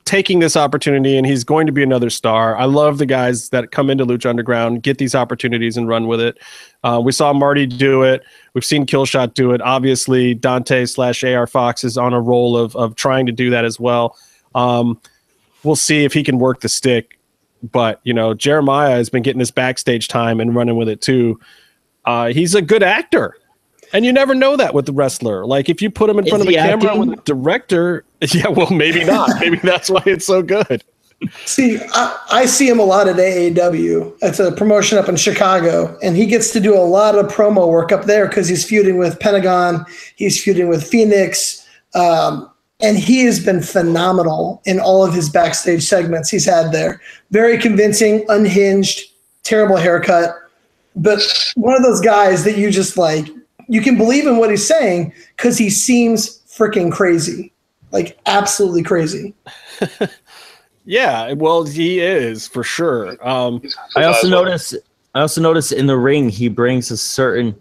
taking 0.06 0.39
this 0.39 0.56
opportunity 0.56 1.19
and 1.19 1.27
he's 1.27 1.44
going 1.44 1.66
to 1.66 1.73
be 1.73 1.82
another 1.82 2.09
star. 2.09 2.56
I 2.56 2.65
love 2.65 2.97
the 2.97 3.05
guys 3.05 3.51
that 3.51 3.73
come 3.73 3.90
into 3.90 4.06
Lucha 4.06 4.31
Underground, 4.31 4.82
get 4.82 4.97
these 4.97 5.15
opportunities 5.15 5.77
and 5.77 5.86
run 5.86 6.06
with 6.06 6.19
it. 6.19 6.39
Uh, 6.82 6.98
we 7.05 7.12
saw 7.12 7.35
Marty 7.35 7.66
do 7.66 8.05
it. 8.05 8.23
We've 8.55 8.65
seen 8.65 8.86
Killshot 8.86 9.35
do 9.35 9.52
it. 9.52 9.60
Obviously, 9.60 10.32
Dante 10.32 10.86
slash 10.86 11.23
AR 11.24 11.47
Fox 11.47 11.85
is 11.85 11.98
on 11.98 12.15
a 12.15 12.20
roll 12.23 12.56
of, 12.56 12.74
of 12.74 12.94
trying 12.94 13.27
to 13.27 13.32
do 13.32 13.51
that 13.51 13.66
as 13.66 13.78
well. 13.78 14.16
Um, 14.55 15.01
we'll 15.62 15.77
see 15.77 16.05
if 16.05 16.12
he 16.12 16.23
can 16.23 16.39
work 16.39 16.61
the 16.61 16.69
stick. 16.69 17.19
But, 17.62 18.01
you 18.05 18.15
know, 18.15 18.35
Jeremiah 18.35 18.93
has 18.93 19.11
been 19.11 19.23
getting 19.23 19.41
his 19.41 19.51
backstage 19.51 20.09
time 20.09 20.41
and 20.41 20.55
running 20.55 20.77
with 20.77 20.89
it 20.89 21.01
too. 21.01 21.41
Uh, 22.05 22.29
he's 22.29 22.55
a 22.55 22.62
good 22.62 22.83
actor. 22.83 23.37
And 23.93 24.05
you 24.05 24.12
never 24.12 24.35
know 24.35 24.57
that 24.57 24.75
with 24.75 24.87
the 24.87 24.93
wrestler. 24.93 25.47
Like 25.47 25.69
if 25.69 25.81
you 25.83 25.91
put 25.91 26.11
him 26.11 26.19
in 26.19 26.27
Is 26.27 26.31
front 26.31 26.43
of 26.43 26.49
a 26.49 26.51
he 26.51 26.57
camera 26.57 26.91
acting? 26.91 27.09
with 27.09 27.19
a 27.19 27.23
director, 27.23 28.05
yeah, 28.20 28.49
well, 28.49 28.70
maybe 28.70 29.05
not. 29.05 29.31
maybe 29.41 29.57
that's 29.59 29.91
why 29.91 30.03
it's 30.07 30.27
so 30.27 30.43
good. 30.43 30.85
See, 31.45 31.81
I, 31.95 32.19
I 32.31 32.47
see 32.47 32.69
him 32.69 32.79
a 32.79 32.85
lot 32.85 33.09
at 33.09 33.16
AAW. 33.16 34.16
It's 34.23 34.39
a 34.39 34.53
promotion 34.53 34.99
up 34.99 35.09
in 35.09 35.16
Chicago, 35.16 35.99
and 36.01 36.16
he 36.16 36.27
gets 36.27 36.53
to 36.53 36.61
do 36.61 36.77
a 36.77 36.85
lot 36.85 37.16
of 37.16 37.27
promo 37.27 37.69
work 37.69 37.91
up 37.91 38.05
there 38.05 38.29
because 38.29 38.49
he's 38.49 38.65
feuding 38.65 38.99
with 38.99 39.19
Pentagon, 39.19 39.85
he's 40.15 40.41
feuding 40.41 40.69
with 40.69 40.87
Phoenix, 40.89 41.66
um, 41.95 42.49
and 42.80 42.98
he 42.98 43.24
has 43.24 43.44
been 43.44 43.60
phenomenal 43.60 44.62
in 44.64 44.78
all 44.78 45.05
of 45.05 45.14
his 45.14 45.28
backstage 45.28 45.84
segments 45.84 46.30
he's 46.30 46.44
had 46.44 46.72
there. 46.72 47.00
Very 47.30 47.59
convincing, 47.59 48.24
unhinged, 48.28 49.10
terrible 49.42 49.76
haircut, 49.76 50.34
but 50.96 51.20
one 51.55 51.74
of 51.74 51.82
those 51.82 52.00
guys 52.00 52.44
that 52.44 52.56
you 52.56 52.70
just 52.70 52.96
like, 52.96 53.28
you 53.68 53.80
can 53.80 53.96
believe 53.96 54.26
in 54.26 54.38
what 54.38 54.50
he's 54.50 54.66
saying 54.66 55.12
because 55.36 55.59
he 55.59 55.70
seems 55.70 56.40
freaking 56.48 56.90
crazy, 56.90 57.52
like 57.92 58.18
absolutely 58.26 58.82
crazy. 58.82 59.34
Yeah, 60.88 61.34
well, 61.34 61.64
he 61.64 62.00
is 62.00 62.46
for 62.46 62.64
sure. 62.64 63.18
Um, 63.26 63.60
I 63.94 64.05
also 64.05 64.26
notice. 64.26 64.74
I 65.14 65.20
also 65.20 65.38
notice 65.42 65.70
in 65.70 65.86
the 65.86 65.98
ring 65.98 66.30
he 66.30 66.48
brings 66.48 66.90
a 66.90 66.96
certain 66.96 67.55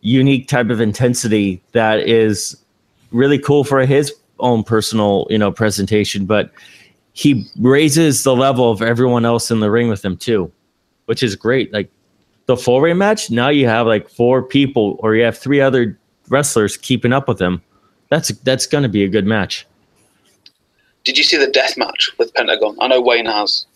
unique 0.00 0.48
type 0.48 0.68
of 0.68 0.80
intensity 0.80 1.62
that 1.72 2.00
is 2.00 2.60
really 3.12 3.38
cool 3.38 3.62
for 3.62 3.86
his 3.86 4.12
own 4.40 4.64
personal, 4.64 5.26
you 5.30 5.38
know, 5.38 5.50
presentation. 5.52 6.26
But 6.26 6.50
he 7.12 7.46
raises 7.58 8.22
the 8.22 8.34
level 8.34 8.70
of 8.70 8.82
everyone 8.82 9.24
else 9.24 9.50
in 9.50 9.60
the 9.60 9.70
ring 9.70 9.88
with 9.88 10.04
him 10.04 10.16
too, 10.16 10.50
which 11.06 11.22
is 11.22 11.36
great. 11.36 11.72
Like 11.72 11.90
the 12.46 12.56
four 12.56 12.80
way 12.80 12.92
match, 12.94 13.30
now 13.30 13.48
you 13.48 13.66
have 13.66 13.86
like 13.86 14.08
four 14.08 14.42
people, 14.42 14.96
or 15.00 15.14
you 15.14 15.24
have 15.24 15.38
three 15.38 15.60
other 15.60 15.98
wrestlers 16.28 16.76
keeping 16.76 17.12
up 17.12 17.28
with 17.28 17.40
him. 17.40 17.62
That's 18.08 18.28
that's 18.28 18.66
going 18.66 18.82
to 18.82 18.88
be 18.88 19.04
a 19.04 19.08
good 19.08 19.26
match. 19.26 19.66
Did 21.04 21.16
you 21.16 21.24
see 21.24 21.36
the 21.36 21.46
death 21.50 21.76
match 21.76 22.10
with 22.18 22.32
Pentagon? 22.34 22.76
I 22.80 22.88
know 22.88 23.00
Wayne 23.00 23.26
has. 23.26 23.66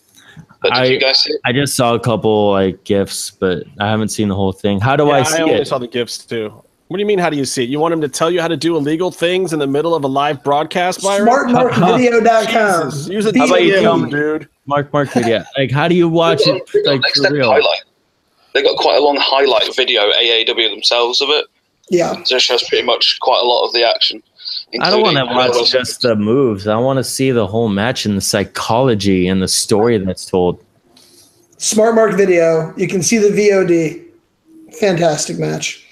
But 0.60 0.72
did 0.74 0.82
I- 0.82 0.84
you 0.86 1.00
guys 1.00 1.22
see 1.22 1.32
it? 1.32 1.40
I 1.44 1.52
just 1.52 1.76
saw 1.76 1.94
a 1.94 2.00
couple 2.00 2.50
like 2.50 2.84
gifs, 2.84 3.30
but 3.30 3.64
I 3.78 3.88
haven't 3.88 4.08
seen 4.08 4.28
the 4.28 4.34
whole 4.34 4.52
thing. 4.52 4.80
How 4.80 4.96
do 4.96 5.06
yeah, 5.06 5.12
I 5.12 5.18
I, 5.20 5.40
only 5.42 5.54
it? 5.54 5.68
saw 5.68 5.78
the 5.78 5.88
gifts 5.88 6.24
too. 6.24 6.62
What 6.88 6.98
do 6.98 7.00
you 7.00 7.06
mean? 7.06 7.18
How 7.18 7.30
do 7.30 7.36
you 7.36 7.44
see 7.46 7.64
it? 7.64 7.70
You 7.70 7.80
want 7.80 7.94
him 7.94 8.00
to 8.02 8.08
tell 8.08 8.30
you 8.30 8.40
how 8.40 8.48
to 8.48 8.56
do 8.56 8.76
illegal 8.76 9.10
things 9.10 9.52
in 9.52 9.58
the 9.58 9.66
middle 9.66 9.94
of 9.94 10.04
a 10.04 10.06
live 10.06 10.44
broadcast, 10.44 11.02
Byron? 11.02 11.26
SmartMarkVideo.com. 11.26 12.90
Jesus, 12.90 13.08
Use 13.08 13.26
a 13.26 13.38
How 13.38 13.46
about 13.46 13.62
you 13.64 13.80
tell 13.80 13.96
me? 13.98 14.10
dude. 14.10 14.48
Mark 14.66 14.92
Mark 14.92 15.10
video. 15.10 15.44
Like, 15.58 15.70
how 15.70 15.88
do 15.88 15.94
you 15.94 16.08
watch 16.08 16.40
it? 16.44 16.62
Like 16.86 17.02
for 17.14 17.32
real? 17.32 17.50
highlight. 17.50 17.84
They 18.54 18.62
got 18.62 18.76
quite 18.78 18.96
a 18.98 19.00
long 19.00 19.16
highlight 19.18 19.74
video, 19.74 20.02
AAW 20.02 20.70
themselves 20.70 21.20
of 21.20 21.28
it. 21.30 21.46
Yeah. 21.90 22.22
So 22.24 22.36
it 22.36 22.42
shows 22.42 22.62
pretty 22.68 22.84
much 22.84 23.18
quite 23.20 23.40
a 23.42 23.46
lot 23.46 23.66
of 23.66 23.72
the 23.72 23.82
action. 23.84 24.22
I 24.80 24.90
don't 24.90 25.02
want 25.02 25.16
to 25.16 25.24
watch 25.24 25.70
just 25.70 26.02
the 26.02 26.16
moves. 26.16 26.66
I 26.66 26.76
want 26.76 26.98
to 26.98 27.04
see 27.04 27.30
the 27.30 27.46
whole 27.46 27.68
match 27.68 28.04
and 28.06 28.16
the 28.16 28.20
psychology 28.20 29.26
and 29.28 29.42
the 29.42 29.48
story 29.48 29.98
that's 29.98 30.26
told. 30.26 30.64
Smart 31.58 31.94
Mark 31.94 32.14
Video. 32.16 32.74
You 32.76 32.88
can 32.88 33.02
see 33.02 33.18
the 33.18 33.28
VOD. 33.28 34.04
Fantastic 34.78 35.38
match. 35.38 35.83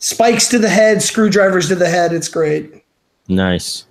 Spikes 0.00 0.48
to 0.48 0.58
the 0.58 0.68
head, 0.68 1.02
screwdrivers 1.02 1.68
to 1.68 1.74
the 1.74 1.88
head. 1.88 2.12
It's 2.12 2.28
great. 2.28 2.84
Nice. 3.28 3.84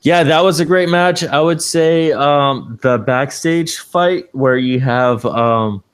Yeah, 0.00 0.24
that 0.24 0.42
was 0.42 0.58
a 0.58 0.64
great 0.64 0.88
match. 0.88 1.22
I 1.22 1.40
would 1.40 1.62
say 1.62 2.12
um, 2.12 2.78
the 2.82 2.98
backstage 2.98 3.78
fight 3.78 4.34
where 4.34 4.56
you 4.56 4.80
have 4.80 5.24
um, 5.26 5.84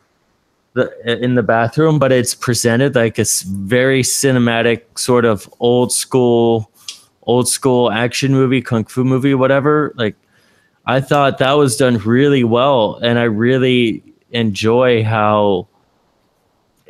the 0.74 1.22
in 1.22 1.34
the 1.34 1.42
bathroom, 1.42 1.98
but 1.98 2.12
it's 2.12 2.34
presented 2.34 2.94
like 2.94 3.18
a 3.18 3.24
very 3.48 4.02
cinematic 4.02 4.98
sort 4.98 5.24
of 5.24 5.52
old 5.58 5.92
school, 5.92 6.70
old 7.24 7.48
school 7.48 7.90
action 7.90 8.32
movie, 8.32 8.62
kung 8.62 8.84
fu 8.84 9.04
movie, 9.04 9.34
whatever. 9.34 9.92
Like, 9.96 10.14
I 10.86 11.00
thought 11.00 11.38
that 11.38 11.52
was 11.52 11.76
done 11.76 11.98
really 11.98 12.44
well, 12.44 13.00
and 13.02 13.18
I 13.18 13.24
really 13.24 14.02
enjoy 14.30 15.02
how 15.02 15.66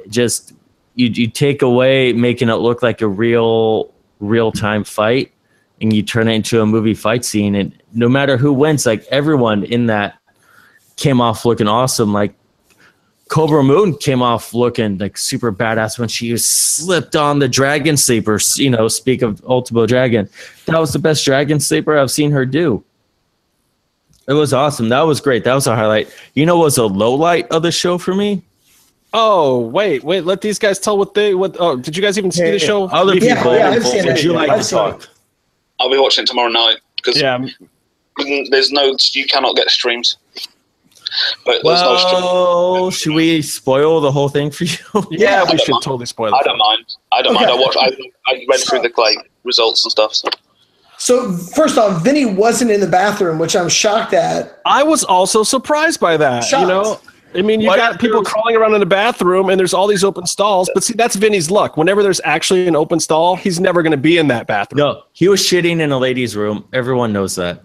just 0.09 0.53
you 0.99 1.09
you 1.09 1.29
take 1.29 1.63
away 1.63 2.13
making 2.13 2.49
it 2.49 2.55
look 2.55 2.83
like 2.83 3.01
a 3.01 3.09
real 3.09 3.93
real 4.21 4.51
time 4.51 4.83
fight 4.83 5.33
and 5.81 5.93
you 5.93 6.03
turn 6.03 6.27
it 6.27 6.35
into 6.35 6.61
a 6.61 6.67
movie 6.67 6.93
fight 6.93 7.25
scene 7.25 7.55
and 7.55 7.73
no 7.95 8.09
matter 8.09 8.37
who 8.37 8.53
wins 8.53 8.85
like 8.85 9.07
everyone 9.07 9.63
in 9.65 9.87
that 9.87 10.19
came 10.97 11.21
off 11.21 11.45
looking 11.45 11.69
awesome. 11.69 12.13
Like 12.13 12.35
Kobra 13.29 13.65
Moon 13.65 13.97
came 13.97 14.21
off 14.21 14.53
looking 14.53 14.99
like 14.99 15.17
super 15.17 15.53
badass 15.53 15.99
when 15.99 16.09
she 16.09 16.37
slipped 16.37 17.15
on 17.15 17.39
the 17.39 17.49
dragon 17.49 17.97
sleeper 17.97 18.41
you 18.57 18.69
know 18.69 18.89
speak 18.89 19.23
of 19.23 19.43
Ultimo 19.45 19.87
Dragon. 19.87 20.29
That 20.67 20.79
was 20.79 20.93
the 20.93 20.99
best 20.99 21.25
dragon 21.25 21.61
sleeper 21.61 21.97
I've 21.97 22.11
seen 22.11 22.33
her 22.33 22.45
do. 22.45 22.85
It 24.27 24.35
was 24.35 24.53
awesome. 24.53 24.91
That 24.91 25.03
was 25.03 25.23
great. 25.23 25.45
That 25.45 25.55
was 25.55 25.67
a 25.67 25.75
highlight. 25.75 26.13
You 26.35 26.45
know 26.45 26.59
was 26.59 26.77
a 26.77 26.87
low 26.87 27.15
light 27.15 27.47
of 27.51 27.63
the 27.63 27.73
show 27.73 27.97
for 27.97 28.15
me 28.15 28.43
Oh, 29.15 29.61
wait, 29.61 30.05
wait. 30.05 30.25
Let 30.25 30.41
these 30.43 30.59
guys 30.59 30.79
tell 30.79 30.99
what 30.99 31.15
they 31.15 31.35
what. 31.35 31.57
Oh, 31.59 31.77
did 31.77 31.97
you 31.97 32.03
guys 32.03 32.19
even 32.19 32.31
see 32.31 32.51
the 32.51 32.59
show? 32.59 32.85
other 32.89 33.15
Yeah, 33.17 33.37
people 33.37 33.57
yeah, 33.57 33.71
I've 33.71 33.87
seen 33.87 34.05
would 34.07 34.19
it. 34.19 34.25
you 34.25 34.33
like 34.33 34.51
I've 34.51 34.59
to 34.59 34.65
seen 34.65 34.79
talk 34.79 35.03
it. 35.03 35.09
I'll 35.81 35.91
be 35.91 35.99
watching 35.99 36.25
it 36.25 36.27
tomorrow 36.27 36.51
night 36.51 36.77
because 36.97 37.21
Yeah, 37.21 37.45
there's 38.51 38.71
no, 38.73 38.97
you 39.13 39.27
cannot 39.27 39.57
get 39.57 39.71
streams. 39.71 40.17
But 41.47 41.63
there's 41.65 41.81
no 41.81 41.97
stream. 41.97 42.21
Well, 42.21 42.91
should 42.91 43.15
we 43.15 43.41
spoil 43.41 44.01
the 44.01 44.13
whole 44.13 44.29
thing 44.29 44.51
for 44.51 44.65
you? 44.65 44.77
yeah. 45.11 45.45
We 45.51 45.57
should 45.59 45.73
mind. 45.73 45.83
totally 45.85 46.07
spoil 46.07 46.35
it. 46.35 46.37
I 46.37 46.43
don't 46.43 46.59
mind. 46.59 46.97
I 47.13 47.23
don't 47.23 47.35
mind. 47.35 47.47
I 47.47 47.53
Okay. 47.55 47.63
watched. 47.63 47.79
I, 47.79 47.91
I 48.27 48.45
read 48.49 48.61
through 48.61 48.81
the 48.81 48.93
like 48.99 49.31
results 49.45 49.85
and 49.85 49.91
stuff. 49.91 50.15
So 50.15 50.29
So 50.99 51.33
first 51.33 51.79
off, 51.79 52.05
Vinny 52.05 52.27
wasn't 52.27 52.71
in 52.73 52.81
the 52.81 52.87
bathroom, 52.87 53.39
which 53.39 53.57
I'm 53.57 53.69
shocked 53.71 54.13
at. 54.13 54.61
I 54.67 54.83
was 54.83 55.03
also 55.05 55.43
surprised 55.45 55.99
by 55.99 56.17
that. 56.19 56.51
You 56.53 56.67
know, 56.67 57.01
I 57.35 57.43
mean, 57.43 57.61
you 57.61 57.69
Why 57.69 57.77
got 57.77 58.01
people 58.01 58.19
you- 58.19 58.25
crawling 58.25 58.57
around 58.57 58.75
in 58.75 58.81
the 58.81 58.87
bathroom, 58.87 59.51
and 59.51 59.59
there's 59.61 59.75
all 59.75 59.87
these 59.87 60.03
open 60.03 60.27
stalls. 60.27 60.71
But 60.73 60.83
see, 60.83 60.95
that's 60.95 61.15
Vinny's 61.15 61.51
luck. 61.51 61.77
Whenever 61.77 62.03
there's 62.03 62.21
actually 62.25 62.67
an 62.67 62.75
open 62.75 63.01
stall, 63.01 63.37
he's 63.37 63.61
never 63.61 63.83
going 63.83 63.91
to 63.93 63.97
be 63.99 64.17
in 64.19 64.29
that 64.29 64.47
bathroom. 64.47 64.79
no, 64.79 65.03
he 65.13 65.29
was 65.29 65.41
shitting 65.41 65.81
in 65.81 65.93
a 65.93 65.99
ladies' 65.99 66.35
room. 66.37 66.67
Everyone 66.73 67.13
knows 67.13 67.35
that. 67.37 67.63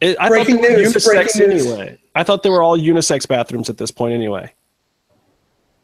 It- 0.00 0.16
I 0.18 0.28
Breaking 0.28 0.56
thought 0.56 0.62
they 0.62 0.70
were 0.74 0.78
news, 0.82 0.94
unisex 0.94 1.04
breaking 1.06 1.48
news. 1.48 1.66
anyway. 1.66 1.98
I 2.16 2.22
thought 2.24 2.42
they 2.42 2.50
were 2.50 2.62
all 2.62 2.76
unisex 2.78 3.26
bathrooms 3.28 3.70
at 3.70 3.78
this 3.78 3.90
point 3.90 4.14
anyway. 4.14 4.52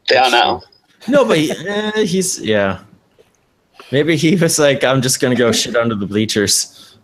they 0.09 0.17
are 0.17 0.31
now. 0.31 0.63
No, 1.09 1.25
but 1.25 1.39
he, 1.39 1.51
eh, 1.53 2.03
he's 2.05 2.41
yeah. 2.41 2.81
Maybe 3.93 4.17
he 4.17 4.37
was 4.37 4.59
like, 4.59 4.85
I'm 4.85 5.01
just 5.03 5.21
gonna 5.21 5.35
go 5.37 5.51
shit 5.53 5.75
under 5.77 5.95
the 5.95 6.07
bleachers. 6.07 6.97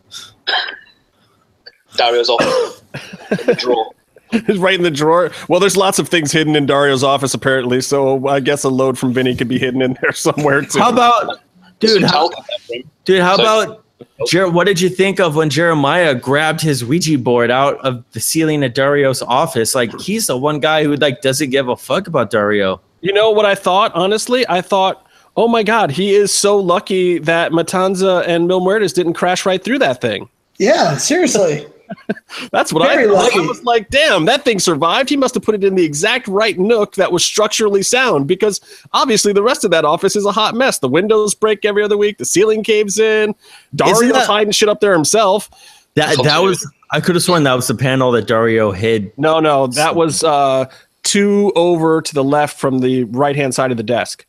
Dario's 1.97 2.29
off. 2.29 2.83
in 3.31 3.47
the 3.47 3.55
drawer. 3.55 3.93
It's 3.93 3.96
right 4.59 4.75
in 4.75 4.83
the 4.83 4.91
drawer. 4.91 5.31
Well, 5.49 5.61
there's 5.61 5.77
lots 5.77 5.99
of 5.99 6.09
things 6.09 6.33
hidden 6.33 6.57
in 6.57 6.67
Dario's 6.67 7.03
office 7.05 7.35
apparently, 7.35 7.81
so 7.81 8.27
I 8.29 8.41
guess 8.41 8.65
a 8.65 8.69
load 8.69 8.99
from 8.99 9.13
Vinny 9.13 9.35
could 9.37 9.49
be 9.49 9.59
hidden 9.59 9.83
in 9.83 9.97
there 10.03 10.13
somewhere 10.15 10.63
too. 10.63 10.79
How 10.79 10.91
about, 10.93 11.41
dude? 11.81 12.03
How, 12.03 12.29
talc 12.29 12.35
in 12.39 12.45
that 12.49 12.75
room. 12.75 12.91
dude, 13.05 13.21
how 13.23 13.37
So- 13.37 13.43
about? 13.63 13.83
Jer- 14.27 14.51
what 14.51 14.67
did 14.67 14.79
you 14.79 14.91
think 14.91 15.21
of 15.21 15.37
when 15.37 15.49
Jeremiah 15.49 16.15
grabbed 16.15 16.61
his 16.61 16.85
Ouija 16.85 17.17
board 17.19 17.51
out 17.51 17.79
of 17.79 18.05
the 18.13 18.21
ceiling 18.21 18.63
at 18.63 18.75
Dario's 18.75 19.23
office? 19.23 19.75
Like 19.75 19.99
he's 20.01 20.27
the 20.27 20.37
one 20.37 20.61
guy 20.61 20.85
who 20.85 20.97
like 20.97 21.23
doesn't 21.23 21.49
give 21.49 21.69
a 21.69 21.77
fuck 21.77 22.07
about 22.07 22.31
Dario. 22.31 22.79
You 23.01 23.15
know 23.15 23.31
what 23.31 23.47
I 23.47 23.55
thought? 23.55 23.93
Honestly, 23.95 24.45
I 24.51 24.61
thought, 24.61 25.07
oh 25.39 25.49
my 25.49 25.63
god, 25.63 25.91
he 25.91 26.15
is 26.15 26.31
so 26.31 26.59
lucky 26.59 27.19
that 27.21 27.53
Matanza 27.53 28.23
and 28.27 28.47
Mil 28.47 28.61
Muertes 28.61 28.93
didn't 28.93 29.15
crash 29.15 29.47
right 29.47 29.63
through 29.65 29.79
that 29.79 30.03
thing. 30.03 30.29
Yeah, 30.59 30.99
seriously. 30.99 31.67
That's 32.53 32.73
what 32.73 32.87
Very 32.89 33.05
I 33.05 33.07
thought. 33.09 33.15
lucky. 33.15 33.39
I 33.41 33.47
was 33.47 33.63
like, 33.65 33.89
damn, 33.91 34.25
that 34.27 34.45
thing 34.45 34.59
survived. 34.59 35.09
He 35.09 35.17
must 35.17 35.35
have 35.35 35.43
put 35.43 35.55
it 35.55 35.65
in 35.65 35.75
the 35.75 35.85
exact 35.85 36.29
right 36.29 36.59
nook 36.59 36.95
that 36.97 37.13
was 37.13 37.25
structurally 37.25 37.83
sound 37.83 38.27
because 38.27 38.61
obviously 38.93 39.33
the 39.33 39.43
rest 39.43 39.65
of 39.65 39.71
that 39.71 39.85
office 39.85 40.17
is 40.17 40.25
a 40.27 40.33
hot 40.33 40.55
mess. 40.55 40.79
The 40.79 40.89
windows 40.89 41.35
break 41.35 41.65
every 41.65 41.83
other 41.83 41.97
week. 41.97 42.19
The 42.19 42.25
ceiling 42.25 42.63
caves 42.63 42.99
in. 42.99 43.35
Dario's 43.75 44.13
that- 44.13 44.27
hiding 44.27 44.53
shit 44.53 44.69
up 44.69 44.81
there 44.81 44.93
himself. 44.93 45.51
That 45.95 46.23
that 46.25 46.39
was 46.41 46.71
I 46.91 47.01
could 47.01 47.15
have 47.15 47.25
sworn 47.25 47.45
that 47.45 47.55
was 47.55 47.69
the 47.69 47.75
panel 47.75 48.13
that 48.13 48.27
Dario 48.27 48.71
hid. 48.71 49.11
No, 49.17 49.41
no, 49.41 49.67
that 49.69 49.97
was 49.97 50.23
uh, 50.23 50.67
two 51.05 51.53
over 51.57 52.03
to 52.03 52.15
the 52.15 52.23
left 52.23 52.61
from 52.61 52.81
the 52.81 53.05
right 53.05 53.35
hand 53.35 53.55
side 53.55 53.71
of 53.71 53.79
the 53.79 53.83
desk. 53.83 54.27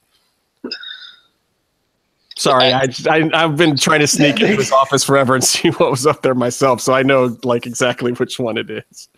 Sorry, 2.38 2.72
I, 2.72 2.88
I 3.10 3.30
I've 3.34 3.58
been 3.58 3.76
trying 3.76 4.00
to 4.02 4.08
sneak 4.08 4.40
into 4.40 4.58
his 4.58 4.72
office 4.84 5.04
forever 5.04 5.34
and 5.34 5.44
see 5.44 5.70
what 5.70 5.90
was 5.90 6.06
up 6.06 6.22
there 6.22 6.36
myself, 6.36 6.82
so 6.82 6.94
I 6.94 7.02
know 7.02 7.36
like 7.44 7.66
exactly 7.66 8.12
which 8.14 8.40
one 8.40 8.58
it 8.58 8.70
is. 8.70 9.10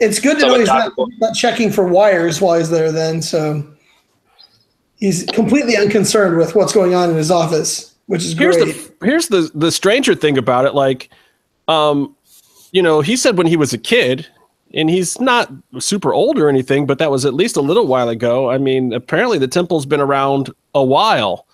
It's 0.00 0.18
good 0.18 0.38
to 0.38 0.46
know 0.46 0.58
he's 0.58 0.68
not, 0.68 0.92
not 1.18 1.34
checking 1.34 1.70
for 1.70 1.86
wires 1.86 2.40
while 2.40 2.58
he's 2.58 2.70
there. 2.70 2.90
Then, 2.90 3.20
so 3.20 3.66
he's 4.96 5.24
completely 5.26 5.76
unconcerned 5.76 6.38
with 6.38 6.54
what's 6.54 6.72
going 6.72 6.94
on 6.94 7.10
in 7.10 7.16
his 7.16 7.30
office, 7.30 7.94
which 8.06 8.24
is 8.24 8.32
Here's 8.32 8.56
great. 8.56 8.74
the 9.00 9.06
here's 9.06 9.28
the 9.28 9.50
the 9.54 9.70
stranger 9.70 10.14
thing 10.14 10.38
about 10.38 10.64
it. 10.64 10.74
Like, 10.74 11.10
um, 11.68 12.16
you 12.72 12.80
know, 12.80 13.02
he 13.02 13.14
said 13.16 13.36
when 13.36 13.46
he 13.46 13.56
was 13.56 13.74
a 13.74 13.78
kid, 13.78 14.26
and 14.72 14.88
he's 14.88 15.20
not 15.20 15.52
super 15.80 16.14
old 16.14 16.38
or 16.38 16.48
anything, 16.48 16.86
but 16.86 16.98
that 16.98 17.10
was 17.10 17.26
at 17.26 17.34
least 17.34 17.58
a 17.58 17.60
little 17.60 17.86
while 17.86 18.08
ago. 18.08 18.50
I 18.50 18.56
mean, 18.56 18.94
apparently 18.94 19.36
the 19.36 19.48
temple's 19.48 19.84
been 19.84 20.00
around 20.00 20.50
a 20.74 20.82
while. 20.82 21.46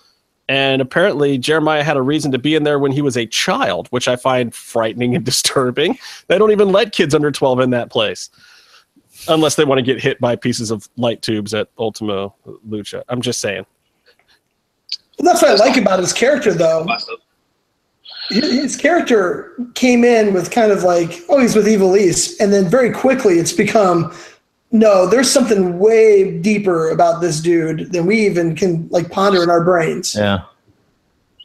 And 0.47 0.81
apparently, 0.81 1.37
Jeremiah 1.37 1.83
had 1.83 1.97
a 1.97 2.01
reason 2.01 2.31
to 2.31 2.37
be 2.37 2.53
in 2.53 2.63
there 2.63 2.77
when 2.77 2.91
he 2.91 3.01
was 3.01 3.17
a 3.17 3.25
child, 3.25 3.87
which 3.89 4.07
I 4.07 4.15
find 4.15 4.53
frightening 4.53 5.15
and 5.15 5.25
disturbing. 5.31 5.97
They 6.27 6.37
don't 6.37 6.51
even 6.51 6.71
let 6.71 6.91
kids 6.91 7.15
under 7.15 7.31
12 7.31 7.59
in 7.61 7.69
that 7.71 7.89
place 7.89 8.29
unless 9.27 9.55
they 9.55 9.65
want 9.65 9.79
to 9.79 9.83
get 9.83 10.01
hit 10.01 10.19
by 10.19 10.35
pieces 10.35 10.71
of 10.71 10.87
light 10.97 11.21
tubes 11.21 11.53
at 11.53 11.69
Ultimo 11.79 12.35
Lucha. 12.67 13.03
I'm 13.09 13.21
just 13.21 13.39
saying. 13.39 13.65
Well, 15.17 15.31
that's 15.33 15.41
what 15.41 15.51
I 15.51 15.55
like 15.55 15.77
about 15.77 15.99
his 15.99 16.13
character, 16.13 16.53
though. 16.53 16.85
His 18.29 18.51
his 18.51 18.75
character 18.75 19.55
came 19.75 20.03
in 20.03 20.33
with 20.33 20.51
kind 20.51 20.71
of 20.71 20.83
like, 20.83 21.21
oh, 21.29 21.39
he's 21.39 21.55
with 21.55 21.67
Ivelisse, 21.67 22.39
and 22.39 22.51
then 22.51 22.67
very 22.67 22.91
quickly 22.91 23.35
it's 23.39 23.53
become, 23.53 24.13
no, 24.71 25.07
there's 25.07 25.31
something 25.31 25.79
way 25.79 26.37
deeper 26.39 26.89
about 26.89 27.21
this 27.21 27.39
dude 27.39 27.91
than 27.91 28.05
we 28.05 28.25
even 28.25 28.55
can 28.55 28.87
like 28.89 29.09
ponder 29.11 29.41
in 29.43 29.49
our 29.49 29.63
brains. 29.63 30.15
Yeah. 30.15 30.43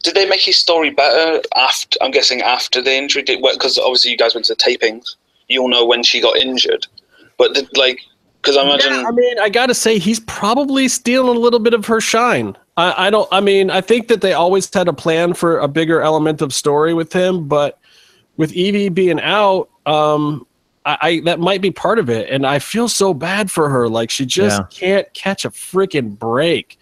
Did 0.02 0.14
they 0.14 0.26
make 0.26 0.40
his 0.40 0.56
story 0.56 0.90
better 0.90 1.42
after? 1.56 1.98
I'm 2.00 2.10
guessing 2.10 2.40
after 2.40 2.80
the 2.80 2.94
injury, 2.94 3.22
because 3.22 3.78
obviously 3.78 4.10
you 4.10 4.16
guys 4.16 4.34
went 4.34 4.46
to 4.46 4.54
the 4.54 4.60
tapings. 4.60 5.16
You'll 5.48 5.68
know 5.68 5.84
when 5.84 6.02
she 6.02 6.20
got 6.20 6.36
injured, 6.38 6.86
but 7.36 7.54
did, 7.54 7.68
like, 7.76 8.00
because 8.40 8.56
I 8.56 8.62
imagine 8.62 8.94
Yeah, 8.94 9.04
I 9.06 9.10
mean, 9.10 9.38
I 9.38 9.50
got 9.50 9.66
to 9.66 9.74
say, 9.74 9.98
he's 9.98 10.20
probably 10.20 10.88
stealing 10.88 11.36
a 11.36 11.40
little 11.40 11.58
bit 11.58 11.74
of 11.74 11.84
her 11.86 12.00
shine. 12.00 12.56
I, 12.78 13.08
I 13.08 13.10
don't. 13.10 13.28
I 13.30 13.40
mean, 13.40 13.70
I 13.70 13.82
think 13.82 14.08
that 14.08 14.22
they 14.22 14.32
always 14.32 14.72
had 14.72 14.88
a 14.88 14.92
plan 14.92 15.34
for 15.34 15.58
a 15.58 15.68
bigger 15.68 16.00
element 16.00 16.40
of 16.40 16.54
story 16.54 16.94
with 16.94 17.12
him, 17.12 17.46
but 17.46 17.78
with 18.38 18.52
Evie 18.54 18.88
being 18.88 19.20
out, 19.20 19.68
um, 19.84 20.46
I, 20.86 20.98
I 21.02 21.20
that 21.24 21.40
might 21.40 21.60
be 21.60 21.70
part 21.70 21.98
of 21.98 22.08
it. 22.08 22.28
And 22.30 22.46
I 22.46 22.58
feel 22.58 22.88
so 22.88 23.12
bad 23.14 23.50
for 23.50 23.68
her. 23.68 23.88
Like 23.88 24.10
she 24.10 24.26
just 24.26 24.60
Yeah. 24.60 24.66
can't 24.70 25.14
catch 25.14 25.44
a 25.44 25.50
freaking 25.50 26.18
break. 26.18 26.78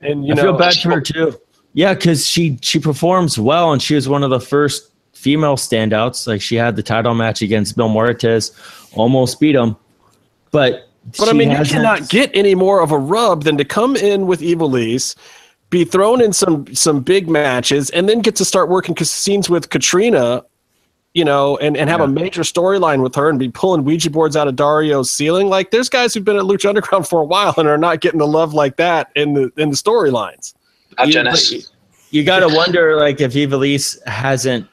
And 0.00 0.26
you 0.26 0.32
I 0.32 0.36
know, 0.36 0.42
feel 0.42 0.58
bad 0.58 0.74
for 0.74 0.90
her 0.90 1.00
too. 1.00 1.38
Yeah, 1.74 1.94
because 1.94 2.26
she 2.26 2.58
she 2.60 2.78
performs 2.78 3.38
well, 3.38 3.72
and 3.72 3.80
she 3.80 3.94
was 3.94 4.08
one 4.08 4.22
of 4.22 4.30
the 4.30 4.40
first 4.40 4.90
female 5.14 5.56
standouts. 5.56 6.26
Like 6.26 6.42
she 6.42 6.56
had 6.56 6.76
the 6.76 6.82
title 6.82 7.14
match 7.14 7.40
against 7.40 7.76
Mil 7.76 7.88
Muertes, 7.88 8.50
almost 8.94 9.40
beat 9.40 9.54
him, 9.54 9.76
but 10.50 10.88
But 11.18 11.28
I 11.28 11.32
mean, 11.32 11.50
you 11.50 11.64
cannot 11.64 12.08
get 12.08 12.30
any 12.34 12.54
more 12.54 12.80
of 12.82 12.90
a 12.92 12.98
rub 12.98 13.44
than 13.44 13.56
to 13.56 13.64
come 13.64 13.96
in 13.96 14.26
with 14.26 14.42
Evil 14.42 14.68
Ivelisse, 14.68 15.16
be 15.70 15.84
thrown 15.84 16.20
in 16.20 16.32
some 16.32 16.72
some 16.74 17.00
big 17.00 17.28
matches, 17.28 17.88
and 17.90 18.08
then 18.08 18.20
get 18.20 18.36
to 18.36 18.44
start 18.44 18.68
working 18.68 18.96
scenes 18.96 19.48
with 19.48 19.70
Catrina, 19.70 20.44
you 21.14 21.24
know, 21.24 21.56
and, 21.58 21.76
and 21.76 21.90
have 21.90 22.00
a 22.00 22.08
major 22.08 22.40
storyline 22.42 23.02
with 23.02 23.14
her 23.14 23.28
and 23.28 23.38
be 23.38 23.48
pulling 23.50 23.84
Ouija 23.84 24.08
boards 24.10 24.34
out 24.36 24.48
of 24.48 24.56
Dario's 24.56 25.10
ceiling. 25.10 25.48
Like 25.48 25.70
there's 25.70 25.88
guys 25.88 26.14
who've 26.14 26.24
been 26.24 26.36
at 26.36 26.42
Lucha 26.44 26.68
Underground 26.70 27.06
for 27.08 27.20
a 27.20 27.24
while 27.24 27.54
and 27.58 27.68
are 27.68 27.76
not 27.78 28.00
getting 28.00 28.18
the 28.18 28.26
love 28.26 28.54
like 28.54 28.76
that 28.76 29.10
in 29.14 29.34
the 29.34 29.52
in 29.56 29.70
the 29.70 29.76
storylines. 29.76 30.54
you, 31.04 31.12
Janice. 31.12 31.72
you 32.10 32.24
got 32.24 32.40
to 32.40 32.48
wonder 32.54 32.96
like 32.96 33.20
if 33.20 33.32
Ivelisse 33.34 34.02
hasn't 34.06 34.66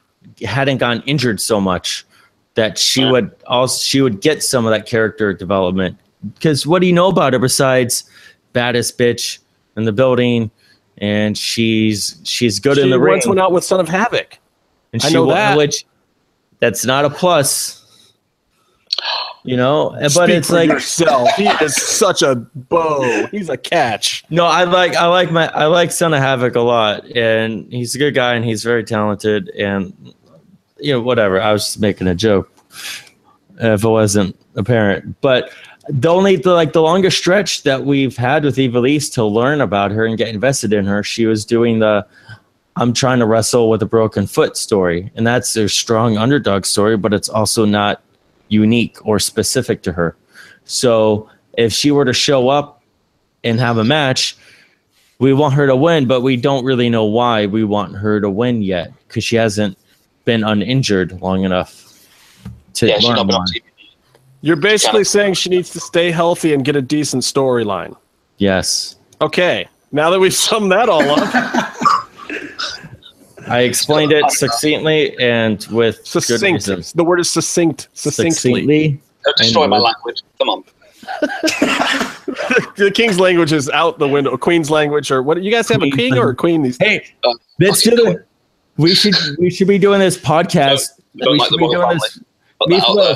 hadn't 0.44 0.78
gotten 0.78 1.02
injured 1.02 1.40
so 1.40 1.60
much 1.60 2.06
that 2.54 2.78
she 2.78 3.02
Yeah. 3.02 3.10
would 3.12 3.30
also 3.46 3.80
she 3.82 4.00
would 4.00 4.20
get 4.20 4.42
some 4.42 4.64
of 4.66 4.70
that 4.72 4.86
character 4.86 5.32
development. 5.34 5.98
Because 6.34 6.66
what 6.66 6.80
do 6.80 6.86
you 6.86 6.92
know 6.92 7.08
about 7.08 7.32
her 7.34 7.38
besides 7.38 8.04
baddest 8.52 8.98
bitch 8.98 9.38
in 9.76 9.84
the 9.84 9.92
building, 9.92 10.50
and 10.98 11.36
she's 11.36 12.18
she's 12.24 12.58
good 12.58 12.76
she 12.76 12.82
in 12.82 12.90
the 12.90 12.98
ring. 12.98 13.12
once 13.12 13.26
went 13.26 13.40
out 13.40 13.52
with 13.52 13.62
Son 13.64 13.78
of 13.80 13.88
Havoc. 13.88 14.38
And 14.92 15.02
I 15.04 15.08
she 15.08 15.14
know 15.14 15.26
won, 15.26 15.34
that. 15.36 15.56
which 15.56 15.86
that's 16.60 16.84
not 16.84 17.04
a 17.04 17.10
plus. 17.10 17.78
You 19.42 19.56
know, 19.56 19.96
but 20.14 20.28
it's 20.28 20.50
like 20.50 20.68
yourself. 20.68 21.30
he 21.34 21.46
is 21.46 21.74
such 21.74 22.20
a 22.20 22.34
bow. 22.34 23.26
He's 23.28 23.48
a 23.48 23.56
catch. 23.56 24.22
no, 24.28 24.44
I 24.44 24.64
like 24.64 24.94
I 24.94 25.06
like 25.06 25.32
my 25.32 25.48
I 25.52 25.64
like 25.64 25.92
Son 25.92 26.12
of 26.12 26.20
Havoc 26.20 26.56
a 26.56 26.60
lot, 26.60 27.04
and 27.16 27.72
he's 27.72 27.94
a 27.94 27.98
good 27.98 28.14
guy 28.14 28.34
and 28.34 28.44
he's 28.44 28.62
very 28.62 28.84
talented, 28.84 29.48
and 29.58 30.14
you 30.78 30.92
know 30.92 31.00
whatever. 31.00 31.40
I 31.40 31.52
was 31.52 31.64
just 31.64 31.80
making 31.80 32.06
a 32.06 32.14
joke 32.14 32.52
if 33.58 33.82
it 33.82 33.88
wasn't 33.88 34.38
apparent, 34.56 35.18
but 35.22 35.50
the 35.88 36.08
only 36.08 36.36
the 36.36 36.52
like 36.52 36.74
the 36.74 36.82
longest 36.82 37.16
stretch 37.16 37.62
that 37.62 37.84
we've 37.84 38.16
had 38.16 38.44
with 38.44 38.56
Ivelisse 38.56 39.12
to 39.14 39.24
learn 39.24 39.60
about 39.60 39.90
her 39.90 40.04
and 40.04 40.18
get 40.18 40.28
invested 40.28 40.72
in 40.72 40.84
her, 40.84 41.02
she 41.02 41.24
was 41.24 41.46
doing 41.46 41.78
the 41.78 42.06
I'm 42.80 42.94
trying 42.94 43.18
to 43.18 43.26
wrestle 43.26 43.68
with 43.68 43.82
a 43.82 43.86
broken 43.86 44.26
foot 44.26 44.56
story, 44.56 45.12
and 45.14 45.26
that's 45.26 45.54
a 45.54 45.68
strong 45.68 46.16
underdog 46.16 46.64
story, 46.64 46.96
but 46.96 47.12
it's 47.12 47.28
also 47.28 47.66
not 47.66 48.02
unique 48.48 48.96
or 49.06 49.18
specific 49.18 49.82
to 49.82 49.92
her. 49.92 50.16
So 50.64 51.28
if 51.58 51.74
she 51.74 51.90
were 51.90 52.06
to 52.06 52.14
show 52.14 52.48
up 52.48 52.82
and 53.44 53.60
have 53.60 53.76
a 53.76 53.84
match, 53.84 54.34
we 55.18 55.34
want 55.34 55.52
her 55.54 55.66
to 55.66 55.76
win, 55.76 56.06
but 56.06 56.22
we 56.22 56.36
don't 56.38 56.64
really 56.64 56.88
know 56.88 57.04
why 57.04 57.44
we 57.44 57.64
want 57.64 57.96
her 57.96 58.18
to 58.18 58.30
win 58.30 58.62
yet 58.62 58.92
because 59.06 59.24
she 59.24 59.36
hasn't 59.36 59.76
been 60.24 60.42
uninjured 60.42 61.20
long 61.20 61.44
enough 61.44 62.06
to 62.74 62.86
Yeah, 62.88 62.96
learn 63.02 63.16
not 63.16 63.26
been 63.26 63.34
why. 63.36 63.40
on 63.42 63.46
TV. 63.48 63.62
You're 64.40 64.56
basically 64.56 65.04
saying 65.04 65.34
she 65.34 65.50
needs 65.50 65.68
to 65.70 65.80
stay 65.80 66.10
healthy 66.10 66.54
and 66.54 66.64
get 66.64 66.76
a 66.76 66.80
decent 66.82 67.24
storyline. 67.24 67.94
Yes. 68.38 68.96
Okay. 69.20 69.68
Now 69.92 70.08
that 70.08 70.18
we've 70.18 70.32
summed 70.32 70.72
that 70.72 70.88
all 70.88 71.02
up, 71.02 71.34
I 73.50 73.60
explained 73.60 74.12
it 74.12 74.30
succinctly 74.30 75.18
and 75.18 75.64
with 75.70 75.96
good 75.98 76.06
succinct. 76.06 76.42
reasons. 76.42 76.92
The 76.92 77.04
word 77.04 77.20
is 77.20 77.30
succinct. 77.30 77.88
Succinctly. 77.92 78.30
Succinctly. 78.32 79.00
Don't 79.24 79.36
destroy 79.36 79.66
my 79.66 79.78
language. 79.78 80.22
Come 80.38 80.48
on. 80.48 80.64
The 82.76 82.90
king's 82.94 83.18
language 83.18 83.52
is 83.52 83.68
out 83.70 83.98
the 83.98 84.08
window. 84.08 84.36
Queen's 84.36 84.70
language, 84.70 85.10
or 85.10 85.22
what? 85.22 85.42
You 85.42 85.50
guys 85.50 85.68
have 85.68 85.82
a 85.82 85.90
king 85.90 86.16
or 86.16 86.30
a 86.30 86.34
queen? 86.34 86.62
These 86.62 86.78
Hey, 86.78 87.04
Uh, 87.24 87.34
let's 87.58 87.82
do 87.82 87.90
fucking 87.90 88.04
the. 88.04 88.24
We 88.76 88.94
should 88.94 89.14
we 89.38 89.50
should 89.50 89.68
be 89.68 89.78
doing 89.78 89.98
this 89.98 90.16
podcast. 90.16 90.90
Don't 91.16 91.32
we 91.32 91.38
like 91.38 91.48
should 91.48 91.58
be 91.58 91.68
doing 91.68 91.88
this. 91.90 92.20
Put 92.60 92.70
that 92.70 92.84
out 92.88 92.94
there. 92.94 93.14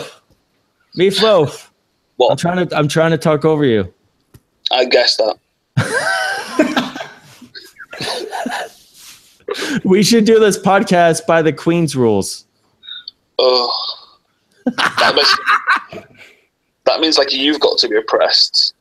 Meatloaf. 0.98 1.70
Meatloaf. 2.18 2.30
I'm 2.30 2.36
trying 2.36 2.68
to 2.68 2.76
I'm 2.76 2.88
trying 2.88 3.12
to 3.12 3.18
talk 3.18 3.44
over 3.44 3.64
you. 3.64 3.92
I 4.70 4.84
guess 4.84 5.16
that. 5.16 5.38
We 9.84 10.02
should 10.02 10.24
do 10.24 10.38
this 10.38 10.58
podcast 10.58 11.26
by 11.26 11.42
the 11.42 11.52
Queen's 11.52 11.96
rules. 11.96 12.44
Oh. 13.38 13.72
That, 14.64 15.14
makes, 15.14 16.04
that 16.84 17.00
means 17.00 17.18
like 17.18 17.32
you've 17.32 17.60
got 17.60 17.78
to 17.78 17.88
be 17.88 17.96
oppressed. 17.96 18.74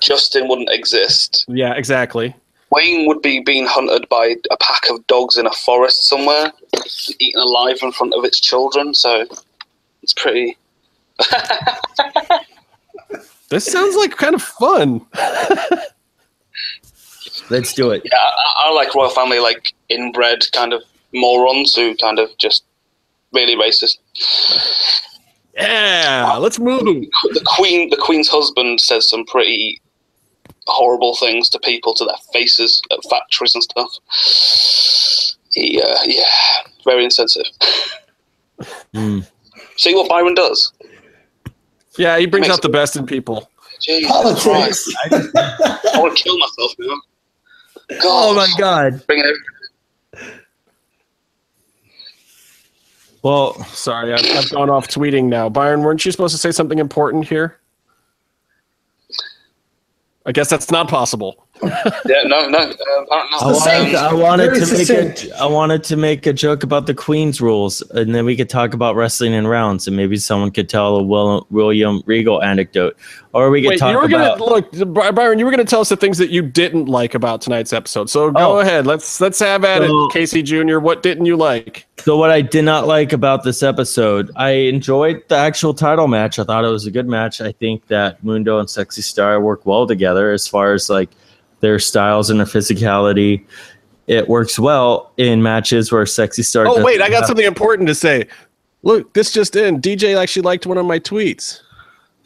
Justin 0.00 0.48
wouldn't 0.48 0.70
exist. 0.70 1.44
Yeah, 1.48 1.74
exactly. 1.74 2.34
Wayne 2.70 3.06
would 3.06 3.22
be 3.22 3.40
being 3.40 3.66
hunted 3.66 4.08
by 4.08 4.36
a 4.50 4.56
pack 4.58 4.90
of 4.90 5.06
dogs 5.06 5.36
in 5.36 5.46
a 5.46 5.52
forest 5.52 6.08
somewhere, 6.08 6.52
eaten 7.18 7.40
alive 7.40 7.78
in 7.82 7.92
front 7.92 8.14
of 8.14 8.24
its 8.24 8.40
children. 8.40 8.94
So 8.94 9.26
it's 10.02 10.14
pretty. 10.14 10.56
This 13.50 13.64
sounds 13.64 13.96
like 13.96 14.16
kind 14.16 14.34
of 14.34 14.42
fun. 14.42 15.06
Let's 17.50 17.72
do 17.72 17.90
it. 17.90 18.02
Yeah, 18.04 18.18
I, 18.18 18.68
I 18.68 18.72
like 18.72 18.94
royal 18.94 19.10
family, 19.10 19.40
like 19.40 19.72
inbred 19.88 20.44
kind 20.52 20.72
of 20.72 20.82
morons 21.14 21.74
who 21.74 21.94
kind 21.96 22.18
of 22.18 22.36
just 22.38 22.64
really 23.32 23.56
racist. 23.56 23.98
Yeah, 25.56 26.36
let's 26.38 26.58
move. 26.58 26.84
The 26.84 27.46
queen, 27.56 27.90
the 27.90 27.96
queen's 27.96 28.28
husband, 28.28 28.80
says 28.80 29.08
some 29.08 29.24
pretty 29.24 29.80
horrible 30.66 31.16
things 31.16 31.48
to 31.50 31.58
people 31.60 31.94
to 31.94 32.04
their 32.04 32.16
faces 32.32 32.82
at 32.90 32.98
factories 33.10 33.54
and 33.54 33.62
stuff. 33.62 33.90
He, 35.50 35.80
uh, 35.82 35.96
yeah, 36.04 36.22
very 36.84 37.04
insensitive. 37.04 37.50
Hmm. 38.94 39.20
See 39.76 39.94
what 39.94 40.08
Byron 40.08 40.34
does. 40.34 40.72
Yeah, 41.96 42.18
he 42.18 42.26
brings 42.26 42.46
Makes 42.46 42.58
out 42.58 42.62
the 42.62 42.68
best 42.68 42.96
in 42.96 43.06
people. 43.06 43.50
Jesus 43.80 44.10
Politics. 44.10 44.44
Christ. 44.44 44.90
I 45.04 45.98
want 46.00 46.16
to 46.16 46.22
kill 46.22 46.38
myself 46.38 46.72
now. 46.78 46.96
God, 47.88 47.98
Oh 48.02 48.34
my 48.34 48.48
god. 48.58 49.06
Bring 49.06 49.20
it. 49.20 49.36
Well, 53.22 53.54
sorry, 53.64 54.12
I've, 54.14 54.24
I've 54.36 54.50
gone 54.50 54.70
off 54.70 54.88
tweeting 54.88 55.24
now. 55.24 55.48
Byron, 55.48 55.82
weren't 55.82 56.04
you 56.04 56.12
supposed 56.12 56.34
to 56.34 56.38
say 56.38 56.52
something 56.52 56.78
important 56.78 57.26
here? 57.26 57.58
I 60.24 60.32
guess 60.32 60.48
that's 60.48 60.70
not 60.70 60.88
possible. 60.88 61.47
Yeah, 61.62 62.22
no, 62.24 62.48
no. 62.48 62.58
Uh, 62.58 62.74
I 63.10 63.52
wanted, 63.52 63.94
I 63.94 64.14
wanted 64.14 64.54
to 64.54 64.76
make 64.76 64.90
a, 64.90 65.38
I 65.40 65.46
wanted 65.46 65.84
to 65.84 65.96
make 65.96 66.26
a 66.26 66.32
joke 66.32 66.62
about 66.62 66.86
the 66.86 66.94
Queen's 66.94 67.40
rules, 67.40 67.80
and 67.90 68.14
then 68.14 68.24
we 68.24 68.36
could 68.36 68.48
talk 68.48 68.74
about 68.74 68.96
wrestling 68.96 69.32
in 69.32 69.46
rounds, 69.46 69.86
and 69.86 69.96
maybe 69.96 70.16
someone 70.16 70.50
could 70.50 70.68
tell 70.68 70.96
a 70.96 71.02
Will, 71.02 71.46
William 71.50 72.02
Regal 72.06 72.42
anecdote, 72.42 72.96
or 73.32 73.50
we 73.50 73.62
could 73.62 73.68
Wait, 73.70 73.78
talk 73.78 73.92
you 73.92 73.98
were 73.98 74.04
about. 74.04 74.38
gonna 74.38 74.50
look, 74.84 75.14
Byron. 75.14 75.38
You 75.38 75.44
were 75.44 75.50
gonna 75.50 75.64
tell 75.64 75.80
us 75.80 75.88
the 75.88 75.96
things 75.96 76.18
that 76.18 76.30
you 76.30 76.42
didn't 76.42 76.86
like 76.86 77.14
about 77.14 77.40
tonight's 77.40 77.72
episode. 77.72 78.08
So 78.10 78.30
go 78.30 78.56
Oh. 78.56 78.60
ahead. 78.60 78.86
Let's 78.86 79.20
let's 79.20 79.38
have 79.40 79.64
at 79.64 79.82
So- 79.82 80.06
it, 80.06 80.12
Casey 80.12 80.42
Jr. 80.42 80.78
What 80.78 81.02
didn't 81.02 81.26
you 81.26 81.36
like? 81.36 81.86
So 81.98 82.16
what 82.16 82.30
I 82.30 82.40
did 82.42 82.64
not 82.64 82.86
like 82.86 83.12
about 83.12 83.42
this 83.42 83.62
episode, 83.62 84.30
I 84.36 84.50
enjoyed 84.50 85.22
the 85.28 85.34
actual 85.36 85.74
title 85.74 86.06
match. 86.08 86.38
I 86.38 86.44
thought 86.44 86.64
it 86.64 86.68
was 86.68 86.86
a 86.86 86.90
good 86.90 87.08
match. 87.08 87.40
I 87.40 87.52
think 87.52 87.88
that 87.88 88.22
Mundo 88.22 88.58
and 88.58 88.70
Sexy 88.70 89.02
Star 89.02 89.40
work 89.40 89.66
well 89.66 89.86
together 89.86 90.30
as 90.32 90.46
far 90.46 90.72
as 90.74 90.88
like 90.88 91.10
their 91.60 91.78
styles 91.78 92.30
and 92.30 92.38
their 92.40 92.46
physicality. 92.46 93.44
It 94.06 94.28
works 94.28 94.58
well 94.58 95.12
in 95.18 95.42
matches 95.42 95.92
where 95.92 96.06
Sexy 96.06 96.42
Star. 96.42 96.66
Oh 96.66 96.82
wait, 96.84 97.02
I 97.02 97.10
got 97.10 97.26
something 97.26 97.44
important 97.44 97.88
to 97.88 97.94
say. 97.94 98.26
Look, 98.82 99.12
this 99.12 99.32
just 99.32 99.54
in. 99.56 99.80
DJ 99.82 100.16
actually 100.16 100.42
liked 100.42 100.66
one 100.66 100.78
of 100.78 100.86
my 100.86 100.98
tweets. 100.98 101.60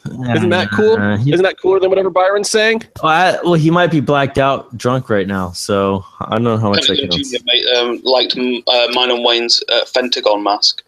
Isn't 0.05 0.49
that 0.51 0.69
cool? 0.73 0.95
Uh, 0.97 1.17
he- 1.17 1.33
Isn't 1.33 1.45
that 1.45 1.61
cooler 1.61 1.79
than 1.79 1.89
whatever 1.89 2.11
Byron's 2.11 2.51
saying? 2.51 2.83
well, 3.03 3.13
I- 3.13 3.39
well, 3.43 3.55
he 3.55 3.71
might 3.71 3.91
be 3.91 4.01
blacked 4.01 4.37
out, 4.37 4.77
drunk 4.77 5.09
right 5.09 5.27
now. 5.29 5.53
So 5.53 6.05
I 6.21 6.31
don't 6.33 6.43
know 6.45 6.57
how 6.59 6.71
much 6.71 6.89
that 6.89 6.97
Pentagon 6.99 7.11
counts. 7.19 7.31
Jr. 7.31 7.39
Mate, 7.45 7.67
um, 7.77 8.01
liked 8.05 8.37
uh, 8.37 8.89
mine 8.93 9.11
and 9.13 9.25
Wayne's 9.25 9.63
uh, 9.69 9.85
Fentagon 9.87 10.43
mask, 10.43 10.83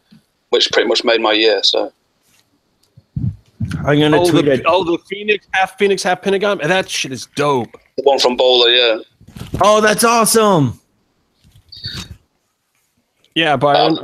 which 0.51 0.71
pretty 0.73 0.89
much 0.89 1.05
made 1.05 1.21
my 1.21 1.33
year. 1.33 1.62
So 1.62 1.93
I'm 3.86 4.01
gonna 4.01 4.20
Oh 4.20 4.31
tweet 4.31 4.44
the, 4.47 4.52
it. 4.52 4.62
oh, 4.66 4.85
the 4.85 4.98
Phoenix 5.09 5.47
half 5.52 5.77
Phoenix 5.78 6.02
half 6.02 6.23
Pentagon. 6.23 6.61
And 6.61 6.70
that 6.70 6.89
shit 6.89 7.12
is 7.12 7.27
dope. 7.35 7.70
the 7.97 8.02
one 8.02 8.19
from 8.19 8.36
Bowler, 8.36 8.70
yeah. 8.70 8.98
Oh, 9.62 9.81
that's 9.81 10.05
awesome. 10.05 10.81
Yeah, 13.35 13.56
Byron. 13.56 13.98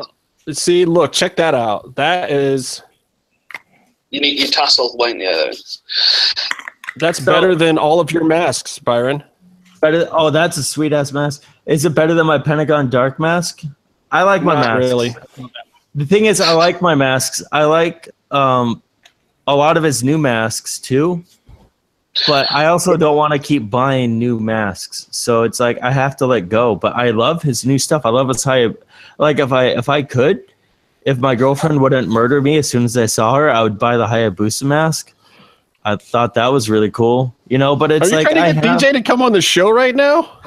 See, 0.53 0.85
look, 0.85 1.13
check 1.13 1.37
that 1.37 1.55
out. 1.55 1.95
That 1.97 2.31
is 2.31 2.83
You 4.11 4.21
need 4.21 4.39
your 4.39 4.49
tassel, 4.49 4.97
Wayne. 4.99 5.21
Yeah, 5.21 5.53
that's 6.97 7.19
So- 7.23 7.33
better 7.33 7.55
than 7.55 7.79
all 7.79 8.01
of 8.01 8.11
your 8.11 8.25
masks, 8.25 8.79
Byron. 8.79 9.23
Better. 9.81 10.09
Oh, 10.13 10.31
that's 10.31 10.57
a 10.57 10.63
sweet 10.63 10.93
ass 10.93 11.13
mask. 11.13 11.43
Is 11.67 11.85
it 11.85 11.95
better 11.95 12.13
than 12.15 12.27
my 12.27 12.39
Pentagon 12.39 12.91
Dark 12.91 13.19
mask? 13.21 13.63
I 14.11 14.25
like 14.25 14.43
my 14.43 14.55
Not 14.55 14.67
mask. 14.67 14.79
really. 14.81 15.15
The 15.95 16.05
thing 16.05 16.27
is, 16.27 16.41
I 16.41 16.53
like 16.53 16.83
my 16.83 16.95
masks. 16.95 17.43
I 17.53 17.65
like 17.65 18.09
um, 18.31 18.83
a 19.51 19.57
lot 19.57 19.77
of 19.77 19.83
his 19.83 20.03
new 20.05 20.17
masks 20.17 20.79
too. 20.79 21.25
But 22.27 22.51
I 22.51 22.67
also 22.67 22.97
don't 22.97 23.17
want 23.17 23.33
to 23.33 23.39
keep 23.39 23.71
buying 23.71 24.19
new 24.19 24.41
masks. 24.41 25.07
So 25.11 25.43
it's 25.45 25.61
like 25.61 25.81
I 25.83 25.93
have 25.93 26.17
to 26.19 26.27
let 26.27 26.49
go. 26.49 26.75
But 26.75 26.95
I 26.97 27.11
love 27.11 27.43
his 27.43 27.65
new 27.65 27.79
stuff. 27.79 28.03
I 28.05 28.11
love 28.11 28.29
his 28.29 28.43
high. 28.43 28.69
Like 29.19 29.39
if 29.39 29.53
I 29.53 29.67
if 29.67 29.89
I 29.89 30.03
could, 30.03 30.43
if 31.03 31.19
my 31.19 31.35
girlfriend 31.35 31.81
wouldn't 31.81 32.09
murder 32.09 32.41
me 32.43 32.59
as 32.59 32.69
soon 32.69 32.85
as 32.85 32.97
I 32.97 33.07
saw 33.07 33.35
her, 33.35 33.51
I 33.51 33.63
would 33.63 33.79
buy 33.79 33.97
the 33.97 34.07
Hayabusa 34.07 34.65
mask. 34.65 35.13
I 35.85 35.97
thought 35.97 36.35
that 36.35 36.49
was 36.49 36.69
really 36.69 36.91
cool, 36.91 37.35
you 37.49 37.59
know. 37.59 37.75
But 37.75 37.91
it's 37.91 38.09
Are 38.09 38.11
you 38.11 38.17
like 38.17 38.29
trying 38.29 38.55
to 38.55 38.61
get 38.61 38.65
have- 38.65 38.81
DJ 38.81 38.93
to 38.93 39.03
come 39.03 39.23
on 39.23 39.33
the 39.33 39.41
show 39.43 39.71
right 39.71 39.95
now? 39.95 40.39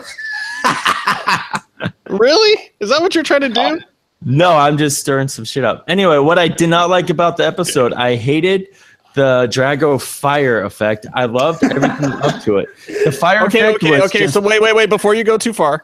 really? 2.10 2.72
Is 2.80 2.90
that 2.90 3.02
what 3.02 3.16
you're 3.16 3.24
trying 3.24 3.42
to 3.42 3.50
do? 3.50 3.82
No, 4.26 4.52
I'm 4.56 4.78
just 4.78 5.00
stirring 5.00 5.28
some 5.28 5.44
shit 5.44 5.64
up. 5.64 5.84
Anyway, 5.88 6.18
what 6.18 6.40
I 6.40 6.48
did 6.48 6.70
not 6.70 6.90
like 6.90 7.10
about 7.10 7.38
the 7.38 7.46
episode, 7.46 7.94
I 7.94 8.16
hated 8.16 8.68
the 9.16 9.48
Drago 9.52 10.02
fire 10.02 10.64
effect. 10.64 11.06
I 11.14 11.26
loved 11.26 11.64
everything 11.64 12.12
up 12.12 12.42
to 12.44 12.58
it. 12.58 12.70
The 13.06 13.12
fire 13.12 13.46
Okay, 13.46 13.60
effect 13.60 13.84
okay, 13.84 13.92
was 13.92 14.02
okay. 14.10 14.20
just- 14.20 14.34
So 14.34 14.42
wait, 14.42 14.62
wait, 14.62 14.76
wait. 14.76 14.90
Before 14.90 15.14
you 15.14 15.24
go 15.24 15.38
too 15.38 15.54
far, 15.54 15.84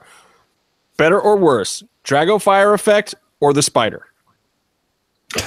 better 0.98 1.20
or 1.20 1.38
worse, 1.38 1.84
Drago 2.04 2.42
fire 2.42 2.74
effect 2.74 3.16
or 3.40 3.54
the 3.54 3.62
spider? 3.62 4.06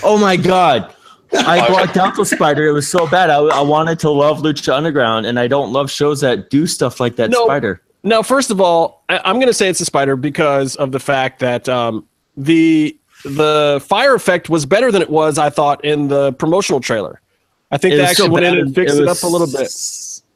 oh 0.02 0.16
my 0.18 0.36
god. 0.36 0.94
I 1.34 1.66
blocked 1.66 1.96
out 1.96 2.14
the 2.14 2.26
spider. 2.26 2.66
It 2.66 2.72
was 2.72 2.86
so 2.86 3.06
bad. 3.06 3.30
I, 3.30 3.38
I 3.38 3.62
wanted 3.62 3.98
to 4.00 4.10
love 4.10 4.40
Lucha 4.42 4.74
Underground, 4.74 5.24
and 5.24 5.38
I 5.40 5.48
don't 5.48 5.72
love 5.72 5.90
shows 5.90 6.20
that 6.20 6.50
do 6.50 6.66
stuff 6.66 7.00
like 7.00 7.16
that 7.16 7.30
No. 7.30 7.46
spider. 7.46 7.80
Now, 8.02 8.22
first 8.22 8.50
of 8.50 8.60
all, 8.60 9.02
I, 9.08 9.18
I'm 9.24 9.36
going 9.36 9.46
to 9.46 9.54
say 9.54 9.68
it's 9.70 9.80
a 9.80 9.86
spider 9.86 10.14
because 10.14 10.76
of 10.76 10.92
the 10.92 11.00
fact 11.00 11.38
that 11.40 11.70
um, 11.70 12.06
the 12.36 12.98
the 13.24 13.82
fire 13.86 14.14
effect 14.14 14.50
was 14.50 14.66
better 14.66 14.92
than 14.92 15.00
it 15.00 15.08
was, 15.08 15.38
I 15.38 15.48
thought, 15.48 15.82
in 15.84 16.08
the 16.08 16.32
promotional 16.34 16.80
trailer. 16.80 17.21
I 17.72 17.78
think 17.78 17.94
It 17.94 17.96
they 17.96 18.04
actually 18.04 18.28
went 18.28 18.44
in 18.46 18.58
and 18.58 18.74
fixed 18.74 18.96
it, 18.96 19.00
was- 19.00 19.22
up 19.24 19.28
a 19.28 19.32
little 19.32 19.46
bit. 19.48 19.72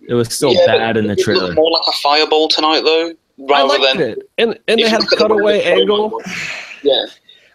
It 0.08 0.14
was 0.14 0.32
still 0.34 0.52
Yeah, 0.54 0.66
bad 0.66 0.96
in 0.96 1.06
the 1.08 1.12
it 1.14 1.18
trailer. 1.20 1.52
more 1.52 1.70
like 1.70 1.82
a 1.86 1.92
fireball 1.92 2.48
tonight, 2.48 2.80
though, 2.84 3.08
I 3.10 3.14
rather 3.40 3.78
liked 3.78 3.98
than. 3.98 4.10
it, 4.10 4.18
and 4.38 4.58
and 4.68 4.78
they 4.78 4.84
if 4.84 4.88
you 4.88 4.88
had 4.88 5.00
a 5.00 5.02
look 5.02 5.20
at 5.20 5.28
the 5.28 5.34
way 5.36 5.62
cutaway 5.62 5.74
the 5.74 5.80
angle. 5.82 6.22
Yeah, 6.82 7.04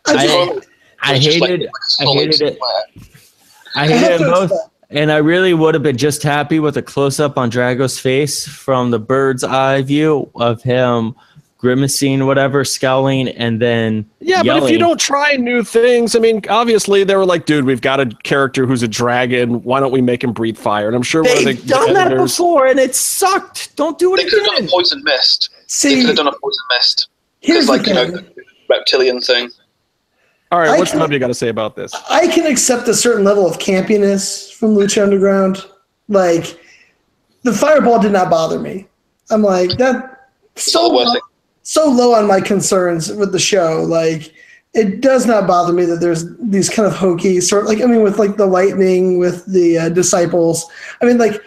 I 0.08 0.14
just, 0.14 0.28
I- 0.28 1.12
I 1.12 1.16
It's 1.16 1.26
just 1.26 1.40
like- 1.42 1.50
hated, 1.50 1.62
like 1.62 1.70
a 1.70 2.02
I 2.02 2.04
solid 2.06 2.18
hated 2.32 2.42
it. 2.42 2.60
I 3.76 3.84
I 3.84 3.88
hated 3.88 4.22
it 4.22 4.32
both. 4.32 4.52
And 4.90 5.10
I 5.10 5.18
really 5.18 5.54
would 5.54 5.74
have 5.74 5.84
been 5.84 5.98
just 5.98 6.22
happy 6.22 6.60
with 6.60 6.76
a 6.76 6.82
close 6.82 7.20
up 7.22 7.38
on 7.38 7.50
Drago's 7.50 7.98
face 7.98 8.46
from 8.46 8.92
the 8.92 9.00
bird's 9.00 9.42
eye 9.44 9.82
view 9.84 10.30
of 10.36 10.62
him 10.62 11.16
grimacing, 11.62 12.26
whatever, 12.26 12.66
scowling, 12.66 13.30
and 13.30 13.62
then 13.62 14.10
Yeah, 14.20 14.42
but 14.42 14.64
if 14.64 14.72
you 14.72 14.80
don't 14.80 15.00
try 15.00 15.36
new 15.36 15.64
things, 15.64 16.16
I 16.16 16.20
mean, 16.20 16.42
obviously 16.50 17.04
they 17.04 17.16
were 17.16 17.26
like, 17.26 17.46
dude, 17.46 17.66
we've 17.66 17.82
got 17.82 18.00
a 18.00 18.08
character 18.24 18.66
who's 18.66 18.82
a 18.82 18.88
dragon. 18.88 19.62
Why 19.64 19.80
don't 19.80 19.92
we 19.92 20.02
make 20.02 20.24
him 20.24 20.34
breathe 20.34 20.58
fire? 20.58 20.88
And 20.88 20.96
I'm 20.96 21.04
sure 21.04 21.22
one 21.22 21.32
of 21.32 21.38
the 21.38 21.54
They've 21.54 21.68
done 21.68 21.94
that 21.94 22.18
before, 22.18 22.66
and 22.66 22.80
it 22.80 22.96
sucked. 22.96 23.76
Don't 23.76 24.00
do 24.00 24.14
it 24.16 24.18
They 24.18 24.24
it 24.24 24.30
could 24.32 24.40
have 24.40 24.58
done 24.58 24.66
a 24.66 24.70
poison 24.70 25.04
mist. 25.04 25.50
See, 25.68 25.94
They 25.96 26.02
could 26.02 26.08
have 26.08 26.18
done 26.18 26.28
a 26.28 26.40
poison 26.40 26.64
mist. 26.72 27.08
here's 27.42 27.68
Because, 27.70 27.86
the 27.86 27.94
like, 27.94 28.12
you 28.12 28.14
know, 28.14 28.44
reptilian 28.68 29.22
thing. 29.22 29.52
All 30.52 30.60
right, 30.60 30.78
what's 30.78 30.92
can- 30.92 31.00
Nub 31.00 31.12
you 31.14 31.20
got 31.20 31.28
to 31.28 31.34
say 31.34 31.48
about 31.50 31.76
this? 31.76 31.94
I 32.10 32.28
can 32.28 32.46
accept 32.46 32.88
a 32.88 32.94
certain 32.94 33.24
level 33.24 33.48
of 33.48 33.60
campiness 33.60 34.52
from 34.52 34.76
Lucha 34.76 35.02
Underground. 35.04 35.64
Like, 36.10 36.60
the 37.44 37.54
fireball 37.54 38.00
did 38.02 38.12
not 38.12 38.30
bother 38.30 38.60
me. 38.60 38.88
I'm 39.30 39.44
like, 39.44 39.78
that 39.78 40.30
so 40.56 40.88
not 40.88 40.94
worth 40.94 41.08
low, 41.08 41.14
it. 41.14 41.24
So 41.64 41.90
low 41.90 42.14
on 42.14 42.28
my 42.28 42.42
concerns 42.42 43.12
with 43.12 43.32
the 43.32 43.40
show. 43.40 43.84
Like, 43.84 44.34
it 44.74 45.02
does 45.02 45.26
not 45.26 45.48
bother 45.48 45.74
me 45.74 45.86
that 45.86 46.00
there's 46.00 46.26
these 46.40 46.70
kind 46.70 46.88
of 46.88 46.94
hokey 46.94 47.42
sort 47.42 47.66
like 47.66 47.82
I 47.82 47.86
mean 47.86 48.04
with 48.04 48.18
like 48.18 48.38
the 48.38 48.46
lightning 48.46 49.18
with 49.20 49.46
the 49.46 49.78
uh, 49.78 49.90
disciples. 49.90 50.66
I 51.02 51.06
mean 51.06 51.18
like 51.18 51.42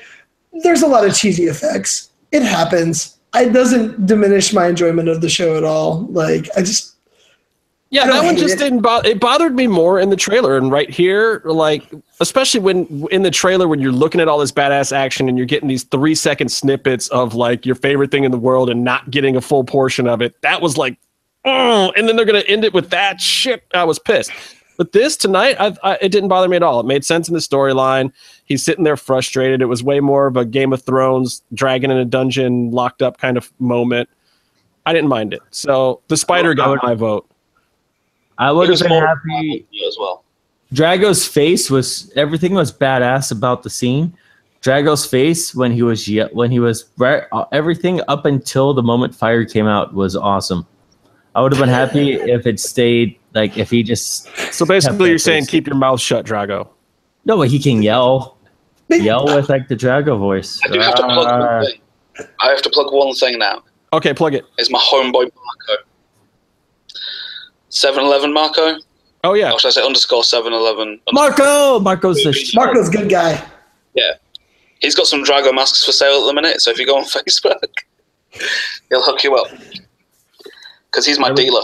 there's 0.62 0.82
a 0.82 0.86
lot 0.86 1.06
of 1.06 1.14
cheesy 1.14 1.44
effects. 1.44 2.10
It 2.32 2.42
happens. 2.42 3.18
It 3.34 3.52
doesn't 3.52 4.06
diminish 4.06 4.52
my 4.52 4.68
enjoyment 4.68 5.08
of 5.08 5.20
the 5.20 5.30
show 5.30 5.56
at 5.56 5.64
all. 5.64 6.06
Like 6.10 6.48
I 6.56 6.60
just 6.60 6.93
Yeah, 7.94 8.06
that 8.06 8.24
one 8.24 8.36
just 8.36 8.54
it. 8.54 8.58
didn't 8.58 8.80
bother. 8.80 9.08
It 9.08 9.20
bothered 9.20 9.54
me 9.54 9.68
more 9.68 10.00
in 10.00 10.10
the 10.10 10.16
trailer 10.16 10.56
and 10.56 10.72
right 10.72 10.90
here, 10.90 11.40
like 11.44 11.88
especially 12.18 12.58
when 12.58 13.06
in 13.12 13.22
the 13.22 13.30
trailer 13.30 13.68
when 13.68 13.78
you're 13.78 13.92
looking 13.92 14.20
at 14.20 14.26
all 14.26 14.38
this 14.38 14.50
badass 14.50 14.90
action 14.90 15.28
and 15.28 15.38
you're 15.38 15.46
getting 15.46 15.68
these 15.68 15.84
three 15.84 16.16
second 16.16 16.50
snippets 16.50 17.06
of 17.08 17.36
like 17.36 17.64
your 17.64 17.76
favorite 17.76 18.10
thing 18.10 18.24
in 18.24 18.32
the 18.32 18.38
world 18.38 18.68
and 18.68 18.82
not 18.82 19.12
getting 19.12 19.36
a 19.36 19.40
full 19.40 19.62
portion 19.62 20.08
of 20.08 20.20
it. 20.20 20.34
That 20.42 20.60
was 20.60 20.76
like, 20.76 20.98
oh, 21.44 21.92
and 21.96 22.08
then 22.08 22.16
they're 22.16 22.24
gonna 22.24 22.40
end 22.40 22.64
it 22.64 22.74
with 22.74 22.90
that 22.90 23.20
shit. 23.20 23.62
I 23.72 23.84
was 23.84 24.00
pissed. 24.00 24.32
But 24.76 24.90
this 24.90 25.16
tonight, 25.16 25.56
I, 25.60 25.76
I, 25.84 25.98
it 26.00 26.08
didn't 26.08 26.30
bother 26.30 26.48
me 26.48 26.56
at 26.56 26.64
all. 26.64 26.80
It 26.80 26.86
made 26.86 27.04
sense 27.04 27.28
in 27.28 27.34
the 27.34 27.40
storyline. 27.40 28.12
He's 28.44 28.64
sitting 28.64 28.82
there 28.82 28.96
frustrated. 28.96 29.62
It 29.62 29.66
was 29.66 29.84
way 29.84 30.00
more 30.00 30.26
of 30.26 30.36
a 30.36 30.44
Game 30.44 30.72
of 30.72 30.82
Thrones 30.82 31.42
dragon 31.54 31.92
in 31.92 31.96
a 31.96 32.04
dungeon, 32.04 32.72
locked 32.72 33.02
up 33.02 33.18
kind 33.18 33.36
of 33.36 33.52
moment. 33.60 34.08
I 34.84 34.92
didn't 34.92 35.08
mind 35.08 35.32
it. 35.32 35.42
So 35.52 36.02
the 36.08 36.16
spider 36.16 36.50
I 36.50 36.54
got 36.54 36.82
my 36.82 36.94
vote. 36.94 37.30
I 38.39 38.52
would 38.52 38.69
have 38.69 38.78
been 38.81 38.89
more 38.89 39.06
happy. 39.06 39.66
as 39.86 39.97
well. 39.98 40.24
Drago's 40.73 41.27
face 41.27 41.70
was 41.70 42.12
everything 42.16 42.55
was 42.55 42.73
badass 42.73 43.31
about 43.31 43.62
the 43.62 43.70
scene. 43.70 44.12
Drago's 44.61 45.06
face 45.06 45.55
when 45.55 45.73
he 45.73 45.82
was 45.82 46.09
when 46.32 46.51
he 46.51 46.59
was 46.59 46.86
right, 46.97 47.24
uh, 47.32 47.44
everything 47.52 48.01
up 48.09 48.24
until 48.24 48.74
the 48.74 48.82
moment 48.82 49.15
fire 49.15 49.44
came 49.44 49.66
out 49.66 49.94
was 49.94 50.16
awesome. 50.16 50.66
I 51.35 51.43
would 51.43 51.52
have 51.52 51.61
been 51.61 51.69
happy 51.69 52.12
if 52.15 52.47
it 52.47 52.59
stayed 52.59 53.19
like 53.35 53.59
if 53.59 53.70
he 53.70 53.82
just 53.82 54.28
So 54.52 54.65
basically, 54.65 55.11
you're 55.11 55.19
saying 55.19 55.47
keep 55.47 55.66
your 55.66 55.77
mouth 55.77 56.01
shut, 56.01 56.24
Drago. 56.24 56.69
no, 57.24 57.36
but 57.36 57.48
he 57.48 57.59
can 57.59 57.82
yell 57.82 58.39
yell 58.89 59.27
with 59.27 59.48
like 59.48 59.69
the 59.69 59.77
Drago 59.77 60.19
voice. 60.19 60.61
I 60.65 60.69
do 60.69 60.81
have 60.81 60.94
to 60.94 61.02
plug 61.02 61.28
one 61.28 61.66
thing. 61.66 61.81
I 62.40 62.48
have 62.48 62.62
to 62.62 62.70
plug 62.70 62.93
one 62.93 63.15
thing 63.15 63.39
now. 63.39 63.62
Okay, 63.93 64.15
plug 64.15 64.35
it. 64.35 64.44
it. 64.59 64.62
Is 64.62 64.70
my 64.70 64.78
homeboy 64.78 65.31
Marco. 67.82 68.01
7-Eleven 68.01 68.32
Marco? 68.32 68.76
Oh 69.24 69.34
yeah, 69.34 69.52
Or 69.52 69.59
should 69.59 69.68
I 69.68 69.70
say 69.72 69.82
underscore 69.84 70.22
7-Eleven? 70.22 71.01
Marco, 71.12 71.80
Marco's 71.80 72.22
the 72.22 72.52
Marco's 72.55 72.88
good 72.90 73.09
guy. 73.09 73.42
Yeah. 73.94 74.12
He's 74.80 74.94
got 74.94 75.06
some 75.06 75.24
Drago 75.24 75.55
masks 75.55 75.84
for 75.84 75.92
sale 75.92 76.22
at 76.22 76.26
the 76.26 76.34
minute, 76.34 76.60
so 76.60 76.70
if 76.70 76.78
you 76.78 76.84
go 76.86 76.98
on 76.98 77.05
Facebook, 77.05 77.62
he'll 78.90 79.02
hook 79.02 79.24
you 79.24 79.34
up. 79.36 79.46
Because 80.90 81.06
he's 81.06 81.18
my 81.18 81.32
dealer. 81.32 81.62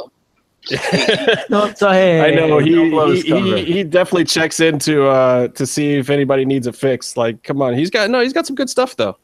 no, 1.50 1.72
so, 1.74 1.90
hey, 1.90 2.20
I 2.20 2.34
know 2.34 2.58
he 2.58 2.70
don't 2.74 3.14
he, 3.14 3.22
he 3.22 3.64
he 3.64 3.82
definitely 3.84 4.24
checks 4.24 4.60
into 4.60 5.06
uh 5.06 5.48
to 5.48 5.66
see 5.66 5.94
if 5.94 6.10
anybody 6.10 6.44
needs 6.44 6.66
a 6.66 6.72
fix. 6.72 7.16
Like, 7.16 7.42
come 7.42 7.62
on, 7.62 7.74
he's 7.74 7.88
got 7.90 8.10
no, 8.10 8.20
he's 8.20 8.34
got 8.34 8.46
some 8.46 8.56
good 8.56 8.68
stuff 8.68 8.94
though. 8.94 9.16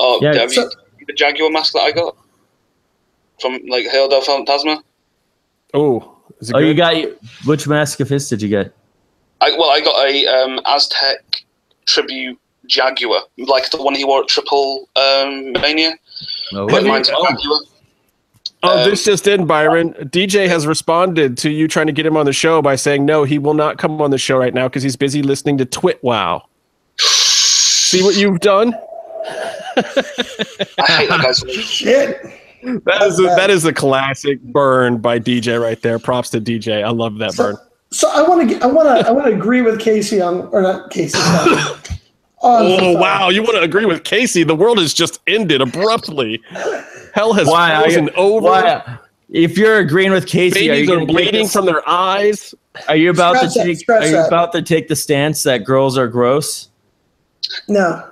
Oh, 0.00 0.18
Yeah, 0.20 0.34
have, 0.34 0.50
you, 0.52 0.56
so- 0.56 0.62
have 0.62 1.06
the 1.06 1.12
Jaguar 1.12 1.50
mask 1.50 1.72
that 1.74 1.80
I 1.82 1.92
got 1.92 2.16
from 3.40 3.60
like 3.68 3.86
Hijo 3.86 4.08
del 4.08 4.22
Fantasma. 4.22 4.82
Oh, 5.72 6.11
is 6.42 6.50
it 6.50 6.54
Oh, 6.56 6.58
good? 6.58 6.68
you 6.68 6.74
got 6.74 6.94
which 7.46 7.66
mask 7.66 8.00
of 8.00 8.08
his 8.10 8.28
did 8.28 8.42
you 8.42 8.48
get? 8.48 8.74
I, 9.40 9.50
well, 9.58 9.70
I 9.70 9.80
got 9.80 10.06
a 10.06 10.26
um, 10.26 10.60
Aztec 10.66 11.44
tribute 11.86 12.38
Jaguar, 12.66 13.22
like 13.38 13.70
the 13.70 13.82
one 13.82 13.94
he 13.94 14.04
wore 14.04 14.22
at 14.22 14.28
Triple 14.28 14.88
um, 14.96 15.52
Mania. 15.52 15.94
Oh, 16.52 16.68
But 16.68 16.82
you- 16.82 16.88
mine's 16.88 17.10
oh. 17.12 17.26
Jaguar. 17.28 17.60
Oh, 18.64 18.84
Um, 18.84 18.90
this 18.90 19.04
just 19.04 19.26
in, 19.26 19.44
Byron. 19.46 19.92
DJ 19.94 20.46
has 20.46 20.68
responded 20.68 21.36
to 21.38 21.50
you 21.50 21.66
trying 21.66 21.86
to 21.86 21.92
get 21.92 22.06
him 22.06 22.16
on 22.16 22.26
the 22.26 22.32
show 22.32 22.62
by 22.62 22.76
saying 22.76 23.04
no, 23.04 23.24
he 23.24 23.38
will 23.40 23.54
not 23.54 23.78
come 23.78 24.00
on 24.00 24.10
the 24.12 24.18
show 24.18 24.36
right 24.38 24.54
now 24.54 24.68
because 24.68 24.84
he's 24.84 24.94
busy 24.94 25.20
listening 25.22 25.58
to 25.58 25.64
Twit 25.64 26.00
Wow. 26.04 26.44
See 26.98 28.02
what 28.04 28.14
you've 28.16 28.38
done? 28.40 28.72
I 29.76 29.82
hate 30.88 31.08
that 31.08 31.20
guy's 31.22 31.38
Shit. 31.64 32.20
That 32.62 33.02
is 33.02 33.18
a, 33.18 33.22
that 33.24 33.50
is 33.50 33.64
a 33.64 33.72
classic 33.72 34.40
burn 34.42 34.98
by 34.98 35.18
DJ 35.18 35.60
right 35.60 35.80
there. 35.82 35.98
Props 35.98 36.30
to 36.30 36.40
DJ. 36.40 36.84
I 36.84 36.90
love 36.90 37.18
that 37.18 37.34
burn. 37.36 37.56
So 37.90 38.08
I 38.10 38.22
want 38.26 38.48
to 38.50 38.60
I 38.62 38.66
want 38.66 38.88
to 39.00 39.06
I 39.08 39.10
want 39.10 39.26
to 39.26 39.34
agree 39.34 39.60
with 39.62 39.80
Casey 39.80 40.20
on 40.20 40.42
or 40.52 40.62
not 40.62 40.90
Casey. 40.90 41.18
sorry. 41.18 41.50
on, 42.40 42.62
Oh 42.80 42.92
wow, 42.98 43.28
you 43.28 43.42
want 43.42 43.56
to 43.56 43.62
agree 43.62 43.84
with 43.84 44.04
Casey? 44.04 44.44
The 44.44 44.54
world 44.54 44.78
has 44.78 44.94
just 44.94 45.20
ended 45.26 45.60
abruptly. 45.60 46.40
Hell 47.14 47.32
has 47.34 47.46
why 47.48 47.74
are 47.74 47.82
frozen 47.82 48.04
you, 48.04 48.10
over. 48.16 48.46
why- 48.46 48.98
If 49.28 49.56
you're 49.58 49.78
agreeing 49.78 50.12
with 50.12 50.26
Casey, 50.26 50.68
are 50.70 50.74
Babies 50.74 50.88
you 50.88 51.00
are 51.02 51.06
bleeding 51.06 51.48
from 51.48 51.66
their 51.66 51.86
eyes. 51.88 52.54
Are 52.88 52.96
you 52.96 53.10
about 53.10 53.36
Scratch 53.36 53.52
to 53.54 53.58
that, 53.58 53.64
take? 53.66 53.78
scratch 53.80 54.02
Are 54.04 54.06
you 54.06 54.12
that. 54.16 54.26
about 54.28 54.52
to 54.52 54.62
take 54.62 54.88
the 54.88 54.96
stance 54.96 55.42
that 55.42 55.64
girls 55.64 55.98
are 55.98 56.06
gross? 56.08 56.68
No, 57.68 58.08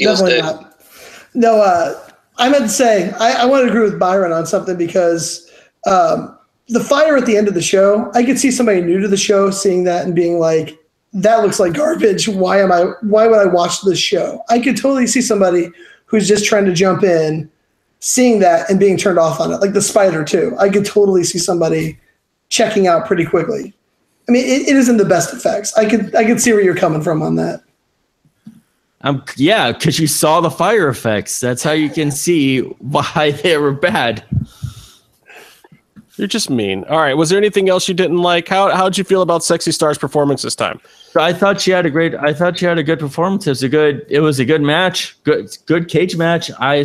Eels 0.00 0.20
definitely 0.20 0.32
dick. 0.32 0.42
not. 0.44 0.80
No, 1.34 1.60
uh, 1.62 2.08
I 2.38 2.48
meant 2.48 2.64
to 2.64 2.68
say 2.68 3.10
I, 3.12 3.42
I 3.42 3.44
want 3.44 3.64
to 3.64 3.68
agree 3.68 3.84
with 3.84 3.98
Byron 3.98 4.32
on 4.32 4.46
something 4.46 4.76
because 4.76 5.50
um, 5.86 6.38
the 6.68 6.80
fire 6.80 7.16
at 7.16 7.26
the 7.26 7.36
end 7.36 7.48
of 7.48 7.54
the 7.54 7.62
show, 7.62 8.10
I 8.14 8.24
could 8.24 8.38
see 8.38 8.50
somebody 8.50 8.80
new 8.80 9.00
to 9.00 9.08
the 9.08 9.16
show 9.16 9.50
seeing 9.50 9.84
that 9.84 10.04
and 10.06 10.14
being 10.14 10.38
like, 10.38 10.78
"That 11.12 11.42
looks 11.42 11.60
like 11.60 11.74
garbage. 11.74 12.28
Why 12.28 12.60
am 12.60 12.72
I? 12.72 12.92
Why 13.02 13.26
would 13.26 13.38
I 13.38 13.46
watch 13.46 13.82
this 13.82 13.98
show?" 13.98 14.42
I 14.48 14.58
could 14.58 14.76
totally 14.76 15.06
see 15.06 15.20
somebody 15.20 15.70
who's 16.06 16.28
just 16.28 16.44
trying 16.44 16.64
to 16.66 16.72
jump 16.72 17.02
in, 17.02 17.50
seeing 18.00 18.40
that 18.40 18.68
and 18.68 18.78
being 18.78 18.96
turned 18.96 19.18
off 19.18 19.40
on 19.40 19.52
it, 19.52 19.58
like 19.58 19.72
the 19.72 19.82
spider 19.82 20.24
too. 20.24 20.54
I 20.58 20.68
could 20.68 20.84
totally 20.84 21.24
see 21.24 21.38
somebody 21.38 21.98
checking 22.48 22.86
out 22.86 23.06
pretty 23.06 23.24
quickly. 23.24 23.74
I 24.28 24.32
mean, 24.32 24.44
it, 24.44 24.68
it 24.68 24.76
isn't 24.76 24.98
the 24.98 25.04
best 25.04 25.32
effects. 25.32 25.74
I 25.76 25.88
could 25.88 26.14
I 26.14 26.24
could 26.24 26.40
see 26.40 26.52
where 26.52 26.62
you're 26.62 26.76
coming 26.76 27.02
from 27.02 27.22
on 27.22 27.36
that. 27.36 27.62
Um, 29.04 29.24
yeah, 29.36 29.72
because 29.72 29.98
you 29.98 30.06
saw 30.06 30.40
the 30.40 30.50
fire 30.50 30.88
effects. 30.88 31.40
That's 31.40 31.62
how 31.62 31.72
you 31.72 31.90
can 31.90 32.10
see 32.24 32.60
why 32.60 33.30
they 33.42 33.56
were 33.58 33.72
bad. 33.72 34.24
You're 36.16 36.28
just 36.28 36.50
mean. 36.50 36.84
All 36.84 36.98
right. 36.98 37.14
Was 37.14 37.30
there 37.30 37.38
anything 37.38 37.68
else 37.68 37.88
you 37.88 37.94
didn't 37.94 38.18
like? 38.18 38.46
How 38.46 38.70
how'd 38.70 38.98
you 38.98 39.04
feel 39.04 39.22
about 39.22 39.42
Sexy 39.42 39.72
Star's 39.72 39.96
performance 39.96 40.42
this 40.42 40.54
time? 40.54 40.78
I 41.16 41.32
thought 41.32 41.60
she 41.60 41.70
had 41.70 41.86
a 41.86 41.90
great. 41.90 42.14
I 42.14 42.34
thought 42.34 42.58
she 42.58 42.66
had 42.66 42.78
a 42.78 42.82
good 42.82 42.98
performance. 42.98 43.46
It 43.46 43.50
was 43.50 43.62
a 43.62 43.68
good. 43.68 44.04
It 44.08 44.20
was 44.20 44.38
a 44.38 44.44
good 44.44 44.60
match. 44.60 45.16
Good, 45.24 45.56
good 45.64 45.88
cage 45.88 46.16
match. 46.16 46.50
I 46.60 46.84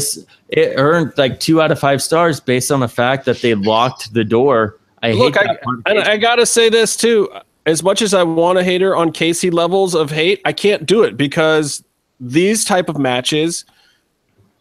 It 0.49 0.73
earned 0.77 1.13
like 1.17 1.41
two 1.41 1.61
out 1.61 1.71
of 1.71 1.79
five 1.79 2.01
stars 2.01 2.39
based 2.39 2.71
on 2.71 2.79
the 2.79 2.87
fact 2.87 3.25
that 3.25 3.41
they 3.41 3.53
locked 3.53 4.13
the 4.13 4.23
door. 4.23 4.79
I 5.03 5.11
Look, 5.11 5.35
hate 5.35 5.49
I, 5.49 5.53
of 5.53 5.81
and 5.85 5.99
I 5.99 6.17
gotta 6.17 6.45
say 6.45 6.69
this 6.69 6.95
too. 6.95 7.29
As 7.65 7.83
much 7.83 8.01
as 8.01 8.13
I 8.13 8.23
want 8.23 8.57
to 8.59 8.63
hate 8.63 8.79
her 8.79 8.95
on 8.95 9.11
Casey 9.11 9.51
levels 9.51 9.93
of 9.93 10.09
hate, 10.09 10.41
I 10.45 10.53
can't 10.53 10.85
do 10.85 11.03
it 11.03 11.17
because 11.17 11.83
these 12.19 12.65
type 12.65 12.89
of 12.89 12.97
matches, 12.97 13.65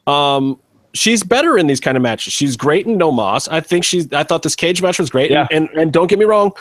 um, 0.06 0.60
she's 0.92 1.22
better 1.22 1.56
in 1.56 1.66
these 1.66 1.80
kind 1.80 1.96
of 1.96 2.02
matches. 2.02 2.32
She's 2.32 2.56
great 2.56 2.86
in 2.86 2.98
No 2.98 3.10
Moss. 3.10 3.48
I 3.48 3.60
think 3.60 3.84
she's. 3.84 4.12
I 4.12 4.22
thought 4.22 4.42
this 4.42 4.54
cage 4.54 4.82
match 4.82 4.98
was 4.98 5.10
great. 5.10 5.30
Yeah. 5.30 5.46
And, 5.50 5.68
and 5.70 5.78
and 5.78 5.92
don't 5.92 6.08
get 6.08 6.18
me 6.18 6.24
wrong, 6.24 6.52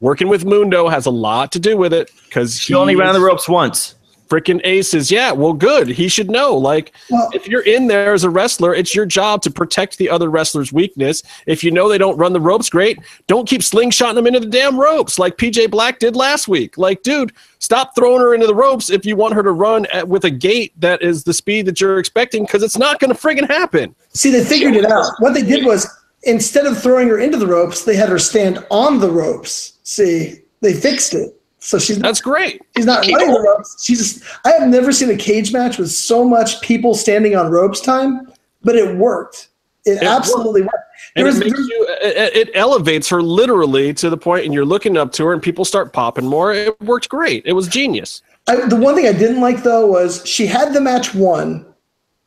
working 0.00 0.28
with 0.28 0.44
Mundo 0.44 0.88
has 0.88 1.06
a 1.06 1.10
lot 1.10 1.52
to 1.52 1.58
do 1.58 1.76
with 1.76 1.92
it 1.92 2.10
because 2.24 2.58
She 2.58 2.74
only 2.74 2.94
ran 2.96 3.12
the 3.14 3.20
ropes 3.20 3.48
once. 3.48 3.95
Freaking 4.28 4.60
aces. 4.64 5.10
Yeah, 5.10 5.32
well, 5.32 5.52
good. 5.52 5.88
He 5.88 6.08
should 6.08 6.30
know. 6.30 6.56
Like, 6.56 6.92
Well- 7.10 7.30
if 7.32 7.48
you're 7.48 7.62
in 7.62 7.86
there 7.86 8.12
as 8.12 8.24
a 8.24 8.30
wrestler, 8.30 8.74
it's 8.74 8.94
your 8.94 9.06
job 9.06 9.42
to 9.42 9.50
protect 9.50 9.98
the 9.98 10.10
other 10.10 10.30
wrestler's 10.30 10.72
weakness. 10.72 11.22
If 11.46 11.62
you 11.62 11.70
know 11.70 11.88
they 11.88 11.98
don't 11.98 12.16
run 12.16 12.32
the 12.32 12.40
ropes 12.40 12.68
great, 12.70 12.98
don't 13.26 13.48
keep 13.48 13.60
slingshotting 13.60 14.14
them 14.14 14.26
into 14.26 14.40
the 14.40 14.46
damn 14.46 14.78
ropes 14.78 15.18
like 15.18 15.36
PJ 15.36 15.70
Black 15.70 15.98
did 15.98 16.16
last 16.16 16.48
week. 16.48 16.76
Like, 16.78 17.02
dude, 17.02 17.32
stop 17.58 17.94
throwing 17.94 18.20
her 18.20 18.34
into 18.34 18.46
the 18.46 18.54
ropes 18.54 18.90
if 18.90 19.04
you 19.06 19.16
want 19.16 19.34
her 19.34 19.42
to 19.42 19.52
run 19.52 19.86
at, 19.92 20.06
with 20.08 20.24
a 20.24 20.30
gate 20.30 20.72
that 20.80 21.02
is 21.02 21.24
the 21.24 21.34
speed 21.34 21.66
that 21.66 21.80
you're 21.80 21.98
expecting 21.98 22.44
because 22.44 22.62
it's 22.62 22.78
not 22.78 22.98
going 23.00 23.14
to 23.14 23.20
friggin' 23.20 23.48
happen. 23.48 23.94
See, 24.12 24.30
they 24.30 24.44
figured 24.44 24.74
it 24.76 24.84
out. 24.84 25.12
What 25.18 25.34
they 25.34 25.42
did 25.42 25.64
was 25.64 25.86
instead 26.24 26.66
of 26.66 26.80
throwing 26.82 27.08
her 27.08 27.18
into 27.20 27.36
the 27.36 27.46
ropes, 27.46 27.84
they 27.84 27.96
had 27.96 28.08
her 28.08 28.18
stand 28.18 28.64
on 28.70 28.98
the 28.98 29.10
ropes. 29.10 29.78
See, 29.84 30.42
they 30.60 30.74
fixed 30.74 31.14
it. 31.14 31.40
So 31.66 31.80
she's 31.80 31.98
not, 31.98 32.06
That's 32.06 32.20
great. 32.20 32.62
she's 32.76 32.86
not 32.86 33.02
Keep 33.02 33.16
running 33.16 33.34
the 33.34 33.40
ropes. 33.40 33.84
She's 33.84 33.98
just, 33.98 34.22
I 34.44 34.52
have 34.52 34.68
never 34.68 34.92
seen 34.92 35.10
a 35.10 35.16
cage 35.16 35.52
match 35.52 35.78
with 35.78 35.90
so 35.90 36.24
much 36.24 36.60
people 36.60 36.94
standing 36.94 37.34
on 37.34 37.50
ropes 37.50 37.80
time, 37.80 38.32
but 38.62 38.76
it 38.76 38.96
worked. 38.96 39.48
It, 39.84 40.00
absolutely 40.00 40.62
worked. 40.62 40.76
There 41.16 41.26
And 41.26 41.34
was, 41.34 41.40
it 41.40 41.46
makes 41.46 41.58
you, 41.58 41.86
it, 42.02 42.36
it 42.36 42.50
elevates 42.54 43.08
her 43.08 43.20
literally 43.20 43.92
to 43.94 44.08
the 44.08 44.16
point, 44.16 44.44
and 44.44 44.54
you're 44.54 44.64
looking 44.64 44.96
up 44.96 45.10
to 45.14 45.24
her, 45.26 45.32
and 45.32 45.42
people 45.42 45.64
start 45.64 45.92
popping 45.92 46.24
more. 46.24 46.54
It 46.54 46.80
worked 46.82 47.08
great. 47.08 47.42
It 47.46 47.54
was 47.54 47.66
genius. 47.66 48.22
I, 48.46 48.64
the 48.68 48.76
one 48.76 48.94
thing 48.94 49.08
I 49.08 49.12
didn't 49.12 49.40
like 49.40 49.64
though 49.64 49.88
was 49.88 50.24
she 50.24 50.46
had 50.46 50.72
the 50.72 50.80
match 50.80 51.16
won. 51.16 51.66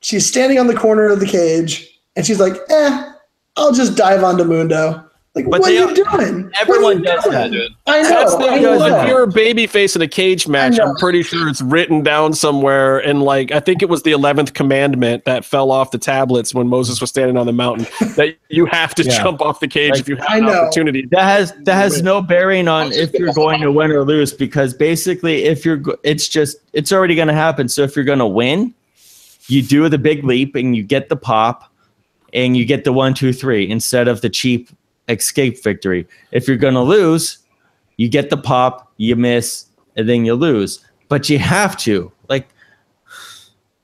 She's 0.02 0.28
standing 0.28 0.60
on 0.60 0.68
the 0.68 0.76
corner 0.76 1.08
of 1.08 1.22
the 1.22 1.26
cage, 1.26 1.98
and 2.18 2.26
she's 2.26 2.42
like, 2.42 2.56
"Eh, 2.70 3.12
I'll 3.56 3.72
just 3.72 3.96
dive 3.96 4.22
onto 4.22 4.44
Mundo." 4.44 5.09
Like, 5.36 5.46
But 5.46 5.60
what 5.62 5.64
they 5.68 5.78
are 5.78 5.92
you 5.92 6.06
are- 6.08 6.18
doing? 6.18 6.52
everyone 6.60 6.98
you 7.00 7.04
does 7.06 7.24
doing? 7.24 7.34
that. 7.36 7.70
I 7.86 8.02
know. 8.02 8.10
That's 8.10 8.34
I 8.34 8.58
know. 8.60 8.84
if 9.04 9.08
you're 9.08 9.24
a 9.24 9.28
baby 9.28 9.68
face 9.68 9.96
in 9.96 10.02
a 10.02 10.08
cage 10.08 10.48
match. 10.48 10.80
I'm 10.80 10.96
pretty 10.96 11.22
sure 11.22 11.48
it's 11.48 11.62
written 11.62 12.02
down 12.02 12.34
somewhere. 12.34 12.98
And 12.98 13.22
like, 13.22 13.52
I 13.52 13.60
think 13.60 13.84
it 13.84 13.90
was 13.90 14.02
the 14.02 14.12
11th 14.12 14.56
commandment 14.56 15.26
that 15.26 15.46
fell 15.46 15.70
off 15.70 15.92
the 15.92 16.00
tablets 16.00 16.56
when 16.56 16.68
Moses 16.68 17.00
was 17.00 17.12
standing 17.12 17.38
on 17.38 17.46
the 17.46 17.54
mountain 17.54 17.86
that 18.16 18.38
you 18.50 18.66
have 18.66 18.96
to 18.96 19.04
Yeah. 19.04 19.22
jump 19.22 19.40
off 19.42 19.60
the 19.60 19.68
cage 19.68 19.92
Like, 19.92 20.00
if 20.00 20.10
you 20.10 20.16
have 20.16 20.26
I 20.28 20.38
an 20.40 20.46
know. 20.46 20.52
opportunity. 20.64 21.06
That 21.12 21.22
has 21.24 21.54
that 21.66 21.76
has 21.76 22.02
no 22.02 22.24
bearing 22.24 22.68
on 22.68 22.92
if 22.92 23.14
you're 23.14 23.32
going 23.34 23.62
to 23.62 23.72
win 23.72 23.92
or 23.92 24.04
lose 24.04 24.34
because 24.34 24.74
basically 24.74 25.44
if 25.46 25.64
you're 25.64 25.80
it's 26.04 26.28
just 26.28 26.58
it's 26.74 26.92
already 26.92 27.14
going 27.14 27.28
to 27.28 27.36
happen. 27.36 27.70
So 27.70 27.84
if 27.84 27.96
you're 27.96 28.04
going 28.04 28.18
to 28.20 28.28
win, 28.28 28.74
you 29.48 29.62
do 29.62 29.88
the 29.90 30.00
big 30.00 30.24
leap 30.24 30.56
and 30.56 30.76
you 30.76 30.82
get 30.82 31.10
the 31.10 31.16
pop 31.16 31.72
and 32.34 32.58
you 32.58 32.66
get 32.66 32.84
the 32.84 32.92
one 32.94 33.14
two 33.14 33.32
three 33.32 33.70
instead 33.70 34.08
of 34.08 34.22
the 34.22 34.30
cheap 34.30 34.70
escape 35.10 35.62
victory. 35.64 36.08
If 36.32 36.48
you're 36.48 36.58
going 36.58 36.76
to 36.76 36.82
lose, 36.82 37.40
you 37.98 38.08
get 38.08 38.30
the 38.30 38.38
pop, 38.38 38.92
you 38.98 39.16
miss, 39.16 39.66
and 39.98 40.08
then 40.08 40.24
you 40.26 40.36
lose. 40.36 40.86
But 41.10 41.30
you 41.30 41.40
have 41.40 41.76
to 41.78 42.12
like 42.30 42.48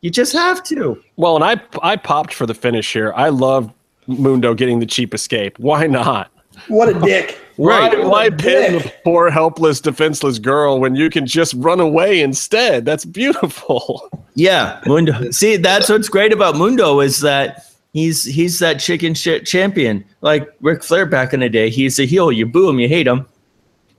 you 0.02 0.12
just 0.12 0.34
have 0.34 0.64
to. 0.66 1.02
Well, 1.18 1.36
and 1.36 1.44
I 1.44 1.60
I 1.82 1.96
popped 1.96 2.34
for 2.34 2.46
the 2.46 2.54
finish 2.54 2.94
here. 2.94 3.12
I 3.16 3.30
love 3.30 3.72
Mundo 4.08 4.54
getting 4.54 4.80
the 4.80 4.86
cheap 4.86 5.14
escape. 5.14 5.58
Why 5.60 5.88
not? 5.88 6.32
What 6.68 6.90
a 6.90 7.00
dick. 7.00 7.40
Right. 7.58 8.04
why 8.06 8.28
Dick. 8.28 8.40
pin 8.40 8.74
the 8.80 8.94
poor, 9.06 9.30
helpless, 9.30 9.80
defenseless 9.80 10.40
girl 10.40 10.78
when 10.82 10.94
you 10.94 11.10
can 11.10 11.26
just 11.26 11.54
run 11.54 11.80
away 11.80 12.20
instead? 12.20 12.84
That's 12.84 13.06
beautiful. 13.06 14.10
Yeah, 14.38 14.82
Mundo. 14.86 15.32
See, 15.32 15.56
that's 15.56 15.88
what's 15.88 16.10
great 16.10 16.34
about 16.34 16.58
Mundo 16.58 17.00
is 17.00 17.22
that 17.22 17.72
he's 17.96 18.26
he's 18.26 18.60
that 18.60 18.80
chicken 18.80 19.16
shit 19.16 19.48
champion, 19.48 20.06
like 20.22 20.48
Ric 20.62 20.84
Flair 20.84 21.08
back 21.08 21.34
in 21.34 21.40
the 21.40 21.50
day. 21.50 21.72
He's 21.72 21.98
a 21.98 22.06
heel. 22.06 22.32
You 22.32 22.46
boo 22.46 22.70
him, 22.70 22.80
you 22.80 22.88
hate 22.88 23.08
him, 23.08 23.26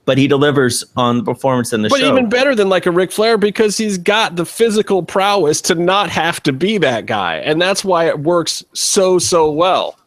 but 0.05 0.17
he 0.17 0.27
delivers 0.27 0.85
on 0.95 1.17
the 1.17 1.23
performance 1.23 1.73
in 1.73 1.81
the 1.81 1.89
But 1.89 1.99
show. 1.99 2.11
But 2.11 2.17
even 2.17 2.29
better 2.29 2.55
than 2.55 2.69
like 2.69 2.85
a 2.85 2.91
Ric 2.91 3.11
Flair 3.11 3.37
because 3.37 3.75
he's 3.75 3.97
got 3.97 4.37
the 4.37 4.45
physical 4.45 5.03
prowess 5.03 5.59
to 5.63 5.75
not 5.75 6.09
have 6.11 6.41
to 6.43 6.53
be 6.53 6.77
that 6.77 7.07
guy. 7.07 7.37
And 7.37 7.61
that's 7.61 7.83
why 7.83 8.07
it 8.07 8.19
works 8.19 8.63
so, 8.73 9.19
so 9.19 9.51
well. 9.51 9.99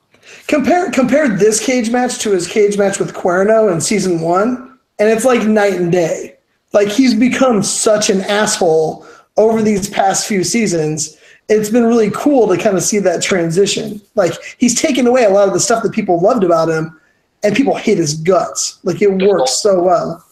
Compare 0.47 0.93
compare 0.93 1.29
this 1.29 1.65
cage 1.65 1.91
match 1.91 2.21
to 2.21 2.31
his 2.31 2.47
cage 2.47 2.79
match 2.79 3.01
with 3.01 3.13
Cuerno 3.13 3.71
in 3.73 3.81
season 3.81 4.21
one, 4.21 4.79
and 5.01 5.09
it's 5.11 5.25
like 5.25 5.43
night 5.43 5.75
and 5.75 5.91
day. 5.91 6.37
Like 6.73 6.89
he's 6.89 7.15
become 7.15 7.65
such 7.65 8.09
an 8.09 8.21
asshole 8.21 9.05
over 9.37 9.61
these 9.61 9.91
past 9.91 10.29
few 10.29 10.45
seasons. 10.45 11.17
It's 11.51 11.69
been 11.69 11.85
really 11.85 12.11
cool 12.13 12.49
to 12.49 12.57
kind 12.57 12.77
of 12.77 12.83
see 12.83 13.01
that 13.01 13.23
transition. 13.23 14.01
Like 14.15 14.33
he's 14.59 14.81
taken 14.81 15.07
away 15.07 15.25
a 15.25 15.31
lot 15.31 15.49
of 15.49 15.53
the 15.53 15.61
stuff 15.61 15.83
that 15.83 15.93
people 15.93 16.21
loved 16.21 16.45
about 16.45 16.69
him, 16.69 16.99
and 17.43 17.57
people 17.57 17.75
hate 17.75 17.99
his 17.99 18.15
guts. 18.15 18.79
Like 18.85 19.03
it 19.03 19.11
works 19.11 19.61
so 19.61 19.83
well. 19.83 20.25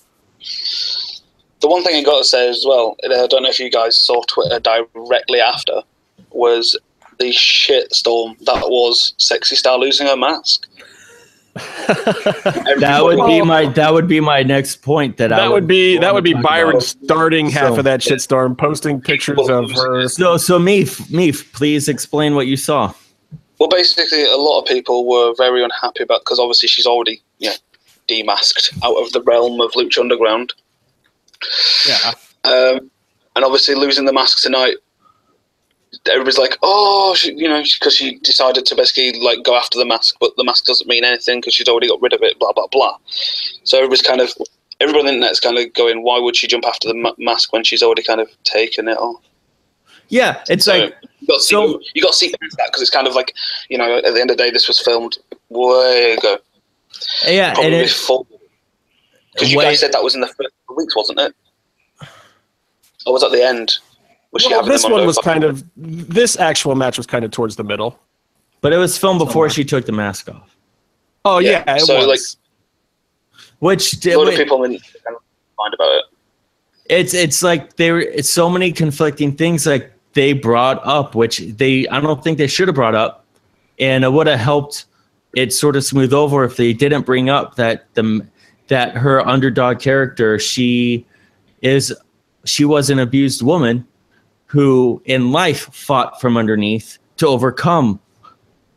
The 1.61 1.69
one 1.69 1.83
thing 1.83 1.97
I 1.97 2.03
got 2.05 2.19
to 2.19 2.25
say 2.25 2.49
as 2.49 2.65
well, 2.67 2.97
I 3.05 3.27
don't 3.27 3.43
know 3.43 3.49
if 3.49 3.59
you 3.59 3.69
guys 3.69 4.01
saw 4.01 4.23
Twitter 4.29 4.61
directly 4.61 5.41
after, 5.41 5.83
was 6.31 6.79
the 7.19 7.33
shit 7.33 7.93
storm 7.93 8.37
that 8.43 8.69
was 8.69 9.13
Sexy 9.19 9.57
Star 9.57 9.77
losing 9.77 10.07
her 10.07 10.17
mask. 10.17 10.69
That 12.81 13.01
would 13.03 13.27
be 13.27 13.43
my 13.43 13.67
that 13.73 13.93
would 13.93 14.09
be 14.09 14.21
my 14.21 14.43
next 14.43 14.77
point. 14.83 15.17
That, 15.17 15.33
I 15.33 15.37
That 15.41 15.51
would 15.53 15.67
be 15.67 15.99
that 15.99 16.15
would 16.15 16.25
be 16.25 16.35
Byron 16.35 16.77
about. 16.77 16.83
starting 16.83 17.51
half 17.51 17.73
So- 17.75 17.79
of 17.79 17.85
that 17.85 18.01
shitstorm, 18.01 18.57
posting 18.57 19.01
pictures 19.01 19.39
of 19.49 19.71
her. 19.73 20.09
So 20.09 20.37
so 20.37 20.59
Meef, 20.59 21.01
Meef, 21.11 21.53
please 21.53 21.89
explain 21.89 22.35
what 22.35 22.47
you 22.47 22.57
saw. 22.57 22.93
Well, 23.59 23.69
basically, 23.69 24.25
a 24.25 24.37
lot 24.37 24.61
of 24.61 24.67
people 24.67 25.07
were 25.09 25.35
very 25.37 25.65
unhappy 25.65 26.05
about 26.05 26.21
because 26.21 26.39
obviously 26.39 26.69
she's 26.69 26.87
already 26.87 27.23
yeah 27.39 27.55
demasked 28.09 28.77
out 28.85 28.95
of 28.97 29.13
the 29.13 29.21
realm 29.23 29.61
of 29.61 29.73
Lucha 29.73 29.99
Underground, 29.99 30.55
Yeah, 31.87 32.13
um, 32.45 32.91
and 33.37 33.45
obviously 33.45 33.75
losing 33.75 34.05
the 34.05 34.13
mask 34.13 34.43
tonight. 34.43 34.77
Everybody's 36.07 36.39
like, 36.39 36.57
oh, 36.63 37.15
she, 37.15 37.33
you 37.35 37.49
know, 37.49 37.63
because 37.63 37.95
she 37.95 38.19
decided 38.21 38.65
to 38.67 38.75
basically 38.77 39.19
like 39.21 39.43
go 39.45 39.57
after 39.57 39.79
the 39.79 39.85
mask, 39.85 40.17
but 40.21 40.35
the 40.37 40.45
mask 40.45 40.65
doesn't 40.65 40.89
mean 40.89 41.05
anything 41.05 41.41
because 41.41 41.55
she's 41.55 41.69
already 41.69 41.89
got 41.89 42.01
rid 42.01 42.13
of 42.13 42.23
it. 42.23 42.39
Blah 42.39 42.53
blah 42.53 42.67
blah. 42.69 42.97
So 43.65 43.77
everybody's 43.79 44.03
kind 44.03 44.21
of 44.21 44.33
everybody 44.81 45.01
on 45.01 45.07
the 45.07 45.13
internet's 45.15 45.41
kind 45.41 45.59
of 45.59 45.73
going, 45.75 46.03
why 46.03 46.19
would 46.19 46.37
she 46.37 46.47
jump 46.47 46.65
after 46.67 46.89
the 46.89 46.95
ma- 46.95 47.15
mask 47.19 47.53
when 47.53 47.65
she's 47.65 47.83
already 47.83 48.03
kind 48.03 48.21
of 48.21 48.29
taken 48.45 48.89
it 48.89 48.97
off? 48.97 49.21
Yeah, 50.09 50.43
it's 50.49 50.65
So 50.65 50.73
like 50.79 50.95
you 51.21 51.27
got 51.27 51.35
to 51.37 51.41
see, 51.43 51.55
so- 51.55 51.81
you 51.95 52.03
got 52.03 52.13
to 52.13 52.17
see 52.19 52.29
that 52.29 52.39
because 52.67 52.81
it's 52.81 52.91
kind 52.91 53.07
of 53.07 53.15
like 53.15 53.35
you 53.69 53.77
know 53.77 53.99
at 53.99 54.15
the 54.15 54.21
end 54.21 54.31
of 54.31 54.37
the 54.37 54.43
day 54.45 54.51
this 54.51 54.69
was 54.69 54.81
filmed 54.81 55.19
way 55.51 56.15
ago, 56.19 56.39
yeah, 57.27 57.53
probably 57.55 57.73
it, 57.75 57.83
before 57.85 58.25
because 59.35 59.53
you 59.53 59.61
guys 59.61 59.81
said 59.81 59.93
that 59.93 60.03
was 60.03 60.15
in 60.15 60.21
the 60.21 60.27
first 60.29 60.55
weeks, 60.77 60.97
wasn't 60.97 61.19
it? 61.21 61.35
Or 63.07 63.13
was 63.13 63.23
at 63.23 63.31
the 63.33 63.45
end? 63.45 63.77
Was 64.45 64.47
well, 64.51 64.61
having 64.61 64.73
this 64.73 64.85
one 64.85 65.07
was 65.07 65.19
kind 65.19 65.45
of 65.45 65.65
this 65.77 66.39
actual 66.39 66.75
match 66.75 66.97
was 66.97 67.07
kind 67.07 67.25
of 67.25 67.31
towards 67.31 67.57
the 67.57 67.65
middle. 67.65 67.99
but 68.61 68.73
it 68.73 68.77
was 68.79 68.97
filmed 68.99 69.19
before 69.19 69.49
she 69.51 69.65
took 69.65 69.87
the 69.87 69.93
mask 69.93 70.29
off, 70.29 70.57
Oh 71.25 71.39
Yeah, 71.39 71.65
yeah, 71.67 71.77
it 71.77 71.81
so, 71.83 71.97
was. 71.97 72.07
like- 72.07 73.45
which 73.61 73.93
a 73.95 74.01
did, 74.01 74.17
lot 74.17 74.29
of 74.29 74.35
people 74.35 74.65
in 74.65 74.73
kind 74.73 75.17
mind 75.59 75.75
about 75.75 75.93
it. 75.97 76.05
it's 76.87 77.15
it's 77.15 77.43
like 77.43 77.77
there 77.77 77.95
were 77.95 78.01
it's 78.01 78.31
so 78.31 78.49
many 78.49 78.71
conflicting 78.73 79.35
things 79.35 79.67
like 79.67 79.93
they 80.13 80.33
brought 80.33 80.81
up 80.87 81.15
which 81.15 81.39
they 81.39 81.87
i 81.89 82.01
don't 82.01 82.23
think 82.23 82.39
they 82.39 82.47
should 82.47 82.69
have 82.69 82.75
brought 82.75 82.95
up 82.95 83.25
and 83.81 84.05
it 84.05 84.13
would 84.13 84.27
have 84.29 84.39
helped 84.39 84.85
it 85.35 85.53
sort 85.53 85.75
of 85.77 85.83
smooth 85.85 86.13
over 86.13 86.45
if 86.45 86.57
they 86.57 86.73
didn't 86.73 87.05
bring 87.05 87.29
up 87.29 87.57
that 87.57 87.87
the 87.95 88.25
that 88.69 88.97
her 88.97 89.27
underdog 89.27 89.81
character 89.81 90.39
she 90.39 91.05
is 91.63 91.93
she 92.45 92.65
was 92.65 92.91
an 92.91 92.99
abused 93.01 93.43
woman 93.43 93.85
who 94.49 95.01
in 95.05 95.33
life 95.33 95.73
fought 95.73 96.21
from 96.21 96.37
underneath 96.37 96.99
to 97.17 97.27
overcome 97.27 98.01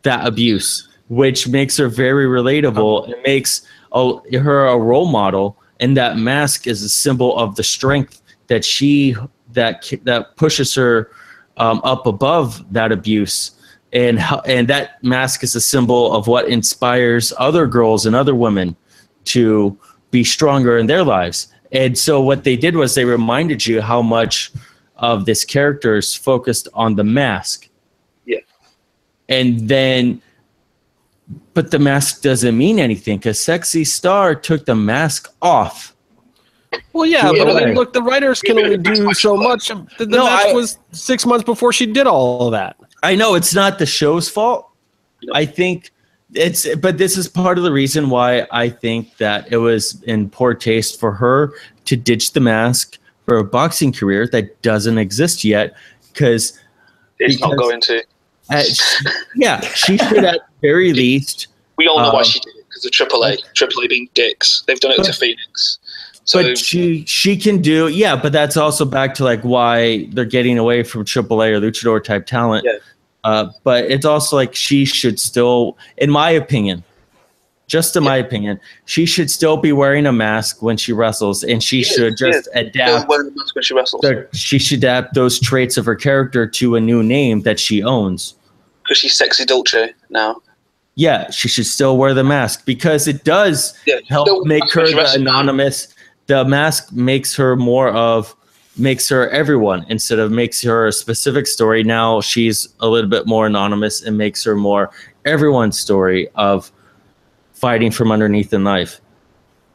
that 0.02 0.26
abuse 0.26 0.88
which 1.12 1.46
makes 1.46 1.76
her 1.76 1.88
very 1.88 2.24
relatable. 2.24 3.06
It 3.10 3.18
makes 3.26 3.60
a, 3.92 4.18
her 4.38 4.66
a 4.66 4.78
role 4.78 5.04
model 5.04 5.58
and 5.78 5.94
that 5.94 6.16
mask 6.16 6.66
is 6.66 6.82
a 6.82 6.88
symbol 6.88 7.36
of 7.36 7.56
the 7.56 7.62
strength 7.62 8.22
that 8.46 8.64
she 8.64 9.14
that 9.52 9.92
that 10.04 10.36
pushes 10.36 10.74
her 10.74 11.10
um, 11.58 11.82
up 11.84 12.06
above 12.06 12.64
that 12.72 12.92
abuse. 12.92 13.50
And 13.92 14.20
and 14.46 14.68
that 14.68 15.04
mask 15.04 15.44
is 15.44 15.54
a 15.54 15.60
symbol 15.60 16.14
of 16.14 16.28
what 16.28 16.48
inspires 16.48 17.30
other 17.36 17.66
girls 17.66 18.06
and 18.06 18.16
other 18.16 18.34
women 18.34 18.74
to 19.24 19.78
be 20.10 20.24
stronger 20.24 20.78
in 20.78 20.86
their 20.86 21.04
lives. 21.04 21.48
And 21.72 21.98
so 21.98 22.22
what 22.22 22.44
they 22.44 22.56
did 22.56 22.74
was 22.74 22.94
they 22.94 23.04
reminded 23.04 23.66
you 23.66 23.82
how 23.82 24.00
much 24.00 24.50
of 24.96 25.24
this 25.24 25.44
character 25.44 25.96
is 25.96 26.14
focused 26.14 26.68
on 26.74 26.94
the 26.96 27.04
mask 27.04 27.68
Yeah. 28.26 28.38
and 29.28 29.68
then 29.68 30.22
but 31.54 31.70
the 31.70 31.78
mask 31.78 32.22
doesn't 32.22 32.56
mean 32.56 32.78
anything 32.78 33.18
because 33.18 33.38
sexy 33.40 33.84
star 33.84 34.34
took 34.34 34.64
the 34.66 34.74
mask 34.74 35.32
off 35.40 35.94
well, 36.94 37.04
yeah, 37.04 37.30
Yeah, 37.32 37.44
but 37.44 37.62
I 37.62 37.66
mean, 37.66 37.74
look, 37.74 37.92
the 37.92 38.00
writers 38.02 38.40
can 38.40 38.58
only 38.58 38.78
do 38.78 39.12
so 39.26 39.36
much. 39.36 39.68
The, 39.68 39.84
the 39.98 40.06
No, 40.06 40.24
match 40.24 40.46
I- 40.46 40.52
was 40.54 40.78
six 40.92 41.26
months 41.26 41.44
before 41.44 41.70
she 41.70 41.84
did 41.84 42.06
all 42.06 42.46
of 42.46 42.52
that. 42.52 42.76
I 43.02 43.14
know 43.14 43.34
it's 43.34 43.54
not 43.54 43.78
the 43.78 43.84
show's 43.84 44.26
fault. 44.30 44.70
I 45.34 45.44
think 45.44 45.90
it's, 46.32 46.74
but 46.76 46.96
this 46.96 47.18
is 47.18 47.28
part 47.28 47.58
of 47.58 47.64
the 47.64 47.72
reason 47.72 48.08
why 48.08 48.46
I 48.50 48.70
think 48.70 49.18
that 49.18 49.52
it 49.52 49.58
was 49.58 50.02
in 50.04 50.30
poor 50.30 50.54
taste 50.54 50.98
for 50.98 51.12
her 51.12 51.52
to 51.84 51.94
ditch 51.96 52.32
the 52.32 52.40
mask 52.40 52.96
for 53.26 53.38
a 53.38 53.44
boxing 53.44 53.92
career 53.92 54.26
that 54.28 54.60
doesn't 54.62 54.98
exist 54.98 55.44
yet. 55.44 55.74
Because, 56.12 56.58
It's 57.18 57.40
not 57.40 57.56
going 57.56 57.80
to. 57.82 58.02
yeah, 59.36 59.60
she 59.60 59.96
should 59.98 60.24
at 60.24 60.40
very 60.60 60.92
least. 60.92 61.46
We 61.78 61.86
all 61.88 61.98
know 62.00 62.12
why 62.12 62.18
Um, 62.20 62.24
she 62.24 62.40
did 62.40 62.54
it 62.56 62.64
because 62.68 62.84
of 62.84 62.90
AAA. 62.92 63.38
AAA 63.54 63.88
being 63.88 64.08
dicks. 64.14 64.62
They've 64.66 64.78
done 64.80 64.92
it 64.92 64.96
to 64.96 65.02
But- 65.04 65.14
Phoenix. 65.14 65.78
So 66.24 66.40
but 66.40 66.56
she 66.56 67.04
she 67.04 67.36
can 67.36 67.60
do 67.60 67.88
yeah, 67.88 68.14
but 68.14 68.32
that's 68.32 68.56
also 68.56 68.84
back 68.84 69.12
to 69.16 69.24
like 69.24 69.40
why 69.42 70.06
they're 70.12 70.24
getting 70.24 70.56
away 70.56 70.84
from 70.84 71.04
AAA 71.04 71.48
or 71.50 71.60
luchador 71.60 72.02
type 72.02 72.26
talent. 72.26 72.64
Yeah. 72.64 72.78
Uh, 73.24 73.50
but 73.64 73.90
it's 73.90 74.04
also 74.04 74.36
like 74.36 74.54
she 74.54 74.84
should 74.84 75.18
still, 75.18 75.76
in 75.96 76.10
my 76.10 76.30
opinion, 76.30 76.84
just 77.72 77.96
in 77.96 78.04
my 78.04 78.16
opinion, 78.18 78.60
she 78.84 79.06
should 79.06 79.30
still 79.30 79.56
be 79.56 79.72
wearing 79.72 80.04
a 80.04 80.12
mask 80.12 80.60
when 80.60 80.76
she 80.76 80.92
wrestles, 80.92 81.42
and 81.42 81.62
she 81.62 81.78
Yeah, 81.78 81.84
should 81.84 82.16
just 82.18 82.46
They're 82.52 82.64
adapt. 82.66 83.08
wearing 83.08 83.30
the 83.30 83.34
mask 83.40 83.54
when 83.54 83.62
she 83.64 83.72
wrestles 83.72 84.02
the- 84.02 84.28
she 84.34 84.58
should 84.58 84.76
adapt 84.80 85.14
those 85.14 85.40
traits 85.40 85.78
of 85.78 85.86
her 85.86 85.94
character 85.94 86.46
to 86.46 86.76
a 86.76 86.80
new 86.82 87.02
name 87.02 87.40
that 87.42 87.58
she 87.58 87.82
owns. 87.82 88.34
because 88.84 88.98
she's 88.98 89.16
sexy 89.16 89.46
Dolce 89.46 89.94
now. 90.10 90.42
Yeah, 90.96 91.30
she 91.30 91.48
should 91.48 91.64
still 91.64 91.96
wear 91.96 92.12
the 92.12 92.24
mask 92.24 92.66
because 92.66 93.08
it 93.08 93.24
does 93.24 93.72
Yeah, 93.86 94.00
help 94.10 94.44
make 94.44 94.70
her 94.72 94.84
the 94.86 95.12
anonymous. 95.14 95.88
The 96.26 96.44
mask 96.44 96.92
makes 96.92 97.34
her 97.36 97.56
more 97.56 97.88
of 97.88 98.34
makes 98.76 99.08
her 99.08 99.30
everyone 99.30 99.86
instead 99.88 100.18
of 100.18 100.30
makes 100.30 100.60
her 100.62 100.86
a 100.88 100.92
specific 100.92 101.46
story. 101.46 101.82
Now 101.84 102.20
she's 102.20 102.68
a 102.80 102.88
little 102.88 103.08
bit 103.08 103.26
more 103.26 103.46
anonymous 103.46 104.02
and 104.02 104.18
makes 104.18 104.42
her 104.44 104.56
more 104.56 104.90
everyone's 105.24 105.78
story 105.78 106.28
of 106.34 106.70
fighting 107.62 107.92
from 107.92 108.10
underneath 108.10 108.52
in 108.52 108.64
life. 108.64 109.00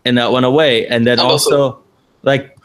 And 0.04 0.18
that 0.18 0.32
went 0.32 0.46
away. 0.46 0.86
And 0.88 1.08
then 1.08 1.20
also, 1.20 1.62
also- 1.62 1.84
like 2.22 2.56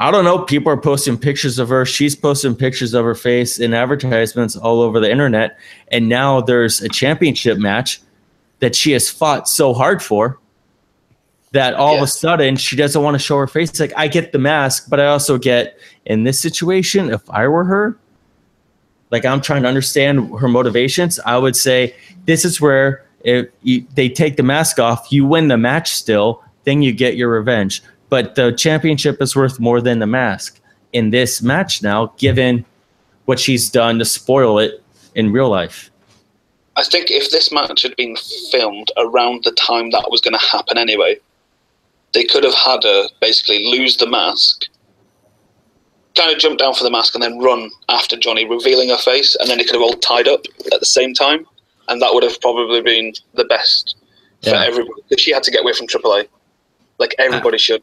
I 0.00 0.12
don't 0.12 0.24
know, 0.24 0.38
people 0.38 0.70
are 0.72 0.80
posting 0.80 1.18
pictures 1.18 1.58
of 1.58 1.68
her. 1.70 1.84
She's 1.84 2.14
posting 2.14 2.54
pictures 2.54 2.94
of 2.94 3.04
her 3.04 3.16
face 3.16 3.58
in 3.58 3.74
advertisements 3.74 4.54
all 4.54 4.80
over 4.80 5.00
the 5.00 5.10
internet. 5.10 5.58
And 5.88 6.08
now 6.08 6.40
there's 6.40 6.80
a 6.80 6.88
championship 6.88 7.58
match 7.58 8.00
that 8.60 8.76
she 8.76 8.92
has 8.92 9.10
fought 9.10 9.48
so 9.48 9.74
hard 9.74 10.00
for 10.00 10.38
that 11.50 11.74
all 11.74 11.96
of 11.96 12.02
a 12.02 12.06
sudden 12.06 12.54
she 12.54 12.76
doesn't 12.76 13.02
want 13.02 13.16
to 13.16 13.18
show 13.18 13.38
her 13.38 13.48
face. 13.48 13.80
Like, 13.80 13.92
I 13.96 14.06
get 14.06 14.30
the 14.30 14.38
mask, 14.38 14.88
but 14.88 15.00
I 15.00 15.06
also 15.06 15.36
get 15.36 15.76
in 16.06 16.22
this 16.22 16.38
situation, 16.38 17.10
if 17.10 17.28
I 17.30 17.48
were 17.48 17.64
her, 17.64 17.98
like 19.10 19.24
I'm 19.24 19.40
trying 19.40 19.62
to 19.62 19.68
understand 19.68 20.30
her 20.38 20.46
motivations, 20.46 21.18
I 21.26 21.38
would 21.38 21.56
say 21.56 21.96
this 22.26 22.44
is 22.44 22.60
where 22.60 23.04
if 23.24 23.48
you, 23.62 23.86
they 23.94 24.08
take 24.08 24.36
the 24.36 24.42
mask 24.42 24.78
off, 24.78 25.10
you 25.10 25.26
win 25.26 25.48
the 25.48 25.58
match 25.58 25.92
still, 25.92 26.42
then 26.64 26.82
you 26.82 26.92
get 26.92 27.16
your 27.16 27.30
revenge. 27.30 27.82
But 28.08 28.34
the 28.34 28.52
championship 28.52 29.20
is 29.20 29.36
worth 29.36 29.60
more 29.60 29.80
than 29.80 29.98
the 29.98 30.06
mask 30.06 30.60
in 30.92 31.10
this 31.10 31.42
match 31.42 31.82
now, 31.82 32.12
given 32.18 32.64
what 33.26 33.38
she's 33.38 33.68
done 33.68 33.98
to 33.98 34.04
spoil 34.04 34.58
it 34.58 34.82
in 35.14 35.32
real 35.32 35.48
life. 35.48 35.90
I 36.76 36.84
think 36.84 37.10
if 37.10 37.30
this 37.30 37.52
match 37.52 37.82
had 37.82 37.96
been 37.96 38.16
filmed 38.50 38.92
around 38.96 39.44
the 39.44 39.52
time 39.52 39.90
that 39.90 40.10
was 40.10 40.20
going 40.20 40.38
to 40.38 40.46
happen 40.46 40.78
anyway, 40.78 41.18
they 42.14 42.24
could 42.24 42.44
have 42.44 42.54
had 42.54 42.84
her 42.84 43.08
basically 43.20 43.66
lose 43.66 43.96
the 43.96 44.06
mask, 44.06 44.64
kind 46.14 46.32
of 46.32 46.38
jump 46.38 46.58
down 46.58 46.74
for 46.74 46.84
the 46.84 46.90
mask, 46.90 47.14
and 47.14 47.22
then 47.22 47.38
run 47.38 47.70
after 47.88 48.16
Johnny, 48.16 48.48
revealing 48.48 48.90
her 48.90 48.96
face, 48.96 49.36
and 49.40 49.50
then 49.50 49.58
they 49.58 49.64
could 49.64 49.74
have 49.74 49.82
all 49.82 49.94
tied 49.94 50.28
up 50.28 50.44
at 50.72 50.80
the 50.80 50.86
same 50.86 51.12
time, 51.12 51.46
and 51.88 52.00
that 52.02 52.12
would 52.12 52.22
have 52.22 52.40
probably 52.40 52.80
been 52.82 53.12
the 53.34 53.44
best 53.44 53.96
for 54.42 54.50
Yeah. 54.50 54.64
everybody. 54.64 55.02
Because 55.08 55.22
she 55.22 55.32
had 55.32 55.42
to 55.44 55.50
get 55.50 55.62
away 55.62 55.72
from 55.72 55.86
AAA, 55.86 56.26
like 56.98 57.14
everybody 57.18 57.58
should. 57.58 57.82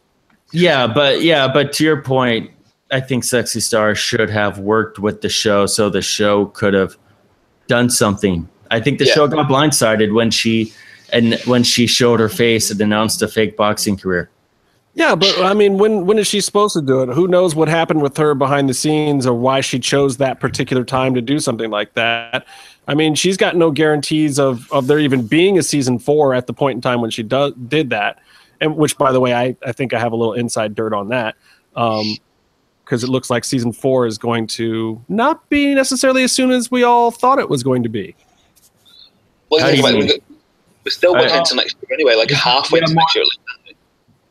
Yeah, 0.52 0.88
but 0.88 1.22
yeah, 1.22 1.48
but 1.52 1.73
to 1.73 1.84
your 1.84 2.02
point, 2.02 2.52
I 2.91 2.99
think 2.99 3.23
Sexy 3.23 3.60
Star 3.60 3.95
should 3.95 4.30
have 4.30 4.60
worked 4.60 4.99
with 4.99 5.22
the 5.22 5.30
show 5.30 5.65
so 5.65 5.90
the 5.90 6.02
show 6.02 6.45
could 6.48 6.73
have 6.73 6.95
done 7.68 7.90
something. 7.90 8.48
I 8.72 8.80
think 8.80 8.99
the 8.99 9.06
Yeah. 9.06 9.14
show 9.14 9.27
got 9.27 9.48
blindsided 9.49 10.14
when 10.14 10.32
she 10.32 10.72
and 11.11 11.36
when 11.45 11.64
she 11.64 11.88
showed 11.88 12.19
her 12.19 12.30
face 12.30 12.72
and 12.72 12.80
announced 12.82 13.22
a 13.22 13.27
fake 13.27 13.56
boxing 13.57 13.98
career. 13.98 14.30
Yeah, 14.95 15.14
but 15.15 15.38
I 15.40 15.53
mean, 15.53 15.77
when 15.77 16.06
when 16.06 16.18
is 16.18 16.27
she 16.27 16.40
supposed 16.41 16.73
to 16.76 16.82
do 16.82 17.02
it? 17.02 17.10
Who 17.10 17.27
knows 17.27 17.53
what 17.53 17.68
happened 17.68 18.02
with 18.02 18.15
her 18.18 18.34
behind 18.34 18.69
the 18.69 18.73
scenes 18.73 19.27
or 19.27 19.34
why 19.34 19.61
she 19.61 19.77
chose 19.77 20.18
that 20.18 20.40
particular 20.40 20.84
time 20.84 21.14
to 21.15 21.22
do 21.22 21.40
something 21.40 21.69
like 21.69 21.94
that? 21.95 22.45
I 22.88 22.94
mean, 22.94 23.16
she's 23.16 23.38
got 23.38 23.56
no 23.56 23.72
guarantees 23.72 24.40
of 24.40 24.72
of 24.72 24.88
there 24.88 24.99
even 24.99 25.26
being 25.26 25.57
a 25.57 25.64
season 25.64 25.99
four 25.99 26.34
at 26.34 26.48
the 26.48 26.53
point 26.53 26.76
in 26.76 26.82
time 26.82 27.02
when 27.02 27.10
she 27.10 27.24
do, 27.24 27.53
did 27.68 27.90
that, 27.90 28.20
and 28.62 28.76
which, 28.76 28.98
by 28.98 29.12
the 29.12 29.20
way, 29.20 29.34
I 29.34 29.56
I 29.66 29.72
think 29.72 29.94
I 29.94 29.99
have 29.99 30.12
a 30.12 30.16
little 30.16 30.34
inside 30.34 30.76
dirt 30.76 30.94
on 30.94 31.10
that. 31.10 31.36
Um, 31.76 32.16
because 32.86 33.03
it 33.03 33.10
looks 33.10 33.32
like 33.32 33.44
season 33.44 33.74
four 33.74 34.06
is 34.06 34.20
going 34.20 34.45
to 34.45 35.02
not 35.10 35.49
be 35.49 35.74
necessarily 35.74 36.24
as 36.24 36.32
soon 36.32 36.52
as 36.52 36.70
we 36.70 36.84
all 36.84 37.10
thought 37.10 37.40
it 37.40 37.49
was 37.49 37.64
going 37.64 37.82
to 37.82 37.90
be. 37.90 38.16
Well, 39.49 39.66
think 39.66 39.80
about 39.80 39.95
it, 39.95 40.24
We're 40.84 40.91
still 40.91 41.14
looking 41.14 41.36
into 41.36 41.56
next 41.56 41.78
year 41.82 41.94
anyway, 41.94 42.14
like 42.14 42.30
halfway 42.30 42.80
Yeah, 42.80 42.94
next 42.94 43.16
year. 43.16 43.26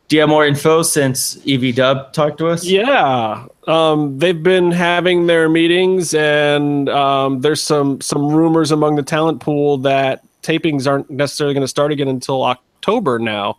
Do 0.07 0.15
you 0.15 0.19
have 0.21 0.29
more 0.29 0.45
info 0.45 0.83
since 0.83 1.37
EV 1.47 1.73
Dub 1.75 2.13
talked 2.13 2.37
to 2.37 2.47
us? 2.47 2.63
Yeah, 2.63 3.47
um, 3.67 4.19
they've 4.19 4.41
been 4.41 4.71
having 4.71 5.25
their 5.25 5.49
meetings, 5.49 6.13
and 6.13 6.87
um, 6.89 7.41
there's 7.41 7.61
some 7.61 7.99
some 8.01 8.27
rumors 8.27 8.71
among 8.71 8.97
the 8.97 9.03
talent 9.03 9.41
pool 9.41 9.77
that 9.79 10.21
tapings 10.43 10.87
aren't 10.87 11.09
necessarily 11.09 11.55
going 11.55 11.63
to 11.63 11.67
start 11.67 11.91
again 11.91 12.07
until 12.07 12.43
October 12.43 13.17
now, 13.17 13.57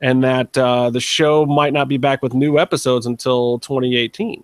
and 0.00 0.24
that 0.24 0.58
uh, 0.58 0.90
the 0.90 0.98
show 0.98 1.46
might 1.46 1.72
not 1.72 1.86
be 1.86 1.98
back 1.98 2.20
with 2.20 2.34
new 2.34 2.58
episodes 2.58 3.06
until 3.06 3.60
2018. 3.60 4.42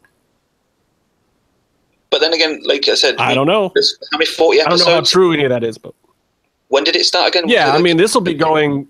But 2.10 2.20
then 2.20 2.32
again, 2.34 2.60
like 2.64 2.88
I 2.88 2.94
said, 2.94 3.16
I 3.18 3.34
don't 3.34 3.46
know. 3.48 3.72
how 4.12 4.18
many 4.18 4.26
40 4.26 4.60
I 4.60 4.64
don't 4.68 4.78
know 4.78 4.84
how 4.84 5.00
true 5.00 5.32
any 5.32 5.44
of 5.44 5.50
that 5.50 5.64
is, 5.64 5.76
but 5.78 5.94
When 6.68 6.84
did 6.84 6.94
it 6.94 7.04
start 7.04 7.30
again? 7.34 7.48
yeah, 7.48 7.70
I 7.70 7.74
Like, 7.74 7.82
mean, 7.82 7.96
this 7.96 8.14
will 8.14 8.20
be 8.20 8.34
going. 8.34 8.86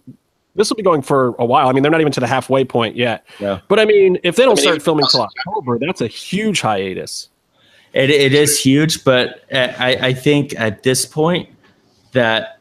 This 0.55 0.69
will 0.69 0.77
be 0.77 0.83
going 0.83 1.03
for 1.03 1.35
a 1.39 1.45
while. 1.45 1.69
I 1.69 1.73
mean, 1.73 1.83
they're 1.83 1.93
not 1.93 2.01
even 2.01 2.13
to 2.13 2.21
the 2.21 2.27
halfway 2.27 2.65
point 2.65 2.97
yet. 2.97 3.27
Yeah. 3.39 3.61
But 3.69 3.81
I 3.81 3.85
mean, 3.85 4.19
if 4.23 4.37
they 4.37 4.43
don't 4.43 4.59
I 4.59 4.61
mean, 4.61 4.65
start 4.65 4.83
filming 4.83 5.07
till 5.11 5.23
October, 5.23 5.79
that's 5.79 6.01
a 6.01 6.07
huge 6.07 6.61
hiatus. 6.61 7.31
It, 7.95 8.11
it 8.11 8.35
is 8.35 8.59
huge, 8.61 9.05
but 9.05 9.45
uh, 9.53 9.73
I, 9.79 9.97
I 10.09 10.13
think 10.15 10.59
at 10.59 10.83
this 10.83 11.05
point 11.05 11.49
that 12.13 12.61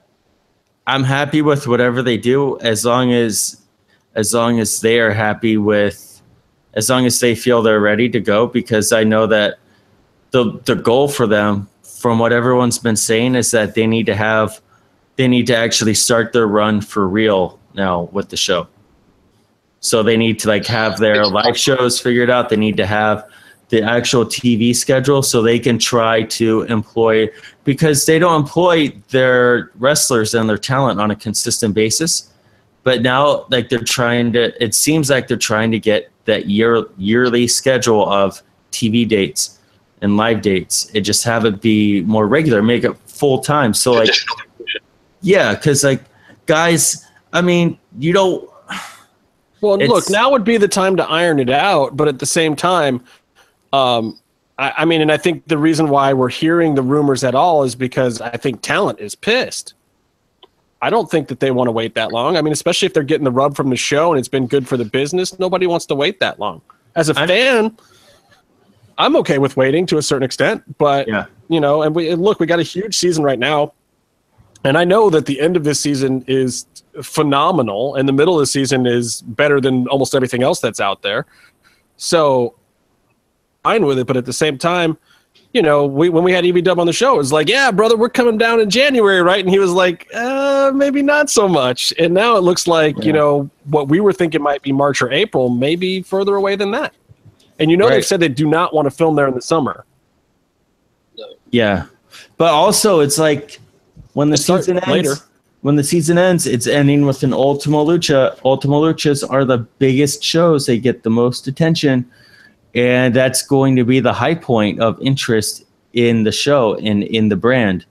I'm 0.87 1.03
happy 1.03 1.41
with 1.41 1.67
whatever 1.67 2.01
they 2.01 2.17
do 2.17 2.59
as 2.59 2.85
long 2.85 3.13
as 3.13 3.61
as 4.13 4.33
long 4.33 4.59
as 4.59 4.81
they 4.81 4.99
are 4.99 5.11
happy 5.11 5.57
with 5.57 6.21
as 6.73 6.89
long 6.89 7.05
as 7.05 7.19
they 7.19 7.35
feel 7.35 7.61
they're 7.61 7.79
ready 7.79 8.09
to 8.09 8.19
go 8.19 8.47
because 8.47 8.91
I 8.91 9.03
know 9.03 9.27
that 9.27 9.59
the 10.31 10.59
the 10.65 10.75
goal 10.75 11.07
for 11.07 11.27
them 11.27 11.69
from 11.83 12.19
what 12.19 12.33
everyone's 12.33 12.79
been 12.79 12.95
saying 12.95 13.35
is 13.35 13.51
that 13.51 13.75
they 13.75 13.87
need 13.87 14.05
to 14.07 14.15
have 14.15 14.59
they 15.15 15.27
need 15.27 15.47
to 15.47 15.55
actually 15.55 15.93
start 15.93 16.33
their 16.33 16.47
run 16.47 16.81
for 16.81 17.07
real 17.07 17.59
now 17.73 18.03
with 18.11 18.29
the 18.29 18.37
show. 18.37 18.67
So 19.79 20.03
they 20.03 20.15
need 20.15 20.39
to 20.39 20.47
like 20.47 20.65
have 20.67 20.99
their 20.99 21.25
live 21.25 21.57
shows 21.57 21.99
figured 21.99 22.29
out. 22.29 22.49
They 22.49 22.55
need 22.55 22.77
to 22.77 22.85
have 22.85 23.27
the 23.69 23.81
actual 23.81 24.25
TV 24.25 24.75
schedule 24.75 25.23
so 25.23 25.41
they 25.41 25.57
can 25.57 25.79
try 25.79 26.23
to 26.23 26.63
employ 26.63 27.29
because 27.63 28.05
they 28.05 28.19
don't 28.19 28.41
employ 28.41 28.89
their 29.09 29.71
wrestlers 29.75 30.33
and 30.33 30.47
their 30.47 30.57
talent 30.57 30.99
on 30.99 31.09
a 31.09 31.15
consistent 31.15 31.73
basis. 31.73 32.31
But 32.83 33.01
now 33.01 33.45
like 33.49 33.69
they're 33.69 33.79
trying 33.79 34.33
to 34.33 34.63
it 34.63 34.75
seems 34.75 35.09
like 35.09 35.27
they're 35.27 35.37
trying 35.37 35.71
to 35.71 35.79
get 35.79 36.11
that 36.25 36.47
year 36.47 36.85
yearly 36.97 37.47
schedule 37.47 38.07
of 38.07 38.41
TV 38.71 39.07
dates 39.07 39.59
and 40.01 40.17
live 40.17 40.41
dates. 40.41 40.91
It 40.93 41.01
just 41.01 41.23
have 41.23 41.45
it 41.45 41.61
be 41.61 42.01
more 42.01 42.27
regular, 42.27 42.61
make 42.61 42.83
it 42.83 42.97
full 43.07 43.39
time. 43.39 43.73
So 43.73 43.93
like 43.93 44.09
yeah, 45.21 45.55
because 45.55 45.83
like 45.83 46.03
guys, 46.45 47.05
I 47.33 47.41
mean, 47.41 47.77
you 47.99 48.13
don't 48.13 48.49
Well, 49.61 49.77
look, 49.77 50.09
now 50.09 50.31
would 50.31 50.43
be 50.43 50.57
the 50.57 50.67
time 50.67 50.97
to 50.97 51.07
iron 51.07 51.39
it 51.39 51.49
out, 51.49 51.95
but 51.95 52.07
at 52.07 52.17
the 52.19 52.25
same 52.25 52.55
time, 52.55 53.03
um, 53.73 54.17
I, 54.57 54.73
I 54.79 54.85
mean, 54.85 55.01
and 55.01 55.11
I 55.11 55.17
think 55.17 55.47
the 55.47 55.57
reason 55.57 55.89
why 55.89 56.13
we're 56.13 56.29
hearing 56.29 56.73
the 56.75 56.81
rumors 56.81 57.23
at 57.23 57.35
all 57.35 57.63
is 57.63 57.75
because 57.75 58.21
I 58.21 58.37
think 58.37 58.61
talent 58.61 58.99
is 58.99 59.13
pissed. 59.13 59.75
I 60.81 60.89
don't 60.89 61.11
think 61.11 61.27
that 61.27 61.39
they 61.39 61.51
want 61.51 61.67
to 61.67 61.71
wait 61.71 61.93
that 61.93 62.11
long. 62.11 62.37
I 62.37 62.41
mean, 62.41 62.53
especially 62.53 62.87
if 62.87 62.93
they're 62.95 63.03
getting 63.03 63.23
the 63.23 63.31
rub 63.31 63.55
from 63.55 63.69
the 63.69 63.75
show 63.75 64.11
and 64.11 64.17
it's 64.17 64.27
been 64.27 64.47
good 64.47 64.67
for 64.67 64.77
the 64.77 64.85
business, 64.85 65.37
nobody 65.37 65.67
wants 65.67 65.85
to 65.87 65.95
wait 65.95 66.19
that 66.21 66.39
long. 66.39 66.61
As 66.95 67.09
a 67.09 67.19
I- 67.19 67.27
fan, 67.27 67.77
I'm 68.97 69.15
okay 69.17 69.37
with 69.37 69.57
waiting 69.57 69.85
to 69.87 69.97
a 69.97 70.01
certain 70.01 70.23
extent, 70.23 70.63
but 70.79 71.07
Yeah. 71.07 71.25
you 71.49 71.59
know, 71.59 71.83
and 71.83 71.93
we 71.95 72.09
and 72.09 72.21
look, 72.21 72.39
we 72.39 72.47
got 72.47 72.59
a 72.59 72.63
huge 72.63 72.95
season 72.95 73.23
right 73.23 73.37
now. 73.39 73.73
And 74.63 74.77
I 74.77 74.83
know 74.83 75.09
that 75.09 75.25
the 75.25 75.39
end 75.39 75.57
of 75.57 75.63
this 75.63 75.79
season 75.79 76.23
is 76.27 76.65
phenomenal, 77.01 77.95
and 77.95 78.07
the 78.07 78.13
middle 78.13 78.35
of 78.35 78.39
the 78.41 78.45
season 78.45 78.85
is 78.85 79.21
better 79.21 79.59
than 79.59 79.87
almost 79.87 80.13
everything 80.13 80.43
else 80.43 80.59
that's 80.59 80.79
out 80.79 81.01
there. 81.01 81.25
So, 81.97 82.55
fine 83.63 83.85
with 83.85 83.97
it, 83.99 84.07
but 84.07 84.17
at 84.17 84.25
the 84.25 84.33
same 84.33 84.57
time, 84.57 84.97
you 85.53 85.61
know, 85.61 85.85
we 85.85 86.09
when 86.09 86.23
we 86.23 86.31
had 86.31 86.45
EV 86.45 86.63
Dub 86.63 86.79
on 86.79 86.87
the 86.87 86.93
show, 86.93 87.15
it 87.15 87.17
was 87.17 87.33
like, 87.33 87.49
"Yeah, 87.49 87.71
brother, 87.71 87.97
we're 87.97 88.09
coming 88.09 88.37
down 88.37 88.59
in 88.59 88.69
January, 88.69 89.21
right?" 89.21 89.43
And 89.43 89.49
he 89.49 89.59
was 89.59 89.71
like, 89.71 90.07
uh, 90.13 90.71
"Maybe 90.73 91.01
not 91.01 91.29
so 91.29 91.47
much." 91.47 91.93
And 91.99 92.13
now 92.13 92.37
it 92.37 92.41
looks 92.41 92.67
like 92.67 93.03
you 93.03 93.11
know 93.11 93.49
what 93.65 93.89
we 93.89 93.99
were 93.99 94.13
thinking 94.13 94.41
might 94.41 94.61
be 94.61 94.71
March 94.71 95.01
or 95.01 95.11
April, 95.11 95.49
maybe 95.49 96.03
further 96.03 96.35
away 96.35 96.55
than 96.55 96.71
that. 96.71 96.93
And 97.59 97.69
you 97.69 97.77
know, 97.77 97.89
they've 97.89 98.05
said 98.05 98.19
they 98.19 98.29
do 98.29 98.47
not 98.47 98.73
want 98.73 98.85
to 98.85 98.91
film 98.91 99.15
there 99.15 99.27
in 99.27 99.33
the 99.33 99.41
summer. 99.41 99.85
Yeah, 101.49 101.87
but 102.37 102.51
also 102.51 103.01
it's 103.01 103.17
like 103.17 103.59
when 104.13 104.29
the 104.29 104.35
It 104.35 104.37
starts 104.37 104.65
season 104.65 104.77
ends. 104.77 104.89
later. 104.89 105.15
When 105.61 105.75
the 105.75 105.83
season 105.83 106.17
ends, 106.17 106.47
it's 106.47 106.65
ending 106.65 107.05
with 107.05 107.21
an 107.21 107.33
Ultima 107.33 107.77
Lucha. 107.77 108.35
Ultima 108.43 108.77
Luchas 108.77 109.23
are 109.29 109.45
the 109.45 109.59
biggest 109.59 110.23
shows; 110.23 110.65
they 110.65 110.79
get 110.79 111.03
the 111.03 111.11
most 111.11 111.47
attention, 111.47 112.09
and 112.73 113.13
that's 113.13 113.43
going 113.43 113.75
to 113.75 113.83
be 113.83 113.99
the 113.99 114.13
high 114.13 114.35
point 114.35 114.79
of 114.79 114.99
interest 115.01 115.63
in 115.93 116.23
the 116.23 116.31
show 116.31 116.75
and 116.75 117.03
in 117.03 117.29
the 117.29 117.35
brand. 117.35 117.85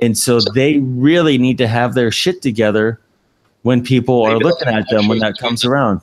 And 0.00 0.16
so 0.16 0.40
they 0.54 0.78
really 0.78 1.38
need 1.38 1.58
to 1.58 1.68
have 1.68 1.94
their 1.94 2.10
shit 2.10 2.40
together 2.40 3.00
when 3.62 3.84
people 3.84 4.22
are 4.22 4.38
looking 4.38 4.68
at 4.68 4.88
them 4.88 5.06
when 5.08 5.18
that 5.18 5.36
comes 5.38 5.64
around. 5.64 6.00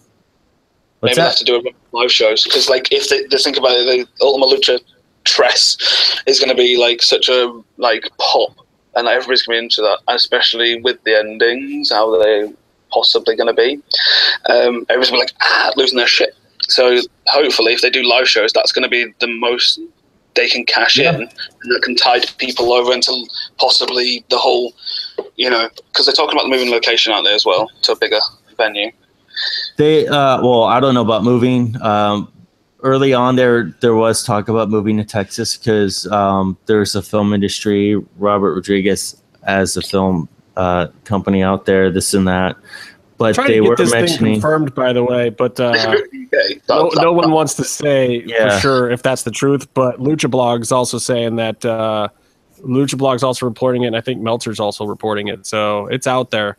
What's 0.99 1.15
Maybe 1.18 1.23
they 1.23 1.27
have 1.27 1.38
to 1.38 1.44
do 1.45 1.56
a 1.57 1.98
live 1.98 2.11
shows 2.11 2.44
because, 2.44 2.69
like, 2.69 2.91
if 2.91 3.10
they 3.10 3.26
just 3.27 3.45
think 3.45 3.57
about 3.57 3.72
it, 3.72 3.86
the 3.86 4.23
Ultima 4.23 4.45
Lucha 4.45 4.80
Tres 5.23 5.77
is 6.27 6.40
going 6.40 6.49
to 6.49 6.56
be 6.56 6.77
like 6.77 7.02
such 7.02 7.30
a 7.30 7.61
like 7.77 8.10
pop, 8.18 8.65
and 8.95 9.06
like, 9.06 9.16
everybody's 9.16 9.44
coming 9.44 9.64
into 9.64 9.82
that, 9.82 9.99
especially 10.07 10.82
with 10.82 11.02
the 11.03 11.18
endings, 11.18 11.91
how 11.91 12.22
they 12.22 12.52
possibly 12.91 13.36
going 13.36 13.48
to 13.48 13.53
be. 13.53 13.76
Um, 14.49 14.86
everybody's 14.90 15.10
gonna 15.11 15.22
be 15.22 15.26
like 15.26 15.34
ah, 15.41 15.72
losing 15.76 15.98
their 15.98 16.07
shit. 16.07 16.36
So 16.61 16.99
hopefully, 17.28 17.74
if 17.74 17.82
they 17.82 17.90
do 17.90 18.03
live 18.03 18.28
shows, 18.28 18.52
that's 18.53 18.72
going 18.72 18.84
to 18.84 18.90
be 18.90 19.14
the 19.20 19.28
most 19.28 19.80
they 20.36 20.48
can 20.48 20.66
cash 20.66 20.98
Yeah. 20.98 21.16
in, 21.16 21.22
and 21.22 21.30
that 21.72 21.82
can 21.84 21.95
tide 21.95 22.26
people 22.38 22.72
over 22.72 22.94
until 22.94 23.28
possibly 23.57 24.24
the 24.30 24.38
whole, 24.38 24.74
you 25.36 25.49
know, 25.49 25.70
because 25.91 26.06
they're 26.06 26.14
talking 26.14 26.38
about 26.38 26.48
moving 26.49 26.70
location 26.70 27.11
out 27.11 27.24
there 27.24 27.34
as 27.34 27.45
well 27.45 27.70
to 27.84 27.94
a 27.94 27.95
bigger 27.95 28.20
venue. 28.56 28.91
They 29.78 30.06
uh 30.07 30.41
well, 30.41 30.64
I 30.64 30.80
don't 30.80 30.94
know 30.94 31.02
about 31.02 31.24
moving. 31.24 31.76
Um 31.82 32.32
early 32.84 33.14
on 33.14 33.36
there 33.36 33.76
there 33.82 33.96
was 33.96 34.24
talk 34.24 34.48
about 34.50 34.70
moving 34.70 34.98
to 34.98 35.04
Texas 35.04 35.58
because 35.58 36.08
um 36.08 36.58
there's 36.66 36.96
a 36.96 37.02
film 37.02 37.34
industry, 37.34 37.96
Robert 38.18 38.54
Rodriguez 38.56 39.22
as 39.44 39.76
a 39.78 39.82
film 39.82 40.28
uh 40.58 40.88
company 41.06 41.44
out 41.44 41.66
there, 41.66 41.92
this 41.92 42.14
and 42.14 42.28
that. 42.28 42.56
But 43.18 43.36
Trying 43.36 43.48
they 43.50 43.54
to 43.56 43.62
were 43.62 43.76
get 43.76 43.84
this 43.84 43.92
thing 43.92 44.00
mentioning 44.02 44.34
confirmed, 44.36 44.74
by 44.76 44.94
the 44.94 45.04
way, 45.04 45.30
but 45.30 45.60
uh, 45.60 45.74
Okay, 45.76 46.62
no, 46.70 46.90
that- 46.90 46.92
no 46.96 47.02
that- 47.04 47.12
one 47.12 47.32
wants 47.32 47.54
to 47.56 47.66
say 47.66 48.24
Yeah. 48.26 48.56
for 48.56 48.60
sure 48.62 48.90
if 48.92 49.04
that's 49.04 49.24
the 49.24 49.32
truth. 49.32 49.68
But 49.74 50.00
Lucha 50.00 50.32
Blog's 50.32 50.72
also 50.72 50.98
saying 51.00 51.36
that 51.36 51.66
uh, 51.66 52.08
Lucha 52.66 52.98
Blog's 52.98 53.22
also 53.24 53.46
reporting 53.46 53.84
it, 53.84 53.88
and 53.88 53.96
I 53.98 54.02
think 54.02 54.22
Meltzer's 54.22 54.60
also 54.62 54.86
reporting 54.86 55.28
it. 55.28 55.46
So 55.46 55.88
it's 55.88 56.08
out 56.08 56.32
there 56.32 56.58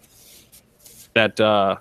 that 1.15 1.41
uh, 1.41 1.77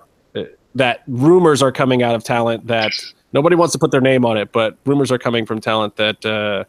that 0.74 1.02
rumors 1.06 1.62
are 1.62 1.72
coming 1.72 2.02
out 2.02 2.14
of 2.14 2.24
talent 2.24 2.66
that 2.68 2.92
nobody 3.32 3.56
wants 3.56 3.72
to 3.72 3.78
put 3.78 3.90
their 3.90 4.00
name 4.00 4.24
on 4.24 4.36
it, 4.36 4.52
but 4.52 4.76
rumors 4.86 5.10
are 5.10 5.18
coming 5.18 5.46
from 5.46 5.60
talent 5.60 5.96
that 5.96 6.24
uh, 6.24 6.64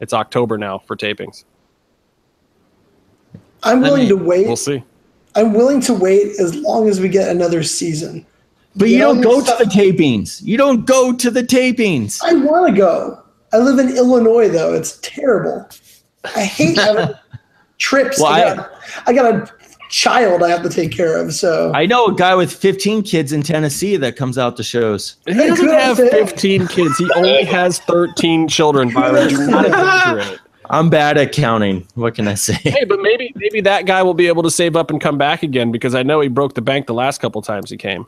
it's 0.00 0.12
October 0.12 0.58
now 0.58 0.78
for 0.78 0.96
tapings. 0.96 1.44
I'm 3.62 3.80
willing 3.80 4.08
mean, 4.08 4.08
to 4.10 4.16
wait. 4.16 4.46
We'll 4.46 4.56
see. 4.56 4.82
I'm 5.34 5.52
willing 5.54 5.80
to 5.82 5.94
wait 5.94 6.38
as 6.38 6.54
long 6.54 6.88
as 6.88 7.00
we 7.00 7.08
get 7.08 7.28
another 7.28 7.62
season. 7.62 8.26
But 8.76 8.88
you 8.88 8.94
You 8.94 9.00
know, 9.00 9.14
don't 9.14 9.22
go 9.22 9.40
to 9.40 9.64
the 9.64 9.70
tapings. 9.70 10.42
You 10.42 10.56
don't 10.56 10.84
go 10.84 11.12
to 11.12 11.30
the 11.30 11.42
tapings. 11.42 12.20
I 12.24 12.34
want 12.34 12.72
to 12.72 12.76
go. 12.78 13.22
I 13.52 13.58
live 13.58 13.78
in 13.78 13.96
Illinois, 13.96 14.48
though. 14.48 14.74
It's 14.74 14.98
terrible. 15.00 15.68
I 16.36 16.44
hate 16.44 16.76
having 16.76 17.14
trips. 17.78 18.20
Well, 18.20 18.32
I, 18.32 18.42
I- 18.42 18.54
got, 18.54 18.72
I 19.06 19.12
got 19.12 19.34
a 19.34 19.54
child 19.88 20.42
I 20.42 20.50
have 20.50 20.62
to 20.62 20.68
take 20.68 20.92
care 20.92 21.16
of. 21.16 21.32
So 21.34 21.72
I 21.74 21.86
know 21.86 22.06
a 22.06 22.14
guy 22.14 22.34
with 22.34 22.52
15 22.52 23.02
kids 23.02 23.32
in 23.32 23.42
Tennessee 23.42 23.96
that 23.96 24.16
comes 24.16 24.38
out 24.38 24.56
to 24.56 24.62
shows. 24.62 25.16
He 25.26 25.34
doesn't 25.34 25.68
have 25.68 25.96
thing. 25.96 26.10
15 26.10 26.66
kids. 26.68 26.98
He 26.98 27.10
only 27.16 27.44
has 27.44 27.78
13 27.80 28.48
children. 28.48 28.92
Byron, 28.92 29.28
do. 29.28 30.36
I'm 30.70 30.88
bad 30.88 31.18
at 31.18 31.32
counting. 31.32 31.86
What 31.94 32.14
can 32.14 32.26
I 32.26 32.34
say? 32.34 32.54
Hey, 32.54 32.84
but 32.84 33.00
maybe 33.00 33.32
maybe 33.36 33.60
that 33.62 33.86
guy 33.86 34.02
will 34.02 34.14
be 34.14 34.26
able 34.28 34.42
to 34.44 34.50
save 34.50 34.76
up 34.76 34.90
and 34.90 35.00
come 35.00 35.18
back 35.18 35.42
again 35.42 35.70
because 35.70 35.94
I 35.94 36.02
know 36.02 36.20
he 36.20 36.28
broke 36.28 36.54
the 36.54 36.62
bank 36.62 36.86
the 36.86 36.94
last 36.94 37.20
couple 37.20 37.42
times 37.42 37.70
he 37.70 37.76
came. 37.76 38.06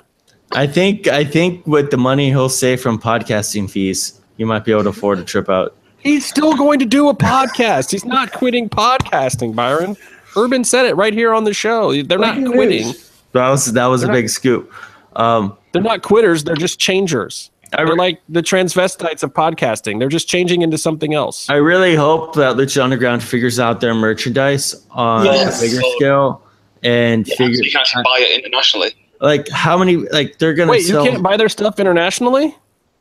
I 0.53 0.67
think 0.67 1.07
I 1.09 1.25
think 1.25 1.67
with 1.67 1.91
the 1.91 1.97
money 1.97 2.31
he'll 2.31 2.49
save 2.49 2.81
from 2.81 2.99
podcasting 2.99 3.71
fees, 3.71 4.21
you 4.37 4.47
might 4.47 4.65
be 4.65 4.73
able 4.73 4.85
to 4.85 4.89
afford 4.91 5.19
a 5.19 5.25
trip 5.25 5.49
out. 5.49 5.77
He's 5.99 6.25
still 6.25 6.57
going 6.57 6.79
to 6.79 6.85
do 6.85 7.09
a 7.09 7.15
podcast. 7.15 7.91
He's 7.91 8.05
not 8.05 8.33
quitting 8.33 8.69
podcasting, 8.69 9.55
Byron. 9.55 9.97
Urban 10.37 10.65
said 10.65 10.87
it 10.87 10.95
right 10.95 11.13
here 11.13 11.33
on 11.35 11.45
the 11.45 11.55
show. 11.55 11.93
They're 12.03 12.19
not 12.19 12.37
quitting. 12.45 12.87
news. 12.87 13.11
That 13.33 13.49
was 13.51 13.73
that 13.73 13.87
was 13.87 14.03
a 14.03 14.07
They're 14.07 14.13
not- 14.15 14.19
big 14.21 14.31
scoop. 14.31 14.73
Um, 15.17 15.57
They're 15.73 15.83
not 15.83 16.03
quitters. 16.03 16.45
They're 16.45 16.55
just 16.57 16.79
changers. 16.79 17.51
I 17.73 17.85
They're 17.85 17.97
like 17.97 18.21
the 18.29 18.43
transvestites 18.43 19.23
of 19.23 19.33
podcasting. 19.35 19.99
They're 19.99 20.09
just 20.09 20.29
changing 20.29 20.63
into 20.63 20.79
something 20.79 21.15
else. 21.15 21.49
I 21.51 21.57
really 21.57 21.95
hope 21.97 22.35
that 22.35 22.57
Lucha 22.57 22.83
Underground 22.83 23.23
figures 23.23 23.59
out 23.59 23.81
their 23.81 23.95
merchandise 23.95 24.75
on 24.91 25.25
Yes. 25.25 25.61
a 25.61 25.67
bigger 25.67 25.81
scale 25.97 26.43
and 26.83 27.27
Yeah, 27.27 27.35
so 27.35 27.45
figure 27.47 27.63
you 27.65 27.71
can 27.71 27.81
actually 27.81 28.03
buy 28.05 28.19
it 28.21 28.39
internationally. 28.45 28.95
like 29.21 29.49
how 29.49 29.77
many 29.77 29.97
like 29.97 30.39
they're 30.39 30.55
gonna 30.55 30.71
Wait, 30.71 30.87
you 30.87 31.03
can't 31.03 31.23
buy 31.23 31.37
their 31.37 31.49
stuff 31.49 31.81
internationally? 31.81 32.55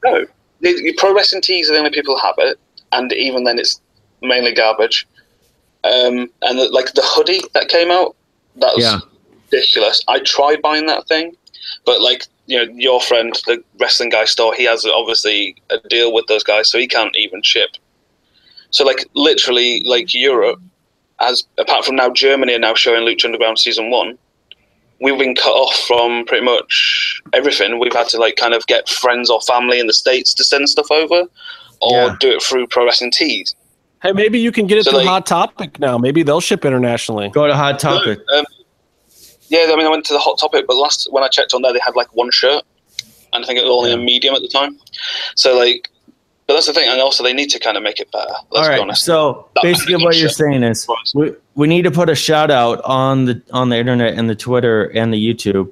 No, 0.03 0.26
the, 0.62 0.74
the 0.74 0.94
pro 0.98 1.14
wrestling 1.14 1.41
tees 1.41 1.70
are 1.70 1.74
the 1.74 1.80
only 1.80 1.91
people 1.91 2.18
who 2.18 2.26
have 2.26 2.36
it, 2.40 2.57
and 2.91 3.12
even 3.14 3.44
then, 3.44 3.60
it's 3.60 3.82
mainly 4.22 4.53
garbage. 4.53 5.06
Um, 5.86 6.30
and 6.41 6.57
the, 6.60 6.70
like 6.70 6.94
the 6.94 7.03
hoodie 7.03 7.41
that 7.53 7.70
came 7.70 7.91
out, 7.91 8.16
that 8.57 8.74
was 8.76 8.84
Yeah. 8.84 8.99
ridiculous. 9.52 10.03
I 10.07 10.20
tried 10.20 10.62
buying 10.62 10.88
that 10.88 11.07
thing, 11.07 11.36
but 11.86 12.02
like 12.02 12.26
you 12.48 12.57
know, 12.64 12.72
your 12.76 13.02
friend, 13.02 13.34
the 13.48 13.64
wrestling 13.80 14.10
guy 14.10 14.26
store, 14.26 14.53
he 14.53 14.66
has 14.66 14.86
obviously 14.86 15.56
a 15.72 15.80
deal 15.90 16.14
with 16.14 16.28
those 16.28 16.44
guys, 16.44 16.70
so 16.70 16.78
he 16.78 16.88
can't 16.88 17.16
even 17.16 17.41
ship. 17.41 17.70
So 18.70 18.86
like 18.86 19.03
literally, 19.16 19.82
like 19.84 20.14
Europe, 20.14 20.60
as 21.20 21.44
apart 21.57 21.86
from 21.86 21.95
now 21.95 22.10
Germany 22.10 22.53
are 22.53 22.60
now 22.60 22.76
showing 22.76 23.02
Lucha 23.06 23.26
Underground 23.26 23.57
season 23.57 23.90
one, 23.90 24.18
we've 25.02 25.18
been 25.18 25.34
cut 25.36 25.53
off 25.53 25.76
from 25.88 26.26
pretty 26.26 26.45
much 26.45 27.20
everything. 27.34 27.80
We've 27.80 27.94
had 27.94 28.10
to 28.10 28.18
like 28.20 28.36
kind 28.36 28.53
of 28.53 28.66
get 28.68 28.88
friends 28.90 29.30
or 29.30 29.41
family 29.41 29.80
in 29.80 29.88
the 29.88 29.94
states 29.94 30.34
to 30.36 30.44
send 30.44 30.70
stuff 30.70 30.91
over, 30.91 31.24
or 31.82 31.91
Yeah. 32.07 32.16
do 32.20 32.30
it 32.36 32.44
through 32.44 32.68
Pro 32.68 32.86
Wrestling 32.86 33.12
Tees. 33.12 33.56
Hey, 34.06 34.11
maybe 34.11 34.40
you 34.40 34.52
can 34.52 34.68
get 34.68 34.77
it 34.77 34.86
So, 34.86 34.91
through 34.91 34.99
like- 34.99 35.07
Hot 35.07 35.26
Topic 35.26 35.80
now. 35.80 35.98
Maybe 35.98 36.23
they'll 36.23 36.41
ship 36.41 36.65
internationally. 36.65 37.30
Go 37.30 37.48
to 37.48 37.56
hot 37.56 37.80
topic. 37.80 38.19
Um, 38.34 38.45
yeah, 39.49 39.65
I 39.69 39.76
mean, 39.76 39.86
I 39.86 39.90
went 39.90 40.06
to 40.06 40.14
the 40.14 40.19
Hot 40.19 40.40
Topic, 40.40 40.65
but 40.68 40.76
last 40.76 41.07
when 41.11 41.23
I 41.23 41.27
checked 41.27 41.53
on 41.53 41.61
there, 41.61 41.73
they 41.73 41.80
had 41.80 41.95
like 41.95 42.14
one 42.15 42.32
shirt, 42.32 42.64
and 43.34 43.44
I 43.44 43.48
think 43.48 43.60
it 43.60 43.64
was 43.64 43.72
only 43.72 43.94
a 43.94 43.98
medium 43.98 44.36
at 44.36 44.41
the 44.41 44.48
time. 44.48 44.80
So 45.36 45.57
like, 45.57 45.90
but 46.48 46.53
that's 46.53 46.68
the 46.68 46.73
thing, 46.73 46.88
and 46.88 47.02
also 47.02 47.23
they 47.23 47.34
need 47.34 47.49
to 47.52 47.60
kind 47.60 47.77
of 47.77 47.84
make 47.84 47.99
it 47.99 48.11
better. 48.11 48.34
Let's 48.52 48.68
All 48.68 48.76
be 48.76 48.82
honest. 48.82 49.03
So 49.03 49.49
That 49.56 49.64
basically, 49.64 50.03
what 50.03 50.18
you're 50.18 50.30
saying 50.30 50.64
is 50.64 50.88
we, 51.14 51.34
we 51.56 51.68
need 51.68 51.84
to 51.84 51.91
put 51.91 52.10
a 52.10 52.15
shout 52.15 52.52
out 52.52 52.82
on 52.84 53.26
the 53.26 53.41
on 53.52 53.69
the 53.69 53.77
internet 53.77 54.14
and 54.18 54.30
the 54.30 54.36
Twitter 54.36 54.86
and 54.86 55.14
the 55.14 55.34
YouTube 55.34 55.72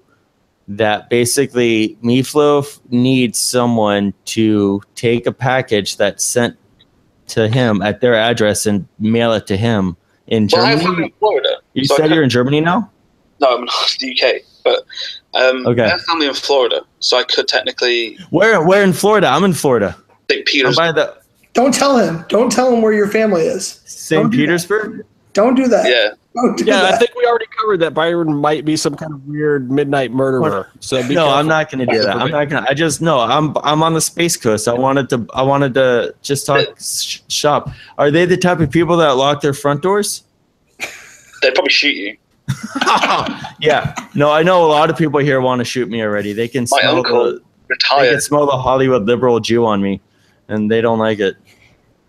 that 0.68 1.10
basically 1.10 1.97
Meatloaf 2.03 2.80
needs 2.89 3.38
someone 3.38 4.14
to 4.26 4.81
take 4.95 5.26
a 5.26 5.31
package 5.31 5.97
that's 5.97 6.23
sent 6.23 6.57
to 7.34 7.47
him 7.47 7.81
at 7.81 8.01
their 8.01 8.15
address 8.15 8.65
and 8.65 8.88
mail 8.99 9.34
it 9.34 9.45
to 9.47 9.57
him 9.57 9.95
in 10.27 10.47
well, 10.51 10.65
I 10.65 10.72
have 10.72 10.81
Germany. 10.81 11.07
in 11.07 11.14
Florida. 11.19 11.49
You 11.73 11.85
so 11.85 11.95
said 11.97 12.11
you're 12.11 12.23
in 12.23 12.30
Germany 12.30 12.61
now. 12.61 12.89
no, 13.41 13.55
I'm 13.57 13.65
not 13.65 13.97
in 14.01 14.10
the 14.10 14.22
UK, 14.22 14.41
but 14.64 14.84
um, 15.39 15.65
Okay. 15.68 15.84
I 15.84 15.89
have 15.89 16.01
family 16.03 16.27
in 16.27 16.34
Florida, 16.34 16.81
so 16.99 17.18
I 17.18 17.23
could 17.23 17.47
technically 17.47 18.18
Where? 18.30 18.64
Where 18.64 18.84
in 18.84 18.93
Florida? 18.93 19.27
I'm 19.27 19.43
in 19.43 19.53
Florida. 19.53 19.95
St. 20.31 20.65
I'm 20.65 20.73
by 20.76 20.91
the 20.91 21.18
Don't 21.53 21.73
tell 21.73 21.97
him. 21.97 22.23
Don't 22.30 22.51
tell 22.51 22.73
him 22.73 22.81
where 22.81 22.93
your 22.93 23.07
family 23.07 23.43
is. 23.43 23.81
St. 23.85 24.22
Don't 24.22 24.31
that. 24.31 24.38
Petersburg. 24.38 25.05
Don't 25.34 25.55
do 25.55 25.68
that. 25.68 25.85
Yeah, 25.89 26.10
Oh, 26.35 26.47
don't 26.47 26.57
do 26.57 26.65
Yeah, 26.65 26.84
I 26.84 26.97
think 26.97 27.14
we 27.15 27.26
already 27.26 27.45
covered 27.47 27.80
that 27.81 27.93
Byron 27.93 28.35
might 28.35 28.65
be 28.65 28.76
some 28.76 28.95
kind 28.95 29.14
of 29.14 29.26
weird 29.27 29.72
midnight 29.72 30.11
murderer. 30.11 30.68
So 30.80 30.97
no, 30.97 31.07
careful. 31.07 31.30
I'm 31.30 31.47
not 31.47 31.72
going 31.72 31.85
to 31.88 31.93
do 31.93 32.01
that. 32.01 32.15
I'm 32.18 32.31
not 32.31 32.49
going 32.49 32.64
to. 32.64 32.69
I 32.69 32.73
just 32.73 33.01
no. 33.01 33.19
I'm 33.19 33.55
I'm 33.64 33.84
on 33.84 33.93
the 33.93 34.01
space 34.01 34.35
coast. 34.35 34.68
I 34.68 34.73
wanted 34.73 35.10
to. 35.10 35.27
I 35.34 35.43
wanted 35.43 35.73
to 35.76 36.15
just 36.22 36.45
talk 36.45 36.68
sh- 36.80 37.19
shop. 37.27 37.69
Are 37.97 38.10
they 38.10 38.26
the 38.26 38.38
type 38.38 38.60
of 38.60 38.72
people 38.72 38.97
that 38.97 39.11
lock 39.11 39.41
their 39.41 39.53
front 39.53 39.81
doors? 39.81 40.23
they'd 41.41 41.53
probably 41.53 41.72
shoot 41.72 41.95
you. 41.95 42.18
yeah. 43.60 43.93
No, 44.15 44.31
I 44.31 44.43
know 44.43 44.65
a 44.65 44.68
lot 44.68 44.89
of 44.89 44.97
people 44.97 45.19
here 45.19 45.39
want 45.41 45.60
to 45.60 45.65
shoot 45.65 45.89
me 45.89 46.01
already. 46.01 46.34
They 46.34 46.47
can 46.47 46.64
My 46.72 46.81
smell 46.81 46.97
uncle 46.97 47.23
the. 47.26 47.41
They 47.69 48.10
can 48.11 48.22
smell 48.22 48.45
the 48.45 48.57
Hollywood 48.57 49.05
liberal 49.05 49.39
Jew 49.39 49.65
on 49.65 49.81
me, 49.81 50.01
and 50.47 50.69
they 50.69 50.81
don't 50.81 50.99
like 50.99 51.19
it. 51.19 51.38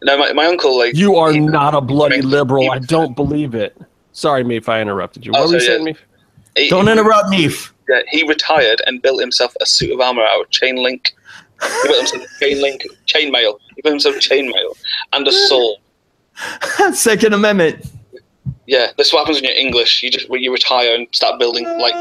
No, 0.02 0.18
my, 0.18 0.32
my 0.32 0.46
uncle 0.46 0.76
like 0.76 0.94
You 0.94 1.16
are 1.16 1.32
he- 1.32 1.40
not 1.40 1.74
a 1.74 1.80
bloody 1.80 2.20
liberal. 2.22 2.70
I 2.70 2.78
don't 2.78 3.14
believe 3.16 3.55
it. 3.55 3.76
Sorry, 4.15 4.43
me 4.45 4.57
if 4.57 4.69
I 4.69 4.81
interrupted 4.81 5.27
you. 5.27 5.32
Oh, 5.35 5.41
What 5.43 5.49
were 5.49 5.55
you 5.57 5.61
saying, 5.61 5.86
yeah. 5.86 5.93
me? 5.93 5.99
he- 6.57 6.70
Don't 6.70 6.89
interrupt 6.89 7.28
me. 7.28 7.51
Yeah, 7.89 8.01
he 8.09 8.27
retired 8.27 8.81
and 8.86 9.03
built 9.03 9.20
himself 9.20 9.55
a 9.61 9.66
suit 9.66 9.93
of 9.93 10.01
armor 10.01 10.23
out 10.23 10.41
of 10.41 10.51
chain 10.51 10.77
link. 10.82 11.12
He 11.61 11.89
built 11.89 11.99
himself 12.11 12.27
chain 12.41 12.62
link, 12.62 12.82
chain 13.07 13.31
mail. 13.31 13.59
He 13.77 13.82
built 13.82 13.93
himself 13.95 14.19
chain 14.20 14.49
mail 14.51 14.74
and 15.12 15.27
a 15.28 15.32
sword. 15.32 15.78
Second 16.95 17.35
Amendment. 17.35 17.85
Yeah, 18.66 18.93
this 18.97 19.09
is 19.09 19.12
what 19.12 19.20
happens 19.20 19.36
when 19.39 19.45
you're 19.45 19.59
English. 19.59 20.03
You 20.03 20.11
just 20.11 20.31
when 20.31 20.43
you 20.43 20.51
retire 20.53 20.95
and 20.95 21.07
start 21.12 21.39
building 21.39 21.65
like 21.78 21.95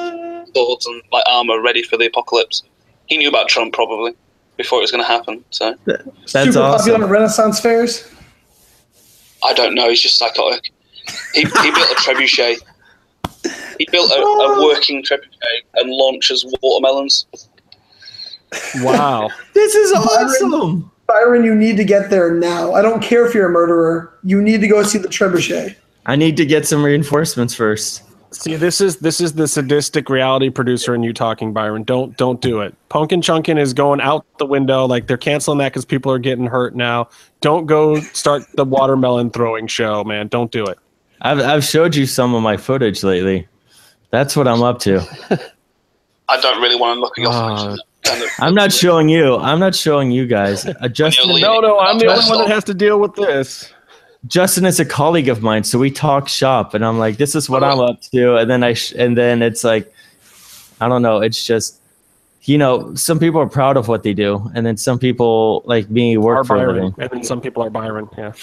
swords 0.56 0.86
and 0.86 1.02
like 1.12 1.24
armor 1.28 1.62
ready 1.62 1.84
for 1.84 1.98
the 1.98 2.06
apocalypse. 2.06 2.64
He 3.08 3.18
knew 3.18 3.28
about 3.28 3.50
Trump 3.50 3.74
probably 3.74 4.14
before 4.56 4.78
it 4.80 4.82
was 4.82 4.92
going 4.92 5.04
to 5.04 5.08
happen. 5.08 5.44
So 5.50 5.76
That's 5.86 6.04
Super 6.32 6.52
popular 6.54 6.66
awesome. 6.76 7.04
at 7.04 7.10
Renaissance 7.10 7.60
fairs. 7.60 8.10
I 9.44 9.54
don't 9.54 9.76
know. 9.76 9.90
He's 9.90 10.02
just 10.02 10.18
psychotic. 10.18 10.72
He, 11.34 11.42
he 11.42 11.46
built 11.46 11.92
a 11.92 11.96
trebuchet. 11.96 12.58
He 13.78 13.88
built 13.92 14.12
a, 14.12 14.16
a 14.16 14.18
oh. 14.20 14.66
working 14.66 15.04
trebuchet 15.04 15.62
and 15.76 15.90
launches 15.90 16.46
watermelons. 16.62 17.26
Wow. 18.78 19.30
This 19.54 19.76
is 19.76 19.92
awesome. 19.94 20.92
Byron, 21.08 21.44
you 21.44 21.54
need 21.54 21.78
to 21.78 21.84
get 21.84 22.10
there 22.10 22.34
now. 22.34 22.74
I 22.74 22.82
don't 22.82 23.02
care 23.02 23.26
if 23.26 23.34
you're 23.34 23.48
a 23.48 23.52
murderer. 23.52 24.18
You 24.24 24.42
need 24.42 24.62
to 24.62 24.68
go 24.68 24.84
see 24.84 24.98
the 24.98 25.08
trebuchet. 25.08 25.76
I 26.06 26.16
need 26.16 26.38
to 26.38 26.46
get 26.46 26.68
some 26.68 26.84
reinforcements 26.84 27.54
first. 27.54 28.04
See, 28.32 28.56
this 28.56 28.82
is 28.82 28.98
this 28.98 29.22
is 29.22 29.34
the 29.34 29.48
sadistic 29.48 30.10
reality 30.10 30.50
producer 30.50 30.96
and 30.96 31.06
you 31.06 31.14
talking, 31.14 31.54
Byron. 31.54 31.84
Don't 31.84 32.18
don't 32.18 32.42
do 32.42 32.62
it. 32.62 32.76
Punkin 32.90 33.22
Chunkin 33.22 33.60
is 33.60 33.74
going 33.74 34.02
out 34.02 34.26
the 34.40 34.46
window. 34.46 34.86
Like 34.86 35.06
they're 35.06 35.18
canceling 35.18 35.60
that 35.60 35.72
because 35.72 35.86
people 35.86 36.12
are 36.12 36.20
getting 36.20 36.48
hurt 36.48 36.76
now. 36.76 37.10
Don't 37.42 37.68
go 37.68 38.00
start 38.00 38.44
the 38.56 38.66
watermelon 38.66 39.30
throwing 39.30 39.68
show, 39.68 40.04
man. 40.04 40.30
Don't 40.30 40.52
do 40.52 40.66
it. 40.66 40.80
I've 41.24 41.40
I've 41.40 41.64
showed 41.64 41.96
you 41.96 42.06
some 42.06 42.36
of 42.36 42.44
my 42.44 42.58
footage 42.58 43.04
lately. 43.04 43.48
That's 44.12 44.36
what 44.36 44.48
I'm 44.48 44.62
up 44.62 44.80
to. 44.80 45.00
I 46.30 46.40
don't 46.40 46.62
really 46.62 46.76
want 46.76 46.98
to 46.98 47.02
look 47.02 47.18
at 47.18 47.22
your 47.24 47.32
Ah. 47.34 47.76
face. 48.06 48.40
I'm 48.40 48.54
not 48.54 48.72
showing 48.72 49.10
you. 49.10 49.38
I'm 49.38 49.60
not 49.60 49.74
showing 49.76 50.12
you 50.12 50.28
guys. 50.28 50.66
Uh, 50.82 50.88
Justin, 50.88 51.30
No, 51.42 51.60
no, 51.60 51.80
I'm 51.80 51.98
the 52.00 52.08
only 52.08 52.30
one 52.30 52.40
that 52.40 52.50
has 52.50 52.64
to 52.66 52.74
deal 52.74 53.00
with 53.00 53.16
this. 53.16 53.72
Justin 54.28 54.66
is 54.66 54.80
a 54.80 54.86
colleague 54.86 55.28
of 55.30 55.42
mine, 55.42 55.64
so 55.64 55.78
we 55.80 55.92
talk 55.92 56.28
shop, 56.30 56.74
and 56.74 56.84
I'm 56.86 56.98
like, 56.98 57.18
"This 57.18 57.36
is 57.36 57.50
what 57.50 57.64
I'm 57.64 57.80
up 57.80 58.02
to," 58.14 58.36
and 58.38 58.50
then 58.50 58.64
I 58.64 58.74
sh- 58.74 58.94
and 58.98 59.18
then 59.18 59.42
it's 59.42 59.64
like, 59.66 59.92
I 60.80 60.88
don't 60.88 61.02
know. 61.02 61.20
It's 61.20 61.46
just, 61.46 61.80
you 62.46 62.58
know, 62.58 62.94
some 62.96 63.20
people 63.20 63.40
are 63.40 63.48
proud 63.50 63.78
of 63.78 63.88
what 63.88 64.04
they 64.04 64.14
do, 64.14 64.50
and 64.54 64.66
then 64.66 64.78
some 64.78 65.00
people 65.00 65.62
like 65.66 65.90
me 65.90 66.18
Are 66.18 66.22
work 66.22 66.46
for 66.46 66.56
a 66.56 66.60
Byron, 66.60 66.76
living. 66.76 66.96
and 67.00 67.10
then 67.12 67.24
some 67.24 67.40
people 67.42 67.64
are 67.64 67.70
Byron. 67.70 68.10
Yeah. 68.18 68.34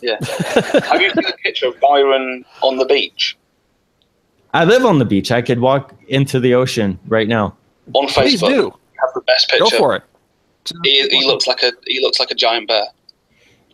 Yeah. 0.00 0.16
Have 0.24 1.00
you 1.00 1.10
seen 1.10 1.26
a 1.26 1.32
picture 1.42 1.66
of 1.68 1.80
Byron 1.80 2.44
on 2.62 2.76
the 2.76 2.84
beach 2.84 3.36
I 4.54 4.64
live 4.64 4.84
on 4.84 4.98
the 4.98 5.04
beach. 5.04 5.30
I 5.30 5.42
could 5.42 5.60
walk 5.60 5.94
into 6.08 6.40
the 6.40 6.54
ocean 6.54 6.98
right 7.06 7.28
now. 7.28 7.56
on 7.92 8.06
Facebook? 8.06 8.14
Please 8.22 8.40
do. 8.40 8.46
You 8.48 8.72
have 9.00 9.14
the 9.14 9.20
best 9.22 9.50
picture. 9.50 9.64
Go 9.64 9.78
for 9.78 9.96
it. 9.96 10.02
He, 10.84 11.06
he 11.08 11.26
looks 11.26 11.46
like 11.46 11.62
a 11.62 11.72
he 11.86 12.00
looks 12.00 12.18
like 12.18 12.30
a 12.30 12.34
giant 12.34 12.68
bear. 12.68 12.84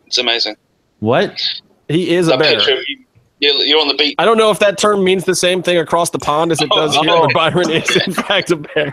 It's 0.07 0.19
amazing. 0.19 0.57
What? 1.01 1.41
He 1.89 2.15
is 2.15 2.29
a 2.29 2.37
bear. 2.37 2.55
picture 2.57 2.73
of 2.73 2.89
you, 2.89 3.04
you're, 3.45 3.65
you're 3.65 3.81
on 3.81 3.89
the 3.89 3.95
beach. 3.95 4.15
I 4.19 4.25
don't 4.25 4.39
know 4.39 4.51
if 4.51 4.59
that 4.59 4.79
term 4.79 5.05
means 5.05 5.25
the 5.25 5.35
same 5.35 5.63
thing 5.63 5.79
across 5.79 6.11
the 6.11 6.19
pond 6.19 6.51
as 6.53 6.61
it 6.61 6.69
Oh, 6.73 6.77
does 6.77 6.97
here, 6.97 7.11
oh. 7.11 7.27
but 7.27 7.35
Byron 7.35 7.71
is 7.71 7.97
in 8.07 8.13
fact 8.13 8.51
a 8.51 8.57
bear. 8.57 8.93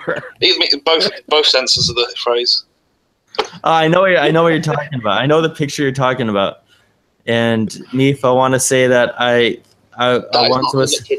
Both 0.85 1.09
both 1.27 1.45
senses 1.45 1.89
of 1.89 1.95
the 1.95 2.13
phrase. 2.17 2.63
Uh, 3.39 3.43
I 3.63 3.87
know. 3.87 4.05
I 4.05 4.29
know 4.31 4.43
what 4.43 4.49
you're 4.49 4.61
talking 4.61 4.99
about. 4.99 5.21
I 5.21 5.25
know 5.25 5.41
the 5.41 5.49
picture 5.49 5.83
you're 5.83 5.91
talking 5.91 6.29
about. 6.29 6.63
And 7.25 7.69
Neef, 7.93 8.25
I 8.25 8.31
want 8.31 8.53
to 8.55 8.59
say 8.59 8.87
that 8.87 9.13
I, 9.17 9.59
I, 9.95 10.13
That 10.17 10.27
I 10.33 10.49
once 10.49 10.73
was, 10.73 11.11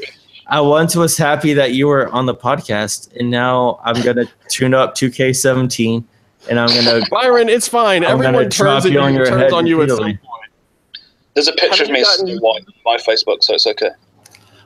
I 0.48 0.60
once 0.60 0.96
was 0.96 1.16
happy 1.16 1.54
that 1.54 1.72
you 1.72 1.86
were 1.86 2.08
on 2.08 2.26
the 2.26 2.34
podcast, 2.34 3.14
and 3.16 3.30
now 3.30 3.80
I'm 3.84 4.00
gonna 4.02 4.26
tune 4.48 4.74
up 4.74 4.94
2K17, 4.94 6.02
and 6.50 6.58
I'm 6.60 6.68
gonna. 6.68 7.04
Byron, 7.10 7.48
it's 7.48 7.68
fine. 7.68 8.04
I'm 8.04 8.12
Everyone 8.22 8.34
turns, 8.50 8.56
drop 8.56 8.84
you 8.84 8.98
on 8.98 9.06
on 9.06 9.12
you, 9.12 9.18
your 9.18 9.26
turns 9.28 9.42
head 9.42 9.52
on 9.52 9.66
you 9.66 9.80
at 9.82 9.88
some 9.90 9.98
point. 9.98 10.20
There's 11.34 11.48
a 11.48 11.52
picture 11.52 11.84
of 11.84 11.90
me 11.90 12.02
gotten- 12.02 12.28
on 12.38 12.66
my 12.84 12.96
Facebook, 12.96 13.42
so 13.42 13.54
it's 13.54 13.66
okay. 13.66 13.90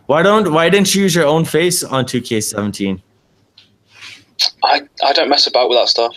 Why 0.07 0.23
don't 0.23 0.53
Why 0.53 0.69
didn't 0.69 0.95
you 0.95 1.03
use 1.03 1.15
your 1.15 1.27
own 1.27 1.45
face 1.45 1.83
on 1.83 2.05
2K17? 2.05 3.01
I, 4.65 4.83
I 5.05 5.13
don't 5.13 5.29
mess 5.29 5.47
about 5.47 5.69
with 5.69 5.79
that 5.79 5.89
stuff. 5.89 6.15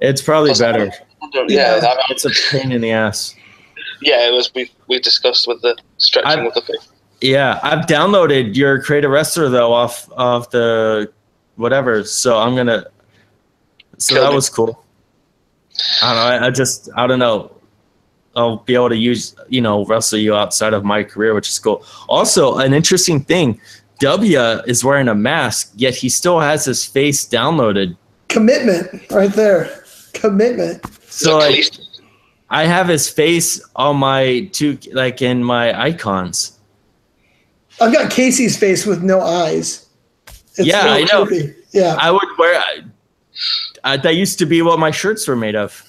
It's 0.00 0.22
probably 0.22 0.50
Plus, 0.50 0.60
I 0.60 0.72
better. 0.72 0.90
I 1.22 1.28
yeah, 1.48 1.76
Yeah. 1.76 1.86
I- 1.86 2.02
It's 2.10 2.24
a 2.24 2.30
pain 2.50 2.72
in 2.72 2.80
the 2.80 2.90
ass. 2.92 3.34
yeah. 4.02 4.28
It 4.28 4.32
was 4.32 4.50
we 4.54 4.70
we 4.88 4.98
discussed 5.00 5.46
with 5.46 5.60
the 5.62 5.76
stretching 5.98 6.40
I- 6.40 6.44
with 6.44 6.54
the 6.54 6.62
face. 6.62 6.88
Yeah, 7.22 7.60
I've 7.62 7.86
downloaded 7.86 8.54
your 8.56 8.82
Creative 8.82 9.10
Wrestler 9.10 9.48
though 9.48 9.72
off 9.72 10.10
of 10.12 10.48
the 10.50 11.10
whatever. 11.56 12.04
So 12.04 12.36
I'm 12.38 12.54
gonna. 12.54 12.86
So 13.98 14.14
Killed 14.14 14.26
that 14.26 14.32
it. 14.32 14.36
was 14.36 14.50
cool. 14.50 14.84
I 16.02 16.14
don't 16.14 16.16
know. 16.40 16.46
I, 16.46 16.48
I 16.48 16.50
just 16.50 16.90
I 16.96 17.06
don't 17.06 17.18
know. 17.18 17.52
I'll 18.36 18.58
be 18.58 18.74
able 18.74 18.90
to 18.90 18.96
use 18.96 19.34
you 19.48 19.60
know 19.60 19.84
wrestle 19.86 20.18
you 20.18 20.34
outside 20.34 20.74
of 20.74 20.84
my 20.84 21.02
career, 21.02 21.34
which 21.34 21.48
is 21.48 21.58
cool. 21.58 21.84
Also, 22.08 22.58
an 22.58 22.72
interesting 22.74 23.24
thing. 23.24 23.60
W 24.00 24.38
is 24.66 24.84
wearing 24.84 25.08
a 25.08 25.14
mask, 25.14 25.72
yet 25.74 25.94
he 25.94 26.08
still 26.10 26.38
has 26.38 26.66
his 26.66 26.84
face 26.84 27.26
downloaded. 27.26 27.96
Commitment 28.28 29.10
right 29.10 29.32
there. 29.32 29.84
Commitment. 30.12 30.84
So 31.10 31.38
like, 31.38 31.64
I 32.50 32.64
have 32.66 32.88
his 32.88 33.08
face 33.08 33.60
on 33.74 33.96
my 33.96 34.50
two 34.52 34.78
like 34.92 35.22
in 35.22 35.42
my 35.42 35.78
icons. 35.80 36.58
I've 37.80 37.92
got 37.92 38.10
Casey's 38.10 38.56
face 38.56 38.86
with 38.86 39.02
no 39.02 39.20
eyes. 39.20 39.86
It's 40.56 40.66
Yeah, 40.68 40.82
I 40.84 41.04
know. 41.04 41.26
creepy. 41.26 41.54
Yeah. 41.72 41.96
I 41.98 42.10
would 42.10 42.28
wear. 42.38 42.62
I, 43.84 43.96
that 43.98 44.14
used 44.14 44.38
to 44.38 44.46
be 44.46 44.62
what 44.62 44.78
my 44.78 44.90
shirts 44.90 45.28
were 45.28 45.36
made 45.36 45.56
of. 45.56 45.82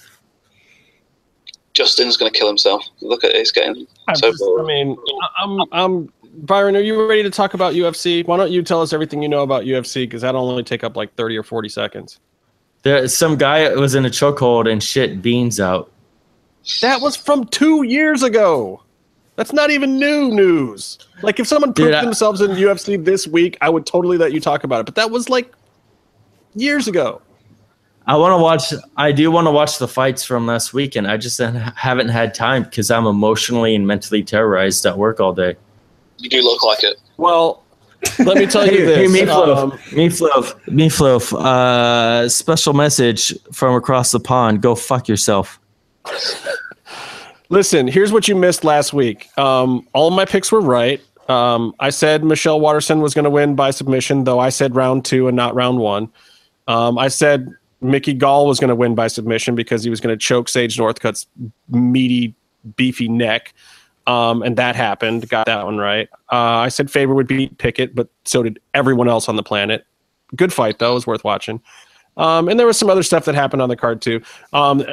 Justin's 1.77 2.17
gonna 2.17 2.31
kill 2.31 2.47
himself. 2.47 2.83
Look 3.01 3.23
at 3.23 3.29
it, 3.31 3.35
he's 3.37 3.51
getting 3.51 3.85
I, 4.07 4.13
so 4.15 4.31
just- 4.31 4.43
I 4.59 4.63
mean, 4.63 4.97
I'm, 5.37 5.59
I'm 5.71 6.13
Byron. 6.39 6.75
Are 6.75 6.81
you 6.81 7.07
ready 7.07 7.21
to 7.23 7.29
talk 7.29 7.53
about 7.53 7.73
UFC? 7.75 8.25
Why 8.25 8.37
don't 8.37 8.51
you 8.51 8.63
tell 8.63 8.81
us 8.81 8.93
everything 8.93 9.21
you 9.21 9.29
know 9.29 9.43
about 9.43 9.63
UFC? 9.63 10.03
Because 10.03 10.23
that'll 10.23 10.49
only 10.49 10.63
take 10.63 10.83
up 10.83 10.95
like 10.97 11.13
thirty 11.15 11.37
or 11.37 11.43
forty 11.43 11.69
seconds. 11.69 12.19
There, 12.81 13.07
some 13.07 13.37
guy 13.37 13.73
was 13.75 13.93
in 13.95 14.05
a 14.05 14.09
chokehold 14.09 14.71
and 14.71 14.81
shit 14.81 15.21
beans 15.21 15.59
out. 15.59 15.91
That 16.81 16.99
was 17.01 17.15
from 17.15 17.45
two 17.45 17.83
years 17.83 18.23
ago. 18.23 18.83
That's 19.35 19.53
not 19.53 19.69
even 19.69 19.99
new 19.99 20.29
news. 20.29 20.97
Like 21.21 21.39
if 21.39 21.47
someone 21.47 21.71
Dude, 21.73 21.85
proved 21.85 21.95
I- 21.95 22.03
themselves 22.03 22.41
in 22.41 22.51
UFC 22.51 23.03
this 23.03 23.27
week, 23.27 23.55
I 23.61 23.69
would 23.69 23.85
totally 23.85 24.17
let 24.17 24.33
you 24.33 24.39
talk 24.39 24.63
about 24.63 24.79
it. 24.79 24.85
But 24.85 24.95
that 24.95 25.11
was 25.11 25.29
like 25.29 25.51
years 26.55 26.87
ago. 26.87 27.21
I 28.07 28.15
want 28.15 28.31
to 28.31 28.41
watch. 28.41 28.73
I 28.95 29.11
do 29.11 29.29
want 29.29 29.47
to 29.47 29.51
watch 29.51 29.79
the 29.79 29.87
fights 29.87 30.23
from 30.23 30.47
last 30.47 30.73
weekend. 30.73 31.07
I 31.07 31.17
just 31.17 31.39
haven't 31.39 32.07
had 32.07 32.33
time 32.33 32.63
because 32.63 32.89
I'm 32.89 33.05
emotionally 33.05 33.75
and 33.75 33.85
mentally 33.85 34.23
terrorized 34.23 34.85
at 34.85 34.97
work 34.97 35.19
all 35.19 35.33
day. 35.33 35.55
You 36.17 36.29
do 36.29 36.41
look 36.41 36.63
like 36.63 36.83
it. 36.83 36.97
Well, 37.17 37.63
let 38.19 38.37
me 38.37 38.45
tell 38.45 38.65
you 38.65 38.71
Hey, 38.87 39.05
this. 39.07 39.13
hey 39.13 39.25
Meatloaf, 39.25 39.57
um, 39.57 39.71
Meatloaf, 39.71 40.53
Meatloaf. 40.67 41.33
Uh, 41.33 42.29
special 42.29 42.73
message 42.73 43.33
from 43.51 43.75
across 43.75 44.11
the 44.11 44.19
pond. 44.21 44.61
Go 44.61 44.73
fuck 44.73 45.09
yourself. 45.09 45.59
Listen, 47.49 47.87
here's 47.87 48.11
what 48.11 48.27
you 48.27 48.35
missed 48.35 48.63
last 48.63 48.93
week. 48.93 49.29
Um, 49.37 49.87
all 49.93 50.07
of 50.07 50.13
my 50.13 50.25
picks 50.25 50.51
were 50.51 50.61
right. 50.61 51.01
Um, 51.29 51.73
I 51.79 51.89
said 51.89 52.23
Michelle 52.23 52.59
Waterson 52.59 53.01
was 53.01 53.13
going 53.13 53.23
to 53.25 53.29
win 53.29 53.55
by 53.55 53.71
submission, 53.71 54.23
though 54.23 54.39
I 54.39 54.49
said 54.49 54.75
round 54.75 55.03
two 55.05 55.27
and 55.27 55.35
not 55.35 55.55
round 55.55 55.79
one. 55.79 56.09
Um, 56.67 56.97
I 56.97 57.07
said 57.09 57.53
Mickey 57.81 58.13
Gall 58.13 58.47
was 58.47 58.59
going 58.59 58.69
to 58.69 58.75
win 58.75 58.95
by 58.95 59.07
submission 59.07 59.55
because 59.55 59.83
he 59.83 59.89
was 59.89 60.01
going 60.01 60.17
to 60.17 60.17
choke 60.17 60.49
Sage 60.49 60.77
Northcutt's 60.77 61.27
meaty, 61.69 62.33
beefy 62.75 63.07
neck. 63.07 63.53
Um, 64.07 64.41
and 64.41 64.57
that 64.57 64.75
happened. 64.75 65.27
Got 65.29 65.47
that 65.47 65.65
one 65.65 65.77
right. 65.77 66.09
Uh, 66.31 66.35
I 66.35 66.69
said 66.69 66.89
Faber 66.89 67.13
would 67.13 67.27
beat 67.27 67.57
Pickett, 67.57 67.93
but 67.93 68.07
so 68.23 68.41
did 68.41 68.59
everyone 68.73 69.09
else 69.09 69.27
on 69.27 69.35
the 69.35 69.43
planet. 69.43 69.85
Good 70.35 70.53
fight, 70.53 70.79
though. 70.79 70.91
It 70.91 70.95
was 70.95 71.07
worth 71.07 71.23
watching. 71.23 71.61
Um, 72.15 72.47
and 72.49 72.59
there 72.59 72.65
was 72.65 72.77
some 72.77 72.89
other 72.89 73.03
stuff 73.03 73.25
that 73.25 73.35
happened 73.35 73.61
on 73.61 73.69
the 73.69 73.75
card, 73.75 74.01
too. 74.01 74.21
Um, 74.53 74.83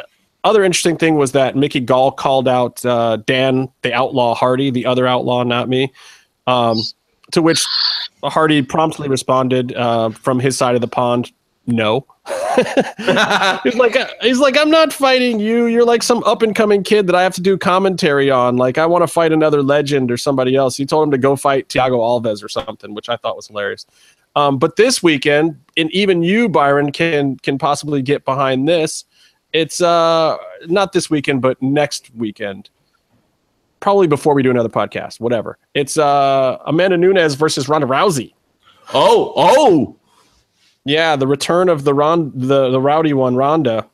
other 0.42 0.62
interesting 0.62 0.96
thing 0.98 1.14
was 1.14 1.32
that 1.32 1.56
Mickey 1.56 1.80
Gall 1.80 2.12
called 2.12 2.46
out 2.48 2.84
uh, 2.84 3.16
Dan, 3.16 3.70
the 3.82 3.94
outlaw 3.94 4.34
Hardy, 4.34 4.70
the 4.70 4.84
other 4.84 5.06
outlaw, 5.06 5.42
not 5.42 5.68
me. 5.68 5.92
Um, 6.46 6.78
to 7.32 7.40
which 7.40 7.64
Hardy 8.22 8.62
promptly 8.62 9.08
responded 9.08 9.74
uh, 9.74 10.10
from 10.10 10.38
his 10.38 10.58
side 10.58 10.74
of 10.74 10.80
the 10.82 10.88
pond, 10.88 11.32
"No." 11.66 12.06
he's 13.64 13.74
like, 13.74 13.96
he's 14.22 14.38
like, 14.38 14.56
I'm 14.56 14.70
not 14.70 14.92
fighting 14.92 15.40
you. 15.40 15.66
You're 15.66 15.84
like 15.84 16.02
some 16.02 16.22
up 16.24 16.42
and 16.42 16.54
coming 16.54 16.82
kid 16.82 17.06
that 17.06 17.14
I 17.14 17.22
have 17.22 17.34
to 17.34 17.42
do 17.42 17.58
commentary 17.58 18.30
on. 18.30 18.56
Like, 18.56 18.78
I 18.78 18.86
want 18.86 19.02
to 19.02 19.06
fight 19.06 19.32
another 19.32 19.62
legend 19.62 20.10
or 20.10 20.16
somebody 20.16 20.56
else. 20.56 20.76
He 20.76 20.86
told 20.86 21.06
him 21.06 21.10
to 21.10 21.18
go 21.18 21.36
fight 21.36 21.68
Thiago 21.68 21.98
Alves 21.98 22.42
or 22.42 22.48
something, 22.48 22.94
which 22.94 23.08
I 23.08 23.16
thought 23.16 23.36
was 23.36 23.48
hilarious. 23.48 23.86
Um, 24.36 24.58
but 24.58 24.76
this 24.76 25.02
weekend, 25.02 25.60
and 25.76 25.90
even 25.92 26.22
you, 26.22 26.48
Byron, 26.48 26.92
can 26.92 27.36
can 27.38 27.58
possibly 27.58 28.02
get 28.02 28.24
behind 28.24 28.68
this. 28.68 29.04
It's 29.52 29.80
uh 29.80 30.36
not 30.66 30.92
this 30.92 31.08
weekend, 31.08 31.40
but 31.42 31.60
next 31.62 32.10
weekend. 32.14 32.70
Probably 33.80 34.06
before 34.06 34.34
we 34.34 34.42
do 34.42 34.50
another 34.50 34.68
podcast, 34.68 35.20
whatever. 35.20 35.58
It's 35.74 35.96
uh 35.96 36.58
Amanda 36.66 36.96
Nunes 36.96 37.34
versus 37.34 37.68
Ronda 37.68 37.86
Rousey. 37.86 38.34
Oh, 38.92 39.32
oh. 39.36 39.96
Yeah, 40.84 41.16
the 41.16 41.26
return 41.26 41.68
of 41.68 41.84
the 41.84 41.94
Ron 41.94 42.32
the, 42.34 42.70
the 42.70 42.80
rowdy 42.80 43.12
one, 43.14 43.36
Ronda. 43.36 43.86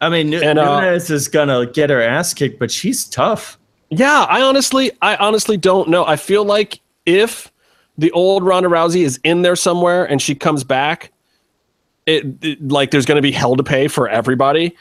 I 0.00 0.08
mean, 0.08 0.30
Nu- 0.30 0.40
And, 0.40 0.58
uh, 0.58 0.80
Nunes 0.80 1.08
is 1.10 1.28
gonna 1.28 1.66
get 1.66 1.90
her 1.90 2.00
ass 2.02 2.34
kicked, 2.34 2.58
but 2.58 2.70
she's 2.70 3.04
tough. 3.04 3.58
Yeah, 3.90 4.26
I 4.28 4.42
honestly, 4.42 4.90
I 5.02 5.16
honestly 5.16 5.56
don't 5.56 5.88
know. 5.88 6.04
I 6.04 6.16
feel 6.16 6.44
like 6.44 6.80
if 7.06 7.52
the 7.96 8.10
old 8.12 8.42
Ronda 8.42 8.68
Rousey 8.68 9.02
is 9.04 9.20
in 9.22 9.42
there 9.42 9.54
somewhere 9.56 10.04
and 10.04 10.20
she 10.20 10.34
comes 10.34 10.64
back, 10.64 11.12
it, 12.06 12.24
it- 12.42 12.68
like 12.68 12.90
there's 12.90 13.06
going 13.06 13.16
to 13.16 13.22
be 13.22 13.30
hell 13.32 13.54
to 13.56 13.62
pay 13.62 13.86
for 13.88 14.08
everybody. 14.08 14.76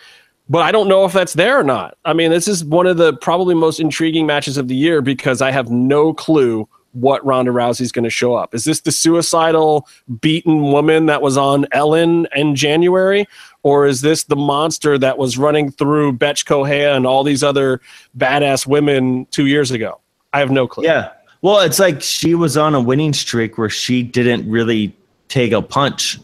But 0.49 0.63
I 0.63 0.71
don't 0.73 0.89
know 0.89 1.05
if 1.05 1.13
that's 1.13 1.33
there 1.33 1.57
or 1.59 1.63
not. 1.63 1.97
I 2.03 2.11
mean, 2.13 2.29
this 2.31 2.47
is 2.49 2.65
one 2.65 2.85
of 2.85 2.97
the 2.97 3.13
probably 3.13 3.55
most 3.55 3.79
intriguing 3.79 4.25
matches 4.25 4.57
of 4.57 4.67
the 4.67 4.75
year 4.75 5.01
because 5.01 5.41
I 5.41 5.51
have 5.51 5.69
no 5.69 6.13
clue 6.13 6.67
what 6.93 7.25
Ronda 7.25 7.51
Rousey's 7.51 7.91
going 7.91 8.03
to 8.03 8.09
show 8.09 8.35
up. 8.35 8.55
Is 8.55 8.65
this 8.65 8.81
the 8.81 8.91
suicidal, 8.91 9.87
beaten 10.21 10.61
woman 10.71 11.07
that 11.07 11.21
was 11.21 11.37
on 11.37 11.67
Ellen 11.71 12.27
in 12.35 12.55
January? 12.55 13.27
Or 13.63 13.85
is 13.85 14.01
this 14.01 14.25
the 14.25 14.35
monster 14.35 14.97
that 14.97 15.17
was 15.17 15.37
running 15.37 15.71
through 15.71 16.13
Bethe 16.13 16.45
Correia 16.45 16.95
and 16.95 17.05
all 17.05 17.23
these 17.23 17.43
other 17.43 17.81
badass 18.17 18.67
women 18.67 19.25
two 19.31 19.47
years 19.47 19.71
ago? 19.71 19.99
I 20.33 20.39
have 20.39 20.51
no 20.51 20.67
clue. 20.67 20.85
Yeah. 20.85 21.11
Well, 21.41 21.59
it's 21.59 21.79
like 21.79 22.01
she 22.01 22.35
was 22.35 22.57
on 22.57 22.73
a 22.73 22.81
winning 22.81 23.13
streak 23.13 23.57
where 23.57 23.69
she 23.69 24.03
didn't 24.03 24.49
really 24.49 24.95
take 25.27 25.51
a 25.51 25.61
punch. 25.61 26.19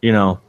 You 0.00 0.12
know, 0.12 0.40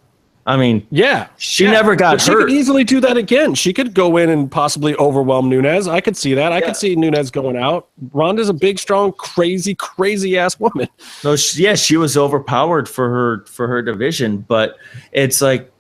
I 0.48 0.58
mean, 0.58 0.86
Yeah. 0.92 1.28
she 1.38 1.64
Yeah. 1.64 1.72
never 1.72 1.96
got 1.96 2.14
But 2.16 2.22
she 2.22 2.32
hurt. 2.32 2.42
could 2.42 2.52
easily 2.52 2.84
do 2.84 3.00
that 3.02 3.18
again. 3.18 3.56
She 3.56 3.74
could 3.74 3.96
go 3.96 4.18
in 4.18 4.30
and 4.30 4.52
possibly 4.52 4.96
overwhelm 4.98 5.50
Nunes. 5.50 5.88
I 5.88 6.02
could 6.02 6.16
see 6.16 6.36
that. 6.36 6.52
I 6.52 6.60
Yeah. 6.60 6.68
could 6.68 6.76
see 6.76 6.96
Nunes 6.96 7.32
going 7.32 7.58
out. 7.58 7.88
Ronda's 8.14 8.48
a 8.50 8.54
big, 8.54 8.78
strong, 8.78 9.12
crazy, 9.14 9.74
crazy 9.74 10.38
ass 10.38 10.60
woman. 10.60 10.88
No, 11.24 11.36
she, 11.36 11.64
yeah, 11.64 11.74
she 11.74 11.98
was 11.98 12.16
overpowered 12.16 12.88
for 12.88 13.10
her 13.10 13.46
for 13.48 13.68
her 13.68 13.82
division, 13.82 14.46
but 14.48 14.76
it's 15.12 15.42
like, 15.42 15.72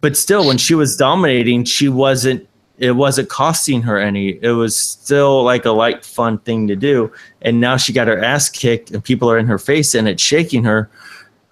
but 0.00 0.16
still, 0.16 0.46
when 0.46 0.58
she 0.58 0.74
was 0.74 0.96
dominating, 0.96 1.64
she 1.64 1.88
wasn't. 1.88 2.46
It 2.78 2.96
wasn't 2.96 3.28
costing 3.28 3.82
her 3.82 3.98
any. 3.98 4.38
It 4.40 4.52
was 4.52 4.74
still 4.74 5.44
like 5.44 5.66
a 5.66 5.70
light, 5.70 6.02
fun 6.02 6.38
thing 6.38 6.66
to 6.68 6.74
do. 6.74 7.12
And 7.42 7.60
now 7.60 7.76
she 7.76 7.92
got 7.92 8.08
her 8.08 8.18
ass 8.24 8.48
kicked, 8.48 8.90
and 8.90 9.04
people 9.04 9.30
are 9.30 9.36
in 9.36 9.46
her 9.46 9.58
face, 9.58 9.94
and 9.94 10.08
it's 10.08 10.22
shaking 10.22 10.64
her. 10.64 10.88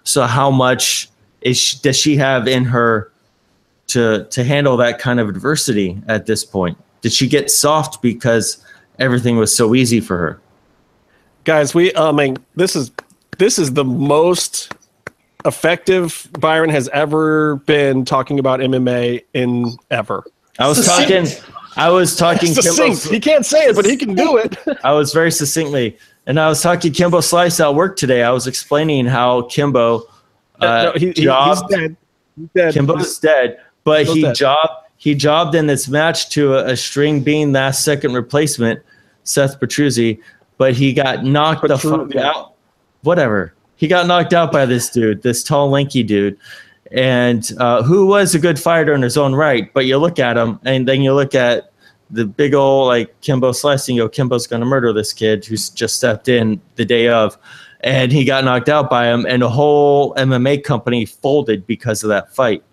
So 0.03 0.23
how 0.23 0.49
much 0.49 1.07
is 1.41 1.57
she, 1.57 1.77
does 1.79 1.97
she 1.97 2.15
have 2.17 2.47
in 2.47 2.65
her 2.65 3.11
to 3.87 4.25
to 4.25 4.43
handle 4.43 4.77
that 4.77 4.99
kind 4.99 5.19
of 5.19 5.29
adversity 5.29 6.01
at 6.07 6.25
this 6.25 6.43
point? 6.45 6.77
Did 7.01 7.13
she 7.13 7.27
get 7.27 7.49
soft 7.49 8.01
because 8.01 8.63
everything 8.99 9.37
was 9.37 9.55
so 9.55 9.73
easy 9.75 9.99
for 9.99 10.17
her? 10.17 10.41
Guys, 11.43 11.73
we 11.73 11.95
I 11.95 12.11
mean, 12.11 12.37
this 12.55 12.75
is 12.75 12.91
this 13.37 13.57
is 13.57 13.73
the 13.73 13.85
most 13.85 14.73
effective 15.45 16.27
Byron 16.39 16.69
has 16.69 16.89
ever 16.89 17.55
been 17.65 18.05
talking 18.05 18.39
about 18.39 18.59
MMA 18.59 19.23
in 19.33 19.71
ever. 19.89 20.25
I 20.59 20.67
was 20.67 20.85
Succinct. 20.85 21.37
talking. 21.41 21.53
I 21.77 21.89
was 21.89 22.15
talking. 22.15 22.53
Succinct. 22.53 23.01
Kimbo, 23.01 23.13
He 23.13 23.19
can't 23.21 23.45
say 23.45 23.67
it, 23.67 23.75
but 23.75 23.85
he 23.85 23.95
can 23.95 24.13
do 24.13 24.37
it. 24.37 24.57
I 24.83 24.91
was 24.91 25.13
very 25.13 25.31
succinctly, 25.31 25.97
and 26.27 26.39
I 26.39 26.49
was 26.49 26.61
talking 26.61 26.91
Kimbo 26.91 27.21
Slice 27.21 27.59
at 27.61 27.73
work 27.73 27.95
today. 27.95 28.23
I 28.23 28.31
was 28.31 28.45
explaining 28.47 29.05
how 29.05 29.43
Kimbo 29.43 30.03
uh, 30.61 30.83
No, 30.83 30.91
he- 30.93 30.99
he- 31.11 31.27
he's 31.29 31.61
dead. 31.69 31.95
He's 32.37 32.47
dead. 32.55 32.73
Kimbo's 32.73 33.19
dead, 33.19 33.59
but 33.83 33.99
Kimbo's 34.05 34.15
he 34.15 34.21
dead. 34.23 34.35
jobbed. 34.35 34.73
He 34.97 35.15
jobbed 35.15 35.55
in 35.55 35.67
this 35.67 35.87
match 35.87 36.29
to 36.31 36.55
a, 36.55 36.71
a 36.71 36.75
string 36.77 37.21
being 37.21 37.51
last 37.53 37.85
second 37.85 38.13
replacement, 38.13 38.81
Seth 39.23 39.59
Petruzelli, 39.59 40.19
but 40.57 40.73
he 40.73 40.91
got 40.93 41.23
knocked 41.23 41.67
the 41.67 41.77
fuck 41.77 42.13
out. 42.15 42.53
Whatever. 43.03 43.53
He 43.77 43.87
got 43.87 44.07
knocked 44.07 44.33
out 44.33 44.51
by 44.51 44.65
this 44.65 44.89
dude, 44.89 45.21
this 45.23 45.41
tall, 45.41 45.69
lanky 45.69 46.03
dude, 46.03 46.37
and 46.91 47.49
uh, 47.59 47.81
who 47.83 48.07
was 48.07 48.35
a 48.35 48.39
good 48.39 48.59
fighter 48.59 48.93
in 48.93 49.01
his 49.01 49.17
own 49.17 49.33
right. 49.35 49.71
But 49.73 49.85
you 49.85 49.97
look 49.97 50.19
at 50.19 50.35
him, 50.37 50.59
and 50.65 50.85
then 50.85 51.01
you 51.01 51.13
look 51.13 51.33
at 51.33 51.71
the 52.09 52.25
big 52.25 52.53
old 52.53 52.87
like 52.87 53.21
Kimbo 53.21 53.53
Slice, 53.53 53.87
and 53.87 53.95
you 53.95 54.03
go, 54.03 54.09
Kimbo's 54.09 54.47
gonna 54.47 54.65
murder 54.65 54.91
this 54.91 55.13
kid 55.13 55.45
who's 55.45 55.69
just 55.69 55.95
stepped 55.95 56.27
in 56.27 56.59
the 56.75 56.83
day 56.83 57.07
of, 57.07 57.37
and 57.81 58.11
he 58.11 58.25
got 58.25 58.43
knocked 58.43 58.69
out 58.69 58.89
by 58.89 59.07
him, 59.07 59.25
and 59.25 59.41
the 59.41 59.49
whole 59.49 60.13
MMA 60.15 60.63
company 60.63 61.05
folded 61.05 61.65
because 61.65 62.03
of 62.03 62.09
that 62.09 62.33
fight. 62.33 62.63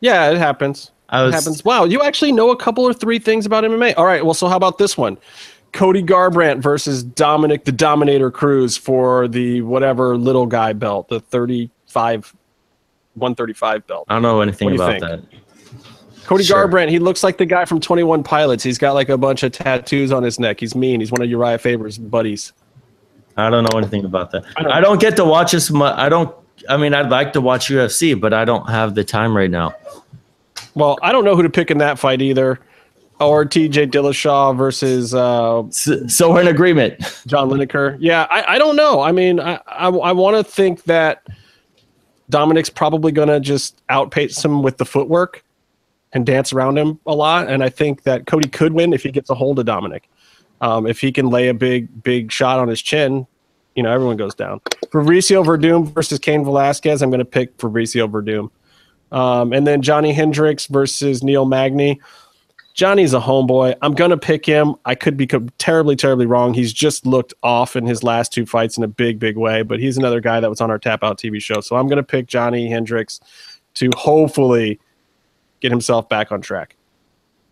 Yeah, 0.00 0.30
it 0.30 0.38
happens. 0.38 0.92
I 1.08 1.22
It 1.22 1.26
was 1.26 1.34
happens. 1.34 1.64
Wow, 1.64 1.84
you 1.84 2.02
actually 2.02 2.32
know 2.32 2.50
a 2.50 2.56
couple 2.56 2.84
or 2.84 2.92
three 2.92 3.18
things 3.18 3.46
about 3.46 3.64
MMA. 3.64 3.94
All 3.96 4.04
right, 4.04 4.24
well, 4.24 4.34
so 4.34 4.48
how 4.48 4.56
about 4.56 4.78
this 4.78 4.96
one? 4.96 5.18
Cody 5.72 6.02
Garbrandt 6.02 6.62
versus 6.62 7.02
Dominic 7.02 7.64
the 7.64 7.72
Dominator 7.72 8.30
Cruz 8.30 8.76
for 8.76 9.28
the 9.28 9.62
whatever 9.62 10.16
little 10.16 10.46
guy 10.46 10.72
belt, 10.72 11.08
the 11.08 11.20
35 11.20 12.34
135 13.14 13.86
belt. 13.86 14.06
I 14.08 14.14
don't 14.14 14.22
know 14.22 14.40
anything 14.40 14.68
do 14.68 14.74
about 14.76 15.00
that. 15.00 15.22
Cody 16.24 16.44
Sure. 16.44 16.68
Garbrandt, 16.68 16.90
he 16.90 16.98
looks 16.98 17.22
like 17.22 17.38
the 17.38 17.46
guy 17.46 17.64
from 17.64 17.80
21 17.80 18.22
Pilots. 18.22 18.62
He's 18.62 18.76
got 18.76 18.92
like 18.92 19.08
a 19.08 19.16
bunch 19.16 19.42
of 19.42 19.52
tattoos 19.52 20.12
on 20.12 20.22
his 20.22 20.38
neck. 20.38 20.60
He's 20.60 20.74
mean. 20.74 21.00
He's 21.00 21.10
one 21.10 21.22
of 21.22 21.28
Urijah 21.28 21.58
Faber's 21.58 21.96
buddies. 21.96 22.52
I 23.38 23.50
don't 23.50 23.64
know 23.64 23.78
anything 23.78 24.04
about 24.04 24.30
that. 24.32 24.44
I 24.56 24.62
don't- 24.62 24.72
I 24.72 24.80
don't 24.80 25.00
get 25.00 25.16
to 25.16 25.24
watch 25.24 25.54
as 25.54 25.70
much. 25.70 25.96
I 25.96 26.08
don't. 26.08 26.34
I 26.68 26.76
mean, 26.76 26.92
I'd 26.92 27.08
like 27.08 27.32
to 27.34 27.40
watch 27.40 27.68
UFC, 27.68 28.14
but 28.20 28.34
I 28.34 28.44
don't 28.44 28.68
have 28.68 28.94
the 28.94 29.04
time 29.04 29.34
right 29.36 29.50
now. 29.50 29.74
Well, 30.74 30.98
I 31.02 31.12
don't 31.12 31.24
know 31.24 31.36
who 31.36 31.42
to 31.44 31.48
pick 31.50 31.70
in 31.70 31.78
that 31.78 31.98
fight 31.98 32.20
either. 32.20 32.58
or 33.20 33.44
TJ 33.44 33.90
Dillashaw 33.90 34.56
versus 34.56 35.14
uh, 35.14 35.62
So, 35.70 36.06
so 36.08 36.32
we're 36.32 36.40
in 36.42 36.48
agreement. 36.48 37.00
John 37.26 37.48
Lineker. 37.48 37.96
Yeah, 38.00 38.26
I, 38.30 38.54
I 38.54 38.58
don't 38.58 38.76
know. 38.76 39.00
I 39.00 39.12
mean, 39.12 39.40
I 39.40 39.54
I, 39.66 39.88
I 39.88 40.12
want 40.12 40.36
to 40.36 40.44
think 40.44 40.82
that 40.84 41.26
Dominic's 42.30 42.70
probably 42.70 43.12
going 43.12 43.28
to 43.28 43.40
just 43.40 43.80
outpace 43.88 44.44
him 44.44 44.62
with 44.62 44.76
the 44.78 44.84
footwork 44.84 45.44
and 46.12 46.26
dance 46.26 46.52
around 46.52 46.76
him 46.78 46.98
a 47.06 47.14
lot. 47.14 47.48
And 47.48 47.62
I 47.62 47.68
think 47.70 48.02
that 48.02 48.26
Cody 48.26 48.48
could 48.48 48.72
win 48.72 48.92
if 48.92 49.02
he 49.04 49.10
gets 49.10 49.30
a 49.30 49.34
hold 49.34 49.58
of 49.58 49.66
Dominic. 49.66 50.08
Um, 50.60 50.86
if 50.86 51.00
he 51.00 51.12
can 51.12 51.30
lay 51.30 51.48
a 51.48 51.54
big 51.54 52.02
big 52.02 52.32
shot 52.32 52.58
on 52.58 52.68
his 52.68 52.82
chin, 52.82 53.26
you 53.74 53.82
know, 53.82 53.92
everyone 53.92 54.16
goes 54.16 54.34
down. 54.34 54.60
Fabricio 54.86 55.44
Werdum 55.44 55.92
versus 55.92 56.18
Cain 56.18 56.44
Velasquez. 56.44 57.02
I'm 57.02 57.10
going 57.10 57.18
to 57.18 57.24
pick 57.24 57.56
Fabricio 57.58 58.10
Werdum. 58.10 58.50
Um, 59.16 59.52
and 59.52 59.66
then 59.66 59.82
Johnny 59.82 60.12
Hendricks 60.12 60.66
versus 60.66 61.22
Neil 61.22 61.44
Magny. 61.44 62.00
Johnny's 62.74 63.12
a 63.12 63.18
homeboy. 63.18 63.74
I'm 63.82 63.94
going 63.94 64.10
to 64.10 64.16
pick 64.16 64.46
him. 64.46 64.76
I 64.84 64.94
could 64.94 65.16
be 65.16 65.26
terribly, 65.26 65.96
terribly 65.96 66.26
wrong. 66.26 66.54
He's 66.54 66.72
just 66.72 67.06
looked 67.06 67.34
off 67.42 67.74
in 67.74 67.86
his 67.86 68.04
last 68.04 68.32
two 68.32 68.46
fights 68.46 68.76
in 68.76 68.84
a 68.84 68.88
big, 68.88 69.18
big 69.18 69.36
way, 69.36 69.62
but 69.62 69.80
he's 69.80 69.96
another 69.96 70.20
guy 70.20 70.38
that 70.38 70.48
was 70.48 70.60
on 70.60 70.70
our 70.70 70.78
Tap 70.78 71.02
Out 71.02 71.18
TV 71.18 71.42
show. 71.42 71.60
So 71.60 71.74
I'm 71.74 71.88
going 71.88 71.96
to 71.96 72.04
pick 72.04 72.28
Johnny 72.28 72.68
Hendricks 72.68 73.18
to 73.74 73.90
hopefully 73.96 74.78
get 75.60 75.72
himself 75.72 76.08
back 76.08 76.30
on 76.30 76.40
track. 76.40 76.76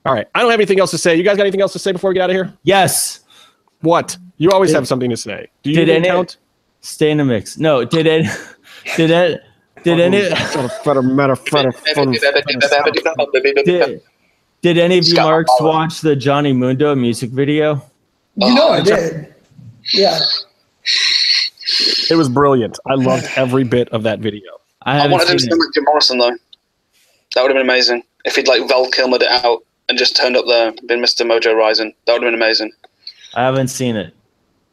All 0.07 0.15
right. 0.15 0.27
I 0.35 0.41
don't 0.41 0.51
have 0.51 0.59
anything 0.61 0.81
else 0.81 0.91
to 0.93 0.99
say. 0.99 1.17
You 1.17 1.23
guys 1.23 1.37
got 1.37 1.43
anything 1.43 1.61
else 1.61 1.73
to 1.73 1.79
say 1.79 1.93
before 1.93 2.11
we 2.11 2.15
get 2.15 2.23
out 2.23 2.31
of 2.31 2.37
here? 2.37 2.53
Yes. 2.63 3.21
What? 3.81 4.17
You 4.39 4.51
always 4.51 4.71
Did- 4.71 4.77
have 4.77 4.89
something 4.89 5.11
to 5.11 5.17
say. 5.17 5.49
Do 5.63 5.71
you 5.71 5.77
Did 5.77 5.89
even 5.89 5.97
any 6.05 6.09
count? 6.09 6.37
stay 6.81 7.11
in 7.11 7.19
the 7.19 7.25
mix? 7.25 7.59
No. 7.59 7.85
Did 7.85 8.07
it? 8.07 8.27
Did 8.97 9.11
it? 9.11 9.43
Did 9.83 10.01
any? 10.01 10.21
Did, 10.21 10.33
did 14.63 14.79
any 14.79 14.99
of 14.99 15.07
you 15.07 15.15
marks 15.15 15.51
Howard. 15.59 15.75
watch 15.75 16.01
the 16.01 16.17
Johnny 16.17 16.53
Mundo 16.53 16.95
music 16.95 17.31
video? 17.31 17.83
You 18.37 18.55
know 18.55 18.69
I 18.69 18.81
Oh, 18.81 18.85
did. 18.85 19.35
Yeah. 19.93 20.19
It 22.11 22.17
was 22.17 22.29
brilliant. 22.29 22.79
I 22.87 22.95
loved 22.95 23.27
every 23.37 23.65
bit 23.65 23.89
of 23.91 24.03
that 24.05 24.21
video. 24.21 24.51
I 24.83 25.01
I 25.01 25.07
wanted 25.09 25.29
him 25.29 25.37
to 25.37 25.43
seen 25.43 25.51
sound 25.51 25.61
like 25.61 25.75
Jim 25.75 25.85
Morrison 25.85 26.19
though. 26.19 26.37
That 27.35 27.43
would 27.43 27.51
have 27.51 27.55
been 27.57 27.63
amazing. 27.63 28.03
If 28.25 28.37
he'd 28.37 28.49
like 28.49 28.67
Val 28.69 28.91
Kilmered 28.91 29.23
it 29.23 29.29
out 29.45 29.65
and 29.89 29.99
just 29.99 30.17
turned 30.17 30.37
up 30.37 30.47
there, 30.47 30.73
been 30.87 31.01
Mr. 31.01 31.27
Mojo 31.27 31.55
Rising. 31.55 31.93
That 32.07 32.15
would 32.15 32.23
have 32.23 32.33
been 32.33 32.35
amazing. 32.41 32.73
I 33.35 33.45
haven't 33.45 33.69
seen 33.69 33.97
it. 33.97 34.15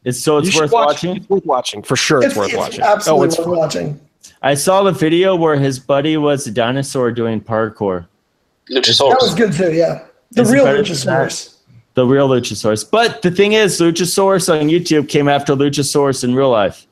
It's 0.04 0.18
so 0.18 0.38
it's 0.38 0.50
should 0.50 0.62
worth 0.62 0.72
watch- 0.72 0.86
watching. 0.86 1.16
It's 1.16 1.28
worth 1.28 1.46
watching 1.46 1.82
for 1.82 1.96
sure. 1.96 2.22
It's, 2.22 2.36
worth 2.36 2.54
watching. 2.54 2.82
Absolutely 2.82 3.22
oh, 3.22 3.28
it's 3.28 3.38
worth 3.38 3.58
watching. 3.58 4.00
I 4.42 4.54
saw 4.54 4.82
the 4.82 4.92
video 4.92 5.34
where 5.34 5.56
his 5.56 5.78
buddy 5.78 6.16
was 6.16 6.46
a 6.46 6.50
dinosaur 6.50 7.10
doing 7.12 7.40
parkour. 7.40 8.06
Luchasaurus. 8.70 8.98
That 8.98 9.18
was 9.20 9.34
good 9.34 9.52
too. 9.52 9.72
Yeah. 9.72 10.04
The 10.32 10.42
Is 10.42 10.52
real 10.52 10.64
better 10.64 10.82
Luchasaurus. 10.82 11.58
The 11.94 12.06
real 12.06 12.28
Luchasaurus. 12.28 12.90
But 12.90 13.22
the 13.22 13.30
thing 13.30 13.52
is, 13.52 13.80
Luchasaurus 13.80 14.52
on 14.52 14.68
YouTube 14.68 15.08
came 15.08 15.28
after 15.28 15.54
Luchasaurus 15.54 16.24
in 16.24 16.34
real 16.34 16.50
life. 16.50 16.86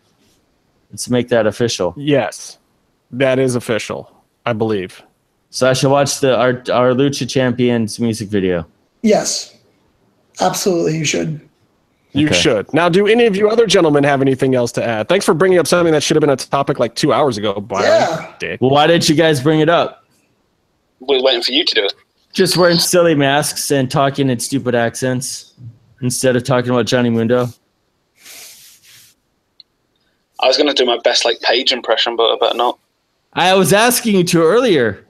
Let's 0.90 1.09
make 1.09 1.28
that 1.28 1.47
official. 1.47 1.94
yes, 1.97 2.59
that 3.11 3.39
is 3.39 3.55
official. 3.55 4.11
I 4.44 4.53
believe. 4.53 5.03
So 5.53 5.69
I 5.69 5.74
should 5.74 5.91
watch 5.91 6.20
the 6.20 6.35
our 6.35 6.51
our 6.73 6.93
Lucha 6.95 7.29
Champions 7.29 8.01
music 8.01 8.29
video. 8.29 8.66
Yes. 9.03 9.55
Absolutely, 10.41 10.97
you 10.97 11.05
should. 11.05 11.41
You 12.12 12.27
Okay. 12.29 12.35
should. 12.37 12.73
Now, 12.74 12.89
do 12.89 13.07
any 13.07 13.27
of 13.27 13.37
you 13.37 13.51
other 13.51 13.66
gentlemen 13.66 14.03
have 14.05 14.23
anything 14.23 14.55
else 14.55 14.73
to 14.73 14.83
add? 14.85 15.09
Thanks 15.11 15.27
for 15.27 15.35
bringing 15.35 15.59
up 15.59 15.66
something 15.66 15.93
that 15.93 16.03
should 16.03 16.16
have 16.16 16.23
been 16.23 16.31
a 16.31 16.37
topic 16.37 16.79
like 16.79 16.95
two 16.95 17.12
hours 17.12 17.37
ago, 17.37 17.61
Byron. 17.61 17.85
Yeah. 17.87 18.33
Dick. 18.39 18.61
Well, 18.62 18.70
why 18.70 18.87
didn't 18.87 19.09
you 19.11 19.15
guys 19.15 19.43
bring 19.43 19.61
it 19.61 19.69
up? 19.69 20.05
We're 21.01 21.23
waiting 21.23 21.43
for 21.43 21.53
you 21.53 21.65
to 21.66 21.74
do 21.74 21.85
it. 21.85 21.93
Just 22.33 22.57
wearing 22.57 22.79
silly 22.79 23.15
masks 23.15 23.70
and 23.70 23.91
talking 23.91 24.31
in 24.31 24.39
stupid 24.41 24.74
accents 24.74 25.53
instead 26.01 26.35
of 26.35 26.45
talking 26.45 26.70
about 26.70 26.87
Johnny 26.87 27.11
Mundo. 27.11 27.49
I 30.41 30.47
was 30.49 30.57
going 30.57 30.69
to 30.69 30.74
do 30.74 30.87
my 30.87 30.99
best 31.05 31.27
like 31.27 31.41
page 31.41 31.73
impression, 31.73 32.16
but 32.16 32.24
I 32.33 32.37
better 32.41 32.57
not. 32.57 32.79
I 33.35 33.55
was 33.55 33.73
asking 33.74 34.16
you 34.16 34.24
to 34.24 34.43
earlier. 34.43 35.05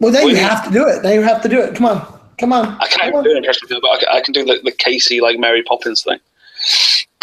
Well, 0.00 0.12
then 0.12 0.26
Wait. 0.26 0.36
you 0.36 0.42
have 0.42 0.64
to 0.64 0.70
do 0.70 0.86
it. 0.88 1.02
Now 1.02 1.10
you 1.10 1.22
have 1.22 1.42
to 1.42 1.48
do 1.48 1.60
it. 1.60 1.74
Come 1.74 1.86
on. 1.86 2.20
Come 2.38 2.52
on. 2.54 2.76
I 2.80 2.86
can't 2.88 3.14
on. 3.14 3.22
do 3.22 3.30
an 3.30 3.36
impression 3.36 3.66
of 3.66 3.72
it, 3.72 3.82
but 3.82 3.90
I 3.90 3.98
can, 3.98 4.08
I 4.08 4.20
can 4.22 4.32
do 4.32 4.44
the, 4.44 4.58
the 4.64 4.72
Casey 4.72 5.20
like 5.20 5.38
Mary 5.38 5.62
Poppins 5.62 6.02
thing. 6.02 6.18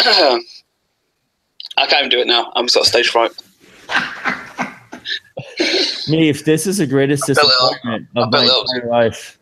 I 0.00 0.40
can't 1.86 2.06
even 2.06 2.08
do 2.08 2.20
it 2.20 2.28
now. 2.28 2.52
I'm 2.54 2.68
sort 2.68 2.86
of 2.86 2.88
stage 2.88 3.08
fright. 3.08 3.32
Me, 6.08 6.28
if 6.28 6.44
this 6.44 6.66
is 6.66 6.78
the 6.78 6.86
greatest 6.86 7.24
I 7.24 7.34
disappointment 7.34 8.08
of 8.16 8.32
my 8.32 8.44
entire 8.44 8.88
life. 8.88 9.38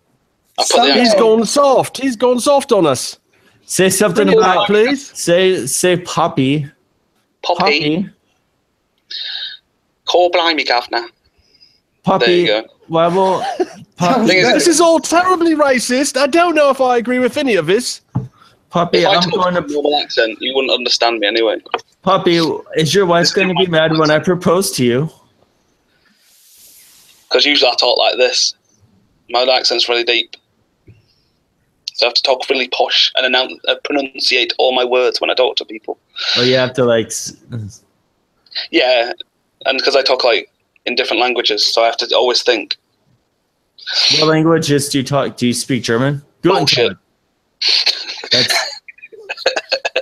He's 0.58 0.72
gone 0.72 0.74
soft. 0.74 0.78
He's 0.98 1.14
gone 1.14 1.44
soft. 1.44 1.98
He's 1.98 2.16
going 2.16 2.40
soft 2.40 2.72
on 2.72 2.86
us. 2.86 3.18
Say 3.66 3.90
something 3.90 4.26
Bring 4.26 4.38
it 4.38 4.40
about 4.40 4.60
back, 4.60 4.66
please. 4.68 5.14
say 5.18 5.66
say 5.66 5.98
Poppy. 5.98 6.66
Poppy. 7.42 8.02
Poppy. 8.02 8.10
Call 10.06 10.30
blimey, 10.30 10.64
governor. 10.64 11.06
Poppy. 12.02 12.46
There 12.46 12.62
you 12.62 12.66
go. 12.68 12.75
Why 12.88 13.08
will 13.08 13.42
Poppy, 13.96 14.26
Thing 14.26 14.38
is, 14.38 14.52
This 14.52 14.66
is 14.68 14.80
all 14.80 15.00
terribly 15.00 15.54
racist. 15.54 16.16
I 16.16 16.26
don't 16.26 16.54
know 16.54 16.70
if 16.70 16.80
I 16.80 16.98
agree 16.98 17.18
with 17.18 17.36
any 17.36 17.56
of 17.56 17.66
this. 17.66 18.02
Poppy, 18.70 18.98
If 18.98 19.06
I 19.06 19.14
I'm 19.14 19.22
talked 19.22 19.34
going 19.34 19.56
a 19.56 19.62
to 19.62 19.72
normal 19.72 19.98
accent, 20.00 20.38
you 20.40 20.54
wouldn't 20.54 20.72
understand 20.72 21.18
me 21.20 21.26
anyway. 21.26 21.56
Poppy. 22.02 22.40
Is 22.76 22.94
your 22.94 23.06
wife 23.06 23.32
going 23.32 23.48
to 23.48 23.54
be 23.54 23.66
mad 23.66 23.92
when 23.96 24.10
I 24.10 24.18
propose 24.18 24.70
to 24.72 24.84
you? 24.84 25.10
Because 27.28 27.44
usually 27.44 27.70
I 27.70 27.74
talk 27.76 27.98
like 27.98 28.16
this. 28.16 28.54
My 29.30 29.42
accent's 29.42 29.88
really 29.88 30.04
deep. 30.04 30.36
So 31.94 32.06
I 32.06 32.08
have 32.08 32.14
to 32.14 32.22
talk 32.22 32.48
really 32.50 32.68
posh 32.68 33.10
and 33.16 33.24
announce, 33.24 33.54
uh, 33.66 33.76
pronunciate 33.84 34.52
all 34.58 34.74
my 34.74 34.84
words 34.84 35.20
when 35.20 35.30
I 35.30 35.34
talk 35.34 35.56
to 35.56 35.64
people. 35.64 35.98
Or 36.36 36.44
you 36.44 36.56
have 36.56 36.74
to 36.74 36.84
like 36.84 37.10
Yeah, 38.70 39.12
and 39.64 39.78
because 39.78 39.96
I 39.96 40.02
talk 40.02 40.22
like 40.22 40.50
in 40.86 40.94
different 40.94 41.20
languages, 41.20 41.64
so 41.64 41.82
I 41.82 41.86
have 41.86 41.96
to 41.98 42.16
always 42.16 42.42
think. 42.42 42.76
what 44.18 44.28
languages 44.28 44.88
do 44.88 44.98
you 44.98 45.04
talk? 45.04 45.36
Do 45.36 45.46
you 45.46 45.52
speak 45.52 45.82
German? 45.82 46.22
Bullshit. 46.42 46.96
That's 48.32 48.54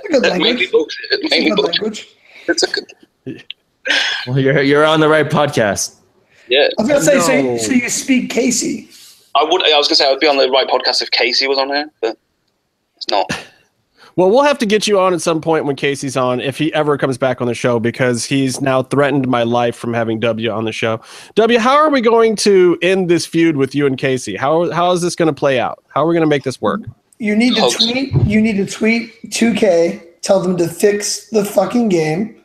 good 0.09 0.21
Mainly 0.21 0.39
language. 0.39 0.71
bullshit. 0.71 1.05
It's 1.11 1.29
Mainly 1.31 1.49
good 1.51 1.55
bullshit. 1.57 1.81
language. 1.81 2.07
It's 2.47 2.63
a 2.63 2.67
good. 2.71 3.43
well, 4.27 4.39
you're 4.39 4.61
you're 4.61 4.85
on 4.85 4.99
the 4.99 5.07
right 5.09 5.29
podcast. 5.29 5.95
Yeah, 6.47 6.67
I 6.77 6.81
was 6.81 6.87
gonna 6.89 7.01
say, 7.01 7.19
so, 7.19 7.27
No. 7.41 7.51
you- 7.53 7.59
so 7.59 7.71
you 7.71 7.89
speak 7.89 8.29
Casey. 8.29 8.89
I 9.33 9.43
would. 9.43 9.63
I 9.63 9.77
was 9.77 9.87
gonna 9.87 9.95
say 9.95 10.07
I 10.07 10.11
would 10.11 10.19
be 10.19 10.27
on 10.27 10.37
the 10.37 10.49
right 10.49 10.67
podcast 10.67 11.01
if 11.01 11.09
Casey 11.11 11.47
was 11.47 11.57
on 11.57 11.69
here, 11.69 11.89
but 12.01 12.17
it's 12.97 13.07
not. 13.09 13.25
Well, 14.17 14.29
we'll 14.29 14.43
have 14.43 14.57
to 14.59 14.65
get 14.65 14.87
you 14.87 14.97
on 14.97 15.13
at 15.13 15.21
some 15.21 15.41
point 15.41 15.65
when 15.65 15.75
Casey's 15.75 16.15
on, 16.15 16.39
if 16.39 16.57
he 16.57 16.73
ever 16.73 16.97
comes 16.97 17.17
back 17.17 17.41
on 17.41 17.47
the 17.47 17.53
show, 17.53 17.81
because 17.81 18.23
he's 18.23 18.61
now 18.61 18.81
threatened 18.81 19.27
my 19.27 19.43
life 19.43 19.75
from 19.75 19.93
having 19.93 20.21
W 20.21 20.49
on 20.49 20.63
the 20.63 20.71
show. 20.71 21.01
W, 21.35 21.59
how 21.59 21.75
are 21.75 21.89
we 21.89 21.99
going 21.99 22.37
to 22.37 22.77
end 22.81 23.09
this 23.09 23.25
feud 23.25 23.57
with 23.57 23.75
you 23.75 23.85
and 23.85 23.97
Casey? 23.97 24.37
How 24.37 24.71
how 24.71 24.91
is 24.93 25.01
this 25.01 25.15
going 25.15 25.27
to 25.27 25.37
play 25.37 25.59
out? 25.59 25.83
How 25.89 26.03
are 26.03 26.07
we 26.07 26.13
going 26.13 26.21
to 26.21 26.29
make 26.29 26.43
this 26.43 26.61
work? 26.61 26.81
You 27.19 27.35
need 27.35 27.55
to 27.55 27.69
tweet. 27.69 28.13
You 28.25 28.41
need 28.41 28.55
to 28.55 28.65
tweet 28.65 29.21
2K. 29.31 30.01
Tell 30.21 30.39
them 30.39 30.55
to 30.57 30.67
fix 30.67 31.29
the 31.29 31.43
fucking 31.43 31.89
game, 31.89 32.41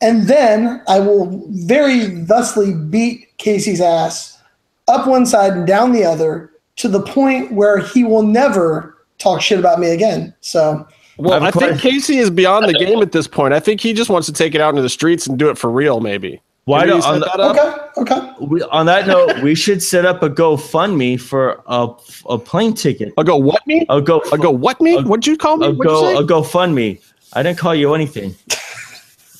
and 0.00 0.28
then 0.28 0.80
I 0.88 1.00
will 1.00 1.44
very 1.48 2.06
thusly 2.06 2.72
beat 2.72 3.36
Casey's 3.38 3.80
ass 3.80 4.38
up 4.86 5.08
one 5.08 5.26
side 5.26 5.54
and 5.54 5.66
down 5.66 5.90
the 5.92 6.04
other 6.04 6.52
to 6.76 6.88
the 6.88 7.02
point 7.02 7.52
where 7.52 7.78
he 7.78 8.04
will 8.04 8.22
never 8.22 8.96
talk 9.18 9.42
shit 9.42 9.58
about 9.58 9.78
me 9.78 9.90
again. 9.90 10.34
So 10.40 10.86
Well, 11.20 11.34
I'm 11.34 11.42
I 11.44 11.50
think 11.50 11.80
Casey 11.80 12.18
is 12.18 12.30
beyond 12.30 12.68
the 12.68 12.72
game 12.72 13.00
at 13.00 13.12
this 13.12 13.26
point. 13.26 13.52
I 13.54 13.60
think 13.60 13.80
he 13.80 13.92
just 13.92 14.10
wants 14.10 14.26
to 14.26 14.32
take 14.32 14.54
it 14.54 14.60
out 14.60 14.70
into 14.70 14.82
the 14.82 14.88
streets 14.88 15.26
and 15.26 15.38
do 15.38 15.50
it 15.50 15.58
for 15.58 15.70
real, 15.70 16.00
maybe. 16.00 16.40
Why 16.64 16.86
don't 16.86 17.04
on, 17.04 17.20
that 17.20 17.32
the, 17.34 17.42
up? 17.42 17.96
okay, 17.96 18.14
okay. 18.14 18.34
we, 18.40 18.62
on 18.62 18.86
that 18.86 19.06
note, 19.06 19.42
we 19.42 19.54
should 19.54 19.82
set 19.82 20.04
up 20.06 20.22
a 20.22 20.30
GoFundMe 20.30 21.20
for 21.20 21.62
a 21.66 21.88
a 22.28 22.38
plane 22.38 22.74
ticket. 22.74 23.12
I'll 23.18 23.24
go, 23.24 23.36
what 23.36 23.66
me? 23.66 23.86
A 23.88 24.00
go 24.00 24.22
I'll 24.30 24.38
go, 24.38 24.50
what 24.50 24.80
me? 24.80 24.96
a- 24.96 25.02
What'd 25.02 25.26
you 25.26 25.36
call 25.36 25.56
me? 25.56 25.66
a 25.66 25.70
What'd 25.70 25.90
go 25.90 26.02
say? 26.14 26.16
a 26.16 26.22
GoFundMe. 26.22 27.00
I 27.32 27.42
didn't 27.42 27.58
call 27.58 27.74
you 27.74 27.94
anything. 27.94 28.34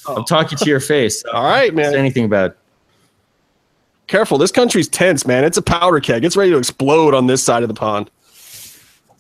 Oh. 0.06 0.16
I'm 0.16 0.24
talking 0.24 0.58
to 0.58 0.64
your 0.64 0.80
face. 0.80 1.22
All 1.32 1.44
right, 1.44 1.70
Say 1.70 1.74
man. 1.74 1.94
anything 1.94 2.28
bad. 2.28 2.54
Careful. 4.06 4.38
This 4.38 4.50
country's 4.50 4.88
tense, 4.88 5.26
man. 5.26 5.44
It's 5.44 5.56
a 5.58 5.62
powder 5.62 6.00
keg. 6.00 6.24
It's 6.24 6.36
ready 6.36 6.50
to 6.50 6.56
explode 6.56 7.14
on 7.14 7.26
this 7.26 7.42
side 7.42 7.62
of 7.62 7.68
the 7.68 7.74
pond. 7.74 8.10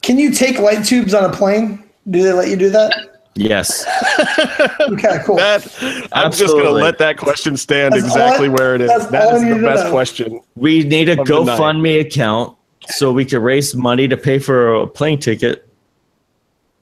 Can 0.02 0.18
you 0.18 0.32
take 0.32 0.58
light 0.58 0.84
tubes 0.84 1.14
on 1.14 1.24
a 1.24 1.32
plane? 1.32 1.84
Do 2.08 2.22
they 2.22 2.32
let 2.32 2.48
you 2.48 2.56
do 2.56 2.70
that? 2.70 2.92
Yes. 3.34 3.84
Okay, 4.80 5.18
cool. 5.24 5.36
That 5.36 6.08
I'm 6.12 6.32
just 6.32 6.52
gonna 6.54 6.70
let 6.70 6.98
that 6.98 7.16
question 7.16 7.56
stand 7.56 7.92
That's 7.94 8.04
exactly 8.04 8.48
all 8.48 8.54
I- 8.54 8.58
where 8.58 8.74
it 8.74 8.80
is. 8.80 8.88
that's 8.88 9.06
That 9.06 9.22
all 9.28 9.32
I 9.34 9.36
is 9.36 9.56
the 9.56 9.62
best 9.62 9.84
know. 9.84 9.90
question. 9.90 10.40
We 10.56 10.82
need 10.84 11.08
a 11.08 11.20
Of 11.20 11.26
the 11.28 11.44
night. 11.44 11.58
GoFundMe 11.58 12.00
account 12.00 12.56
so 12.88 13.12
we 13.12 13.24
can 13.24 13.40
raise 13.42 13.74
money 13.74 14.08
to 14.08 14.16
pay 14.16 14.38
for 14.38 14.74
a 14.74 14.86
plane 14.86 15.18
ticket. 15.20 15.68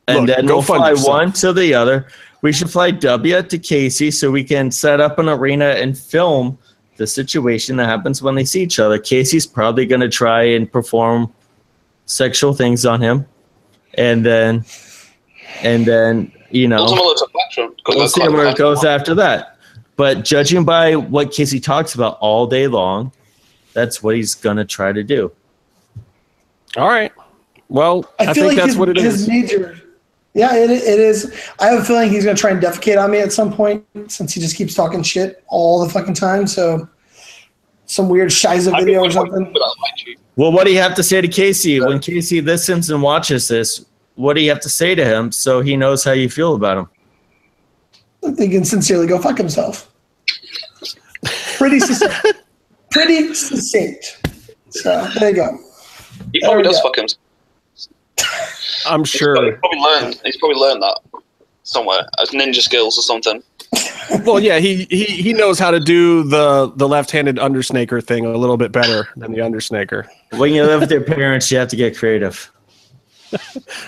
And 0.06 0.26
Look, 0.26 0.36
then 0.36 0.46
go 0.46 0.54
we'll 0.56 0.62
fly 0.62 0.90
yourself. 0.90 1.08
one 1.08 1.32
to 1.34 1.52
the 1.52 1.74
other. 1.74 2.06
We 2.40 2.52
should 2.52 2.70
fly 2.70 2.92
W 2.92 3.42
to 3.42 3.58
Casey 3.58 4.10
so 4.10 4.30
we 4.30 4.44
can 4.44 4.70
set 4.70 5.00
up 5.00 5.18
an 5.18 5.28
arena 5.28 5.70
and 5.70 5.98
film 5.98 6.56
the 6.96 7.06
situation 7.06 7.76
that 7.76 7.86
happens 7.86 8.22
when 8.22 8.34
they 8.36 8.44
see 8.44 8.62
each 8.62 8.78
other. 8.78 8.98
Casey's 8.98 9.46
probably 9.46 9.86
going 9.86 10.00
to 10.00 10.08
try 10.08 10.42
and 10.44 10.70
perform 10.70 11.32
sexual 12.06 12.54
things 12.54 12.86
on 12.86 13.00
him, 13.02 13.26
and 13.94 14.24
then, 14.24 14.64
and 15.62 15.84
then 15.86 16.32
you 16.50 16.68
know, 16.68 16.78
Ultimate 16.78 17.02
looks 17.02 17.20
like 17.22 17.30
Spectrum. 17.30 17.74
we'll 17.88 18.08
see 18.08 18.28
where 18.28 18.46
it 18.46 18.56
goes 18.56 18.84
after 18.84 19.14
that. 19.16 19.58
But 19.96 20.24
judging 20.24 20.64
by 20.64 20.96
what 20.96 21.32
Casey 21.32 21.60
talks 21.60 21.94
about 21.94 22.18
all 22.20 22.46
day 22.46 22.68
long, 22.68 23.12
that's 23.74 24.02
what 24.02 24.16
he's 24.16 24.34
gonna 24.34 24.64
try 24.64 24.92
to 24.92 25.02
do. 25.02 25.32
All 26.76 26.88
right. 26.88 27.12
Well, 27.68 28.10
I, 28.18 28.24
I, 28.24 28.26
feel 28.26 28.34
think 28.34 28.46
like 28.46 28.56
that's 28.56 28.68
his, 28.68 28.76
what 28.76 28.88
it 28.88 28.96
his 28.96 29.22
is. 29.22 29.28
major. 29.28 29.80
Yeah, 30.34 30.54
it, 30.54 30.70
it 30.70 31.00
is. 31.00 31.34
I 31.58 31.66
have 31.66 31.82
a 31.82 31.84
feeling 31.84 32.10
he's 32.10 32.24
going 32.24 32.36
to 32.36 32.40
try 32.40 32.50
and 32.50 32.62
defecate 32.62 33.02
on 33.02 33.10
me 33.10 33.18
at 33.18 33.32
some 33.32 33.52
point 33.52 33.84
since 34.06 34.32
he 34.32 34.40
just 34.40 34.56
keeps 34.56 34.74
talking 34.74 35.02
shit 35.02 35.42
all 35.48 35.84
the 35.84 35.90
fucking 35.90 36.14
time. 36.14 36.46
So, 36.46 36.88
some 37.86 38.08
weird 38.08 38.30
Shiza 38.30 38.78
video 38.78 39.04
or 39.04 39.10
something. 39.10 39.44
but 39.52 39.62
I 39.62 39.66
like 39.66 40.06
you. 40.06 40.16
Well, 40.36 40.52
what 40.52 40.64
do 40.64 40.72
you 40.72 40.78
have 40.78 40.94
to 40.94 41.02
say 41.02 41.20
to 41.20 41.28
Casey 41.28 41.80
when 41.80 41.98
Casey 41.98 42.40
listens 42.40 42.90
and 42.90 43.02
watches 43.02 43.48
this? 43.48 43.84
What 44.18 44.34
do 44.34 44.42
you 44.42 44.48
have 44.50 44.58
to 44.62 44.68
say 44.68 44.96
to 44.96 45.04
him 45.04 45.30
so 45.30 45.60
he 45.60 45.76
knows 45.76 46.02
how 46.02 46.10
you 46.10 46.28
feel 46.28 46.56
about 46.56 46.76
him? 46.76 46.88
I 48.24 48.32
think 48.32 48.50
he 48.50 48.56
can 48.56 48.64
sincerely 48.64 49.06
go 49.06 49.16
fuck 49.20 49.38
himself. 49.38 49.92
Pretty 51.56 51.78
succinct. 51.78 52.26
Pretty 52.90 53.32
succinct. 53.32 54.20
So, 54.70 55.08
there 55.20 55.30
you 55.30 55.36
go. 55.36 55.58
He 56.32 56.40
probably 56.40 56.64
does 56.64 56.82
go. 56.82 56.88
fuck 56.88 56.98
him. 56.98 57.06
I'm 58.88 59.04
sure. 59.04 59.36
He's 59.36 59.52
sure. 59.52 59.58
probably 59.58 59.78
learned. 59.78 60.20
He's 60.24 60.36
probably 60.36 60.56
learned 60.56 60.82
that 60.82 60.98
somewhere 61.62 62.00
as 62.20 62.30
ninja 62.30 62.56
skills 62.56 62.98
or 62.98 63.02
something. 63.02 63.40
Well, 64.24 64.40
yeah, 64.40 64.58
he, 64.58 64.86
he 64.90 65.04
he 65.04 65.32
knows 65.32 65.60
how 65.60 65.70
to 65.70 65.78
do 65.78 66.24
the 66.24 66.72
the 66.74 66.88
left-handed 66.88 67.38
undersnaker 67.38 68.00
thing 68.00 68.26
a 68.26 68.36
little 68.36 68.56
bit 68.56 68.72
better 68.72 69.06
than 69.16 69.30
the 69.30 69.42
undersnaker. 69.42 70.10
When 70.32 70.54
you 70.54 70.64
live 70.64 70.80
with 70.80 70.90
your 70.90 71.04
parents, 71.04 71.52
you 71.52 71.58
have 71.58 71.68
to 71.68 71.76
get 71.76 71.96
creative. 71.96 72.50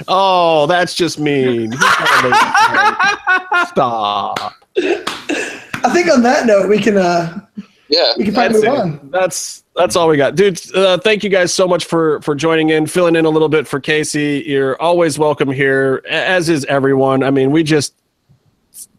Oh, 0.09 0.67
that's 0.67 0.95
just 0.95 1.19
mean. 1.19 1.73
He's 1.73 1.81
not 1.81 2.25
a- 2.25 3.67
Stop. 3.67 4.55
I 4.77 5.91
think 5.93 6.11
on 6.11 6.23
that 6.23 6.47
note, 6.47 6.69
we 6.69 6.79
can 6.79 6.97
uh, 6.97 7.41
Yeah. 7.89 8.13
we 8.17 8.25
can 8.25 8.35
probably 8.35 8.61
That's 8.61 8.65
move 8.67 8.75
it. 8.75 8.81
on. 9.03 9.11
That's 9.11 9.65
that's 9.77 9.97
all 9.97 10.09
we 10.09 10.17
got, 10.17 10.35
dude. 10.35 10.61
Uh, 10.75 10.99
thank 10.99 11.25
you 11.25 11.31
guys 11.31 11.55
so 11.55 11.67
much 11.67 11.85
for 11.85 12.21
for 12.23 12.35
joining 12.35 12.71
in, 12.71 12.87
filling 12.87 13.17
in 13.17 13.25
a 13.25 13.31
little 13.31 13.49
bit 13.49 13.67
for 13.67 13.81
Casey. 13.81 14.43
You're 14.47 14.81
always 14.81 15.19
welcome 15.19 15.51
here, 15.51 16.03
as 16.09 16.49
is 16.49 16.65
everyone. 16.67 17.23
I 17.23 17.31
mean, 17.31 17.51
we 17.51 17.63
just 17.63 17.95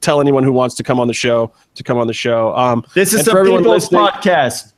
tell 0.01 0.19
anyone 0.21 0.43
who 0.43 0.51
wants 0.51 0.75
to 0.75 0.83
come 0.83 0.99
on 0.99 1.07
the 1.07 1.13
show 1.13 1.53
to 1.75 1.83
come 1.83 1.97
on 1.97 2.07
the 2.07 2.13
show. 2.13 2.55
Um, 2.55 2.83
This 2.95 3.13
is 3.13 3.19
And 3.19 3.27
the 3.27 3.31
for 3.31 3.39
everyone 3.39 3.61
People's 3.63 3.91
listening- 3.91 4.01
Podcast. 4.01 4.73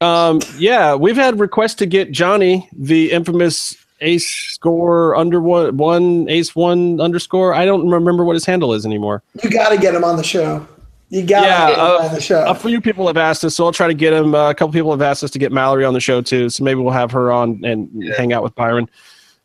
Um, 0.00 0.40
yeah, 0.56 0.94
we've 0.94 1.16
had 1.16 1.40
requests 1.40 1.74
to 1.76 1.86
get 1.86 2.12
Johnny, 2.12 2.68
the 2.76 3.10
infamous 3.10 3.76
ace 4.00 4.28
score 4.28 5.16
under 5.16 5.40
one, 5.40 5.76
one 5.76 6.28
ace 6.28 6.54
one 6.54 7.00
underscore. 7.00 7.54
I 7.54 7.64
don't 7.64 7.88
remember 7.88 8.24
what 8.24 8.34
his 8.34 8.44
handle 8.44 8.74
is 8.74 8.86
anymore. 8.86 9.22
You 9.42 9.50
got 9.50 9.70
to 9.70 9.78
get 9.78 9.94
him 9.94 10.04
on 10.04 10.16
the 10.16 10.22
show. 10.22 10.66
You 11.10 11.24
got 11.24 11.40
to 11.40 11.46
Yeah, 11.46 11.68
get 11.68 11.78
him 11.78 11.84
uh, 11.84 12.08
on 12.08 12.14
the 12.14 12.20
show. 12.20 12.44
A 12.46 12.54
few 12.54 12.80
people 12.80 13.06
have 13.06 13.16
asked 13.16 13.44
us, 13.44 13.56
so 13.56 13.64
I'll 13.64 13.72
try 13.72 13.86
to 13.86 13.94
get 13.94 14.12
him. 14.12 14.34
Uh, 14.34 14.50
a 14.50 14.54
couple 14.54 14.72
people 14.72 14.90
have 14.90 15.02
asked 15.02 15.24
us 15.24 15.30
to 15.30 15.38
get 15.38 15.52
Mallory 15.52 15.84
on 15.84 15.94
the 15.94 16.00
show 16.00 16.20
too, 16.20 16.48
so 16.50 16.62
maybe 16.62 16.80
we'll 16.80 16.92
have 16.92 17.10
her 17.12 17.32
on 17.32 17.64
and 17.64 18.04
hang 18.16 18.32
out 18.32 18.42
with 18.42 18.54
Byron. 18.54 18.88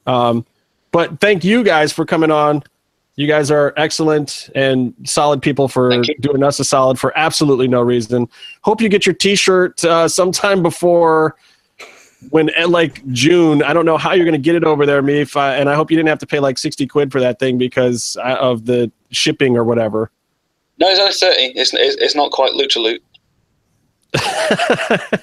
Um, 0.05 0.45
but 0.91 1.19
thank 1.19 1.43
you 1.43 1.63
guys 1.63 1.93
for 1.93 2.05
coming 2.05 2.31
on. 2.31 2.63
You 3.15 3.27
guys 3.27 3.51
are 3.51 3.73
excellent 3.77 4.49
and 4.55 4.93
solid 5.03 5.41
people 5.41 5.67
for 5.67 6.01
doing 6.19 6.43
us 6.43 6.59
a 6.59 6.63
solid 6.65 6.97
for 6.97 7.15
absolutely 7.15 7.67
no 7.67 7.81
reason. 7.81 8.27
Hope 8.61 8.81
you 8.81 8.89
get 8.89 9.05
your 9.05 9.13
T-shirt 9.13 9.85
uh, 9.85 10.07
sometime 10.07 10.63
before 10.63 11.35
when 12.29 12.49
like 12.67 13.05
June. 13.07 13.63
I 13.63 13.73
don't 13.73 13.85
know 13.85 13.97
how 13.97 14.13
you're 14.13 14.25
going 14.25 14.33
to 14.33 14.37
get 14.37 14.55
it 14.55 14.63
over 14.63 14.85
there, 14.85 15.01
me. 15.01 15.21
If 15.21 15.37
I, 15.37 15.55
and 15.55 15.69
I 15.69 15.75
hope 15.75 15.91
you 15.91 15.97
didn't 15.97 16.09
have 16.09 16.19
to 16.19 16.27
pay 16.27 16.39
like 16.39 16.57
sixty 16.57 16.87
quid 16.87 17.11
for 17.11 17.19
that 17.19 17.39
thing 17.39 17.57
because 17.57 18.17
uh, 18.23 18.37
of 18.39 18.65
the 18.65 18.91
shipping 19.11 19.57
or 19.57 19.63
whatever. 19.63 20.11
No, 20.79 20.87
it's 20.89 20.99
only 20.99 21.13
thirty. 21.13 21.59
It's 21.59 21.73
it's, 21.73 21.95
it's 21.97 22.15
not 22.15 22.31
quite 22.31 22.53
loot 22.53 22.71
to 22.71 22.79
loot. 22.79 23.03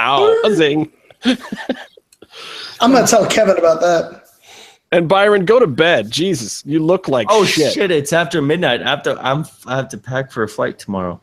Ow, 0.00 0.42
a 0.44 0.54
zing. 0.54 0.90
I'm 2.80 2.92
going 2.92 3.04
to 3.04 3.10
tell 3.10 3.26
Kevin 3.26 3.56
about 3.58 3.80
that. 3.80 4.24
And 4.92 5.08
Byron, 5.08 5.44
go 5.44 5.58
to 5.58 5.66
bed. 5.66 6.10
Jesus, 6.10 6.62
you 6.64 6.78
look 6.78 7.08
like 7.08 7.26
Oh 7.30 7.44
shit. 7.44 7.72
shit. 7.72 7.90
It's 7.90 8.12
after 8.12 8.40
midnight. 8.40 8.80
After 8.80 9.18
I'm 9.18 9.44
I 9.66 9.76
have 9.76 9.88
to 9.88 9.98
pack 9.98 10.30
for 10.30 10.44
a 10.44 10.48
flight 10.48 10.78
tomorrow. 10.78 11.20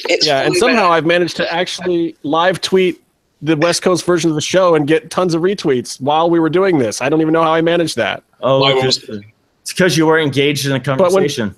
It's 0.00 0.26
Yeah, 0.26 0.42
and 0.42 0.54
somehow 0.54 0.90
made. 0.90 0.96
I've 0.96 1.06
managed 1.06 1.36
to 1.36 1.50
actually 1.52 2.16
live 2.22 2.60
tweet 2.60 3.02
the 3.42 3.56
West 3.56 3.82
Coast 3.82 4.04
version 4.06 4.30
of 4.30 4.34
the 4.34 4.40
show 4.40 4.74
and 4.74 4.86
get 4.86 5.10
tons 5.10 5.34
of 5.34 5.42
retweets 5.42 6.00
while 6.00 6.30
we 6.30 6.40
were 6.40 6.48
doing 6.50 6.78
this. 6.78 7.02
I 7.02 7.08
don't 7.08 7.20
even 7.20 7.32
know 7.32 7.42
how 7.42 7.52
I 7.52 7.60
managed 7.60 7.96
that. 7.96 8.22
Oh, 8.40 8.60
Why 8.60 8.80
just- 8.80 9.04
it's 9.08 9.72
because 9.72 9.96
you 9.96 10.06
were 10.06 10.18
engaged 10.18 10.64
in 10.66 10.72
a 10.72 10.74
when- 10.76 10.82
conversation. 10.84 11.54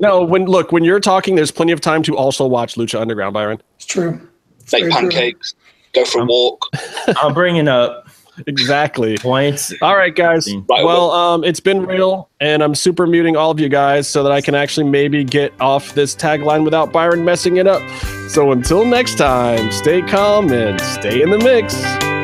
No, 0.00 0.22
when 0.24 0.44
look 0.46 0.70
when 0.70 0.84
you're 0.84 1.00
talking, 1.00 1.34
there's 1.34 1.50
plenty 1.50 1.72
of 1.72 1.80
time 1.80 2.02
to 2.04 2.16
also 2.16 2.46
watch 2.46 2.76
Lucha 2.76 3.00
Underground, 3.00 3.34
Byron. 3.34 3.60
It's 3.76 3.86
true. 3.86 4.20
It's 4.60 4.72
make 4.72 4.82
very 4.82 4.92
true. 4.92 5.00
pancakes, 5.10 5.54
go 5.92 6.04
for 6.04 6.20
a 6.22 6.24
walk. 6.24 6.64
I'm 7.20 7.34
bringing 7.34 7.66
up 7.66 8.06
Exactly. 8.46 9.18
points. 9.18 9.72
All 9.82 9.96
right, 9.96 10.14
guys. 10.14 10.48
Well, 10.68 11.10
um, 11.10 11.44
it's 11.44 11.60
been 11.60 11.84
real, 11.86 12.28
and 12.40 12.62
I'm 12.62 12.74
super 12.74 13.06
muting 13.06 13.36
all 13.36 13.50
of 13.50 13.60
you 13.60 13.68
guys 13.68 14.08
so 14.08 14.22
that 14.22 14.32
I 14.32 14.40
can 14.40 14.54
actually 14.54 14.88
maybe 14.88 15.24
get 15.24 15.52
off 15.60 15.94
this 15.94 16.14
tagline 16.14 16.64
without 16.64 16.92
Byron 16.92 17.24
messing 17.24 17.56
it 17.56 17.66
up. 17.66 17.82
So 18.28 18.52
until 18.52 18.84
next 18.84 19.16
time, 19.16 19.70
stay 19.72 20.02
calm 20.02 20.52
and 20.52 20.80
stay 20.80 21.22
in 21.22 21.30
the 21.30 21.38
mix. 21.38 22.17